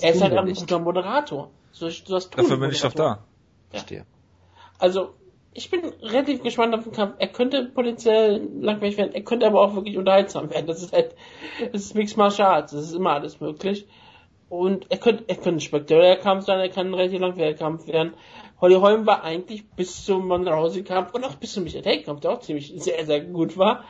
er 0.00 0.12
ist 0.12 0.20
halt 0.20 0.36
ein 0.36 0.44
nicht. 0.46 0.58
guter 0.58 0.80
Moderator. 0.80 1.52
So, 1.70 1.88
so 1.88 2.14
das 2.14 2.30
tun 2.30 2.42
Dafür 2.42 2.56
bin 2.56 2.70
ich 2.72 2.80
doch 2.80 2.92
da. 2.92 3.22
Verstehe. 3.70 4.06
Also, 4.80 5.14
ich 5.52 5.70
bin 5.70 5.84
relativ 6.02 6.42
gespannt 6.42 6.74
auf 6.74 6.82
den 6.82 6.92
Kampf. 6.92 7.14
Er 7.20 7.28
könnte 7.28 7.64
potenziell 7.66 8.42
langweilig 8.60 8.96
werden, 8.96 9.14
er 9.14 9.22
könnte 9.22 9.46
aber 9.46 9.60
auch 9.60 9.76
wirklich 9.76 9.96
unterhaltsam 9.96 10.50
werden. 10.50 10.66
Das 10.66 10.82
ist 10.82 10.92
halt, 10.92 11.14
das 11.72 11.82
ist 11.82 11.94
Mixed 11.94 12.16
Martial 12.16 12.52
Arts, 12.52 12.72
das 12.72 12.82
ist 12.82 12.94
immer 12.94 13.12
alles 13.12 13.38
möglich. 13.40 13.86
Und 14.48 14.86
er 14.90 14.98
könnte, 14.98 15.22
er 15.28 15.36
könnte 15.36 15.58
ein 15.58 15.60
spektakulärer 15.60 16.16
Kampf 16.16 16.44
sein, 16.44 16.58
er 16.58 16.70
kann 16.70 16.88
ein 16.88 16.94
relativ 16.94 17.20
langweiliger 17.20 17.56
Kampf 17.56 17.86
werden. 17.86 18.14
Holly 18.60 18.74
Holm 18.74 19.06
war 19.06 19.22
eigentlich 19.22 19.64
bis 19.70 20.04
zum 20.04 20.26
Monroe-Kampf 20.26 21.14
und 21.14 21.22
auch 21.22 21.36
bis 21.36 21.52
zum 21.52 21.62
Michael 21.62 21.82
Tate-Kampf, 21.82 22.20
der 22.20 22.32
auch 22.32 22.40
ziemlich 22.40 22.72
sehr, 22.78 23.06
sehr 23.06 23.20
gut 23.20 23.56
war, 23.56 23.84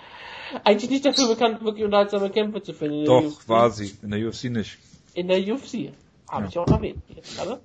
eigentlich 0.64 0.90
nicht 0.90 1.04
dafür 1.04 1.28
bekannt, 1.28 1.64
wirklich 1.64 1.84
unterhaltsame 1.84 2.30
Kämpfe 2.30 2.62
zu 2.62 2.72
finden. 2.72 3.04
Doch, 3.04 3.24
UFC. 3.24 3.48
war 3.48 3.70
sie. 3.70 3.94
In 4.02 4.10
der 4.10 4.26
UFC 4.26 4.44
nicht. 4.44 4.78
In 5.14 5.28
der 5.28 5.38
UFC. 5.38 5.92
Habe 6.28 6.46
ich 6.48 6.58
auch 6.58 6.68
erwähnt. 6.68 7.02
Jetzt 7.14 7.36
gerade. 7.36 7.60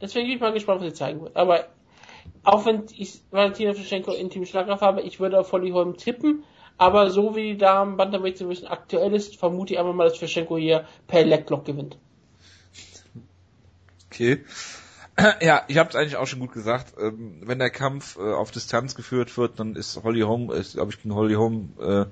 Deswegen 0.00 0.26
bin 0.26 0.36
ich 0.36 0.40
mal 0.40 0.52
gespannt, 0.52 0.80
was 0.80 0.88
sie 0.88 0.94
zeigen 0.94 1.22
wird. 1.22 1.36
Aber 1.36 1.66
auch 2.44 2.66
wenn 2.66 2.84
ich 2.96 3.20
Valentina 3.30 3.74
Shevchenko 3.74 4.12
in 4.12 4.30
Team 4.30 4.44
Schlagkraft 4.44 4.82
habe, 4.82 5.02
ich 5.02 5.20
würde 5.20 5.40
auf 5.40 5.52
Holly 5.52 5.70
Holm 5.70 5.96
tippen. 5.96 6.44
Aber 6.76 7.10
so 7.10 7.34
wie 7.34 7.52
die 7.52 7.58
Damen 7.58 7.96
Bantamweight 7.96 8.38
Division 8.38 8.68
aktuell 8.68 9.12
ist, 9.12 9.36
vermute 9.36 9.74
ich 9.74 9.80
einfach 9.80 9.94
mal, 9.94 10.08
dass 10.08 10.16
Shevchenko 10.16 10.56
hier 10.56 10.86
per 11.06 11.24
Leglock 11.24 11.64
gewinnt. 11.64 11.98
Okay. 14.06 14.44
Ja, 15.40 15.62
ich 15.68 15.78
habe 15.78 15.90
es 15.90 15.96
eigentlich 15.96 16.16
auch 16.16 16.26
schon 16.26 16.40
gut 16.40 16.52
gesagt. 16.52 16.94
Ähm, 17.00 17.42
wenn 17.42 17.58
der 17.58 17.70
Kampf 17.70 18.16
äh, 18.16 18.32
auf 18.32 18.50
Distanz 18.50 18.94
geführt 18.94 19.36
wird, 19.36 19.58
dann 19.58 19.74
ist 19.76 20.02
Holly 20.02 20.20
Holm, 20.20 20.50
ist, 20.50 20.74
glaube 20.74 20.92
ich, 20.92 21.02
gegen 21.02 21.14
Holly 21.14 21.34
Holm 21.34 21.74
äh, 21.80 22.04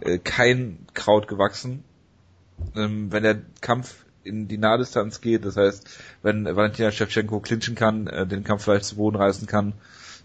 äh, 0.00 0.18
kein 0.18 0.86
Kraut 0.94 1.28
gewachsen. 1.28 1.84
Ähm, 2.76 3.10
wenn 3.12 3.22
der 3.22 3.38
Kampf 3.60 3.94
in 4.24 4.48
die 4.48 4.58
Nahdistanz 4.58 5.20
geht, 5.20 5.44
das 5.44 5.56
heißt, 5.56 5.88
wenn 6.22 6.44
Valentina 6.44 6.90
Shevchenko 6.92 7.40
clinchen 7.40 7.74
kann, 7.74 8.06
äh, 8.06 8.26
den 8.26 8.44
Kampf 8.44 8.64
vielleicht 8.64 8.84
zu 8.84 8.96
Boden 8.96 9.16
reißen 9.16 9.46
kann, 9.46 9.74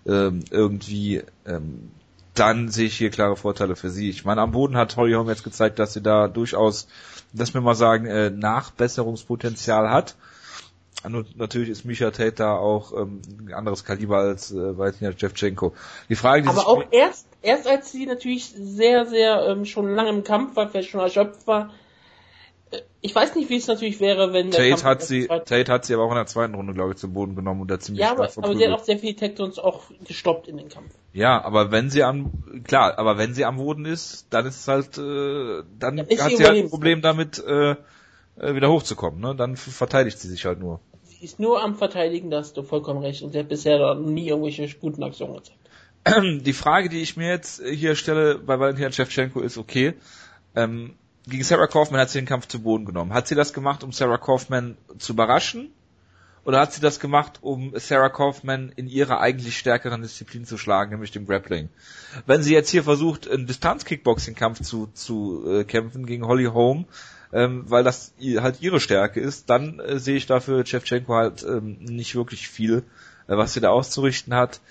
ähm, 0.05 0.43
irgendwie, 0.51 1.23
ähm, 1.45 1.91
dann 2.35 2.69
sehe 2.69 2.85
ich 2.85 2.97
hier 2.97 3.09
klare 3.09 3.35
Vorteile 3.35 3.75
für 3.75 3.89
sie. 3.89 4.09
Ich 4.09 4.23
meine, 4.23 4.41
am 4.41 4.51
Boden 4.51 4.77
hat 4.77 4.95
Holly 4.95 5.13
Holm 5.13 5.27
jetzt 5.27 5.43
gezeigt, 5.43 5.79
dass 5.79 5.93
sie 5.93 6.01
da 6.01 6.27
durchaus, 6.27 6.87
lass 7.33 7.55
mir 7.55 7.61
mal 7.61 7.75
sagen, 7.75 8.05
äh, 8.05 8.29
Nachbesserungspotenzial 8.29 9.89
hat. 9.89 10.15
Natürlich 11.09 11.69
ist 11.69 11.85
Misha 11.85 12.11
Tate 12.11 12.31
da 12.33 12.55
auch 12.57 12.93
ähm, 12.93 13.21
ein 13.39 13.53
anderes 13.53 13.83
Kaliber 13.83 14.17
als 14.17 14.51
äh, 14.51 14.77
Valentina 14.77 15.11
Shevchenko. 15.11 15.73
Die 16.09 16.15
Frage, 16.15 16.43
die 16.43 16.49
Aber 16.49 16.67
auch 16.67 16.83
erst, 16.91 17.27
erst 17.41 17.67
als 17.67 17.91
sie 17.91 18.05
natürlich 18.05 18.45
sehr, 18.49 19.05
sehr 19.05 19.45
ähm, 19.47 19.65
schon 19.65 19.93
lange 19.93 20.09
im 20.09 20.23
Kampf 20.23 20.55
war, 20.55 20.69
vielleicht 20.69 20.89
schon 20.89 20.99
erschöpft 21.01 21.45
war. 21.47 21.71
Äh, 22.71 22.81
Ich 23.01 23.13
weiß 23.15 23.35
nicht, 23.35 23.49
wie 23.49 23.57
es 23.57 23.67
natürlich 23.67 23.99
wäre, 23.99 24.33
wenn 24.33 24.51
der 24.51 24.59
Tate 24.59 24.69
Kampf 24.69 24.83
hat 24.83 25.03
sie, 25.03 25.27
Tate 25.27 25.71
hat 25.71 25.85
sie 25.85 25.93
aber 25.93 26.03
auch 26.03 26.11
in 26.11 26.17
der 26.17 26.25
zweiten 26.25 26.55
Runde, 26.55 26.73
glaube 26.73 26.91
ich, 26.93 26.97
zum 26.97 27.13
Boden 27.13 27.35
genommen 27.35 27.61
und 27.61 27.71
da 27.71 27.79
ziemlich 27.79 28.03
Ja, 28.03 28.11
aber, 28.11 28.27
stark 28.27 28.45
aber 28.45 28.57
sie 28.57 28.67
hat 28.67 28.73
auch 28.73 28.83
sehr 28.83 28.97
viele 28.97 29.15
Takedowns 29.15 29.59
auch 29.59 29.83
gestoppt 30.05 30.47
in 30.47 30.57
den 30.57 30.69
Kampf. 30.69 30.91
Ja, 31.13 31.43
aber 31.43 31.71
wenn 31.71 31.89
sie 31.89 32.03
am, 32.03 32.31
klar, 32.63 32.97
aber 32.99 33.17
wenn 33.17 33.33
sie 33.33 33.45
am 33.45 33.57
Boden 33.57 33.85
ist, 33.85 34.27
dann 34.31 34.45
ist 34.45 34.61
es 34.61 34.67
halt, 34.67 34.97
äh, 34.97 35.63
dann 35.79 35.97
Dann 35.97 35.99
hat 35.99 36.37
sie 36.37 36.45
halt 36.45 36.57
ein. 36.57 36.69
Problem 36.69 37.01
damit, 37.01 37.43
äh, 37.43 37.75
äh, 38.39 38.55
wieder 38.55 38.69
hochzukommen, 38.69 39.19
ne? 39.19 39.35
Dann 39.35 39.55
verteidigt 39.57 40.19
sie 40.19 40.27
sich 40.27 40.45
halt 40.45 40.59
nur. 40.59 40.79
Ist 41.19 41.39
nur 41.39 41.63
am 41.63 41.75
Verteidigen, 41.75 42.29
da 42.29 42.37
hast 42.37 42.57
du 42.57 42.63
vollkommen 42.63 43.01
recht. 43.01 43.23
Und 43.23 43.31
sie 43.31 43.39
hat 43.39 43.49
bisher 43.49 43.95
nie 43.95 44.27
irgendwelche 44.27 44.67
guten 44.79 45.03
Aktionen 45.03 45.35
gezeigt. 45.35 45.59
Die 46.45 46.53
Frage, 46.53 46.89
die 46.89 47.01
ich 47.01 47.17
mir 47.17 47.29
jetzt 47.29 47.61
hier 47.63 47.95
stelle 47.95 48.37
bei 48.37 48.59
Valentina 48.59 48.91
Shevchenko 48.91 49.41
ist, 49.41 49.57
okay, 49.57 49.93
ähm, 50.55 50.95
gegen 51.27 51.43
Sarah 51.43 51.67
Kaufman 51.67 51.99
hat 51.99 52.09
sie 52.09 52.19
den 52.19 52.27
Kampf 52.27 52.47
zu 52.47 52.61
Boden 52.61 52.85
genommen. 52.85 53.13
Hat 53.13 53.27
sie 53.27 53.35
das 53.35 53.51
gemacht, 53.51 53.83
um 53.83 53.91
Sarah 53.91 54.17
Kaufman 54.17 54.77
zu 54.97 55.13
überraschen? 55.13 55.71
Oder 56.45 56.61
hat 56.61 56.71
sie 56.71 56.79
das 56.79 57.01
gemacht, 57.01 57.39
um 57.41 57.73
Sarah 57.75 58.07
Kaufman 58.07 58.71
in 58.73 58.87
ihrer 58.87 59.19
eigentlich 59.19 59.57
stärkeren 59.57 60.01
Disziplin 60.01 60.45
zu 60.45 60.57
schlagen, 60.57 60.91
nämlich 60.91 61.11
dem 61.11 61.25
Grappling? 61.25 61.67
Wenn 62.25 62.41
sie 62.41 62.53
jetzt 62.53 62.69
hier 62.69 62.83
versucht, 62.83 63.29
einen 63.29 63.47
Distanz-Kickboxing-Kampf 63.47 64.61
zu, 64.61 64.87
zu 64.93 65.43
äh, 65.45 65.63
kämpfen 65.65 66.05
gegen 66.05 66.25
Holly 66.25 66.45
Holm, 66.45 66.85
ähm, 67.33 67.65
weil 67.67 67.83
das 67.83 68.13
halt 68.39 68.61
ihre 68.61 68.79
Stärke 68.79 69.19
ist, 69.19 69.49
dann 69.49 69.79
äh, 69.79 69.99
sehe 69.99 70.17
ich 70.17 70.25
dafür 70.25 70.65
Shevchenko 70.65 71.13
halt 71.13 71.43
ähm, 71.43 71.77
nicht 71.79 72.15
wirklich 72.15 72.47
viel, 72.47 72.83
äh, 73.27 73.37
was 73.37 73.53
sie 73.53 73.59
da 73.59 73.69
auszurichten 73.69 74.33
hat. 74.33 74.61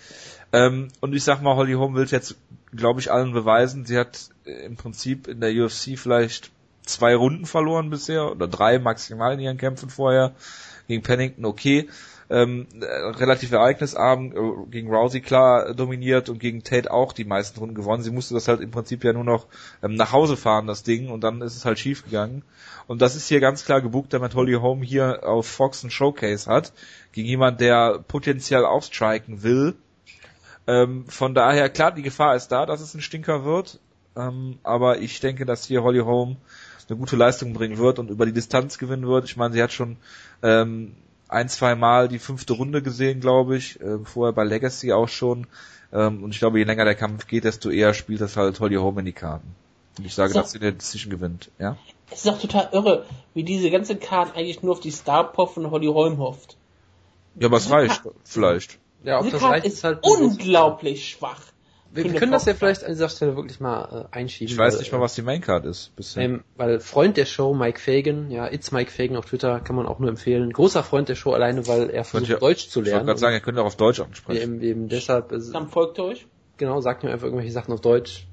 Ähm, 0.52 0.88
und 1.00 1.14
ich 1.14 1.24
sag 1.24 1.42
mal, 1.42 1.56
Holly 1.56 1.74
Holm 1.74 1.94
will 1.94 2.06
jetzt, 2.06 2.36
glaube 2.74 3.00
ich, 3.00 3.10
allen 3.10 3.32
beweisen. 3.32 3.84
Sie 3.84 3.98
hat 3.98 4.30
äh, 4.44 4.64
im 4.64 4.76
Prinzip 4.76 5.28
in 5.28 5.40
der 5.40 5.52
UFC 5.52 5.98
vielleicht 5.98 6.50
zwei 6.84 7.14
Runden 7.14 7.46
verloren 7.46 7.90
bisher 7.90 8.30
oder 8.30 8.46
drei 8.48 8.78
maximal 8.78 9.34
in 9.34 9.40
ihren 9.40 9.58
Kämpfen 9.58 9.90
vorher. 9.90 10.32
Gegen 10.88 11.02
Pennington 11.02 11.44
okay. 11.44 11.88
Ähm, 12.28 12.66
äh, 12.80 12.84
relativ 12.84 13.52
ereignisarm, 13.52 14.32
äh, 14.32 14.70
gegen 14.70 14.92
Rousey 14.92 15.20
klar 15.20 15.74
dominiert 15.74 16.28
und 16.28 16.40
gegen 16.40 16.64
Tate 16.64 16.90
auch 16.90 17.12
die 17.12 17.24
meisten 17.24 17.60
Runden 17.60 17.76
gewonnen. 17.76 18.02
Sie 18.02 18.10
musste 18.10 18.34
das 18.34 18.48
halt 18.48 18.60
im 18.60 18.72
Prinzip 18.72 19.04
ja 19.04 19.12
nur 19.12 19.22
noch 19.22 19.46
ähm, 19.82 19.94
nach 19.94 20.10
Hause 20.12 20.36
fahren, 20.36 20.66
das 20.66 20.82
Ding, 20.82 21.08
und 21.08 21.22
dann 21.22 21.40
ist 21.40 21.56
es 21.56 21.64
halt 21.64 21.78
schief 21.78 22.04
gegangen. 22.04 22.42
Und 22.88 23.00
das 23.00 23.14
ist 23.14 23.28
hier 23.28 23.40
ganz 23.40 23.64
klar 23.64 23.80
gebucht, 23.80 24.12
damit 24.12 24.34
Holly 24.34 24.54
Holm 24.54 24.82
hier 24.82 25.20
auf 25.22 25.46
Fox 25.46 25.84
ein 25.84 25.90
Showcase 25.90 26.50
hat, 26.50 26.72
gegen 27.12 27.28
jemand, 27.28 27.60
der 27.60 28.00
potenziell 28.06 28.64
aufstriken 28.64 29.42
will. 29.44 29.74
Ähm, 30.66 31.04
von 31.06 31.34
daher, 31.34 31.68
klar, 31.68 31.92
die 31.92 32.02
Gefahr 32.02 32.34
ist 32.34 32.48
da, 32.48 32.66
dass 32.66 32.80
es 32.80 32.94
ein 32.94 33.00
Stinker 33.00 33.44
wird. 33.44 33.78
Ähm, 34.16 34.58
aber 34.62 34.98
ich 34.98 35.20
denke, 35.20 35.44
dass 35.44 35.66
hier 35.66 35.82
Holly 35.82 36.00
Holm 36.00 36.38
eine 36.88 36.98
gute 36.98 37.16
Leistung 37.16 37.52
bringen 37.52 37.78
wird 37.78 37.98
und 37.98 38.10
über 38.10 38.26
die 38.26 38.32
Distanz 38.32 38.78
gewinnen 38.78 39.06
wird. 39.06 39.24
Ich 39.24 39.36
meine, 39.36 39.52
sie 39.52 39.62
hat 39.62 39.72
schon 39.72 39.96
ähm, 40.42 40.94
ein, 41.28 41.48
zwei 41.48 41.74
Mal 41.74 42.08
die 42.08 42.18
fünfte 42.18 42.52
Runde 42.52 42.82
gesehen, 42.82 43.20
glaube 43.20 43.56
ich. 43.56 43.80
Äh, 43.80 43.98
vorher 44.04 44.32
bei 44.32 44.44
Legacy 44.44 44.92
auch 44.92 45.08
schon. 45.08 45.46
Ähm, 45.92 46.22
und 46.22 46.30
ich 46.32 46.38
glaube, 46.38 46.58
je 46.58 46.64
länger 46.64 46.84
der 46.84 46.94
Kampf 46.94 47.26
geht, 47.26 47.44
desto 47.44 47.70
eher 47.70 47.94
spielt 47.94 48.20
das 48.20 48.36
halt 48.36 48.58
Holly 48.60 48.76
Holm 48.76 48.98
in 48.98 49.04
die 49.04 49.12
Karten. 49.12 49.54
Und 49.98 50.04
ich 50.04 50.14
sage, 50.14 50.32
So. 50.32 50.40
dass 50.40 50.52
sie 50.52 50.58
der 50.58 50.72
Decision 50.72 51.10
gewinnt. 51.10 51.50
Ja? 51.58 51.76
Es 52.10 52.24
ist 52.24 52.28
auch 52.30 52.38
total 52.38 52.68
irre, 52.72 53.06
wie 53.34 53.42
diese 53.44 53.70
ganze 53.70 53.96
Karte 53.96 54.34
eigentlich 54.34 54.62
nur 54.62 54.72
auf 54.72 54.80
die 54.80 54.90
Star 54.90 55.32
Power 55.32 55.48
von 55.48 55.70
Holly 55.70 55.86
Holm 55.86 56.18
hofft. 56.18 56.56
Ja, 57.36 57.48
aber 57.48 57.56
es 57.58 57.70
reicht 57.70 58.02
vielleicht. 58.24 58.78
Ja, 59.04 59.18
ob 59.18 59.24
Diese 59.24 59.32
das 59.32 59.40
Karte 59.40 59.54
reicht, 59.54 59.66
ist 59.66 59.74
ist 59.74 59.84
halt 59.84 59.98
unglaublich 60.02 61.08
schwach. 61.10 61.40
Wir, 61.96 62.04
wir 62.12 62.20
können 62.20 62.32
das 62.32 62.44
ja 62.44 62.54
vielleicht 62.54 62.84
an 62.84 62.90
dieser 62.92 63.08
Stelle 63.08 63.36
wirklich 63.36 63.58
mal 63.60 64.08
äh, 64.12 64.16
einschieben. 64.16 64.52
Ich 64.52 64.58
weiß 64.58 64.74
weil, 64.74 64.80
nicht 64.80 64.92
mal, 64.92 65.00
was 65.00 65.14
die 65.14 65.22
Maincard 65.22 65.64
ist 65.66 65.94
bisher. 65.96 66.22
Ähm, 66.22 66.44
weil 66.56 66.78
Freund 66.80 67.16
der 67.16 67.24
Show, 67.24 67.54
Mike 67.54 67.80
Fagan, 67.80 68.30
ja, 68.30 68.46
It's 68.52 68.70
Mike 68.72 68.90
Fagan 68.90 69.16
auf 69.16 69.26
Twitter, 69.26 69.60
kann 69.60 69.74
man 69.76 69.86
auch 69.86 69.98
nur 69.98 70.08
empfehlen. 70.08 70.52
Großer 70.52 70.82
Freund 70.82 71.08
der 71.08 71.14
Show, 71.14 71.32
alleine 71.32 71.66
weil 71.66 71.90
er 71.90 72.04
versucht, 72.04 72.30
ihr- 72.30 72.38
Deutsch 72.38 72.68
zu 72.68 72.80
ich 72.80 72.86
wollte 72.86 72.90
lernen. 72.90 73.06
gerade 73.06 73.18
sagen, 73.20 73.34
ihr 73.34 73.40
könnt 73.40 73.58
auch 73.58 73.64
auf 73.66 73.76
Deutsch 73.76 74.00
ansprechen. 74.00 74.42
eben, 74.42 74.62
eben 74.62 74.88
deshalb, 74.88 75.32
äh, 75.32 75.38
Dann 75.52 75.68
folgt 75.68 75.98
ihr 75.98 76.04
euch. 76.04 76.26
genau, 76.56 76.80
sagt 76.80 77.02
ihm 77.04 77.10
einfach 77.10 77.24
irgendwelche 77.26 77.52
Sachen 77.52 77.72
auf 77.72 77.80
Deutsch. 77.80 78.26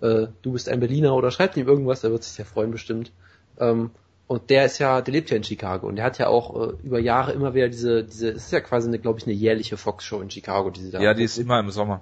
Äh, 0.00 0.26
du 0.42 0.52
bist 0.52 0.68
ein 0.68 0.80
Berliner 0.80 1.14
oder 1.14 1.30
schreibt 1.30 1.56
ihm 1.56 1.66
irgendwas, 1.66 2.04
er 2.04 2.10
wird 2.10 2.22
sich 2.22 2.32
sehr 2.34 2.44
freuen 2.44 2.70
bestimmt. 2.70 3.12
Ähm, 3.58 3.90
und 4.28 4.50
der 4.50 4.64
ist 4.66 4.78
ja, 4.78 5.00
der 5.00 5.12
lebt 5.12 5.30
ja 5.30 5.36
in 5.36 5.44
Chicago 5.44 5.86
und 5.86 5.96
der 5.96 6.04
hat 6.04 6.18
ja 6.18 6.26
auch 6.26 6.70
äh, 6.70 6.72
über 6.82 6.98
Jahre 6.98 7.32
immer 7.32 7.54
wieder 7.54 7.68
diese, 7.68 8.02
diese, 8.04 8.30
es 8.30 8.46
ist 8.46 8.52
ja 8.52 8.60
quasi 8.60 8.88
eine, 8.88 8.98
glaube 8.98 9.20
ich, 9.20 9.24
eine 9.26 9.34
jährliche 9.34 9.76
Fox-Show 9.76 10.20
in 10.20 10.30
Chicago, 10.30 10.70
die 10.70 10.80
sie 10.80 10.90
da 10.90 11.00
Ja, 11.00 11.14
die 11.14 11.22
ist 11.22 11.38
immer 11.38 11.60
im 11.60 11.70
Sommer. 11.70 12.00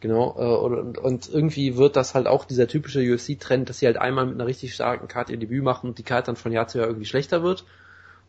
Genau, 0.00 0.34
äh, 0.38 0.98
und, 0.98 1.28
irgendwie 1.28 1.76
wird 1.76 1.94
das 1.94 2.14
halt 2.14 2.26
auch 2.26 2.46
dieser 2.46 2.66
typische 2.66 3.00
UFC-Trend, 3.00 3.68
dass 3.68 3.80
sie 3.80 3.86
halt 3.86 3.98
einmal 3.98 4.24
mit 4.24 4.34
einer 4.34 4.46
richtig 4.46 4.74
starken 4.74 5.08
Karte 5.08 5.32
ihr 5.32 5.38
Debüt 5.38 5.62
machen 5.62 5.88
und 5.88 5.98
die 5.98 6.02
Karte 6.02 6.26
dann 6.26 6.36
von 6.36 6.52
Jahr 6.52 6.68
zu 6.68 6.78
Jahr 6.78 6.86
irgendwie 6.86 7.06
schlechter 7.06 7.42
wird. 7.42 7.64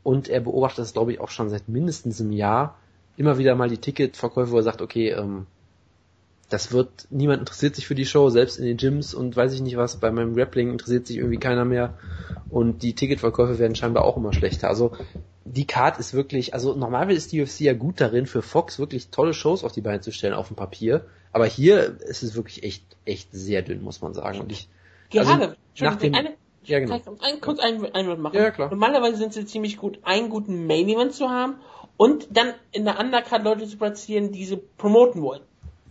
Und 0.03 0.27
er 0.27 0.41
beobachtet 0.41 0.79
das, 0.79 0.93
glaube 0.93 1.13
ich, 1.13 1.21
auch 1.21 1.29
schon 1.29 1.49
seit 1.49 1.69
mindestens 1.69 2.19
einem 2.19 2.33
Jahr. 2.33 2.77
Immer 3.15 3.37
wieder 3.37 3.55
mal 3.55 3.69
die 3.69 3.77
Ticketverkäufe, 3.77 4.51
wo 4.51 4.57
er 4.57 4.63
sagt, 4.63 4.81
okay, 4.81 5.11
ähm, 5.11 5.45
das 6.49 6.73
wird, 6.73 7.07
niemand 7.09 7.39
interessiert 7.39 7.75
sich 7.75 7.87
für 7.87 7.95
die 7.95 8.05
Show, 8.05 8.29
selbst 8.29 8.57
in 8.57 8.65
den 8.65 8.75
Gyms 8.75 9.13
und 9.13 9.37
weiß 9.37 9.53
ich 9.53 9.61
nicht 9.61 9.77
was, 9.77 9.97
bei 9.97 10.11
meinem 10.11 10.35
Grappling 10.35 10.71
interessiert 10.71 11.07
sich 11.07 11.17
irgendwie 11.17 11.39
keiner 11.39 11.63
mehr. 11.63 11.97
Und 12.49 12.83
die 12.83 12.93
Ticketverkäufe 12.93 13.59
werden 13.59 13.75
scheinbar 13.75 14.03
auch 14.03 14.17
immer 14.17 14.33
schlechter. 14.33 14.67
Also 14.67 14.91
die 15.45 15.65
Card 15.65 15.99
ist 15.99 16.13
wirklich, 16.13 16.53
also 16.53 16.75
normalerweise 16.75 17.17
ist 17.17 17.31
die 17.31 17.41
UFC 17.41 17.61
ja 17.61 17.73
gut 17.73 18.01
darin, 18.01 18.25
für 18.25 18.41
Fox 18.41 18.79
wirklich 18.79 19.09
tolle 19.09 19.33
Shows 19.33 19.63
auf 19.63 19.71
die 19.71 19.81
Beine 19.81 20.01
zu 20.01 20.11
stellen 20.11 20.33
auf 20.33 20.47
dem 20.47 20.57
Papier. 20.57 21.05
Aber 21.33 21.45
hier 21.45 21.97
ist 22.01 22.23
es 22.23 22.35
wirklich 22.35 22.63
echt, 22.63 22.83
echt 23.05 23.29
sehr 23.31 23.61
dünn, 23.61 23.81
muss 23.83 24.01
man 24.01 24.13
sagen. 24.13 24.39
Und 24.39 24.51
ich, 24.51 24.67
Gerade. 25.09 25.29
Also, 25.29 25.55
nach 25.79 25.95
dem- 25.97 26.13
eine, 26.13 26.31
ja 26.63 26.79
genau. 26.79 26.99
Kann 26.99 27.15
ich 27.15 27.23
ein, 27.33 27.41
kurz 27.41 27.59
einen 27.59 27.85
Einwand 27.93 28.21
machen? 28.21 28.35
Ja, 28.37 28.51
klar. 28.51 28.69
Normalerweise 28.69 29.17
sind 29.17 29.33
sie 29.33 29.45
ziemlich 29.45 29.77
gut, 29.77 29.99
einen 30.03 30.29
guten 30.29 30.67
Main 30.67 30.87
Event 30.89 31.13
zu 31.13 31.29
haben 31.29 31.55
und 31.97 32.27
dann 32.31 32.53
in 32.71 32.85
der 32.85 32.99
Undercard 32.99 33.43
Leute 33.43 33.65
zu 33.67 33.77
platzieren, 33.77 34.31
die 34.31 34.45
sie 34.45 34.57
promoten 34.77 35.21
wollen. 35.21 35.41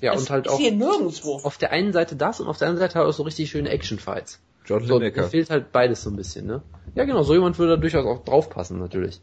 Ja, 0.01 0.13
das 0.13 0.23
und 0.23 0.31
halt 0.31 0.47
ist 0.47 0.53
auch 0.53 0.59
hier 0.59 0.73
nirgendwo. 0.73 1.37
auf 1.43 1.59
der 1.59 1.73
einen 1.73 1.93
Seite 1.93 2.17
das 2.17 2.41
und 2.41 2.49
auf 2.49 2.57
der 2.59 2.69
anderen 2.69 2.87
Seite 2.89 2.99
halt 2.99 3.09
auch 3.09 3.13
so 3.13 3.23
richtig 3.23 3.51
schöne 3.51 3.69
Action-Fights. 3.71 4.41
John 4.65 4.87
So, 4.87 4.95
mir 4.95 5.01
Lineker. 5.07 5.25
fehlt 5.25 5.51
halt 5.51 5.73
beides 5.73 6.03
so 6.03 6.11
ein 6.11 6.17
bisschen, 6.17 6.47
ne? 6.47 6.63
Ja, 6.95 7.05
genau, 7.05 7.23
so 7.23 7.35
jemand 7.35 7.59
würde 7.59 7.73
da 7.77 7.81
durchaus 7.81 8.07
auch 8.07 8.25
draufpassen, 8.25 8.79
natürlich. 8.79 9.21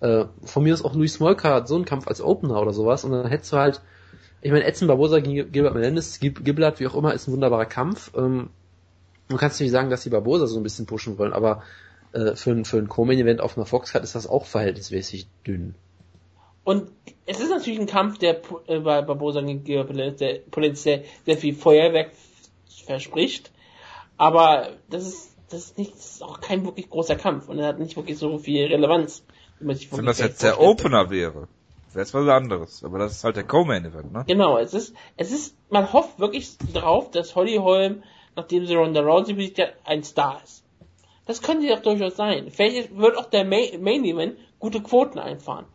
Äh, 0.00 0.24
von 0.44 0.62
mir 0.64 0.74
ist 0.74 0.84
auch 0.84 0.94
Luis 0.94 1.14
Smolka 1.14 1.54
hat 1.54 1.68
so 1.68 1.74
einen 1.76 1.84
Kampf 1.84 2.08
als 2.08 2.20
Opener 2.20 2.60
oder 2.60 2.72
sowas 2.72 3.04
und 3.04 3.12
dann 3.12 3.26
hättest 3.28 3.52
du 3.52 3.56
halt, 3.56 3.80
ich 4.42 4.50
meine, 4.52 4.64
Edson 4.64 4.88
Barbosa 4.88 5.20
gegen 5.20 5.50
Gilbert 5.50 5.74
Melendez, 5.74 6.20
Gib- 6.20 6.44
Gibblat, 6.44 6.78
wie 6.80 6.86
auch 6.86 6.94
immer, 6.94 7.14
ist 7.14 7.26
ein 7.28 7.32
wunderbarer 7.32 7.66
Kampf. 7.66 8.12
Ähm, 8.16 8.50
du 9.28 9.36
kannst 9.36 9.60
nicht 9.60 9.70
sagen, 9.70 9.90
dass 9.90 10.02
die 10.02 10.10
Barbosa 10.10 10.46
so 10.46 10.58
ein 10.58 10.62
bisschen 10.62 10.86
pushen 10.86 11.18
wollen, 11.18 11.32
aber 11.32 11.62
äh, 12.12 12.36
für, 12.36 12.50
ein- 12.52 12.64
für 12.64 12.78
ein 12.78 12.88
Co-Main-Event 12.88 13.40
auf 13.40 13.56
einer 13.56 13.66
Foxcard 13.66 14.04
ist 14.04 14.14
das 14.14 14.26
auch 14.28 14.46
verhältnismäßig 14.46 15.26
dünn. 15.46 15.74
Und 16.64 16.90
es 17.26 17.40
ist 17.40 17.50
natürlich 17.50 17.78
ein 17.78 17.86
Kampf, 17.86 18.18
der 18.18 18.40
äh, 18.66 18.80
bei 18.80 19.02
Barbosa 19.02 19.40
gegen 19.40 19.64
Gilbert 19.64 19.90
Melendez, 19.94 20.18
der 20.18 20.34
potenziell 20.50 21.04
sehr 21.24 21.36
viel 21.36 21.54
Feuerwerk 21.54 22.10
verspricht. 22.86 23.52
Aber 24.16 24.70
das 24.90 25.06
ist, 25.06 25.36
das 25.50 25.64
ist 25.66 25.78
nicht, 25.78 25.94
das 25.94 26.12
ist 26.16 26.22
auch 26.22 26.40
kein 26.40 26.64
wirklich 26.64 26.88
großer 26.90 27.16
Kampf 27.16 27.48
und 27.48 27.58
er 27.58 27.68
hat 27.68 27.78
nicht 27.78 27.96
wirklich 27.96 28.18
so 28.18 28.38
viel 28.38 28.66
Relevanz. 28.66 29.24
Wie 29.60 29.66
man 29.66 29.76
sich 29.76 29.92
Wenn 29.92 30.06
das 30.06 30.18
jetzt 30.18 30.42
der. 30.42 30.60
Opener 30.60 31.10
wäre, 31.10 31.48
wäre 31.96 32.04
es 32.04 32.14
was 32.14 32.28
anderes. 32.28 32.84
Aber 32.84 32.98
das 32.98 33.12
ist 33.12 33.24
halt 33.24 33.36
der 33.36 33.44
Co-Main-Event, 33.44 34.12
ne? 34.12 34.24
Genau, 34.28 34.58
es 34.58 34.74
ist, 34.74 34.94
es 35.16 35.32
ist, 35.32 35.56
man 35.70 35.92
hofft 35.92 36.20
wirklich 36.20 36.56
darauf, 36.72 37.10
dass 37.10 37.34
Holly 37.34 37.56
Holm, 37.56 38.02
nachdem 38.36 38.66
sie 38.66 38.74
Ronda 38.74 39.00
Rousey 39.00 39.32
besiegt 39.32 39.58
hat, 39.58 39.74
ein 39.84 40.04
Star 40.04 40.40
ist. 40.44 40.62
Das 41.24 41.42
könnte 41.42 41.72
auch 41.74 41.80
durchaus 41.80 42.14
sein. 42.14 42.50
Vielleicht 42.50 42.96
wird 42.96 43.16
auch 43.16 43.26
der 43.26 43.44
Main 43.44 44.04
Event 44.04 44.38
gute 44.60 44.80
Quoten 44.80 45.18
einfahren. 45.18 45.66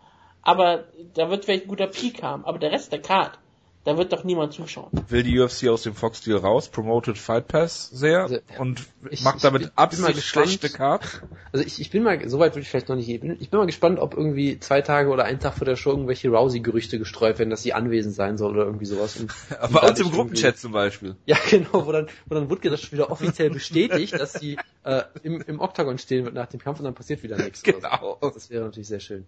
Aber 0.44 0.86
da 1.14 1.30
wird 1.30 1.44
vielleicht 1.44 1.66
ein 1.66 1.70
guter 1.70 1.88
Peak 1.88 2.24
haben. 2.24 2.46
Aber 2.46 2.58
der 2.58 2.72
Rest 2.72 2.92
der 2.92 3.02
Card, 3.02 3.38
da 3.84 3.98
wird 3.98 4.14
doch 4.14 4.24
niemand 4.24 4.54
zuschauen. 4.54 4.92
Will 5.10 5.24
die 5.24 5.40
UFC 5.40 5.68
aus 5.70 5.82
dem 5.84 5.96
Fox-Deal 5.96 6.38
raus, 6.38 6.70
promoted 6.70 7.18
Fight 7.18 7.48
Pass 7.48 7.90
sehr 7.90 8.22
Also, 8.22 8.38
und 8.60 8.82
ich- 9.10 9.24
macht 9.24 9.38
ich 9.38 9.42
damit 9.42 9.62
bin- 9.62 9.68
bin 9.70 9.76
mal 9.76 9.84
absichtlich 9.84 10.26
schlechte 10.26 10.70
Cards. 10.70 11.22
Also 11.52 11.66
ich, 11.66 11.82
ich 11.82 11.90
bin 11.90 12.04
mal, 12.04 12.30
soweit 12.30 12.52
würde 12.54 12.62
ich 12.62 12.70
vielleicht 12.70 12.90
noch 12.90 12.96
nicht 12.96 13.08
gehen. 13.08 13.38
Ich 13.40 13.50
bin 13.50 13.60
mal 13.60 13.66
gespannt, 13.66 13.98
ob 14.00 14.14
irgendwie 14.16 14.60
zwei 14.60 14.82
Tage 14.82 15.10
oder 15.10 15.24
ein 15.26 15.40
Tag 15.40 15.56
vor 15.56 15.66
der 15.66 15.76
Show 15.76 15.90
irgendwelche 15.90 16.30
Rousey-Gerüchte 16.30 17.00
gestreut 17.00 17.40
werden, 17.40 17.50
dass 17.50 17.64
sie 17.64 17.74
anwesend 17.74 18.14
sein 18.14 18.38
soll 18.38 18.52
oder 18.52 18.66
irgendwie 18.66 18.86
sowas. 18.86 19.16
Und, 19.18 19.32
Aber 19.60 19.66
und 19.68 19.74
bei 19.74 19.80
uns 19.82 19.90
dadurch 19.98 20.00
im 20.08 20.12
Gruppenchat 20.12 20.58
zum 20.60 20.72
Beispiel. 20.74 21.16
Ja, 21.26 21.38
genau, 21.50 21.86
wo 21.88 21.92
dann, 21.92 22.08
wo 22.28 22.36
dann 22.36 22.50
Woodke 22.50 22.70
das 22.70 22.82
schon 22.82 22.92
wieder 22.92 23.10
offiziell 23.12 23.50
bestätigt, 23.50 24.14
dass 24.14 24.34
sie 24.34 24.58
äh, 24.84 25.02
im, 25.24 25.42
im 25.42 25.60
Oktagon 25.60 25.98
stehen 25.98 26.24
wird 26.26 26.36
nach 26.36 26.48
dem 26.48 26.60
Kampf 26.60 26.80
und 26.80 26.86
dann 26.86 26.94
passiert 26.94 27.24
wieder 27.24 27.38
nichts. 27.38 27.64
Genau. 27.72 28.18
Das 28.22 28.50
wäre 28.52 28.64
natürlich 28.66 28.88
sehr 28.88 29.00
schön. 29.00 29.26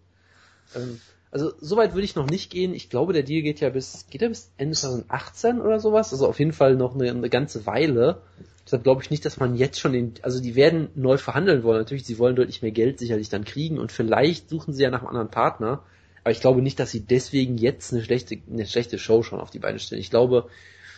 Ähm, 0.75 0.99
also 1.33 1.51
soweit 1.59 1.93
würde 1.95 2.05
ich 2.05 2.15
noch 2.15 2.29
nicht 2.29 2.51
gehen. 2.51 2.75
Ich 2.75 2.91
glaube, 2.91 3.11
der 3.11 3.23
Deal 3.23 3.41
geht 3.41 3.59
ja 3.59 3.69
bis, 3.69 4.05
geht 4.11 4.21
er 4.21 4.29
bis 4.29 4.51
Ende 4.57 4.75
2018 4.75 5.61
oder 5.61 5.79
sowas? 5.79 6.13
Also 6.13 6.27
auf 6.27 6.37
jeden 6.37 6.53
Fall 6.53 6.75
noch 6.75 6.93
eine, 6.93 7.09
eine 7.09 7.29
ganze 7.29 7.65
Weile. 7.65 8.21
Deshalb 8.63 8.83
glaube 8.83 9.01
ich 9.01 9.09
nicht, 9.09 9.25
dass 9.25 9.39
man 9.39 9.55
jetzt 9.55 9.79
schon 9.79 9.93
den, 9.93 10.13
also 10.21 10.39
die 10.39 10.53
werden 10.53 10.89
neu 10.93 11.17
verhandeln 11.17 11.63
wollen. 11.63 11.79
Natürlich, 11.79 12.05
sie 12.05 12.19
wollen 12.19 12.35
deutlich 12.35 12.61
mehr 12.61 12.71
Geld 12.71 12.99
sicherlich 12.99 13.29
dann 13.29 13.45
kriegen 13.45 13.79
und 13.79 13.91
vielleicht 13.91 14.47
suchen 14.47 14.75
sie 14.75 14.83
ja 14.83 14.91
nach 14.91 14.99
einem 14.99 15.09
anderen 15.09 15.31
Partner. 15.31 15.81
Aber 16.23 16.31
ich 16.31 16.39
glaube 16.39 16.61
nicht, 16.61 16.79
dass 16.79 16.91
sie 16.91 17.01
deswegen 17.01 17.57
jetzt 17.57 17.91
eine 17.91 18.03
schlechte, 18.03 18.37
eine 18.51 18.67
schlechte 18.67 18.99
Show 18.99 19.23
schon 19.23 19.39
auf 19.39 19.49
die 19.49 19.59
Beine 19.59 19.79
stellen. 19.79 20.01
Ich 20.01 20.11
glaube, 20.11 20.49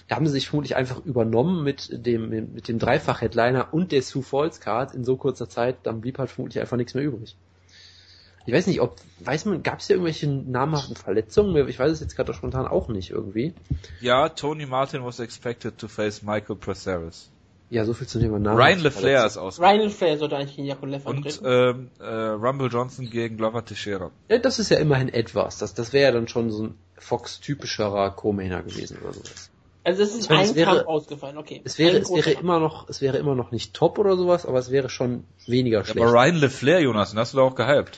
da 0.09 0.17
haben 0.17 0.27
sie 0.27 0.33
sich 0.33 0.49
vermutlich 0.49 0.75
einfach 0.75 1.03
übernommen 1.05 1.63
mit 1.63 2.05
dem, 2.05 2.29
mit 2.29 2.67
dem 2.67 2.77
Dreifach-Headliner 2.77 3.73
und 3.73 3.93
der 3.93 4.01
Sioux 4.01 4.21
Falls 4.21 4.59
Card 4.59 4.93
in 4.93 5.05
so 5.05 5.15
kurzer 5.15 5.47
Zeit, 5.47 5.77
dann 5.83 6.01
blieb 6.01 6.19
halt 6.19 6.29
vermutlich 6.29 6.59
einfach 6.59 6.75
nichts 6.75 6.93
mehr 6.93 7.05
übrig. 7.05 7.37
Ich 8.47 8.53
weiß 8.53 8.67
nicht, 8.67 8.79
ob, 8.81 8.95
weiß 9.21 9.45
man, 9.45 9.63
gab 9.63 9.79
es 9.79 9.87
hier 9.87 9.95
irgendwelche 9.95 10.27
namhaften 10.27 10.95
Verletzungen? 10.95 11.67
Ich 11.67 11.79
weiß 11.79 11.91
es 11.91 11.99
jetzt 11.99 12.15
gerade 12.15 12.33
spontan 12.33 12.67
auch 12.67 12.87
nicht 12.89 13.09
irgendwie. 13.09 13.53
Ja, 14.01 14.29
Tony 14.29 14.65
Martin 14.65 15.03
was 15.03 15.19
expected 15.19 15.77
to 15.77 15.87
face 15.87 16.21
Michael 16.21 16.55
Praceres. 16.55 17.29
Ja, 17.71 17.83
so 17.83 17.95
viel 17.95 18.05
zum 18.05 18.21
Thema 18.21 18.37
Namen. 18.37 18.57
Ryan 18.61 18.79
LeFlair 18.81 19.25
ist 19.25 19.37
aus. 19.37 19.59
Ryan 19.59 19.89
Flair 19.89 20.19
sollte 20.19 20.37
eigentlich 20.37 20.55
gegen 20.55 20.67
Jakolev 20.67 21.03
Und 21.07 21.17
antreten. 21.25 21.43
ähm, 21.45 21.89
äh, 21.99 22.05
Rumble 22.13 22.67
Johnson 22.67 23.09
gegen 23.09 23.37
Glover 23.37 23.65
Teixeira. 23.65 24.11
Ja, 24.29 24.37
das 24.37 24.59
ist 24.59 24.69
ja 24.69 24.77
immerhin 24.77 25.09
etwas. 25.09 25.57
Das, 25.57 25.73
das 25.73 25.91
wäre 25.91 26.05
ja 26.05 26.11
dann 26.11 26.27
schon 26.27 26.51
so 26.51 26.65
ein 26.65 26.75
Fox-typischerer 26.97 28.11
Co-Mainer 28.11 28.61
gewesen 28.61 28.97
oder 29.01 29.13
sowas. 29.13 29.49
Also 29.83 30.03
es 30.03 30.15
ist 30.15 30.29
meine, 30.29 30.41
ein 30.43 30.49
es 30.49 30.55
wäre- 30.55 30.75
Kampf 30.77 30.87
ausgefallen, 30.87 31.37
okay. 31.37 31.61
Es 31.63 31.77
wäre, 31.77 31.97
es 31.97 32.09
wäre 32.11 32.31
immer 32.31 32.59
noch, 32.59 32.87
es 32.89 33.01
wäre 33.01 33.17
immer 33.17 33.35
noch 33.35 33.51
nicht 33.51 33.73
top 33.73 33.97
oder 33.99 34.15
sowas, 34.15 34.45
aber 34.45 34.57
es 34.59 34.71
wäre 34.71 34.89
schon 34.89 35.25
weniger 35.47 35.79
Ja, 35.79 35.85
schlecht. 35.85 35.99
aber 36.05 36.11
Ryan 36.13 36.35
LeFlair, 36.35 36.81
Jonas, 36.81 37.11
den 37.11 37.19
hast 37.19 37.33
du 37.33 37.37
doch 37.37 37.51
auch 37.51 37.55
gehypt. 37.55 37.97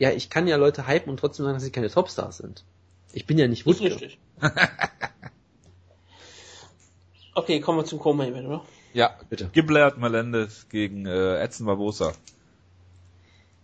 Ja, 0.00 0.10
ich 0.10 0.30
kann 0.30 0.48
ja 0.48 0.56
Leute 0.56 0.88
hypen 0.88 1.10
und 1.10 1.20
trotzdem 1.20 1.44
sagen, 1.44 1.54
dass 1.54 1.62
sie 1.62 1.70
keine 1.70 1.90
Topstars 1.90 2.38
sind. 2.38 2.64
Ich 3.12 3.26
bin 3.26 3.38
ja 3.38 3.46
nicht 3.46 3.66
Ist 3.66 3.80
Woodke. 3.80 3.84
richtig. 3.84 4.18
okay, 7.34 7.60
kommen 7.60 7.78
wir 7.78 7.84
zum 7.84 7.98
Co-Main 7.98 8.32
Event, 8.32 8.46
oder? 8.48 8.64
Ja, 8.92 9.14
Bitte. 9.28 9.50
Giblert 9.52 9.98
Melendez 9.98 10.66
gegen 10.68 11.06
äh, 11.06 11.36
Edson 11.40 11.66
Barbosa. 11.66 12.08
Der 12.12 12.14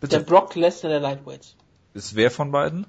Bitte. 0.01 0.21
Brock 0.21 0.55
Lesnar 0.55 0.91
der 0.91 1.01
Lightweights. 1.01 1.57
Ist 1.95 2.15
wer 2.15 2.31
von 2.31 2.53
beiden? 2.53 2.87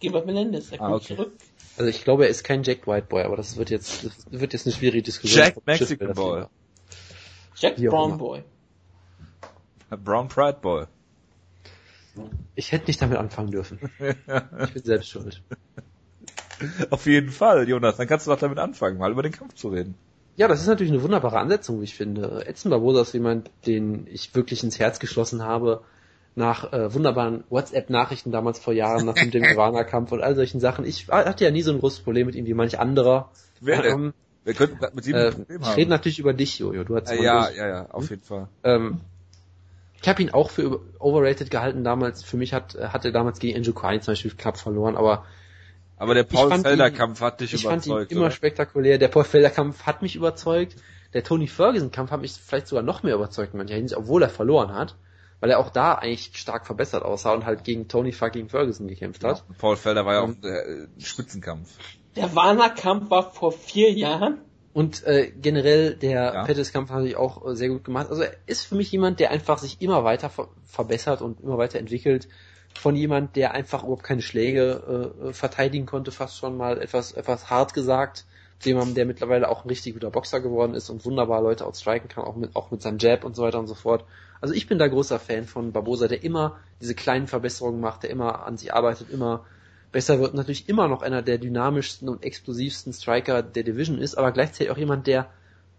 Gilbert 0.00 0.26
Melendez, 0.26 0.70
der 0.70 0.80
Ah, 0.80 0.88
kommt 0.88 1.02
okay. 1.04 1.16
zurück. 1.16 1.32
Also 1.76 1.90
ich 1.90 2.02
glaube, 2.02 2.24
er 2.24 2.30
ist 2.30 2.42
kein 2.42 2.62
Jack 2.64 2.86
White 2.86 3.06
Boy, 3.08 3.22
aber 3.22 3.36
das 3.36 3.56
wird 3.56 3.70
jetzt, 3.70 4.04
das 4.04 4.12
wird 4.30 4.52
jetzt 4.52 4.66
eine 4.66 4.74
schwierige 4.74 5.02
Diskussion. 5.02 5.44
Jack 5.44 5.66
Mexican 5.66 6.14
Boy. 6.14 6.46
Jack 7.56 7.76
Brown. 7.76 8.18
Boy. 8.18 8.42
Brown 9.90 10.28
Pride 10.28 10.58
Boy. 10.62 10.86
Ich 12.54 12.72
hätte 12.72 12.86
nicht 12.86 13.00
damit 13.00 13.18
anfangen 13.18 13.50
dürfen. 13.50 13.78
Ich 14.64 14.72
bin 14.74 14.82
selbst 14.82 15.10
schuld. 15.10 15.42
Auf 16.90 17.06
jeden 17.06 17.30
Fall, 17.30 17.68
Jonas. 17.68 17.96
Dann 17.96 18.06
kannst 18.08 18.26
du 18.26 18.30
doch 18.32 18.38
damit 18.38 18.58
anfangen, 18.58 18.98
mal 18.98 19.12
über 19.12 19.22
den 19.22 19.32
Kampf 19.32 19.54
zu 19.54 19.68
reden. 19.68 19.94
Ja, 20.36 20.48
das 20.48 20.60
ist 20.60 20.66
natürlich 20.66 20.92
eine 20.92 21.02
wunderbare 21.02 21.38
Ansetzung, 21.38 21.80
wie 21.80 21.84
ich 21.84 21.94
finde. 21.94 22.44
Edson 22.46 22.70
Barbosa 22.70 23.02
ist 23.02 23.12
jemand, 23.14 23.50
den 23.66 24.06
ich 24.08 24.34
wirklich 24.34 24.62
ins 24.62 24.78
Herz 24.78 24.98
geschlossen 24.98 25.42
habe, 25.42 25.82
nach 26.34 26.72
äh, 26.72 26.92
wunderbaren 26.94 27.44
WhatsApp-Nachrichten 27.50 28.30
damals 28.30 28.58
vor 28.58 28.72
Jahren, 28.72 29.04
nach 29.06 29.14
dem 29.14 29.28
Nirvana-Kampf 29.32 30.12
und 30.12 30.22
all 30.22 30.34
solchen 30.36 30.60
Sachen. 30.60 30.84
Ich 30.84 31.08
hatte 31.08 31.44
ja 31.44 31.50
nie 31.50 31.62
so 31.62 31.72
ein 31.72 31.80
großes 31.80 32.00
Problem 32.00 32.26
mit 32.26 32.34
ihm 32.36 32.46
wie 32.46 32.54
manch 32.54 32.78
anderer. 32.78 33.30
Wer 33.60 33.82
denn? 33.82 33.92
Ähm, 33.94 34.14
Wir 34.44 34.54
könnten 34.54 34.78
mit 34.94 35.06
ihm 35.06 35.14
äh, 35.16 35.26
ein 35.26 35.32
Problem 35.34 35.60
ich 35.60 35.66
haben. 35.66 35.74
rede 35.74 35.90
natürlich 35.90 36.18
über 36.20 36.32
dich, 36.32 36.58
Jojo. 36.58 36.84
Du 36.84 36.94
hast 36.96 37.10
Äh, 37.10 37.22
ja, 37.22 37.50
ja, 37.50 37.68
ja, 37.68 37.86
auf 37.90 38.08
jeden 38.10 38.22
Fall. 38.22 38.48
Ähm, 38.62 39.00
ich 40.00 40.08
habe 40.08 40.22
ihn 40.22 40.30
auch 40.30 40.50
für 40.50 40.80
overrated 40.98 41.50
gehalten 41.50 41.84
damals. 41.84 42.22
Für 42.22 42.36
mich 42.36 42.52
hat, 42.52 42.76
hat 42.76 43.04
er 43.04 43.12
damals 43.12 43.38
gegen 43.38 43.56
Andrew 43.56 43.72
Quine 43.72 44.00
zum 44.00 44.12
Beispiel 44.12 44.30
knapp 44.32 44.58
verloren, 44.58 44.96
aber 44.96 45.24
Aber 45.96 46.14
der 46.14 46.24
Paul 46.24 46.56
Felder 46.58 46.90
Kampf 46.90 47.20
hat 47.20 47.40
dich 47.40 47.52
ich 47.54 47.64
fand 47.64 47.84
ihn 47.86 47.92
überzeugt. 47.92 48.12
immer 48.12 48.20
oder? 48.22 48.30
spektakulär. 48.30 48.98
Der 48.98 49.08
Paul 49.08 49.24
Felder 49.24 49.50
Kampf 49.50 49.82
hat 49.84 50.02
mich 50.02 50.14
überzeugt. 50.16 50.76
Der 51.14 51.24
Tony 51.24 51.46
Ferguson 51.48 51.90
Kampf 51.90 52.10
hat 52.10 52.20
mich 52.20 52.32
vielleicht 52.32 52.68
sogar 52.68 52.82
noch 52.84 53.02
mehr 53.02 53.14
überzeugt 53.14 53.54
in 53.54 53.58
mancher 53.58 53.74
Hinsicht, 53.74 53.98
obwohl 53.98 54.22
er 54.22 54.28
verloren 54.28 54.72
hat, 54.74 54.94
weil 55.40 55.50
er 55.50 55.58
auch 55.58 55.70
da 55.70 55.94
eigentlich 55.94 56.30
stark 56.34 56.66
verbessert 56.66 57.02
aussah 57.02 57.32
und 57.32 57.46
halt 57.46 57.64
gegen 57.64 57.88
Tony 57.88 58.12
fucking 58.12 58.48
Ferguson 58.48 58.86
gekämpft 58.88 59.24
hat. 59.24 59.44
Und 59.48 59.58
Paul 59.58 59.76
Felder 59.76 60.04
war 60.04 60.14
ja 60.14 60.20
auch 60.20 60.28
Ähm, 60.28 60.40
der 60.42 60.66
äh, 60.68 60.86
Spitzenkampf. 60.98 61.70
Der 62.14 62.34
Warner-Kampf 62.34 63.10
war 63.10 63.30
vor 63.32 63.52
vier 63.52 63.90
Jahren. 63.92 64.38
Und 64.78 65.04
äh, 65.08 65.32
generell 65.32 65.96
der 65.96 66.34
Ja. 66.34 66.44
Pettis-Kampf 66.44 66.90
hat 66.90 67.02
sich 67.02 67.16
auch 67.16 67.44
äh, 67.44 67.56
sehr 67.56 67.68
gut 67.68 67.82
gemacht. 67.82 68.10
Also 68.10 68.22
er 68.22 68.32
ist 68.46 68.64
für 68.64 68.76
mich 68.76 68.92
jemand, 68.92 69.18
der 69.18 69.32
einfach 69.32 69.58
sich 69.58 69.82
immer 69.82 70.04
weiter 70.04 70.30
ver 70.30 70.46
verbessert 70.66 71.20
und 71.20 71.40
immer 71.40 71.58
weiter 71.58 71.80
entwickelt. 71.80 72.28
Von 72.74 72.94
jemand, 72.94 73.34
der 73.34 73.54
einfach 73.54 73.82
überhaupt 73.82 74.04
keine 74.04 74.22
Schläge 74.22 75.10
äh, 75.20 75.32
verteidigen 75.32 75.84
konnte, 75.84 76.12
fast 76.12 76.38
schon 76.38 76.56
mal 76.56 76.80
etwas, 76.80 77.10
etwas 77.10 77.50
hart 77.50 77.74
gesagt. 77.74 78.24
Zu 78.60 78.68
jemandem, 78.68 78.94
der 78.94 79.06
mittlerweile 79.06 79.48
auch 79.48 79.64
ein 79.64 79.68
richtig 79.68 79.94
guter 79.94 80.10
Boxer 80.10 80.40
geworden 80.40 80.74
ist 80.74 80.90
und 80.90 81.04
wunderbar 81.04 81.42
Leute 81.42 81.66
outstriken 81.66 82.08
kann, 82.08 82.22
auch 82.22 82.36
mit, 82.36 82.54
auch 82.54 82.70
mit 82.70 82.80
seinem 82.80 82.98
Jab 82.98 83.24
und 83.24 83.34
so 83.34 83.42
weiter 83.42 83.58
und 83.58 83.66
so 83.66 83.74
fort. 83.74 84.04
Also 84.40 84.54
ich 84.54 84.68
bin 84.68 84.78
da 84.78 84.86
großer 84.86 85.18
Fan 85.18 85.46
von 85.46 85.72
Barbosa, 85.72 86.06
der 86.06 86.22
immer 86.22 86.56
diese 86.80 86.94
kleinen 86.94 87.26
Verbesserungen 87.26 87.80
macht, 87.80 88.04
der 88.04 88.10
immer 88.10 88.46
an 88.46 88.56
sich 88.56 88.72
arbeitet, 88.72 89.10
immer 89.10 89.44
besser 89.92 90.20
wird 90.20 90.34
natürlich 90.34 90.68
immer 90.68 90.88
noch 90.88 91.02
einer 91.02 91.22
der 91.22 91.38
dynamischsten 91.38 92.08
und 92.08 92.24
explosivsten 92.24 92.92
Striker 92.92 93.42
der 93.42 93.62
Division 93.62 93.98
ist, 93.98 94.16
aber 94.16 94.32
gleichzeitig 94.32 94.70
auch 94.70 94.78
jemand, 94.78 95.06
der 95.06 95.30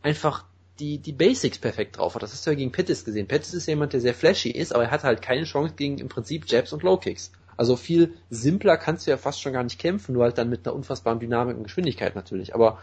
einfach 0.01 0.45
die, 0.79 0.97
die 0.97 1.11
Basics 1.11 1.59
perfekt 1.59 1.97
drauf 1.97 2.15
hat. 2.15 2.23
Das 2.23 2.31
hast 2.31 2.45
du 2.45 2.51
ja 2.51 2.55
gegen 2.55 2.71
Pettis 2.71 3.05
gesehen. 3.05 3.27
Pettis 3.27 3.53
ist 3.53 3.67
jemand, 3.67 3.93
der 3.93 4.01
sehr 4.01 4.13
flashy 4.13 4.49
ist, 4.49 4.73
aber 4.73 4.85
er 4.85 4.91
hat 4.91 5.03
halt 5.03 5.21
keine 5.21 5.43
Chance 5.43 5.73
gegen 5.75 5.97
im 5.97 6.07
Prinzip 6.07 6.45
Jabs 6.47 6.73
und 6.73 6.83
Low 6.83 6.97
Kicks. 6.97 7.31
Also 7.57 7.75
viel 7.75 8.13
simpler 8.29 8.77
kannst 8.77 9.05
du 9.05 9.11
ja 9.11 9.17
fast 9.17 9.41
schon 9.41 9.51
gar 9.51 9.63
nicht 9.63 9.79
kämpfen, 9.79 10.13
nur 10.13 10.23
halt 10.23 10.37
dann 10.37 10.49
mit 10.49 10.65
einer 10.65 10.75
unfassbaren 10.75 11.19
Dynamik 11.19 11.57
und 11.57 11.63
Geschwindigkeit 11.63 12.15
natürlich. 12.15 12.55
Aber 12.55 12.79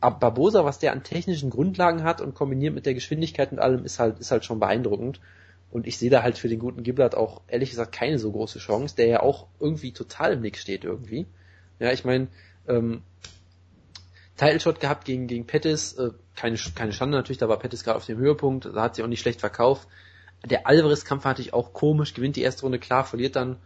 ab 0.00 0.20
Barbosa, 0.20 0.64
was 0.66 0.78
der 0.78 0.92
an 0.92 1.02
technischen 1.02 1.48
Grundlagen 1.48 2.02
hat 2.02 2.20
und 2.20 2.34
kombiniert 2.34 2.74
mit 2.74 2.84
der 2.84 2.92
Geschwindigkeit 2.92 3.50
und 3.50 3.58
allem, 3.58 3.84
ist 3.84 3.98
halt, 3.98 4.18
ist 4.18 4.30
halt 4.30 4.44
schon 4.44 4.60
beeindruckend. 4.60 5.20
Und 5.74 5.88
ich 5.88 5.98
sehe 5.98 6.08
da 6.08 6.22
halt 6.22 6.38
für 6.38 6.48
den 6.48 6.60
guten 6.60 6.84
Giblert 6.84 7.16
auch 7.16 7.42
ehrlich 7.48 7.70
gesagt 7.70 7.90
keine 7.90 8.20
so 8.20 8.30
große 8.30 8.60
Chance, 8.60 8.94
der 8.94 9.08
ja 9.08 9.20
auch 9.24 9.48
irgendwie 9.58 9.90
total 9.92 10.34
im 10.34 10.40
Nick 10.40 10.56
steht 10.56 10.84
irgendwie. 10.84 11.26
Ja, 11.80 11.90
ich 11.90 12.04
meine, 12.04 12.28
ähm, 12.68 13.02
Title 14.36 14.60
Shot 14.60 14.78
gehabt 14.78 15.04
gegen, 15.04 15.26
gegen 15.26 15.48
Pettis, 15.48 15.94
äh, 15.94 16.12
keine, 16.36 16.56
keine 16.76 16.92
Schande 16.92 17.18
natürlich, 17.18 17.38
da 17.38 17.48
war 17.48 17.58
Pettis 17.58 17.82
gerade 17.82 17.96
auf 17.96 18.06
dem 18.06 18.18
Höhepunkt, 18.18 18.66
da 18.66 18.82
hat 18.82 18.94
sie 18.94 19.02
auch 19.02 19.08
nicht 19.08 19.20
schlecht 19.20 19.40
verkauft. 19.40 19.88
Der 20.44 20.68
Alvarez-Kampf 20.68 21.24
hatte 21.24 21.42
ich 21.42 21.52
auch 21.52 21.72
komisch, 21.72 22.14
gewinnt 22.14 22.36
die 22.36 22.42
erste 22.42 22.62
Runde 22.62 22.78
klar, 22.78 23.02
verliert 23.02 23.34
dann 23.34 23.56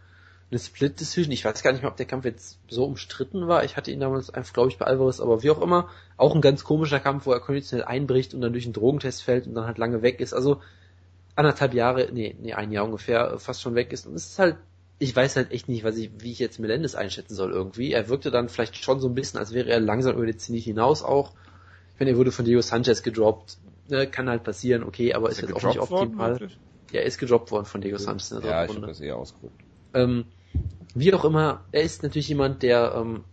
eine 0.49 0.59
Split 0.59 0.99
Decision. 0.99 1.31
Ich 1.31 1.45
weiß 1.45 1.61
gar 1.61 1.73
nicht 1.73 1.83
mehr, 1.83 1.91
ob 1.91 1.97
der 1.97 2.07
Kampf 2.07 2.25
jetzt 2.25 2.57
so 2.69 2.85
umstritten 2.85 3.47
war. 3.47 3.63
Ich 3.65 3.77
hatte 3.77 3.91
ihn 3.91 3.99
damals 3.99 4.31
einfach, 4.31 4.53
glaube 4.53 4.69
ich, 4.69 4.79
bei 4.79 4.85
Alvarez, 4.87 5.19
aber 5.19 5.43
wie 5.43 5.51
auch 5.51 5.61
immer, 5.61 5.89
auch 6.17 6.33
ein 6.33 6.41
ganz 6.41 6.63
komischer 6.63 6.99
Kampf, 6.99 7.27
wo 7.27 7.33
er 7.33 7.39
konditionell 7.39 7.85
einbricht 7.85 8.33
und 8.33 8.41
dann 8.41 8.53
durch 8.53 8.65
einen 8.65 8.73
Drogentest 8.73 9.21
fällt 9.21 9.45
und 9.45 9.53
dann 9.53 9.67
halt 9.67 9.77
lange 9.77 10.01
weg 10.01 10.19
ist. 10.21 10.33
Also 10.33 10.59
anderthalb 11.39 11.73
Jahre, 11.73 12.09
nee, 12.11 12.35
nee, 12.39 12.53
ein 12.53 12.71
Jahr 12.71 12.85
ungefähr, 12.85 13.39
fast 13.39 13.61
schon 13.61 13.73
weg 13.73 13.93
ist. 13.93 14.05
Und 14.05 14.13
es 14.13 14.27
ist 14.27 14.39
halt, 14.39 14.57
ich 14.99 15.15
weiß 15.15 15.37
halt 15.37 15.51
echt 15.51 15.69
nicht, 15.69 15.85
was 15.85 15.97
ich, 15.97 16.11
wie 16.19 16.31
ich 16.31 16.39
jetzt 16.39 16.59
Melendez 16.59 16.95
einschätzen 16.95 17.33
soll 17.33 17.51
irgendwie. 17.51 17.93
Er 17.93 18.09
wirkte 18.09 18.29
dann 18.29 18.49
vielleicht 18.49 18.75
schon 18.75 18.99
so 18.99 19.07
ein 19.07 19.15
bisschen, 19.15 19.39
als 19.39 19.53
wäre 19.53 19.69
er 19.69 19.79
langsam 19.79 20.15
über 20.15 20.25
die 20.25 20.35
Zenit 20.35 20.65
hinaus 20.65 21.01
auch. 21.01 21.31
Ich 21.93 21.99
meine, 21.99 22.11
er 22.11 22.17
wurde 22.17 22.31
von 22.31 22.43
Diego 22.43 22.61
Sanchez 22.61 23.01
gedroppt. 23.03 23.57
Ne, 23.87 24.05
kann 24.05 24.29
halt 24.29 24.43
passieren, 24.43 24.83
okay, 24.83 25.13
aber 25.13 25.29
ist, 25.29 25.41
ist 25.41 25.49
jetzt 25.49 25.55
auch 25.55 25.67
nicht 25.67 25.79
optimal. 25.79 26.39
Ja, 26.91 26.99
er 26.99 27.05
ist 27.05 27.17
gedroppt 27.17 27.51
worden 27.51 27.65
von 27.65 27.81
Diego 27.81 27.97
Sanchez. 27.97 28.31
In 28.31 28.41
der 28.41 28.51
ja, 28.51 28.65
ich 28.65 28.75
habe 28.75 28.85
das 28.85 28.99
eher 28.99 29.15
ausgeguckt. 29.15 29.55
Ähm, 29.93 30.25
wie 30.93 31.13
auch 31.13 31.23
immer, 31.23 31.63
er 31.71 31.81
ist 31.81 32.03
natürlich 32.03 32.27
jemand, 32.27 32.61
der 32.61 32.93
ähm, 32.95 33.23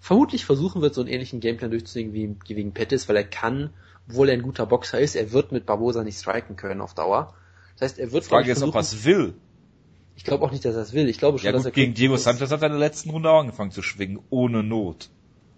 vermutlich 0.00 0.44
versuchen 0.44 0.82
wird, 0.82 0.94
so 0.94 1.00
einen 1.00 1.10
ähnlichen 1.10 1.40
Gameplan 1.40 1.70
durchzuziehen 1.70 2.12
wie 2.12 2.36
gegen 2.44 2.72
Pettis, 2.72 3.08
weil 3.08 3.16
er 3.16 3.24
kann, 3.24 3.70
obwohl 4.08 4.28
er 4.28 4.34
ein 4.34 4.42
guter 4.42 4.66
Boxer 4.66 5.00
ist, 5.00 5.16
er 5.16 5.32
wird 5.32 5.52
mit 5.52 5.66
Barbosa 5.66 6.04
nicht 6.04 6.18
striken 6.18 6.56
können 6.56 6.80
auf 6.80 6.94
Dauer. 6.94 7.34
Das 7.74 7.90
heißt, 7.90 7.98
er 7.98 8.12
wird. 8.12 8.24
Die 8.24 8.28
Frage 8.28 8.52
ist, 8.52 8.62
ob 8.62 8.74
er 8.74 8.80
es 8.80 9.04
will. 9.04 9.34
Ich 10.16 10.24
glaube 10.24 10.44
auch 10.44 10.50
nicht, 10.50 10.64
dass 10.64 10.74
er 10.74 10.82
es 10.82 10.92
will. 10.92 11.08
Ich 11.08 11.18
glaube 11.18 11.38
schon, 11.38 11.46
ja, 11.46 11.52
gut, 11.52 11.58
dass 11.58 11.66
er 11.66 11.72
gegen 11.72 11.94
Diego 11.94 12.16
Sanchez 12.16 12.50
hat 12.50 12.62
er 12.62 12.66
in 12.66 12.72
der 12.72 12.80
letzten 12.80 13.10
Runde 13.10 13.30
auch 13.30 13.40
angefangen 13.40 13.70
zu 13.70 13.82
schwingen, 13.82 14.20
ohne 14.30 14.62
Not. 14.62 15.10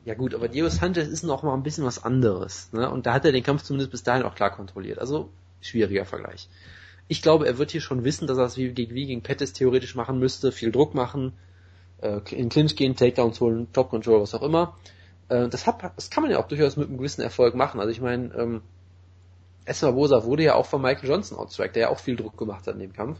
Ja 0.04 0.14
gut, 0.14 0.34
aber 0.34 0.48
Diego 0.48 0.68
Sanchez 0.68 1.06
ist 1.06 1.22
noch 1.22 1.42
mal 1.42 1.54
ein 1.54 1.62
bisschen 1.62 1.84
was 1.84 2.02
anderes. 2.02 2.72
Ne? 2.72 2.90
Und 2.90 3.06
da 3.06 3.12
hat 3.12 3.24
er 3.24 3.32
den 3.32 3.44
Kampf 3.44 3.62
zumindest 3.62 3.92
bis 3.92 4.02
dahin 4.02 4.24
auch 4.24 4.34
klar 4.34 4.50
kontrolliert. 4.50 4.98
Also 4.98 5.30
schwieriger 5.60 6.04
Vergleich. 6.04 6.48
Ich 7.08 7.22
glaube, 7.22 7.46
er 7.46 7.58
wird 7.58 7.70
hier 7.70 7.80
schon 7.80 8.04
wissen, 8.04 8.26
dass 8.26 8.38
er 8.38 8.44
es 8.44 8.56
wie, 8.56 8.76
wie 8.76 9.06
gegen 9.06 9.22
Pettis 9.22 9.52
theoretisch 9.52 9.94
machen 9.94 10.18
müsste, 10.18 10.50
viel 10.50 10.72
Druck 10.72 10.94
machen, 10.94 11.32
äh, 12.00 12.20
in 12.30 12.48
Clinch 12.48 12.74
gehen, 12.76 12.96
Takedowns 12.96 13.40
holen, 13.40 13.68
Top 13.72 13.90
Control, 13.90 14.20
was 14.20 14.34
auch 14.34 14.42
immer. 14.42 14.76
Äh, 15.28 15.48
das, 15.48 15.66
hat, 15.66 15.92
das 15.96 16.10
kann 16.10 16.22
man 16.22 16.30
ja 16.30 16.38
auch 16.38 16.48
durchaus 16.48 16.76
mit 16.76 16.88
einem 16.88 16.98
gewissen 16.98 17.22
Erfolg 17.22 17.54
machen. 17.54 17.80
Also 17.80 17.90
ich 17.90 18.00
meine, 18.00 18.34
ähm, 18.34 18.62
Esmabosa 19.64 20.24
wurde 20.24 20.44
ja 20.44 20.54
auch 20.54 20.66
von 20.66 20.80
Michael 20.80 21.08
Johnson 21.08 21.38
outstrike, 21.38 21.72
der 21.72 21.82
ja 21.82 21.88
auch 21.90 21.98
viel 21.98 22.16
Druck 22.16 22.36
gemacht 22.36 22.66
hat 22.66 22.74
in 22.74 22.80
dem 22.80 22.92
Kampf. 22.92 23.18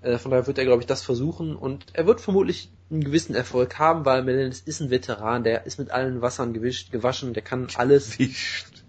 Äh, 0.00 0.18
von 0.18 0.30
daher 0.30 0.46
wird 0.46 0.58
er, 0.58 0.64
glaube 0.64 0.82
ich, 0.82 0.86
das 0.86 1.02
versuchen 1.02 1.56
und 1.56 1.86
er 1.92 2.06
wird 2.06 2.20
vermutlich 2.20 2.70
einen 2.90 3.04
gewissen 3.04 3.34
Erfolg 3.34 3.78
haben, 3.78 4.04
weil 4.04 4.22
Melendez 4.22 4.60
ist 4.60 4.80
ein 4.80 4.90
Veteran, 4.90 5.44
der 5.44 5.66
ist 5.66 5.78
mit 5.78 5.90
allen 5.90 6.22
Wassern 6.22 6.54
gewischt, 6.54 6.92
gewaschen, 6.92 7.34
der 7.34 7.42
kann 7.42 7.68
alles. 7.76 8.18
Wischt 8.18 8.84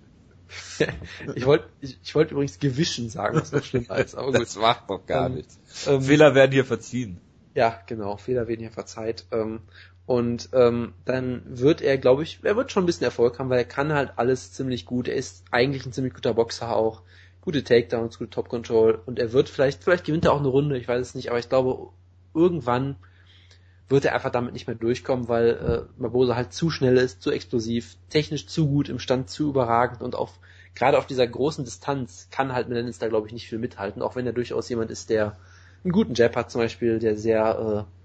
ich 1.36 1.46
wollte 1.46 1.66
ich, 1.82 1.98
ich 2.04 2.16
wollte 2.16 2.34
übrigens 2.34 2.60
gewischen 2.60 3.10
sagen, 3.10 3.40
was 3.40 3.52
noch 3.52 3.64
schlimmer 3.64 3.98
ist. 3.98 4.16
Aber 4.16 4.32
gut. 4.32 4.42
Das 4.42 4.56
macht 4.56 4.90
doch 4.90 5.06
gar 5.06 5.28
ähm, 5.28 5.36
nichts. 5.36 5.60
Ähm, 5.88 6.02
Fehler 6.02 6.36
werden 6.36 6.52
hier 6.52 6.66
verziehen. 6.66 7.20
Ja, 7.54 7.82
genau. 7.86 8.18
Fehler 8.18 8.48
werden 8.48 8.62
hier 8.62 8.72
verzeiht. 8.72 9.26
Ähm, 9.32 9.62
und 10.08 10.50
ähm, 10.54 10.94
dann 11.04 11.44
wird 11.46 11.82
er, 11.82 11.98
glaube 11.98 12.24
ich, 12.24 12.40
er 12.42 12.56
wird 12.56 12.72
schon 12.72 12.84
ein 12.84 12.86
bisschen 12.86 13.04
Erfolg 13.04 13.38
haben, 13.38 13.50
weil 13.50 13.60
er 13.60 13.66
kann 13.66 13.92
halt 13.92 14.14
alles 14.16 14.54
ziemlich 14.54 14.86
gut. 14.86 15.10
Er 15.10 15.16
ist 15.16 15.44
eigentlich 15.52 15.86
ein 15.86 15.92
ziemlich 15.92 16.14
guter 16.14 16.34
Boxer 16.34 16.74
auch. 16.74 17.02
Gute 17.42 17.62
Takedowns, 17.62 18.18
gute 18.18 18.30
Top 18.30 18.48
Control. 18.48 19.02
Und 19.06 19.20
er 19.20 19.34
wird 19.34 19.50
vielleicht, 19.50 19.84
vielleicht 19.84 20.06
gewinnt 20.06 20.24
er 20.24 20.32
auch 20.32 20.40
eine 20.40 20.48
Runde, 20.48 20.78
ich 20.78 20.88
weiß 20.88 21.02
es 21.02 21.14
nicht, 21.14 21.30
aber 21.30 21.40
ich 21.40 21.50
glaube, 21.50 21.90
irgendwann 22.34 22.96
wird 23.90 24.06
er 24.06 24.16
einfach 24.16 24.32
damit 24.32 24.54
nicht 24.54 24.66
mehr 24.66 24.78
durchkommen, 24.78 25.28
weil 25.28 25.50
äh, 25.50 26.02
Barbosa 26.02 26.38
halt 26.38 26.54
zu 26.54 26.70
schnell 26.70 26.96
ist, 26.96 27.22
zu 27.22 27.32
explosiv, 27.32 27.98
technisch 28.10 28.48
zu 28.48 28.68
gut, 28.70 28.88
im 28.88 29.00
Stand 29.00 29.30
zu 29.30 29.50
überragend 29.50 30.02
und 30.02 30.16
auf 30.16 30.40
gerade 30.74 30.98
auf 30.98 31.08
dieser 31.08 31.28
großen 31.28 31.66
Distanz 31.66 32.30
kann 32.32 32.54
halt 32.54 32.70
Melendez 32.70 33.00
da 33.00 33.08
glaube 33.08 33.28
ich 33.28 33.34
nicht 33.34 33.48
viel 33.50 33.60
mithalten, 33.60 34.02
auch 34.02 34.16
wenn 34.16 34.26
er 34.26 34.34
durchaus 34.34 34.70
jemand 34.70 34.92
ist, 34.92 35.10
der 35.10 35.38
einen 35.84 35.92
guten 35.92 36.14
Jab 36.14 36.36
hat 36.36 36.52
zum 36.52 36.62
Beispiel, 36.62 37.00
der 37.00 37.18
sehr 37.18 37.88
äh, 37.88 37.97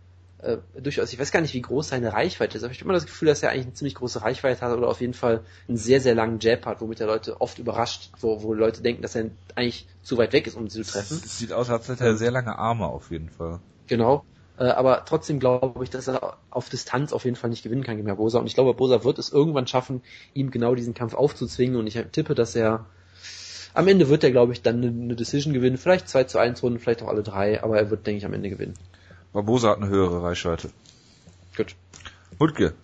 äh, 0.42 0.58
durchaus, 0.80 1.12
ich 1.12 1.18
weiß 1.18 1.30
gar 1.30 1.40
nicht, 1.40 1.54
wie 1.54 1.62
groß 1.62 1.88
seine 1.88 2.12
Reichweite 2.12 2.58
ist, 2.58 2.64
aber 2.64 2.72
ich 2.72 2.78
habe 2.78 2.86
immer 2.86 2.94
das 2.94 3.06
Gefühl, 3.06 3.28
dass 3.28 3.42
er 3.42 3.50
eigentlich 3.50 3.66
eine 3.66 3.74
ziemlich 3.74 3.94
große 3.94 4.22
Reichweite 4.22 4.60
hat 4.60 4.76
oder 4.76 4.88
auf 4.88 5.00
jeden 5.00 5.14
Fall 5.14 5.40
einen 5.68 5.76
sehr, 5.76 6.00
sehr 6.00 6.14
langen 6.14 6.40
Jab 6.40 6.66
hat, 6.66 6.80
womit 6.80 7.00
er 7.00 7.06
Leute 7.06 7.40
oft 7.40 7.58
überrascht, 7.58 8.10
wo, 8.20 8.42
wo 8.42 8.52
Leute 8.52 8.82
denken, 8.82 9.02
dass 9.02 9.14
er 9.14 9.30
eigentlich 9.54 9.86
zu 10.02 10.18
weit 10.18 10.32
weg 10.32 10.46
ist, 10.46 10.56
um 10.56 10.68
sie 10.68 10.82
zu 10.82 10.92
treffen. 10.92 11.20
Es 11.24 11.38
sieht 11.38 11.52
aus, 11.52 11.70
als 11.70 11.88
hätte 11.88 12.04
er 12.04 12.16
sehr 12.16 12.30
lange 12.30 12.58
Arme 12.58 12.86
auf 12.86 13.10
jeden 13.10 13.30
Fall. 13.30 13.60
Genau. 13.86 14.24
Äh, 14.58 14.64
aber 14.64 15.04
trotzdem 15.04 15.38
glaube 15.38 15.82
ich, 15.84 15.90
dass 15.90 16.08
er 16.08 16.36
auf 16.50 16.68
Distanz 16.68 17.12
auf 17.12 17.24
jeden 17.24 17.36
Fall 17.36 17.50
nicht 17.50 17.62
gewinnen 17.62 17.84
kann 17.84 17.96
gegen 17.96 18.08
Barbosa. 18.08 18.38
Und 18.38 18.46
ich 18.46 18.54
glaube, 18.54 18.72
Barbosa 18.72 19.04
wird 19.04 19.18
es 19.18 19.32
irgendwann 19.32 19.66
schaffen, 19.66 20.02
ihm 20.34 20.50
genau 20.50 20.74
diesen 20.74 20.94
Kampf 20.94 21.14
aufzuzwingen. 21.14 21.76
Und 21.76 21.86
ich 21.86 21.94
tippe, 22.12 22.34
dass 22.34 22.54
er 22.54 22.86
am 23.74 23.88
Ende 23.88 24.08
wird 24.08 24.24
er, 24.24 24.30
glaube 24.30 24.52
ich, 24.52 24.62
dann 24.62 24.82
eine, 24.82 25.16
Decision 25.16 25.54
gewinnen. 25.54 25.78
Vielleicht 25.78 26.08
2 26.08 26.24
zu 26.24 26.38
1 26.38 26.62
Runden, 26.62 26.78
vielleicht 26.78 27.02
auch 27.02 27.08
alle 27.08 27.22
drei, 27.22 27.62
aber 27.62 27.78
er 27.78 27.90
wird, 27.90 28.06
denke 28.06 28.18
ich, 28.18 28.26
am 28.26 28.34
Ende 28.34 28.50
gewinnen. 28.50 28.74
Barbosa 29.32 29.70
hat 29.70 29.78
eine 29.78 29.88
höhere 29.88 30.22
Reichweite. 30.22 30.70
Gut. 31.56 31.74
Hutke. 32.38 32.74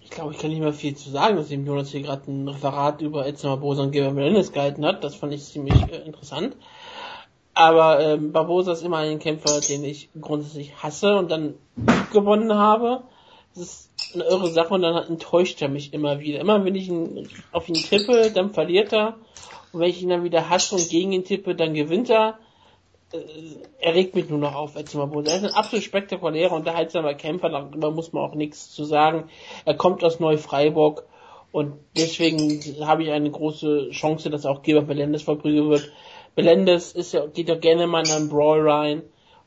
Ich 0.00 0.10
glaube, 0.10 0.32
ich 0.32 0.38
kann 0.38 0.50
nicht 0.50 0.60
mehr 0.60 0.72
viel 0.72 0.96
zu 0.96 1.10
sagen, 1.10 1.36
dass 1.36 1.48
dem 1.48 1.66
Jonas 1.66 1.90
hier 1.90 2.02
gerade 2.02 2.30
ein 2.30 2.46
Referat 2.46 3.00
über 3.00 3.26
Edson 3.26 3.50
Barbosa 3.50 3.82
und 3.82 3.90
Geber 3.90 4.12
Melendez 4.12 4.52
gehalten 4.52 4.84
hat. 4.86 5.02
Das 5.02 5.16
fand 5.16 5.32
ich 5.32 5.44
ziemlich 5.44 5.74
äh, 5.90 6.04
interessant. 6.06 6.56
Aber 7.52 8.00
ähm, 8.00 8.32
Barbosa 8.32 8.72
ist 8.72 8.82
immer 8.82 8.98
ein 8.98 9.18
Kämpfer, 9.18 9.60
den 9.60 9.84
ich 9.84 10.08
grundsätzlich 10.20 10.82
hasse 10.82 11.16
und 11.16 11.30
dann 11.30 11.54
gewonnen 12.12 12.54
habe. 12.54 13.02
Das 13.54 13.64
ist 13.64 13.90
eine 14.14 14.24
irre 14.24 14.50
Sache 14.50 14.74
und 14.74 14.82
dann 14.82 14.96
enttäuscht 15.04 15.62
er 15.62 15.68
mich 15.68 15.92
immer 15.92 16.20
wieder. 16.20 16.40
Immer 16.40 16.64
wenn 16.64 16.74
ich 16.74 16.88
ihn, 16.88 17.28
auf 17.50 17.68
ihn 17.68 17.74
tippe, 17.74 18.30
dann 18.32 18.52
verliert 18.52 18.92
er. 18.92 19.16
Und 19.72 19.80
wenn 19.80 19.90
ich 19.90 20.02
ihn 20.02 20.08
dann 20.08 20.24
wieder 20.24 20.48
hasse 20.48 20.76
und 20.76 20.88
gegen 20.88 21.12
ihn 21.12 21.24
tippe, 21.24 21.54
dann 21.56 21.74
gewinnt 21.74 22.10
er. 22.10 22.38
Äh, 23.14 23.18
er 23.80 23.94
regt 23.94 24.14
mich 24.14 24.28
nur 24.28 24.38
noch 24.38 24.54
auf, 24.54 24.76
als 24.76 24.94
Barbosa. 24.94 25.30
Er 25.30 25.36
ist 25.38 25.44
ein 25.44 25.54
absolut 25.54 25.84
spektakulärer, 25.84 26.52
unterhaltsamer 26.52 27.14
Kämpfer, 27.14 27.50
darüber 27.50 27.90
muss 27.90 28.12
man 28.12 28.24
auch 28.24 28.34
nichts 28.34 28.70
zu 28.70 28.84
sagen. 28.84 29.28
Er 29.64 29.74
kommt 29.74 30.02
aus 30.04 30.20
Neu-Freiburg 30.20 31.04
und 31.52 31.74
deswegen 31.96 32.60
habe 32.84 33.04
ich 33.04 33.10
eine 33.10 33.30
große 33.30 33.90
Chance, 33.90 34.30
dass 34.30 34.46
auch 34.46 34.62
Geber 34.62 34.82
Melendez 34.82 35.22
verprügelt 35.22 35.68
wird. 35.68 35.92
Melendez 36.36 36.92
ist 36.92 37.12
ja, 37.12 37.26
geht 37.26 37.48
ja 37.48 37.54
gerne 37.54 37.86
mal 37.86 38.04
in 38.04 38.12
einen 38.12 38.28
Brawl 38.28 38.68
rein. 38.68 39.02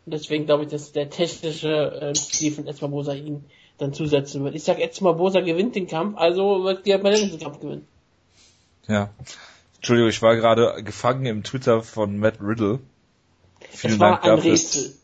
Und 0.05 0.13
deswegen 0.13 0.45
glaube 0.45 0.63
ich, 0.63 0.69
dass 0.69 0.93
der 0.93 1.09
technische 1.09 1.69
äh, 1.69 2.15
Stil 2.15 2.53
von 2.53 2.65
Esmabosa 2.65 3.13
ihn 3.13 3.43
dann 3.77 3.93
zusetzen 3.93 4.43
wird. 4.43 4.55
Ich 4.55 4.63
sag 4.63 4.79
Esmabosa 4.79 5.41
gewinnt 5.41 5.75
den 5.75 5.87
Kampf, 5.87 6.17
also 6.17 6.63
wird 6.63 6.85
der 6.85 6.99
Melendez 6.99 7.31
den 7.31 7.39
Kampf 7.39 7.59
gewinnen. 7.59 7.85
Ja. 8.87 9.09
Entschuldigung, 9.75 10.09
ich 10.09 10.21
war 10.21 10.35
gerade 10.37 10.81
gefangen 10.83 11.25
im 11.25 11.43
Twitter 11.43 11.81
von 11.81 12.17
Matt 12.17 12.39
Riddle. 12.41 12.79
Vielen 13.71 13.93
es 13.93 13.99
war 13.99 14.11
Dank 14.11 14.23
ein 14.23 14.35
dafür. 14.37 14.51
Rätsel. 14.51 14.95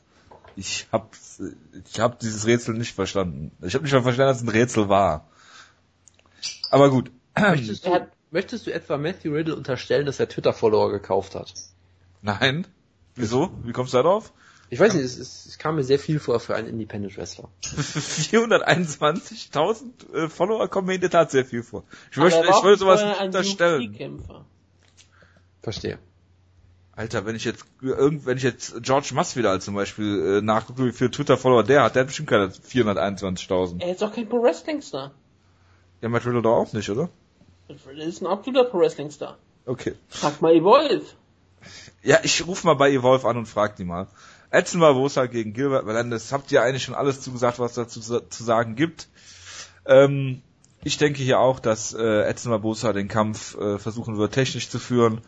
Ich 0.55 0.87
habe 0.91 1.07
ich 1.85 1.99
hab 1.99 2.19
dieses 2.19 2.45
Rätsel 2.45 2.75
nicht 2.75 2.93
verstanden. 2.93 3.51
Ich 3.61 3.73
habe 3.73 3.83
nicht 3.83 3.93
mal 3.93 4.03
verstanden, 4.03 4.29
dass 4.29 4.37
es 4.37 4.43
ein 4.43 4.49
Rätsel 4.49 4.89
war. 4.89 5.27
Aber 6.69 6.89
gut. 6.89 7.11
Möchtest 7.35 7.85
du, 7.85 8.07
möchtest 8.31 8.67
du 8.67 8.73
etwa 8.73 8.97
Matthew 8.97 9.33
Riddle 9.33 9.55
unterstellen, 9.55 10.05
dass 10.05 10.19
er 10.19 10.29
Twitter-Follower 10.29 10.91
gekauft 10.91 11.35
hat? 11.35 11.53
Nein. 12.21 12.67
Wieso? 13.15 13.51
Wie 13.63 13.71
kommst 13.71 13.93
du 13.93 13.97
da 13.97 14.03
drauf? 14.03 14.33
Ich 14.69 14.79
weiß 14.79 14.93
nicht, 14.93 15.03
es, 15.03 15.17
es, 15.17 15.45
es 15.45 15.57
kam 15.59 15.75
mir 15.75 15.83
sehr 15.83 15.99
viel 15.99 16.19
vor 16.19 16.39
für 16.39 16.55
einen 16.55 16.67
Independent 16.67 17.15
Wrestler. 17.17 17.49
421.000 17.61 20.13
äh, 20.13 20.29
Follower 20.29 20.67
kommen 20.67 20.87
mir 20.87 20.95
in 20.95 21.01
der 21.01 21.11
Tat 21.11 21.29
sehr 21.29 21.45
viel 21.45 21.61
vor. 21.61 21.83
Ich 22.11 22.17
möchte, 22.17 22.41
ich 22.41 22.63
wollte 22.63 22.79
sowas 22.79 23.03
nicht 23.03 23.21
unterstellen. 23.21 24.23
Verstehe. 25.61 25.99
Alter, 26.95 27.25
wenn 27.25 27.35
ich 27.35 27.43
jetzt 27.43 27.65
irgend, 27.81 28.25
wenn 28.27 28.37
ich 28.37 28.43
jetzt 28.43 28.83
George 28.83 29.11
Masvidal 29.13 29.59
zum 29.61 29.73
Beispiel 29.73 30.37
äh, 30.37 30.41
nachgucke, 30.41 30.85
wie 30.85 30.91
viele 30.91 31.09
Twitter-Follower 31.09 31.63
der 31.63 31.83
hat, 31.83 31.95
der 31.95 32.01
hat 32.01 32.07
bestimmt 32.07 32.29
keine 32.29 32.49
421.000. 32.49 33.81
Er 33.81 33.91
ist 33.91 34.01
doch 34.01 34.13
kein 34.13 34.29
Pro 34.29 34.43
Wrestling 34.43 34.81
Star. 34.81 35.11
Ja, 36.01 36.09
Matt 36.09 36.25
Riddle 36.25 36.43
doch 36.43 36.55
auch 36.55 36.73
nicht, 36.73 36.89
oder? 36.89 37.09
Riddle 37.87 38.03
ist 38.03 38.21
ein 38.21 38.27
absoluter 38.27 38.65
Pro 38.65 38.79
Wrestling 38.79 39.09
Star. 39.09 39.37
Okay. 39.65 39.95
Frag 40.07 40.41
mal 40.41 40.53
Evolve. 40.53 41.05
Ja, 42.03 42.19
ich 42.21 42.45
ruf 42.45 42.63
mal 42.63 42.75
bei 42.75 42.91
Evolve 42.91 43.27
an 43.27 43.37
und 43.37 43.47
frag 43.47 43.75
die 43.77 43.85
mal. 43.85 44.07
Edson 44.51 44.81
Barbosa 44.81 45.25
gegen 45.25 45.53
Gilbert 45.53 45.85
Melendez. 45.85 46.31
Habt 46.31 46.51
ihr 46.51 46.61
eigentlich 46.61 46.83
schon 46.83 46.93
alles 46.93 47.21
zugesagt, 47.21 47.57
was 47.57 47.73
dazu 47.73 48.01
zu 48.01 48.43
sagen 48.43 48.75
gibt? 48.75 49.07
Ähm, 49.87 50.43
ich 50.83 50.97
denke 50.99 51.23
hier 51.23 51.39
auch, 51.39 51.59
dass 51.59 51.93
äh, 51.93 52.21
Edson 52.23 52.51
Barbosa 52.51 52.93
den 52.93 53.07
Kampf 53.07 53.57
äh, 53.57 53.79
versuchen 53.79 54.17
wird, 54.17 54.33
technisch 54.33 54.69
zu 54.69 54.77
führen 54.77 55.21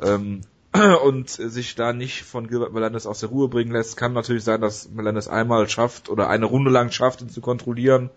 ähm, 0.00 0.42
und 1.04 1.28
sich 1.28 1.74
da 1.74 1.92
nicht 1.92 2.22
von 2.22 2.48
Gilbert 2.48 2.72
Melendez 2.72 3.06
aus 3.06 3.20
der 3.20 3.28
Ruhe 3.28 3.48
bringen 3.48 3.72
lässt. 3.72 3.96
Kann 3.96 4.12
natürlich 4.12 4.44
sein, 4.44 4.60
dass 4.60 4.90
Melendez 4.90 5.28
einmal 5.28 5.68
schafft 5.68 6.08
oder 6.08 6.28
eine 6.28 6.46
Runde 6.46 6.70
lang 6.70 6.90
schafft, 6.90 7.20
ihn 7.20 7.28
zu 7.28 7.40
kontrollieren 7.40 8.10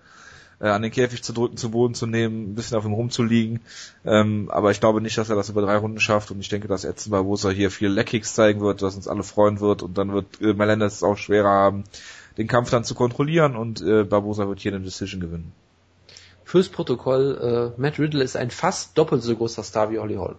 äh, 0.59 0.69
an 0.69 0.81
den 0.81 0.91
Käfig 0.91 1.23
zu 1.23 1.33
drücken, 1.33 1.57
zu 1.57 1.71
Boden 1.71 1.93
zu 1.93 2.07
nehmen, 2.07 2.51
ein 2.51 2.55
bisschen 2.55 2.77
auf 2.77 2.85
ihm 2.85 2.93
rumzuliegen. 2.93 3.61
Ähm, 4.05 4.49
aber 4.51 4.71
ich 4.71 4.79
glaube 4.79 5.01
nicht, 5.01 5.17
dass 5.17 5.29
er 5.29 5.35
das 5.35 5.49
über 5.49 5.61
drei 5.61 5.77
Runden 5.77 5.99
schafft 5.99 6.31
und 6.31 6.39
ich 6.39 6.49
denke, 6.49 6.67
dass 6.67 6.85
Edson 6.85 7.11
Barbosa 7.11 7.49
hier 7.49 7.71
viel 7.71 7.89
Leckkicks 7.89 8.33
zeigen 8.33 8.61
wird, 8.61 8.81
was 8.81 8.95
uns 8.95 9.07
alle 9.07 9.23
freuen 9.23 9.59
wird 9.59 9.83
und 9.83 9.97
dann 9.97 10.13
wird 10.13 10.41
äh, 10.41 10.53
Melendez 10.53 10.93
es 10.93 11.03
auch 11.03 11.17
schwerer 11.17 11.49
haben, 11.49 11.83
den 12.37 12.47
Kampf 12.47 12.69
dann 12.69 12.83
zu 12.83 12.95
kontrollieren 12.95 13.55
und 13.55 13.81
äh, 13.81 14.03
Barbosa 14.03 14.47
wird 14.47 14.59
hier 14.59 14.73
eine 14.73 14.83
Decision 14.83 15.21
gewinnen. 15.21 15.51
Fürs 16.43 16.69
Protokoll, 16.69 17.73
äh, 17.77 17.81
Matt 17.81 17.99
Riddle 17.99 18.23
ist 18.23 18.37
ein 18.37 18.51
fast 18.51 18.97
doppelt 18.97 19.23
so 19.23 19.35
großer 19.35 19.63
Star 19.63 19.91
wie 19.91 19.99
Holly 19.99 20.15
Hall. 20.15 20.35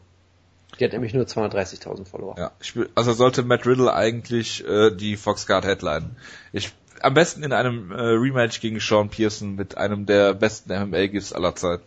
Die 0.79 0.85
hat 0.85 0.93
nämlich 0.93 1.15
nur 1.15 1.25
230.000 1.25 2.05
Follower. 2.05 2.35
Ja, 2.39 2.53
ich 2.61 2.77
will, 2.77 2.89
also 2.95 3.13
sollte 3.13 3.43
Matt 3.43 3.67
Riddle 3.67 3.93
eigentlich 3.95 4.67
äh, 4.67 4.91
die 4.91 5.17
Fox 5.17 5.47
Guard 5.47 5.65
Headline. 5.65 6.17
Ich 6.53 6.73
am 7.01 7.15
besten 7.15 7.43
in 7.43 7.53
einem 7.53 7.93
äh, 7.93 8.01
Rematch 8.01 8.61
gegen 8.61 8.81
Sean 8.81 9.09
Pearson 9.09 9.55
mit 9.55 9.77
einem 9.77 10.07
der 10.07 10.35
besten 10.35 10.73
MMA-Gifts 10.73 11.33
aller 11.33 11.55
Zeiten. 11.55 11.85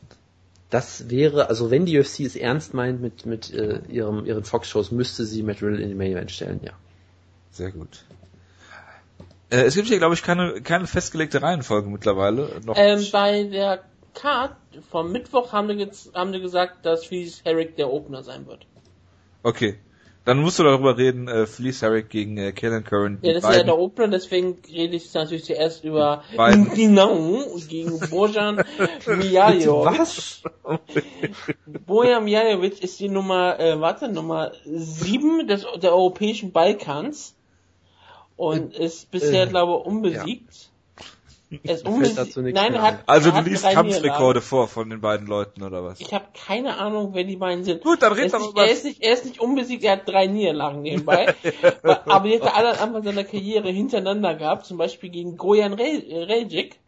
Das 0.69 1.09
wäre, 1.09 1.49
also 1.49 1.71
wenn 1.71 1.85
die 1.85 1.97
UFC 1.99 2.21
es 2.21 2.35
ernst 2.35 2.73
meint 2.73 3.01
mit, 3.01 3.25
mit 3.25 3.51
äh, 3.53 3.79
ihrem, 3.89 4.25
ihren 4.25 4.43
Fox-Shows, 4.43 4.91
müsste 4.91 5.25
sie 5.25 5.41
Matt 5.41 5.63
Riddle 5.63 5.81
in 5.81 5.89
die 5.89 5.95
Main 5.95 6.11
Event 6.11 6.31
stellen, 6.31 6.59
ja. 6.63 6.73
Sehr 7.51 7.71
gut. 7.71 8.03
Äh, 9.49 9.63
es 9.63 9.75
gibt 9.75 9.87
hier, 9.87 9.97
glaube 9.97 10.13
ich, 10.13 10.21
keine, 10.21 10.61
keine 10.61 10.85
festgelegte 10.85 11.41
Reihenfolge 11.41 11.89
mittlerweile. 11.89 12.61
Noch 12.63 12.75
Ähm, 12.77 13.03
bei 13.11 13.43
der 13.43 13.83
Card 14.21 14.55
vom 14.89 15.11
Mittwoch 15.11 15.53
haben 15.53 15.67
die, 15.69 15.89
haben 16.13 16.33
die 16.33 16.41
gesagt, 16.41 16.85
dass 16.85 17.05
Felice 17.05 17.41
Herrick 17.43 17.75
der 17.75 17.91
Opener 17.91 18.23
sein 18.23 18.47
wird. 18.47 18.65
okay. 19.43 19.79
Dann 20.25 20.41
musst 20.41 20.59
du 20.59 20.63
darüber 20.63 20.95
reden, 20.95 21.27
äh, 21.27 21.47
Felice 21.47 21.81
Herrick 21.81 22.09
gegen 22.09 22.37
äh, 22.37 22.51
Kenan 22.51 22.83
Curran. 22.83 23.17
Ja, 23.23 23.33
das 23.33 23.43
ist 23.45 23.55
ja 23.55 23.63
der 23.63 23.79
Opener, 23.79 24.09
deswegen 24.09 24.59
rede 24.67 24.95
ich 24.95 25.11
natürlich 25.13 25.45
zuerst 25.45 25.83
über. 25.83 26.23
Genau 26.75 27.39
gegen 27.67 27.99
Bojan 28.11 28.63
Mijajovic. 29.07 29.99
Was? 29.99 30.43
Bojan 31.87 32.25
Mijajovic 32.25 32.83
ist 32.83 32.99
die 32.99 33.09
Nummer, 33.09 33.59
äh, 33.59 33.79
warte, 33.79 34.07
Nummer 34.07 34.51
7 34.65 35.47
des, 35.47 35.65
der 35.81 35.93
europäischen 35.93 36.51
Balkans 36.51 37.33
und 38.35 38.75
ist 38.75 39.09
bisher, 39.09 39.45
äh, 39.45 39.47
glaube 39.47 39.79
ich, 39.79 39.87
unbesiegt. 39.87 40.51
Er 40.51 40.68
ist 41.49 41.63
Mir 41.63 41.75
fällt 41.75 41.87
unbesiegt. 41.87 42.19
dazu 42.19 42.41
nichts 42.41 42.61
Nein, 42.61 42.73
er 42.75 42.81
hat. 42.81 42.99
Also 43.07 43.31
er 43.31 43.41
du 43.41 43.49
liest 43.49 43.63
Kampfrekorde 43.67 44.41
vor 44.41 44.67
von 44.67 44.89
den 44.89 45.01
beiden 45.01 45.27
Leuten, 45.27 45.63
oder 45.63 45.83
was? 45.83 45.99
Ich 45.99 46.13
habe 46.13 46.25
keine 46.33 46.77
Ahnung, 46.77 47.09
wer 47.13 47.23
die 47.23 47.37
beiden 47.37 47.63
sind. 47.63 47.83
Gut, 47.83 48.01
dann 48.01 48.11
er 48.13 48.17
red 48.17 48.25
ist, 48.25 48.33
doch 48.33 48.39
nicht, 48.39 48.51
über... 48.51 48.65
er, 48.65 48.71
ist 48.71 48.85
nicht, 48.85 49.01
er 49.01 49.13
ist 49.13 49.25
nicht 49.25 49.39
unbesiegt, 49.39 49.83
er 49.83 49.93
hat 49.93 50.07
drei 50.07 50.27
Niederlagen 50.27 50.81
nebenbei. 50.81 51.33
aber 52.05 52.27
die 52.27 52.35
hat 52.35 52.43
er 52.43 52.55
alle 52.55 52.79
am 52.79 52.89
Anfang 52.89 53.03
seiner 53.03 53.23
Karriere 53.23 53.69
hintereinander 53.69 54.35
gehabt, 54.35 54.65
zum 54.65 54.77
Beispiel 54.77 55.09
gegen 55.09 55.37
Gojan 55.37 55.73
Re- 55.73 56.27
Rejic. 56.27 56.79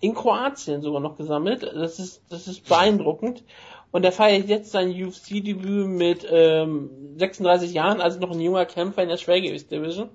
In 0.00 0.14
Kroatien 0.14 0.82
sogar 0.82 1.00
noch 1.00 1.16
gesammelt. 1.16 1.62
Das 1.62 2.00
ist, 2.00 2.22
das 2.28 2.48
ist 2.48 2.68
beeindruckend. 2.68 3.44
Und 3.92 4.04
er 4.04 4.10
feiert 4.10 4.48
jetzt 4.48 4.72
sein 4.72 4.90
UFC-Debüt 4.90 5.86
mit 5.86 6.26
ähm, 6.28 6.90
36 7.18 7.72
Jahren, 7.72 8.00
also 8.00 8.18
noch 8.18 8.32
ein 8.32 8.40
junger 8.40 8.64
Kämpfer 8.64 9.02
in 9.02 9.10
der 9.10 9.16
Schwergewichtsdivision. 9.18 10.08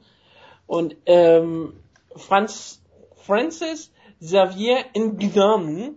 Und 0.66 0.96
ähm, 1.06 1.74
Franz, 2.16 2.82
Francis 3.28 3.92
Xavier 4.20 4.78
Ngannou, 4.96 5.96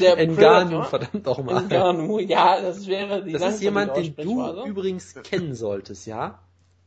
der 0.00 0.18
Engano, 0.18 0.80
Predator, 0.80 0.84
verdammt 0.84 1.28
auch 1.28 1.42
mal. 1.42 1.62
Ngannou, 1.62 2.18
ja, 2.18 2.60
das 2.60 2.86
wäre 2.86 3.22
die 3.24 3.32
Das 3.32 3.54
ist 3.54 3.62
jemand, 3.62 3.96
den 3.96 4.14
du 4.16 4.64
übrigens 4.66 5.14
kennen 5.22 5.54
solltest, 5.54 6.06
ja? 6.06 6.40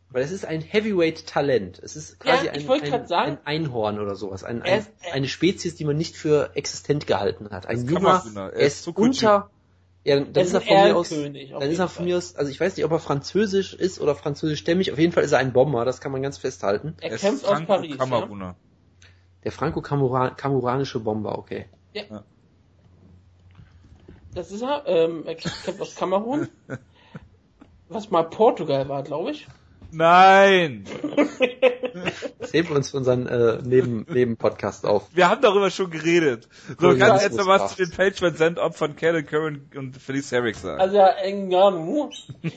Weil 0.10 0.23
es 0.23 0.31
ist 0.31 0.45
ein 0.45 0.61
Heavyweight-Talent. 0.61 1.80
Es 1.80 1.95
ist 1.98 2.19
quasi 2.19 2.45
Ja, 2.45 2.52
ein, 2.53 2.69
ein, 2.69 3.07
sagen- 3.07 3.31
ein 3.31 3.38
Einhorn 3.64 3.99
oder 3.99 4.15
sowas. 4.15 4.44
Ein, 4.45 4.61
ein, 4.61 4.80
ist- 4.80 4.91
eine 5.11 5.27
Spezies, 5.27 5.76
die 5.76 5.84
man 5.85 5.98
nicht 5.98 6.15
für 6.15 6.52
existent 6.56 7.07
gehalten 7.07 7.49
hat. 7.52 7.65
Ein 7.65 7.85
junger, 7.85 8.22
so, 8.22 8.39
er 8.39 8.53
ist 8.53 8.85
kutschi. 8.85 9.02
unter, 9.26 9.49
ja, 10.07 10.21
dann 10.21 10.34
Er 10.35 10.41
ist 10.41 10.47
ist 10.47 10.53
er 10.53 10.61
von 10.61 10.77
mir 10.84 10.95
aus, 10.95 11.09
dann 11.09 11.35
ist 11.35 11.79
er 11.79 11.88
von 11.89 11.89
Fall. 11.89 12.05
mir 12.05 12.17
aus, 12.17 12.35
also 12.38 12.49
ich 12.49 12.59
weiß 12.61 12.77
nicht, 12.77 12.85
ob 12.85 12.91
er 12.91 12.99
französisch 12.99 13.73
ist 13.73 13.99
oder 13.99 14.15
französischstämmig, 14.15 14.93
auf 14.93 14.99
jeden 14.99 15.11
Fall 15.11 15.25
ist 15.25 15.34
er 15.34 15.39
ein 15.39 15.51
Bomber, 15.51 15.84
das 15.84 15.99
kann 15.99 16.13
man 16.13 16.21
ganz 16.21 16.38
festhalten. 16.38 16.95
Er 17.01 17.11
Er 17.11 17.17
kämpft 17.17 17.45
aus 17.45 17.65
Paris. 17.65 17.91
Ja? 17.91 17.97
Kameruner. 17.97 18.55
Der 19.43 19.51
franco-kamuranische 19.51 21.01
Bomber, 21.01 21.38
okay. 21.38 21.65
Das 24.34 24.51
ist 24.51 24.61
er. 24.61 24.84
Ähm, 24.88 25.23
er 25.25 25.35
kämpft 25.35 25.81
aus 25.81 25.95
Kamerun. 25.95 26.47
Was 27.89 28.09
mal 28.09 28.23
Portugal 28.23 28.88
war, 28.88 29.03
glaube 29.03 29.31
ich. 29.31 29.47
Nein! 29.91 30.85
Das 32.39 32.53
heben 32.53 32.69
wir 32.69 32.76
uns 32.76 32.91
für 32.91 32.97
unseren 32.97 33.27
äh, 33.27 33.59
Neben, 33.64 34.05
Neben-Podcast 34.09 34.85
auf. 34.85 35.07
Wir 35.14 35.30
haben 35.30 35.41
darüber 35.41 35.69
schon 35.72 35.89
geredet. 35.89 36.47
So, 36.80 36.95
kannst 36.97 37.23
du 37.23 37.27
jetzt 37.27 37.38
noch 37.38 37.47
was 37.47 37.76
zu 37.76 37.85
den 37.85 37.91
Page 37.91 38.18
Send 38.35 38.59
Opfern 38.59 38.95
Kenan 38.95 39.26
Curran 39.26 39.69
und 39.76 39.97
Felice 39.97 40.31
Herrick 40.31 40.55
sagen? 40.55 40.80
Also 40.80 40.97
ja, 40.97 41.14
Ngannou 41.26 42.09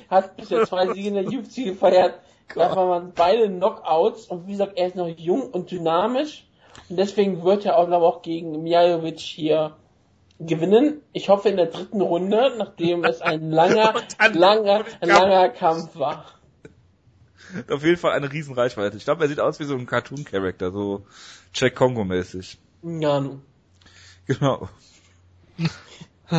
hat 0.09 0.37
bisher 0.39 0.67
zwei 0.67 0.93
Siege 0.93 1.09
in 1.09 1.15
der 1.15 1.27
UFC 1.27 1.65
gefeiert. 1.65 2.21
Da 2.55 2.75
waren 2.75 3.13
beide 3.15 3.49
Knockouts 3.49 4.27
und 4.27 4.47
wie 4.47 4.53
gesagt, 4.53 4.73
er 4.77 4.89
ist 4.89 4.97
noch 4.97 5.09
jung 5.09 5.51
und 5.51 5.71
dynamisch 5.71 6.47
und 6.89 6.97
deswegen 6.97 7.45
wird 7.45 7.65
er 7.65 7.79
auch, 7.79 7.87
glaube 7.87 8.05
ich, 8.05 8.13
auch 8.13 8.23
gegen 8.23 8.63
Mijajovic 8.63 9.21
hier 9.21 9.77
gewinnen. 10.41 11.03
Ich 11.13 11.29
hoffe 11.29 11.49
in 11.49 11.57
der 11.57 11.67
dritten 11.67 12.01
Runde, 12.01 12.55
nachdem 12.59 13.05
es 13.05 13.21
ein 13.21 13.51
langer, 13.51 13.95
langer, 14.33 14.85
langer 15.01 15.49
Kampf 15.51 15.97
war. 15.97 16.25
Auf 17.71 17.85
jeden 17.85 17.97
Fall 17.97 18.13
eine 18.13 18.33
riesen 18.33 18.55
Reichweite. 18.55 18.97
Ich 18.97 19.05
glaube, 19.05 19.25
er 19.25 19.29
sieht 19.29 19.41
aus 19.41 19.61
wie 19.61 19.65
so 19.65 19.75
ein 19.75 19.87
Cartoon-Character, 19.87 20.71
so 20.73 21.07
Jack 21.55 21.75
Kongo-mäßig. 21.75 22.59
Ngannou. 22.83 23.41
Genau. 24.27 24.69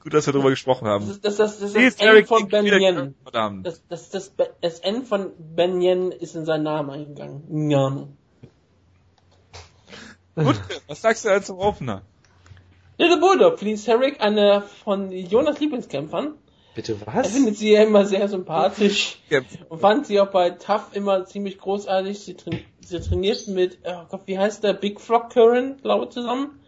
Gut, 0.00 0.14
dass 0.14 0.26
wir 0.26 0.32
darüber 0.32 0.50
gesprochen 0.50 0.84
Das 0.84 0.92
haben. 0.92 1.06
das, 1.22 1.36
das, 1.36 1.58
das, 1.58 1.72
Felice 1.72 1.96
das 1.96 2.06
N 2.06 2.26
von 2.26 2.48
Ben 2.48 2.66
Yen. 2.66 3.14
Verdammt. 3.22 3.66
Das, 3.66 3.82
das, 3.88 4.10
das, 4.10 4.32
das 4.60 4.80
N 4.80 5.04
von 5.04 5.32
Ben 5.38 5.80
Yen 5.80 6.12
ist 6.12 6.36
in 6.36 6.44
seinen 6.44 6.64
Namen 6.64 6.90
eingegangen. 6.90 7.42
Ngannou. 7.48 8.08
Gut, 10.34 10.60
was 10.86 11.00
sagst 11.00 11.24
du 11.24 11.30
denn 11.30 11.42
zum 11.42 11.58
Opener? 11.58 12.02
Little 12.98 13.18
Bulldog, 13.18 13.58
Felice 13.58 13.86
Herrick, 13.86 14.20
eine 14.20 14.62
von 14.84 15.10
Jonas 15.10 15.60
Lieblingskämpfern. 15.60 16.34
Bitte 16.76 16.96
Er 17.06 17.14
was? 17.14 17.28
findet 17.32 17.56
sie 17.56 17.72
ja 17.72 17.82
immer 17.82 18.04
sehr 18.04 18.28
sympathisch 18.28 19.18
Ja, 19.30 19.40
und 19.70 19.80
fand 19.80 20.06
sie 20.06 20.20
auch 20.20 20.30
bei 20.30 20.50
Tough 20.50 20.90
immer 20.92 21.24
ziemlich 21.24 21.58
großartig. 21.58 22.20
Sie, 22.20 22.34
tra 22.34 22.50
sie 22.80 23.00
trainiert 23.00 23.48
mit, 23.48 23.78
oh 23.84 24.04
Gott, 24.10 24.20
wie 24.26 24.38
heißt 24.38 24.62
der? 24.62 24.74
Big 24.74 25.00
Frog 25.00 25.30
Curran, 25.30 25.78
glaube 25.82 26.04
ich, 26.04 26.10
zusammen. 26.10 26.60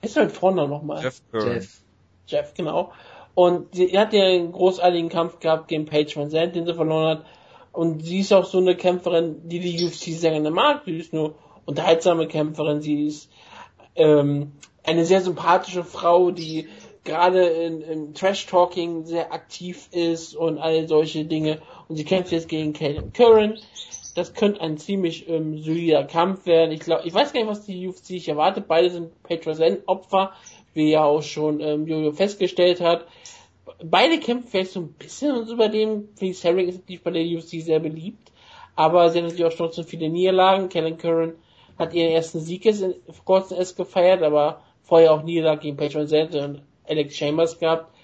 Ist 0.00 0.16
halt 0.16 0.32
vorne 0.32 0.66
nochmal. 0.66 1.02
Jeff 1.04 1.20
Curran. 1.30 1.52
Jeff. 1.52 1.80
Jeff, 2.26 2.54
genau. 2.54 2.92
Und 3.34 3.74
sie 3.74 3.96
hat 3.98 4.14
ja 4.14 4.24
einen 4.24 4.52
großartigen 4.52 5.10
Kampf 5.10 5.38
gehabt 5.40 5.68
gegen 5.68 5.84
Paige 5.84 6.16
Van 6.16 6.30
Zandt, 6.30 6.56
den 6.56 6.64
sie 6.64 6.74
verloren 6.74 7.18
hat. 7.18 7.26
Und 7.72 8.02
sie 8.02 8.20
ist 8.20 8.32
auch 8.32 8.46
so 8.46 8.56
eine 8.56 8.74
Kämpferin, 8.74 9.46
die 9.46 9.60
die 9.60 9.84
UFC 9.84 10.18
sehr 10.18 10.30
gerne 10.30 10.50
mag. 10.50 10.82
Sie 10.86 10.96
ist 10.96 11.12
eine 11.12 11.34
unterhaltsame 11.66 12.26
Kämpferin. 12.26 12.80
Sie 12.80 13.06
ist 13.06 13.30
ähm, 13.96 14.52
eine 14.82 15.04
sehr 15.04 15.20
sympathische 15.20 15.84
Frau, 15.84 16.30
die 16.30 16.68
gerade 17.06 17.46
in, 17.46 17.80
im 17.80 18.14
Trash-Talking 18.14 19.06
sehr 19.06 19.32
aktiv 19.32 19.88
ist 19.92 20.34
und 20.34 20.58
all 20.58 20.86
solche 20.86 21.24
Dinge. 21.24 21.62
Und 21.88 21.96
sie 21.96 22.04
kämpft 22.04 22.32
jetzt 22.32 22.48
gegen 22.48 22.72
Caleb 22.72 23.14
Curran. 23.14 23.58
Das 24.14 24.34
könnte 24.34 24.60
ein 24.60 24.76
ziemlich 24.76 25.28
ähm, 25.28 25.62
solider 25.62 26.04
Kampf 26.04 26.46
werden. 26.46 26.72
Ich 26.72 26.80
glaube, 26.80 27.06
ich 27.06 27.14
weiß 27.14 27.32
gar 27.32 27.40
nicht, 27.40 27.50
was 27.50 27.64
die 27.64 27.88
UFC 27.88 28.06
sich 28.06 28.28
erwartet. 28.28 28.66
Beide 28.68 28.90
sind 28.90 29.22
Patreon-Opfer, 29.22 30.32
wie 30.74 30.90
ja 30.90 31.04
auch 31.04 31.22
schon 31.22 31.60
ähm, 31.60 31.86
Jojo 31.86 32.12
festgestellt 32.12 32.80
hat. 32.80 33.06
Beide 33.82 34.18
kämpfen 34.18 34.48
vielleicht 34.48 34.72
so 34.72 34.80
ein 34.80 34.92
bisschen 34.92 35.48
über 35.48 35.68
dem. 35.68 36.08
Felice 36.16 36.44
Herring 36.44 36.68
ist 36.68 36.80
natürlich 36.80 37.02
bei 37.02 37.10
der 37.10 37.24
UFC 37.24 37.62
sehr 37.62 37.80
beliebt. 37.80 38.32
Aber 38.74 39.08
sie 39.10 39.18
hat 39.18 39.24
natürlich 39.24 39.46
auch 39.46 39.56
trotzdem 39.56 39.84
viele 39.84 40.08
Niederlagen. 40.08 40.68
Kellen 40.68 40.98
Curran 40.98 41.34
hat 41.78 41.94
ihren 41.94 42.12
ersten 42.12 42.40
Sieg 42.40 42.64
jetzt 42.64 42.82
in, 42.82 42.94
vor 43.10 43.24
kurzem 43.24 43.58
erst 43.58 43.76
gefeiert, 43.76 44.22
aber 44.22 44.62
vorher 44.82 45.12
auch 45.12 45.22
Niederlagen 45.22 45.60
gegen 45.60 45.76
Patreon 45.76 46.08
Zente 46.08 46.44
und 46.44 46.62
Alex 46.88 47.16
Chambers 47.16 47.58
gehabt. 47.58 47.94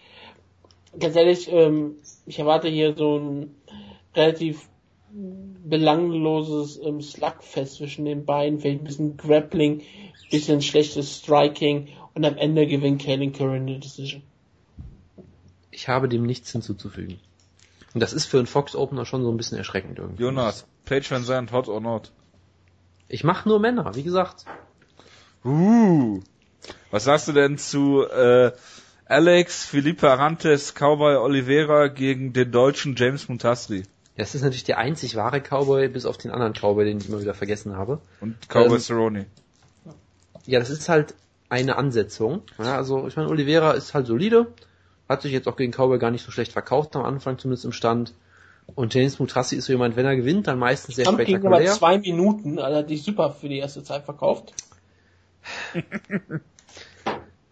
Ganz 0.98 1.16
ehrlich, 1.16 1.50
ähm, 1.50 1.96
ich 2.26 2.38
erwarte 2.38 2.68
hier 2.68 2.94
so 2.94 3.18
ein 3.18 3.54
relativ 4.14 4.68
belangloses 5.14 6.80
ähm, 6.82 7.00
Slugfest 7.00 7.76
zwischen 7.76 8.04
den 8.04 8.24
beiden, 8.24 8.60
vielleicht 8.60 8.80
ein 8.80 8.84
bisschen 8.84 9.16
Grappling, 9.16 9.82
bisschen 10.30 10.62
schlechtes 10.62 11.18
Striking 11.18 11.88
und 12.14 12.24
am 12.24 12.36
Ende 12.36 12.66
gewinnt 12.66 13.02
Kalen 13.02 13.32
Curran 13.32 13.66
die 13.66 13.78
Decision. 13.78 14.22
Ich 15.70 15.88
habe 15.88 16.08
dem 16.08 16.24
nichts 16.24 16.52
hinzuzufügen. 16.52 17.18
Und 17.94 18.00
das 18.00 18.12
ist 18.12 18.26
für 18.26 18.38
einen 18.38 18.46
Fox 18.46 18.74
Opener 18.74 19.04
schon 19.04 19.22
so 19.22 19.30
ein 19.30 19.36
bisschen 19.36 19.58
erschreckend 19.58 19.98
irgendwie. 19.98 20.22
Jonas, 20.22 20.66
Page 20.84 21.10
Van 21.10 21.24
Zandt, 21.24 21.52
hot 21.52 21.68
or 21.68 21.80
not? 21.80 22.12
Ich 23.08 23.24
mache 23.24 23.48
nur 23.48 23.60
Männer, 23.60 23.94
wie 23.94 24.02
gesagt. 24.02 24.46
Uh. 25.44 26.20
Was 26.90 27.04
sagst 27.04 27.28
du 27.28 27.32
denn 27.32 27.58
zu 27.58 28.04
äh, 28.08 28.52
Alex 29.06 29.64
Felipe 29.64 30.10
Arantes 30.10 30.74
Cowboy 30.74 31.16
Oliveira 31.16 31.88
gegen 31.88 32.32
den 32.32 32.50
deutschen 32.52 32.94
James 32.96 33.28
Muntastri 33.28 33.82
Das 34.16 34.34
ist 34.34 34.42
natürlich 34.42 34.64
der 34.64 34.78
einzig 34.78 35.16
wahre 35.16 35.40
Cowboy, 35.40 35.88
bis 35.88 36.06
auf 36.06 36.18
den 36.18 36.30
anderen 36.30 36.52
Cowboy, 36.54 36.84
den 36.84 36.98
ich 36.98 37.08
immer 37.08 37.20
wieder 37.20 37.34
vergessen 37.34 37.76
habe. 37.76 38.00
und 38.20 38.36
Cowboy 38.48 38.76
Ähm, 38.76 38.80
Cerrone? 38.80 39.26
Ja, 40.46 40.58
das 40.60 40.70
ist 40.70 40.88
halt 40.88 41.14
eine 41.48 41.76
Ansetzung. 41.76 42.42
Ja, 42.58 42.76
also 42.76 43.06
ich 43.06 43.16
meine, 43.16 43.28
Oliveira 43.28 43.72
ist 43.72 43.92
halt 43.94 44.06
solide, 44.06 44.46
hat 45.08 45.22
sich 45.22 45.32
jetzt 45.32 45.46
auch 45.48 45.56
gegen 45.56 45.72
Cowboy 45.72 45.98
gar 45.98 46.10
nicht 46.10 46.24
so 46.24 46.30
schlecht 46.30 46.52
verkauft 46.52 46.96
am 46.96 47.04
Anfang, 47.04 47.38
zumindest 47.38 47.64
im 47.64 47.72
Stand. 47.72 48.14
Und 48.74 48.94
James 48.94 49.18
Mutrassi 49.18 49.56
ist 49.56 49.66
so 49.66 49.72
jemand, 49.72 49.96
wenn 49.96 50.06
er 50.06 50.16
gewinnt, 50.16 50.46
dann 50.46 50.58
meistens 50.58 50.96
sehr 50.96 51.04
Kampf 51.04 51.18
ging 51.24 51.36
aber 51.36 51.56
spektakulär. 51.56 51.72
zwei 51.72 51.98
Minuten, 51.98 52.58
also 52.58 52.78
hat 52.78 52.88
sich 52.88 53.02
super 53.02 53.30
für 53.30 53.48
die 53.48 53.58
erste 53.58 53.82
Zeit 53.82 54.04
verkauft. 54.04 54.54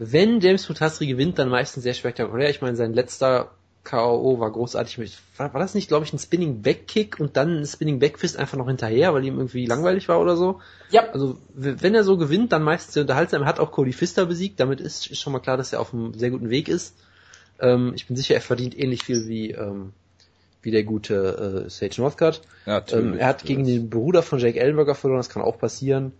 Wenn 0.02 0.40
James 0.40 0.66
Mutasri 0.66 1.06
gewinnt, 1.06 1.38
dann 1.38 1.50
meistens 1.50 1.82
sehr 1.82 1.92
spektakulär. 1.92 2.48
Ich 2.48 2.62
meine, 2.62 2.74
sein 2.74 2.94
letzter 2.94 3.50
K.O. 3.84 4.40
war 4.40 4.50
großartig. 4.50 5.18
War, 5.36 5.52
war 5.52 5.60
das 5.60 5.74
nicht, 5.74 5.88
glaube 5.88 6.06
ich, 6.06 6.12
ein 6.14 6.18
Spinning 6.18 6.62
Back 6.62 6.88
Kick 6.88 7.20
und 7.20 7.36
dann 7.36 7.58
ein 7.58 7.66
Spinning 7.66 7.98
Back 7.98 8.18
Fist 8.18 8.38
einfach 8.38 8.56
noch 8.56 8.66
hinterher, 8.66 9.12
weil 9.12 9.26
ihm 9.26 9.36
irgendwie 9.36 9.66
langweilig 9.66 10.08
war 10.08 10.18
oder 10.18 10.38
so? 10.38 10.60
Ja. 10.88 11.10
Also 11.12 11.36
wenn 11.52 11.94
er 11.94 12.02
so 12.02 12.16
gewinnt, 12.16 12.50
dann 12.52 12.62
meistens 12.62 12.94
sehr 12.94 13.02
unterhaltsam. 13.02 13.42
Er 13.42 13.48
hat 13.48 13.60
auch 13.60 13.72
Cody 13.72 13.92
Fister 13.92 14.24
besiegt. 14.24 14.58
Damit 14.58 14.80
ist, 14.80 15.06
ist 15.10 15.20
schon 15.20 15.34
mal 15.34 15.40
klar, 15.40 15.58
dass 15.58 15.74
er 15.74 15.80
auf 15.80 15.92
einem 15.92 16.14
sehr 16.14 16.30
guten 16.30 16.48
Weg 16.48 16.68
ist. 16.68 16.96
Ähm, 17.60 17.92
ich 17.94 18.06
bin 18.06 18.16
sicher, 18.16 18.34
er 18.34 18.40
verdient 18.40 18.78
ähnlich 18.78 19.04
viel 19.04 19.28
wie 19.28 19.50
ähm, 19.50 19.92
wie 20.62 20.70
der 20.70 20.84
gute 20.84 21.66
äh, 21.66 21.68
Sage 21.68 22.00
Northcutt. 22.00 22.40
Ja, 22.64 22.82
ähm, 22.90 23.18
er 23.18 23.26
hat 23.26 23.44
gegen 23.44 23.66
den 23.66 23.90
Bruder 23.90 24.22
von 24.22 24.38
Jake 24.38 24.58
Ellenberger 24.58 24.94
verloren. 24.94 25.18
Das 25.20 25.28
kann 25.28 25.42
auch 25.42 25.58
passieren. 25.58 26.12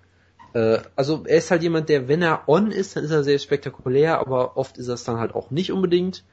Äh, 0.53 0.79
also 0.97 1.25
er 1.27 1.39
ist 1.39 1.51
halt 1.51 1.63
jemand, 1.63 1.89
der, 1.89 2.09
wenn 2.09 2.23
er 2.23 2.49
on 2.49 2.71
ist, 2.71 2.97
dann 2.97 3.05
ist 3.05 3.11
er 3.11 3.25
sehr 3.25 3.39
spektakulär, 3.39 4.19
aber 4.19 4.57
oft 4.57 4.79
ist 4.79 4.89
er 4.89 4.95
es 4.95 5.05
dann 5.05 5.19
halt 5.19 5.35
auch 5.35 5.51
nicht 5.51 5.73
unbedingt. 5.73 6.25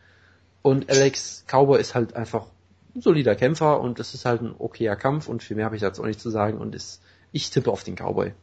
Und 0.61 0.89
Alex 0.89 1.45
Cowboy 1.48 1.80
ist 1.80 1.95
halt 1.95 2.15
einfach 2.15 2.48
ein 2.95 3.02
solider 3.02 3.35
Kämpfer 3.35 3.80
und 3.80 3.99
es 3.99 4.14
ist 4.14 4.26
halt 4.26 4.41
ein 4.41 4.56
okayer 4.57 4.95
Kampf 4.95 5.27
und 5.27 5.44
viel 5.44 5.56
mehr 5.56 5.65
habe 5.65 5.76
ich 5.76 5.81
dazu 5.81 6.02
auch 6.02 6.07
nicht 6.07 6.19
zu 6.19 6.30
sagen 6.30 6.57
und 6.57 6.76
ist, 6.76 7.02
ich 7.31 7.49
tippe 7.49 7.72
auf 7.72 7.84
den 7.84 7.95
Cowboy. 7.95 8.34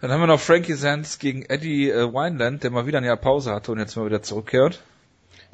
Dann 0.00 0.12
haben 0.12 0.20
wir 0.20 0.26
noch 0.28 0.40
Frankie 0.40 0.74
Sands 0.74 1.18
gegen 1.18 1.42
Eddie 1.42 1.90
äh, 1.90 2.12
Wineland, 2.12 2.62
der 2.62 2.70
mal 2.70 2.86
wieder 2.86 2.98
ein 2.98 3.04
Jahr 3.04 3.16
Pause 3.16 3.52
hatte 3.52 3.72
und 3.72 3.78
jetzt 3.78 3.96
mal 3.96 4.06
wieder 4.06 4.22
zurückkehrt. 4.22 4.80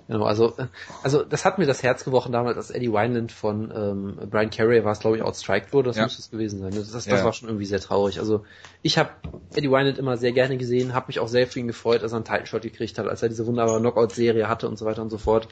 Genau, 0.06 0.26
also, 0.26 0.54
also 1.02 1.24
das 1.24 1.46
hat 1.46 1.58
mir 1.58 1.64
das 1.64 1.82
Herz 1.82 2.04
gebrochen 2.04 2.30
damals, 2.30 2.58
als 2.58 2.70
Eddie 2.70 2.92
Wineland 2.92 3.32
von 3.32 3.72
ähm, 3.74 4.28
Brian 4.28 4.50
Carey 4.50 4.84
war 4.84 4.92
es, 4.92 5.00
glaube 5.00 5.16
ich, 5.16 5.22
outstriked 5.22 5.72
wurde. 5.72 5.88
Das 5.88 5.96
Ja. 5.96 6.02
müsste 6.04 6.20
es 6.20 6.30
gewesen 6.30 6.60
sein. 6.60 6.74
Das, 6.74 6.90
das, 6.92 7.06
Ja. 7.06 7.24
war 7.24 7.32
schon 7.32 7.48
irgendwie 7.48 7.64
sehr 7.64 7.80
traurig. 7.80 8.18
Also 8.18 8.44
ich 8.82 8.98
habe 8.98 9.10
Eddie 9.54 9.70
Wineland 9.70 9.96
immer 9.96 10.18
sehr 10.18 10.32
gerne 10.32 10.58
gesehen, 10.58 10.92
habe 10.94 11.06
mich 11.06 11.20
auch 11.20 11.28
sehr 11.28 11.46
für 11.46 11.58
ihn 11.58 11.68
gefreut, 11.68 12.02
als 12.02 12.12
er 12.12 12.16
einen 12.16 12.26
Title 12.26 12.46
Shot 12.46 12.62
gekriegt 12.62 12.98
hat, 12.98 13.06
als 13.08 13.22
er 13.22 13.30
diese 13.30 13.46
wunderbare 13.46 13.80
Knockout-Serie 13.80 14.46
hatte 14.46 14.68
und 14.68 14.78
so 14.78 14.84
weiter 14.84 15.00
und 15.00 15.08
so 15.10 15.16
fort. 15.18 15.48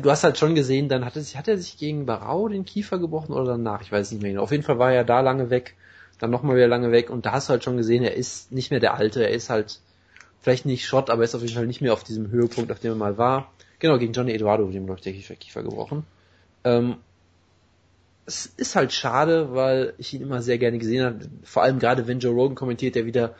Du 0.00 0.10
hast 0.10 0.22
halt 0.22 0.38
schon 0.38 0.54
gesehen, 0.54 0.88
dann 0.88 1.04
hat 1.04 1.16
er 1.16 1.22
sich, 1.22 1.36
hat 1.36 1.48
er 1.48 1.58
sich 1.58 1.76
gegen 1.76 2.06
Barau 2.06 2.48
den 2.48 2.66
Kiefer 2.66 2.98
gebrochen 2.98 3.32
oder 3.32 3.52
danach? 3.52 3.80
Ich 3.82 3.90
weiß 3.90 4.12
nicht 4.12 4.20
mehr 4.22 4.30
genau. 4.32 4.42
Auf 4.44 4.52
jeden 4.52 4.62
Fall 4.62 4.78
war 4.78 4.92
er 4.92 5.04
da 5.04 5.20
lange 5.22 5.50
weg, 5.50 5.74
dann 6.20 6.30
nochmal 6.30 6.54
wieder 6.54 6.68
lange 6.68 6.92
weg 6.92 7.10
und 7.10 7.26
da 7.26 7.32
hast 7.32 7.48
du 7.48 7.52
halt 7.52 7.64
schon 7.64 7.78
gesehen, 7.78 8.04
er 8.04 8.14
ist 8.14 8.52
nicht 8.52 8.70
mehr 8.70 8.80
der 8.80 8.94
Alte, 8.94 9.22
er 9.24 9.30
ist 9.30 9.50
halt 9.50 9.80
vielleicht 10.46 10.64
nicht 10.64 10.86
Shot, 10.86 11.10
aber 11.10 11.22
er 11.22 11.24
ist 11.24 11.34
auf 11.34 11.42
jeden 11.42 11.54
Fall 11.54 11.66
nicht 11.66 11.80
mehr 11.80 11.92
auf 11.92 12.04
diesem 12.04 12.30
Höhepunkt, 12.30 12.70
auf 12.70 12.78
dem 12.78 12.92
er 12.92 12.96
mal 12.96 13.18
war. 13.18 13.52
Genau, 13.80 13.98
gegen 13.98 14.12
Johnny 14.12 14.32
Eduardo, 14.32 14.70
dem 14.70 14.86
glaube 14.86 15.00
ich 15.00 15.02
der 15.02 15.12
Kiefer, 15.12 15.64
gebrochen. 15.64 16.04
Ähm, 16.62 16.98
es 18.26 18.46
ist 18.56 18.76
halt 18.76 18.92
schade, 18.92 19.56
weil 19.56 19.94
ich 19.98 20.14
ihn 20.14 20.22
immer 20.22 20.42
sehr 20.42 20.58
gerne 20.58 20.78
gesehen 20.78 21.04
habe. 21.04 21.18
Vor 21.42 21.64
allem 21.64 21.80
gerade 21.80 22.06
wenn 22.06 22.20
Joe 22.20 22.32
Rogan 22.32 22.54
kommentiert, 22.54 22.94
der 22.94 23.06
wieder 23.06 23.34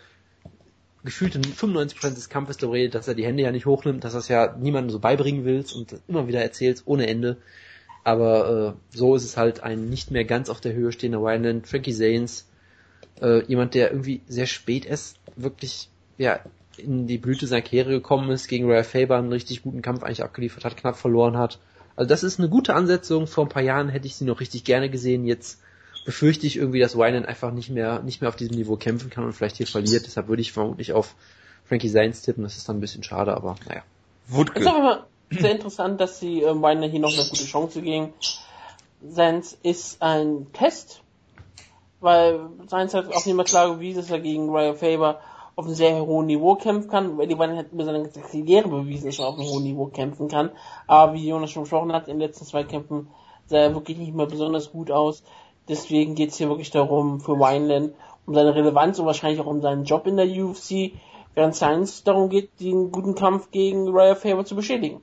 gefühlt 1.05 1.37
in 1.37 1.43
95% 1.45 2.17
des 2.17 2.29
Kampfes 2.29 2.57
darüber 2.57 2.75
redet, 2.75 2.97
dass 2.97 3.07
er 3.07 3.15
die 3.15 3.25
Hände 3.25 3.45
ja 3.45 3.53
nicht 3.53 3.67
hochnimmt, 3.67 4.03
dass 4.03 4.15
er 4.15 4.19
es 4.19 4.27
ja 4.27 4.57
niemandem 4.59 4.91
so 4.91 4.99
beibringen 4.99 5.45
willst 5.45 5.77
und 5.77 5.95
immer 6.09 6.27
wieder 6.27 6.43
erzählt, 6.43 6.83
ohne 6.87 7.07
Ende. 7.07 7.37
Aber 8.03 8.75
äh, 8.93 8.97
so 8.97 9.15
ist 9.15 9.25
es 9.25 9.37
halt 9.37 9.63
ein 9.63 9.89
nicht 9.91 10.11
mehr 10.11 10.25
ganz 10.25 10.49
auf 10.49 10.61
der 10.61 10.73
Höhe 10.73 10.91
stehender 10.91 11.23
Wineland. 11.23 11.69
Frankie 11.69 11.95
Zanes, 11.95 12.49
äh, 13.23 13.45
jemand, 13.45 13.75
der 13.75 13.93
irgendwie 13.93 14.23
sehr 14.27 14.47
spät 14.47 14.85
erst 14.85 15.21
wirklich 15.37 15.89
ja, 16.19 16.41
in 16.79 17.07
die 17.07 17.19
Blüte 17.19 17.47
seiner 17.47 17.63
Karriere 17.63 17.91
gekommen 17.91 18.31
ist, 18.31 18.49
gegen 18.49 18.71
Rare 18.71 18.85
Faber 18.85 19.17
einen 19.17 19.33
richtig 19.33 19.63
guten 19.63 19.83
Kampf 19.83 20.03
eigentlich 20.03 20.23
abgeliefert 20.23 20.65
hat, 20.65 20.77
knapp 20.77 20.97
verloren 20.97 21.37
hat. 21.37 21.59
Also 21.97 22.09
das 22.09 22.23
ist 22.23 22.39
eine 22.39 22.49
gute 22.49 22.75
Ansetzung. 22.75 23.27
Vor 23.27 23.45
ein 23.45 23.49
paar 23.49 23.63
Jahren 23.63 23.89
hätte 23.89 24.07
ich 24.07 24.17
sie 24.17 24.25
noch 24.25 24.41
richtig 24.41 24.65
gerne 24.65 24.91
gesehen. 24.91 25.25
Jetzt 25.25 25.61
befürchte 26.05 26.47
ich 26.47 26.57
irgendwie, 26.57 26.81
dass 26.81 26.97
Wineland 26.97 27.27
einfach 27.27 27.53
nicht 27.53 27.71
mehr, 27.71 28.03
nicht 28.03 28.21
mehr 28.21 28.29
auf 28.29 28.37
diesem 28.37 28.57
Niveau 28.57 28.77
kämpfen 28.77 29.11
kann 29.11 29.25
und 29.25 29.33
vielleicht 29.33 29.57
hier 29.57 29.67
verliert. 29.67 30.07
Deshalb 30.07 30.29
würde 30.29 30.43
ich 30.43 30.53
vermutlich 30.53 30.93
auf 30.93 31.15
Frankie 31.65 31.89
Sainz 31.89 32.23
tippen. 32.23 32.45
Das 32.45 32.57
ist 32.57 32.69
dann 32.69 32.77
ein 32.77 32.81
bisschen 32.81 33.03
schade, 33.03 33.35
aber 33.35 33.57
naja. 33.67 33.83
Es 34.27 34.33
ist 34.33 34.37
Wutke. 34.37 34.71
auch 34.71 34.79
immer 34.79 35.07
sehr 35.31 35.53
interessant, 35.53 36.01
dass 36.01 36.21
sie 36.21 36.43
ähm, 36.43 36.63
Weiner 36.63 36.87
hier 36.87 37.01
noch 37.01 37.13
eine 37.13 37.29
gute 37.29 37.45
Chance 37.45 37.83
geben. 37.83 38.13
Sainz 39.03 39.59
ist 39.63 40.03
ein 40.03 40.47
Test, 40.53 41.03
weil 42.01 42.41
Sainz 42.69 42.95
hat 42.95 43.09
auch 43.13 43.27
nicht 43.27 43.35
mehr 43.35 43.45
klar 43.45 43.75
bewiesen, 43.75 44.01
dass 44.01 44.11
er 44.11 44.21
gegen 44.21 44.49
Ryan 44.49 44.77
Faber 44.77 45.21
auf 45.59 45.65
einem 45.65 45.75
sehr 45.75 46.05
hohen 46.05 46.27
Niveau 46.27 46.55
kämpfen 46.57 46.91
kann, 46.91 47.17
weil 47.17 47.29
die 47.29 47.39
Weiner 47.39 47.57
hat 47.57 47.73
über 47.73 47.87
seine 47.87 48.03
ganze 48.03 48.21
Karriere 48.21 48.69
bewiesen, 48.69 49.07
dass 49.07 49.19
er 49.19 49.29
auf 49.29 49.39
einem 49.39 49.49
hohen 49.49 49.63
Niveau 49.63 49.87
kämpfen 49.87 50.29
kann. 50.29 50.51
Aber 50.87 51.15
wie 51.15 51.27
Jonas 51.27 51.51
schon 51.51 51.63
besprochen 51.63 51.93
hat, 51.93 52.09
in 52.09 52.19
den 52.19 52.29
letzten 52.29 52.45
zwei 52.45 52.63
Kämpfen 52.63 53.09
sah 53.47 53.57
er 53.57 53.75
wirklich 53.75 53.97
nicht 53.97 54.15
mehr 54.15 54.27
besonders 54.27 54.71
gut 54.71 54.91
aus. 54.91 55.23
Deswegen 55.67 56.15
geht 56.15 56.31
es 56.31 56.37
hier 56.37 56.51
wirklich 56.51 56.71
darum, 56.71 57.21
für 57.21 57.39
Wineland, 57.39 57.95
um 58.27 58.35
seine 58.35 58.55
Relevanz 58.55 58.99
und 58.99 59.07
wahrscheinlich 59.07 59.41
auch 59.41 59.47
um 59.47 59.63
seinen 59.63 59.85
Job 59.85 60.07
in 60.07 60.19
der 60.19 60.27
UFC, 60.27 60.93
während 61.35 61.57
Sainz 61.57 62.05
darum 62.05 62.29
geht, 62.29 62.61
den 62.61 62.93
guten 62.93 63.15
Kampf 63.15 63.51
gegen 63.51 63.89
Ryan 63.89 64.17
Faber 64.17 64.45
zu 64.45 64.57
beschädigen. 64.57 65.01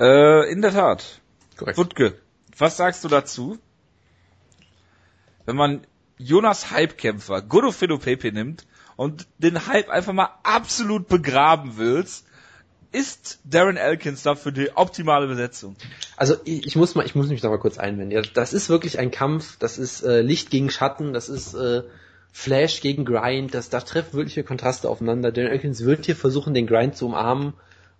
Äh, 0.00 0.50
in 0.50 0.62
der 0.62 0.72
Tat. 0.72 1.20
Korrekt. 1.56 1.78
Wutke, 1.78 2.18
was 2.58 2.76
sagst 2.76 3.04
du 3.04 3.08
dazu? 3.08 3.56
Wenn 5.44 5.54
man 5.54 5.86
Jonas 6.18 6.70
Hype-Kämpfer 6.70 7.42
Godofredo 7.42 7.98
Pepe 7.98 8.32
nimmt 8.32 8.66
und 8.96 9.26
den 9.38 9.66
Hype 9.66 9.88
einfach 9.90 10.12
mal 10.12 10.30
absolut 10.42 11.08
begraben 11.08 11.76
willst, 11.76 12.26
ist 12.92 13.40
Darren 13.44 13.76
Elkins 13.76 14.22
dafür 14.22 14.52
die 14.52 14.70
optimale 14.74 15.26
Besetzung. 15.26 15.76
Also 16.16 16.36
ich, 16.44 16.66
ich 16.66 16.76
muss 16.76 16.94
mal, 16.94 17.04
ich 17.04 17.14
muss 17.14 17.28
mich 17.28 17.42
da 17.42 17.50
mal 17.50 17.58
kurz 17.58 17.76
einwenden. 17.76 18.10
Ja, 18.12 18.22
das 18.22 18.54
ist 18.54 18.70
wirklich 18.70 18.98
ein 18.98 19.10
Kampf, 19.10 19.58
das 19.58 19.76
ist 19.76 20.02
äh, 20.02 20.22
Licht 20.22 20.50
gegen 20.50 20.70
Schatten, 20.70 21.12
das 21.12 21.28
ist 21.28 21.54
äh, 21.54 21.82
Flash 22.32 22.80
gegen 22.80 23.04
Grind, 23.04 23.54
das, 23.54 23.68
da 23.68 23.80
treffen 23.80 24.14
wirkliche 24.14 24.44
Kontraste 24.44 24.88
aufeinander. 24.88 25.32
Darren 25.32 25.50
Elkins 25.50 25.84
wird 25.84 26.06
hier 26.06 26.16
versuchen, 26.16 26.54
den 26.54 26.66
Grind 26.66 26.96
zu 26.96 27.06
umarmen 27.06 27.52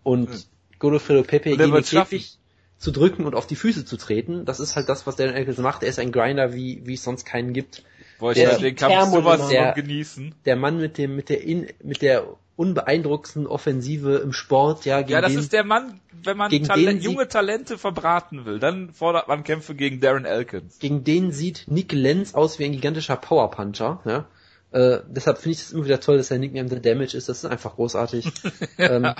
und 0.02 0.30
Mhm. 0.30 0.42
Godofredo 0.78 1.22
Pepe 1.22 1.56
gegen 1.56 1.72
den. 1.72 1.82
Käfig 1.82 2.38
zu 2.78 2.90
drücken 2.90 3.24
und 3.24 3.34
auf 3.34 3.46
die 3.46 3.56
Füße 3.56 3.84
zu 3.84 3.96
treten. 3.96 4.44
Das 4.44 4.60
ist 4.60 4.76
halt 4.76 4.88
das, 4.88 5.06
was 5.06 5.16
Darren 5.16 5.34
Elkins 5.34 5.58
macht. 5.58 5.82
Er 5.82 5.88
ist 5.88 5.98
ein 5.98 6.12
Grinder, 6.12 6.52
wie, 6.52 6.82
wie 6.84 6.94
es 6.94 7.02
sonst 7.02 7.24
keinen 7.24 7.52
gibt. 7.54 7.82
Boah, 8.18 8.32
ich 8.32 8.38
Der- 8.38 8.58
den 8.58 8.76
Kampf 8.76 9.10
sowas 9.12 9.48
der- 9.48 9.72
genießen. 9.72 10.34
Der 10.44 10.56
Mann 10.56 10.78
mit 10.78 10.98
dem, 10.98 11.16
mit 11.16 11.28
der, 11.28 11.42
in, 11.42 11.66
mit 11.82 12.02
der 12.02 12.26
unbeeindruckendsten 12.56 13.46
Offensive 13.46 14.16
im 14.16 14.32
Sport, 14.32 14.84
ja, 14.86 15.00
gegen 15.00 15.12
Ja, 15.12 15.20
das 15.20 15.32
den, 15.32 15.40
ist 15.40 15.52
der 15.52 15.64
Mann, 15.64 16.00
wenn 16.22 16.36
man 16.38 16.50
gegen 16.50 16.66
Tale 16.66 16.86
den 16.86 17.00
sie- 17.00 17.06
junge 17.06 17.28
Talente 17.28 17.76
verbraten 17.78 18.44
will, 18.46 18.58
dann 18.58 18.92
fordert 18.92 19.28
man 19.28 19.44
Kämpfe 19.44 19.74
gegen 19.74 20.00
Darren 20.00 20.24
Elkins. 20.24 20.78
gegen 20.78 21.04
den 21.04 21.32
sieht 21.32 21.64
Nick 21.68 21.92
Lenz 21.92 22.34
aus 22.34 22.58
wie 22.58 22.64
ein 22.64 22.72
gigantischer 22.72 23.16
Powerpuncher, 23.16 24.00
ja. 24.06 24.26
Äh, 24.72 25.00
deshalb 25.08 25.38
finde 25.38 25.52
ich 25.52 25.58
es 25.60 25.72
immer 25.72 25.84
wieder 25.84 26.00
toll, 26.00 26.16
dass 26.16 26.28
der 26.28 26.38
Nickname 26.38 26.68
The 26.68 26.80
Damage 26.82 27.16
ist. 27.16 27.28
Das 27.28 27.38
ist 27.38 27.44
einfach 27.44 27.76
großartig. 27.76 28.26
ähm, 28.78 29.12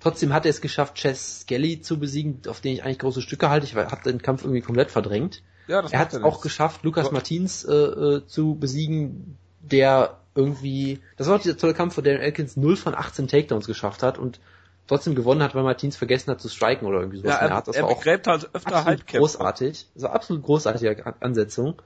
trotzdem 0.00 0.32
hat 0.32 0.46
er 0.46 0.50
es 0.50 0.60
geschafft, 0.60 0.94
Chess 0.94 1.40
Skelly 1.40 1.80
zu 1.80 1.98
besiegen, 1.98 2.42
auf 2.48 2.60
den 2.60 2.74
ich 2.74 2.84
eigentlich 2.84 3.00
große 3.00 3.20
Stücke 3.20 3.50
halte. 3.50 3.66
Ich 3.66 3.74
habe 3.74 4.02
den 4.04 4.22
Kampf 4.22 4.42
irgendwie 4.44 4.60
komplett 4.60 4.90
verdrängt. 4.90 5.42
Ja, 5.66 5.82
das 5.82 5.92
Er 5.92 5.98
hat 5.98 6.12
es 6.12 6.22
auch 6.22 6.40
geschafft, 6.40 6.82
Lukas. 6.84 7.10
Martins 7.10 7.64
äh, 7.64 7.72
äh, 7.72 8.26
zu 8.26 8.54
besiegen, 8.54 9.38
der 9.60 10.18
irgendwie, 10.34 11.00
das 11.16 11.28
war 11.28 11.36
auch 11.36 11.40
dieser 11.40 11.56
tolle 11.56 11.74
Kampf, 11.74 11.96
wo 11.96 12.00
Darren 12.00 12.20
Elkins 12.20 12.56
0 12.56 12.76
von 12.76 12.94
18 12.94 13.28
Takedowns 13.28 13.66
geschafft 13.66 14.02
hat 14.02 14.18
und 14.18 14.40
trotzdem 14.86 15.14
gewonnen 15.14 15.42
hat, 15.42 15.54
weil 15.54 15.62
Martins 15.62 15.96
vergessen 15.96 16.30
hat 16.30 16.40
zu 16.40 16.48
striken 16.48 16.86
oder 16.86 16.98
irgendwie 16.98 17.18
sowas 17.18 17.34
Ja, 17.34 17.46
er, 17.46 17.52
Art. 17.52 17.68
Das 17.68 17.76
er 17.76 17.84
war 17.84 17.90
auch 17.90 17.98
begräbt 17.98 18.26
halt 18.26 18.50
öfter 18.52 18.76
absolut 18.76 19.06
großartig. 19.06 19.86
Das 19.94 20.02
war 20.02 20.12
absolut 20.12 20.42
großartige 20.42 21.06
An- 21.06 21.14
Ansetzung. 21.20 21.80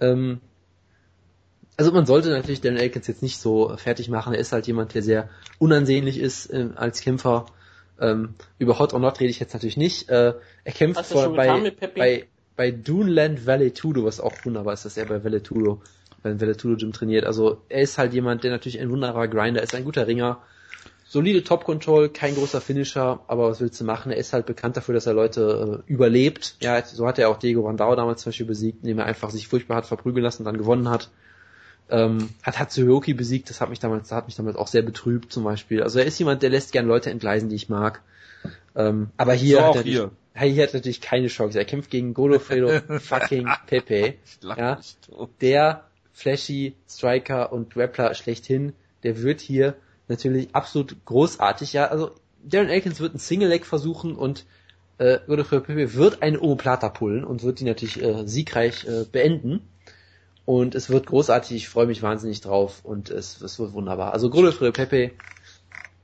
Ähm, 0.00 0.40
also 1.76 1.92
man 1.92 2.06
sollte 2.06 2.30
natürlich 2.30 2.60
Darren 2.60 2.76
Elkins 2.76 3.06
jetzt 3.06 3.22
nicht 3.22 3.38
so 3.38 3.76
fertig 3.76 4.08
machen. 4.08 4.34
Er 4.34 4.40
ist 4.40 4.52
halt 4.52 4.66
jemand, 4.66 4.94
der 4.94 5.02
sehr 5.02 5.28
unansehnlich 5.58 6.18
ist 6.18 6.46
äh, 6.46 6.70
als 6.74 7.00
Kämpfer. 7.00 7.46
Ähm, 8.00 8.34
über 8.58 8.78
Hot 8.78 8.94
or 8.94 9.00
Not 9.00 9.20
rede 9.20 9.30
ich 9.30 9.40
jetzt 9.40 9.52
natürlich 9.52 9.76
nicht. 9.76 10.08
Äh, 10.08 10.34
er 10.64 10.72
kämpft 10.72 11.06
vor, 11.06 11.24
schon 11.24 11.34
getan 11.34 11.70
bei, 11.78 11.86
bei, 11.86 12.28
bei 12.56 12.70
Duneland 12.70 13.46
Valetudo, 13.46 14.04
was 14.04 14.20
auch 14.20 14.32
wunderbar 14.44 14.74
ist, 14.74 14.84
dass 14.84 14.96
er 14.96 15.06
bei 15.06 15.22
Valetudo, 15.24 15.82
beim 16.22 16.40
Valetudo 16.40 16.76
Gym 16.76 16.92
trainiert. 16.92 17.24
Also 17.24 17.62
er 17.68 17.82
ist 17.82 17.98
halt 17.98 18.12
jemand, 18.12 18.44
der 18.44 18.50
natürlich 18.50 18.80
ein 18.80 18.90
wunderbarer 18.90 19.28
Grinder 19.28 19.62
ist, 19.62 19.74
ein 19.74 19.84
guter 19.84 20.06
Ringer. 20.06 20.38
Solide 21.10 21.42
Top 21.42 21.64
Control, 21.64 22.08
kein 22.08 22.36
großer 22.36 22.60
Finisher, 22.60 23.18
aber 23.26 23.50
was 23.50 23.60
willst 23.60 23.80
du 23.80 23.84
machen? 23.84 24.12
Er 24.12 24.18
ist 24.18 24.32
halt 24.32 24.46
bekannt 24.46 24.76
dafür, 24.76 24.94
dass 24.94 25.06
er 25.06 25.14
Leute 25.14 25.82
äh, 25.88 25.92
überlebt. 25.92 26.54
Ja, 26.60 26.84
so 26.84 27.04
hat 27.04 27.18
er 27.18 27.30
auch 27.30 27.38
Diego 27.38 27.64
Vandao 27.64 27.96
damals 27.96 28.22
zum 28.22 28.30
Beispiel 28.30 28.46
besiegt, 28.46 28.82
indem 28.82 29.00
er 29.00 29.06
einfach 29.06 29.30
sich 29.30 29.48
furchtbar 29.48 29.78
hat 29.78 29.86
verprügeln 29.86 30.22
lassen 30.22 30.42
und 30.42 30.46
dann 30.46 30.58
gewonnen 30.58 30.88
hat. 30.88 31.10
Ähm, 31.90 32.28
hat 32.44 32.60
Hatsuyoki 32.60 33.14
besiegt, 33.14 33.50
das 33.50 33.60
hat 33.60 33.70
mich 33.70 33.80
damals, 33.80 34.08
das 34.08 34.16
hat 34.16 34.26
mich 34.26 34.36
damals 34.36 34.56
auch 34.56 34.68
sehr 34.68 34.82
betrübt 34.82 35.32
zum 35.32 35.42
Beispiel. 35.42 35.82
Also 35.82 35.98
er 35.98 36.04
ist 36.04 36.16
jemand, 36.20 36.42
der 36.44 36.50
lässt 36.50 36.70
gern 36.70 36.86
Leute 36.86 37.10
entgleisen, 37.10 37.48
die 37.48 37.56
ich 37.56 37.68
mag. 37.68 38.02
Ähm, 38.76 39.08
aber 39.16 39.32
hier, 39.32 39.56
So 39.56 39.62
hat 39.62 39.70
auch 39.70 39.76
er 39.76 39.82
hier. 39.82 40.10
Hier 40.40 40.62
hat 40.64 40.74
natürlich 40.74 41.00
keine 41.00 41.28
Chance. 41.28 41.58
Er 41.58 41.64
kämpft 41.64 41.90
gegen 41.90 42.14
Godofredo 42.14 42.80
fucking 43.00 43.48
Pepe. 43.66 44.14
Ja. 44.42 44.80
Der 45.40 45.84
flashy 46.12 46.74
Striker 46.88 47.52
und 47.52 47.72
Grappler 47.72 48.14
schlechthin, 48.14 48.72
der 49.02 49.22
wird 49.22 49.40
hier 49.40 49.76
natürlich 50.08 50.54
absolut 50.54 51.04
großartig. 51.04 51.72
Ja, 51.72 51.86
also 51.86 52.12
Darren 52.42 52.68
Elkins 52.68 53.00
wird 53.00 53.14
ein 53.14 53.18
Single 53.18 53.48
Leg 53.48 53.66
versuchen 53.66 54.14
und 54.16 54.46
äh, 54.98 55.18
Godofredo 55.26 55.62
Pepe 55.62 55.94
wird 55.94 56.22
eine 56.22 56.40
Omoplata 56.40 56.88
pullen 56.88 57.24
und 57.24 57.42
wird 57.42 57.60
die 57.60 57.64
natürlich 57.64 58.02
äh, 58.02 58.26
siegreich 58.26 58.86
äh, 58.86 59.04
beenden. 59.10 59.62
Und 60.44 60.74
es 60.74 60.90
wird 60.90 61.06
großartig, 61.06 61.56
ich 61.56 61.68
freue 61.68 61.86
mich 61.86 62.02
wahnsinnig 62.02 62.40
drauf 62.40 62.80
und 62.84 63.10
es, 63.10 63.40
es 63.40 63.58
wird 63.58 63.72
wunderbar. 63.72 64.12
Also 64.12 64.30
Godofredo 64.30 64.72
Pepe, 64.72 65.12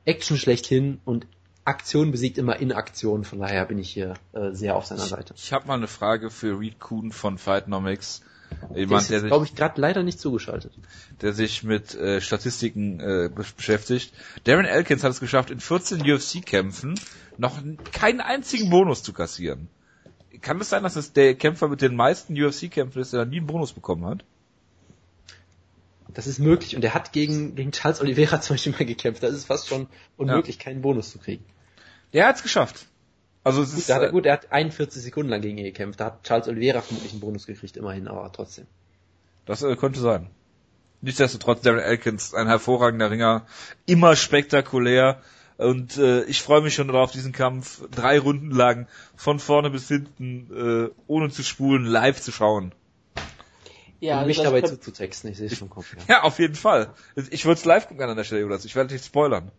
Action 0.04 0.36
schlechthin 0.36 1.00
und 1.04 1.26
Aktion 1.66 2.10
besiegt 2.12 2.38
immer 2.38 2.58
Inaktion, 2.60 3.24
von 3.24 3.40
daher 3.40 3.64
bin 3.66 3.78
ich 3.78 3.90
hier 3.90 4.14
äh, 4.32 4.52
sehr 4.52 4.76
auf 4.76 4.86
seiner 4.86 5.06
Seite. 5.06 5.34
Ich 5.36 5.52
habe 5.52 5.66
mal 5.66 5.74
eine 5.74 5.88
Frage 5.88 6.30
für 6.30 6.58
Reed 6.58 6.78
Kuhn 6.78 7.10
von 7.12 7.38
Fightnomics. 7.38 8.22
Der 8.70 8.78
Jemand, 8.78 9.02
ist, 9.02 9.10
der 9.10 9.20
sich, 9.20 9.28
glaube 9.28 9.44
ich, 9.44 9.54
gerade 9.56 9.80
leider 9.80 10.04
nicht 10.04 10.20
zugeschaltet. 10.20 10.72
der 11.20 11.32
sich 11.32 11.64
mit 11.64 11.94
äh, 11.96 12.20
Statistiken 12.20 13.00
äh, 13.00 13.28
be- 13.34 13.44
beschäftigt. 13.56 14.14
Darren 14.44 14.64
Elkins 14.66 15.02
hat 15.02 15.10
es 15.10 15.18
geschafft, 15.18 15.50
in 15.50 15.58
14 15.58 16.00
UFC-Kämpfen 16.02 16.98
noch 17.38 17.58
keinen 17.92 18.20
einzigen 18.20 18.70
Bonus 18.70 19.02
zu 19.02 19.12
kassieren. 19.12 19.68
Kann 20.42 20.60
es 20.60 20.68
sein, 20.68 20.84
dass 20.84 20.94
es 20.94 21.12
der 21.12 21.34
Kämpfer 21.34 21.66
mit 21.66 21.82
den 21.82 21.96
meisten 21.96 22.40
UFC-Kämpfen 22.40 23.02
ist, 23.02 23.12
der 23.12 23.24
nie 23.24 23.38
einen 23.38 23.46
Bonus 23.48 23.72
bekommen 23.72 24.04
hat? 24.06 24.24
Das 26.14 26.26
ist 26.28 26.38
möglich 26.38 26.76
und 26.76 26.84
er 26.84 26.94
hat 26.94 27.12
gegen, 27.12 27.56
gegen 27.56 27.72
Charles 27.72 28.00
Oliveira 28.00 28.40
zum 28.40 28.54
Beispiel 28.54 28.72
mal 28.72 28.86
gekämpft. 28.86 29.22
Das 29.24 29.34
ist 29.34 29.46
fast 29.46 29.66
schon 29.68 29.88
unmöglich, 30.16 30.58
keinen 30.60 30.82
Bonus 30.82 31.10
zu 31.10 31.18
kriegen. 31.18 31.44
Der 32.12 32.26
hat 32.26 32.36
es 32.36 32.42
geschafft. 32.42 32.86
Also 33.44 33.62
es 33.62 33.70
Gut, 33.70 33.78
ist, 33.78 33.94
hat 33.94 34.02
er, 34.02 34.08
äh, 34.08 34.12
gut, 34.12 34.26
er 34.26 34.32
hat 34.32 34.50
41 34.50 35.02
Sekunden 35.02 35.30
lang 35.30 35.40
gegen 35.40 35.58
ihn 35.58 35.64
gekämpft. 35.64 36.00
Da 36.00 36.06
hat 36.06 36.24
Charles 36.24 36.48
Oliveira 36.48 36.80
vermutlich 36.80 37.12
einen 37.12 37.20
Bonus 37.20 37.46
gekriegt, 37.46 37.76
immerhin, 37.76 38.08
aber 38.08 38.32
trotzdem. 38.32 38.66
Das 39.44 39.62
äh, 39.62 39.76
könnte 39.76 40.00
sein. 40.00 40.30
Nichtsdestotrotz, 41.00 41.60
Darren 41.60 41.78
Elkins, 41.78 42.34
ein 42.34 42.48
hervorragender 42.48 43.10
Ringer, 43.10 43.46
immer 43.86 44.16
spektakulär. 44.16 45.20
Und 45.58 45.96
äh, 45.96 46.24
ich 46.24 46.42
freue 46.42 46.60
mich 46.60 46.74
schon 46.74 46.88
darauf, 46.88 47.12
diesen 47.12 47.32
Kampf 47.32 47.82
drei 47.90 48.18
Runden 48.18 48.50
lang 48.50 48.88
von 49.14 49.38
vorne 49.38 49.70
bis 49.70 49.88
hinten, 49.88 50.90
äh, 50.90 50.90
ohne 51.06 51.30
zu 51.30 51.42
spulen, 51.42 51.84
live 51.84 52.20
zu 52.20 52.32
schauen. 52.32 52.72
Ja, 54.00 54.16
also 54.16 54.26
mich 54.26 54.42
dabei 54.42 54.60
zuzutexten, 54.60 55.30
ich 55.30 55.38
sehe 55.38 55.46
es 55.46 55.56
schon 55.56 55.70
kommen. 55.70 55.86
Ja. 56.08 56.16
Ja, 56.16 56.22
auf 56.24 56.38
jeden 56.38 56.56
Fall. 56.56 56.92
Ich 57.30 57.44
würde 57.44 57.58
es 57.58 57.64
live 57.64 57.88
gucken 57.88 58.08
an 58.08 58.16
der 58.16 58.24
Stelle, 58.24 58.42
Jonas. 58.42 58.64
Ich 58.64 58.76
werde 58.76 58.92
nicht 58.92 59.04
spoilern. 59.04 59.52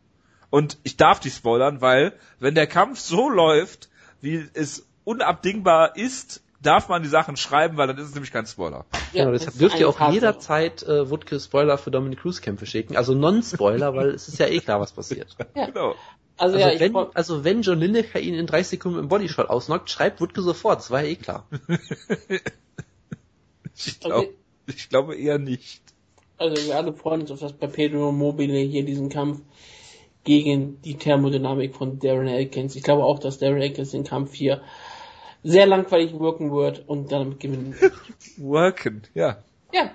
Und 0.49 0.77
ich 0.83 0.97
darf 0.97 1.23
nicht 1.23 1.35
spoilern, 1.35 1.81
weil 1.81 2.13
wenn 2.39 2.55
der 2.55 2.67
Kampf 2.67 2.99
so 2.99 3.29
läuft, 3.29 3.89
wie 4.21 4.47
es 4.53 4.85
unabdingbar 5.03 5.95
ist, 5.97 6.41
darf 6.61 6.89
man 6.89 7.03
die 7.03 7.09
Sachen 7.09 7.37
schreiben, 7.37 7.77
weil 7.77 7.87
dann 7.87 7.97
ist 7.97 8.05
es 8.09 8.13
nämlich 8.15 8.31
kein 8.31 8.45
Spoiler. 8.47 8.85
ja, 9.13 9.23
genau, 9.25 9.31
das 9.33 9.41
deshalb 9.43 9.59
dürft 9.59 9.79
ihr 9.79 9.87
auch 9.89 9.95
Tatsache. 9.97 10.13
jederzeit 10.15 10.83
äh, 10.83 11.09
Wutke 11.09 11.39
Spoiler 11.39 11.77
für 11.77 11.91
Dominic 11.91 12.19
Cruz 12.21 12.41
Kämpfe 12.41 12.65
schicken. 12.65 12.97
Also 12.97 13.13
Non-Spoiler, 13.13 13.93
weil 13.95 14.09
es 14.09 14.27
ist 14.27 14.39
ja 14.39 14.47
eh 14.47 14.59
klar, 14.59 14.79
was 14.79 14.91
passiert. 14.93 15.35
Ja. 15.55 15.67
Genau. 15.67 15.95
Also, 16.39 16.57
Also, 16.57 16.57
ja, 16.59 16.79
wenn, 16.79 16.95
also 16.95 17.43
wenn 17.43 17.61
John 17.63 17.79
Lineker 17.79 18.19
ihn 18.19 18.35
in 18.35 18.45
30 18.47 18.67
Sekunden 18.67 18.99
im 18.99 19.07
Bodyshot 19.07 19.49
ausnockt, 19.49 19.89
schreibt 19.89 20.21
Wutke 20.21 20.41
sofort, 20.41 20.79
das 20.79 20.91
war 20.91 21.01
ja 21.01 21.09
eh 21.09 21.15
klar. 21.15 21.47
Ich, 23.75 23.99
glaub, 23.99 24.23
Okay. 24.23 24.33
ich 24.67 24.89
glaube 24.89 25.15
eher 25.15 25.37
nicht. 25.37 25.81
also 26.37 26.65
wir 26.65 26.75
alle 26.75 26.93
freuen 26.93 27.21
uns 27.21 27.31
auf 27.31 27.39
das 27.39 27.53
Perpetuum 27.53 28.17
mobile 28.17 28.57
hier 28.57 28.83
diesen 28.85 29.09
Kampf 29.09 29.41
gegen 30.27 30.81
die 30.81 30.95
Thermodynamik 30.97 31.73
von 31.73 31.99
Darren 31.99 32.27
Elkins. 32.27 32.75
Ich 32.75 32.83
glaube 32.83 33.03
auch, 33.05 33.17
dass 33.17 33.39
Darren 33.39 33.61
Elkins 33.61 33.91
den 33.91 34.03
Kampf 34.03 34.33
hier 34.33 34.61
sehr 35.41 35.65
langweilig 35.65 36.19
wirken 36.19 36.51
wird 36.51 36.83
und 36.87 37.11
dann 37.13 37.39
gewinnen. 37.39 37.73
wird. 37.79 37.93
Worken, 38.37 39.03
ja. 39.13 39.37
ja, 39.71 39.89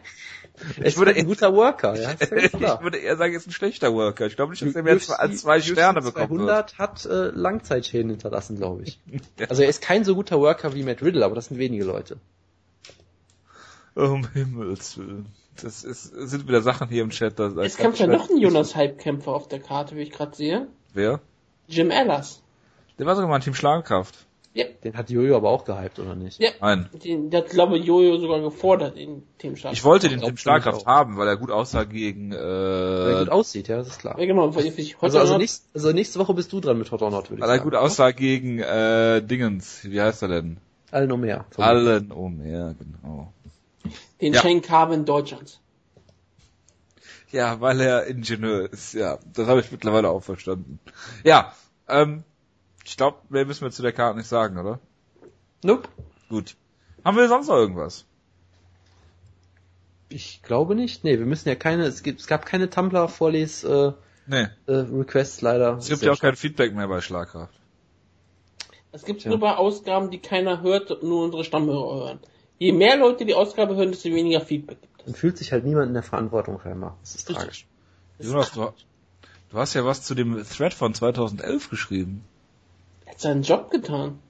Es 0.81 0.97
würde- 0.97 1.15
ein 1.15 1.27
guter 1.27 1.55
Worker, 1.55 2.01
ja, 2.01 2.13
Ich 2.21 2.53
würde 2.55 2.97
eher 2.97 3.19
sagen, 3.19 3.35
er 3.35 3.39
ist 3.39 3.47
ein 3.47 3.53
schlechter 3.53 3.93
Worker. 3.93 4.25
Ich 4.27 4.37
glaube 4.37 4.53
nicht, 4.53 4.63
dass 4.63 4.75
er 4.75 4.83
mehr 4.83 4.95
als 4.95 5.41
zwei 5.43 5.61
Sterne 5.61 5.99
UFC 5.99 6.07
bekommen 6.15 6.47
wird. 6.47 6.71
200 6.71 6.79
hat 6.79 7.05
äh, 7.05 7.29
Langzeitschäden 7.39 8.11
hinterlassen, 8.11 8.57
glaube 8.57 8.85
ich. 8.85 8.99
Also 9.51 9.63
er 9.63 9.69
ist 9.69 9.83
kein 9.83 10.05
so 10.05 10.15
guter 10.15 10.41
Worker 10.41 10.75
wie 10.75 10.83
Matt 10.83 11.03
Riddle, 11.03 11.25
aber 11.27 11.35
das 11.35 11.47
sind 11.49 11.59
wenige 11.59 11.85
Leute. 11.85 12.17
Um 13.95 14.27
Himmels 14.33 14.97
Willen. 14.97 15.27
Das 15.61 15.85
ist, 15.85 16.13
es 16.13 16.31
sind 16.31 16.49
wieder 16.49 16.63
Sachen 16.63 16.89
hier 16.89 17.03
im 17.03 17.11
Chat. 17.11 17.39
Da, 17.39 17.49
da 17.49 17.63
es 17.63 17.77
kämpft 17.77 18.01
ja 18.01 18.07
noch 18.07 18.31
ein 18.31 18.39
Jonas 18.39 18.75
Hype-Kämpfer 18.75 19.33
auf 19.33 19.49
der 19.49 19.61
Karte, 19.61 19.97
wie 19.97 20.03
ich 20.03 20.11
gerade 20.11 20.35
sehe. 20.35 20.69
Wer? 20.95 21.21
Jim 21.69 21.91
Ellis. 21.91 22.43
Der 22.99 23.07
war 23.07 23.15
sogar 23.15 23.29
mal 23.29 23.37
ein 23.37 23.43
Team 23.43 23.55
Schlagkraft. 23.55 24.27
Ja, 24.55 24.67
Den 24.85 24.95
hat 24.99 25.09
Jojo 25.09 25.35
aber 25.35 25.49
auch 25.49 25.65
gehypt, 25.65 25.99
oder 25.99 26.15
nicht? 26.15 26.39
ja. 26.39 26.51
Nein. 26.61 26.91
Den, 26.93 27.31
der 27.31 27.41
hat, 27.41 27.49
glaube 27.51 27.79
ich, 27.79 27.87
Jojo 27.87 28.19
sogar 28.19 28.41
gefordert 28.41 28.99
in 28.99 29.23
Team 29.39 29.57
Stark. 29.57 29.73
Ich 29.73 29.83
wollte 29.83 30.11
den 30.11 30.21
Team 30.21 30.37
Schlagkraft 30.37 30.85
haben, 30.85 31.17
weil 31.17 31.27
er 31.27 31.39
gut 31.39 31.51
aussah 31.51 31.85
gegen, 31.85 32.33
Weil 32.33 32.39
er 32.39 33.17
äh, 33.17 33.25
gut 33.25 33.31
aussieht, 33.31 33.69
ja, 33.69 33.79
das 33.79 33.89
ist 33.89 34.01
klar. 34.01 34.19
Ja, 34.19 34.27
genau, 34.27 34.55
weil 34.55 34.71
Also, 35.01 35.19
also, 35.19 35.39
nächst, 35.39 35.71
also 35.75 35.93
nächste 35.93 36.19
Woche 36.19 36.35
bist 36.35 36.53
du 36.53 36.61
dran 36.61 36.77
mit 36.77 36.91
Hot 36.91 37.01
or 37.01 37.11
Not, 37.11 37.31
würde 37.31 37.37
ich 37.37 37.41
weil 37.41 37.49
er 37.49 37.57
sagen. 37.57 37.65
gut 37.71 37.75
aussah 37.75 38.11
gegen, 38.11 38.59
äh, 38.59 39.23
Dingens. 39.23 39.85
Wie 39.85 40.01
heißt 40.01 40.21
er 40.21 40.29
denn? 40.29 40.59
Allen 40.91 41.21
mehr. 41.21 41.47
Allen 41.57 42.13
ja, 42.45 42.75
genau. 42.75 43.33
Den 44.21 44.35
Ja. 44.35 44.41
Shane 44.43 44.63
Carvin 44.63 45.05
Deutschlands. 45.05 45.61
Ja, 47.31 47.61
weil 47.61 47.81
er 47.81 48.07
Ingenieur 48.07 48.71
ist, 48.73 48.93
ja. 48.93 49.19
Das 49.33 49.49
habe 49.49 49.61
ich 49.61 49.73
mittlerweile 49.73 50.11
auch 50.11 50.23
verstanden. 50.23 50.79
Ja, 51.25 51.53
ähm, 51.89 52.25
ich 52.85 52.97
glaube, 52.97 53.19
mehr 53.31 53.47
müssen 53.47 53.63
wir 53.65 53.71
zu 53.71 53.83
der 53.83 53.93
Karte 53.93 54.19
nicht 54.19 54.29
sagen, 54.29 54.59
oder? 54.59 54.81
Nope. 55.65 55.89
Gut. 56.29 56.57
Haben 57.05 57.17
wir 57.17 57.29
sonst 57.29 57.49
noch 57.49 57.57
irgendwas? 57.57 58.05
Ich 60.09 60.43
glaube 60.43 60.75
nicht. 60.75 61.05
Nee, 61.05 61.19
wir 61.19 61.27
müssen 61.27 61.49
ja 61.49 61.55
keine, 61.55 61.85
es 61.87 62.03
gibt, 62.03 62.21
es 62.21 62.27
gab 62.27 62.45
keine 62.45 62.69
Tumblr-Vorles, 62.69 63.65
äh, 63.65 63.93
Nee. 64.27 64.47
äh, 64.67 64.73
Requests 64.73 65.41
leider. 65.41 65.79
Es 65.79 65.89
gibt 65.89 66.03
ja 66.03 66.13
auch 66.13 66.19
kein 66.21 66.37
Feedback 66.37 66.75
mehr 66.75 66.87
bei 66.87 67.01
Schlagkraft. 67.01 67.55
Es 68.93 69.05
gibt 69.05 69.23
Tja. 69.23 69.31
nur 69.31 69.41
bei 69.41 69.55
Ausgaben, 69.57 70.11
die 70.11 70.19
keiner 70.19 70.61
hört 70.61 70.91
und 70.91 71.03
nur 71.03 71.25
unsere 71.25 71.45
Stammhörer 71.45 71.95
hören. 71.97 72.21
Je 72.63 72.71
mehr 72.71 72.97
Leute 72.97 73.25
die 73.25 73.35
Ausgabe 73.35 73.75
hören, 73.75 73.91
desto 73.91 74.09
weniger 74.11 74.41
Feedback 74.41 74.81
gibt 74.81 75.01
es. 75.01 75.05
Dann 75.07 75.15
fühlt 75.17 75.37
sich 75.37 75.51
halt 75.51 75.65
niemand 75.65 75.89
in 75.89 75.95
der 75.95 76.05
Verantwortung 76.05 76.61
scheinbar. 76.61 76.97
Das 77.01 77.17
ist 77.17 77.29
Richtig. 77.29 77.37
tragisch. 77.37 77.67
Jonas, 78.21 78.53
du, 78.53 78.73
du 79.51 79.59
hast 79.59 79.75
ja 79.75 79.85
was 79.85 80.05
zu 80.05 80.15
dem 80.15 80.41
Thread 80.45 80.73
von 80.73 80.95
2011 80.95 81.71
geschrieben. 81.71 82.23
Er 83.05 83.15
hat 83.15 83.21
seinen 83.21 83.43
Job 83.43 83.69
getan. 83.73 84.21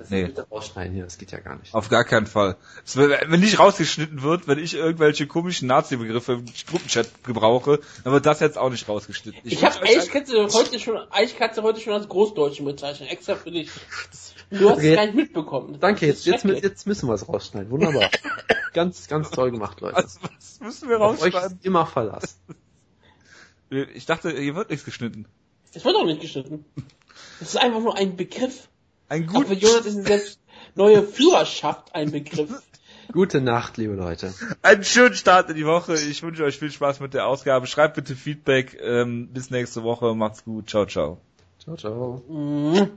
Das 0.00 0.08
Nee. 0.08 0.24
bitte 0.24 0.46
rausschneiden 0.50 0.94
hier, 0.94 1.04
das 1.04 1.18
geht 1.18 1.30
ja 1.30 1.40
gar 1.40 1.56
nicht. 1.58 1.74
Auf 1.74 1.90
gar 1.90 2.04
keinen 2.04 2.26
Fall. 2.26 2.56
Wenn 2.94 3.40
nicht 3.40 3.58
rausgeschnitten 3.58 4.22
wird, 4.22 4.48
wenn 4.48 4.58
ich 4.58 4.72
irgendwelche 4.72 5.26
komischen 5.26 5.68
Nazi-Begriffe 5.68 6.32
im 6.32 6.46
Gruppenchat 6.68 7.22
gebrauche, 7.22 7.80
dann 8.02 8.14
wird 8.14 8.24
das 8.24 8.40
jetzt 8.40 8.56
auch 8.56 8.70
nicht 8.70 8.88
rausgeschnitten. 8.88 9.42
Ich, 9.44 9.60
wünsch 9.60 9.74
habe 9.74 9.84
Eichkatze 9.84 10.48
heute 10.52 10.78
schon, 10.80 10.96
Eichkatze 11.10 11.62
heute 11.62 11.80
schon 11.80 11.92
als 11.92 12.08
Großdeutschen 12.08 12.64
bezeichnet, 12.64 13.10
extra 13.10 13.34
für 13.36 13.50
dich. 13.50 13.70
Du 14.52 14.68
hast 14.68 14.78
Okay. 14.78 14.90
es 14.90 14.96
gar 14.96 15.04
nicht 15.06 15.14
mitbekommen. 15.14 15.76
Danke, 15.78 16.08
Das 16.08 16.16
ist 16.18 16.24
jetzt, 16.26 16.44
jetzt, 16.44 16.64
jetzt 16.64 16.86
müssen 16.88 17.08
wir 17.08 17.14
es 17.14 17.28
rausschneiden. 17.28 17.70
Wunderbar. 17.70 18.10
ganz, 18.72 19.06
ganz 19.06 19.30
toll 19.30 19.52
gemacht, 19.52 19.80
Leute. 19.80 19.94
Also, 19.96 20.18
was 20.22 20.58
müssen 20.58 20.88
wir 20.88 21.00
Auf 21.00 21.22
euch 21.22 21.32
rausschneiden? 21.32 21.58
ist 21.58 21.64
immer 21.66 21.86
Verlass. 21.86 22.40
Ich 23.68 24.06
dachte, 24.06 24.30
hier 24.32 24.56
wird 24.56 24.70
nichts 24.70 24.84
geschnitten. 24.84 25.26
Es 25.72 25.84
wird 25.84 25.94
auch 25.94 26.04
nicht 26.06 26.20
geschnitten. 26.20 26.64
Es 27.40 27.48
ist 27.50 27.56
einfach 27.58 27.80
nur 27.80 27.96
ein 27.96 28.16
Begriff. 28.16 28.68
Ein 29.10 29.28
Auch 29.28 29.34
gut, 29.34 29.48
für 29.48 29.54
Jonas 29.54 29.86
ist 29.86 30.06
selbst 30.06 30.38
neue 30.76 31.02
Führerschaft 31.02 31.94
ein 31.94 32.12
Begriff. 32.12 32.62
Gute 33.12 33.40
Nacht, 33.40 33.76
liebe 33.76 33.94
Leute. 33.94 34.32
einen 34.62 34.84
schönen 34.84 35.16
Start 35.16 35.50
in 35.50 35.56
die 35.56 35.66
Woche. 35.66 35.94
Ich 35.94 36.22
wünsche 36.22 36.44
euch 36.44 36.60
viel 36.60 36.70
Spaß 36.70 37.00
mit 37.00 37.12
der 37.12 37.26
Ausgabe. 37.26 37.66
Schreibt 37.66 37.96
bitte 37.96 38.14
Feedback. 38.14 38.78
Ähm, 38.80 39.26
bis 39.32 39.50
nächste 39.50 39.82
Woche. 39.82 40.14
Macht's 40.14 40.44
gut. 40.44 40.70
Ciao, 40.70 40.86
ciao. 40.86 41.20
Ciao, 41.58 41.76
ciao. 41.76 42.22
Mhm. 42.28 42.90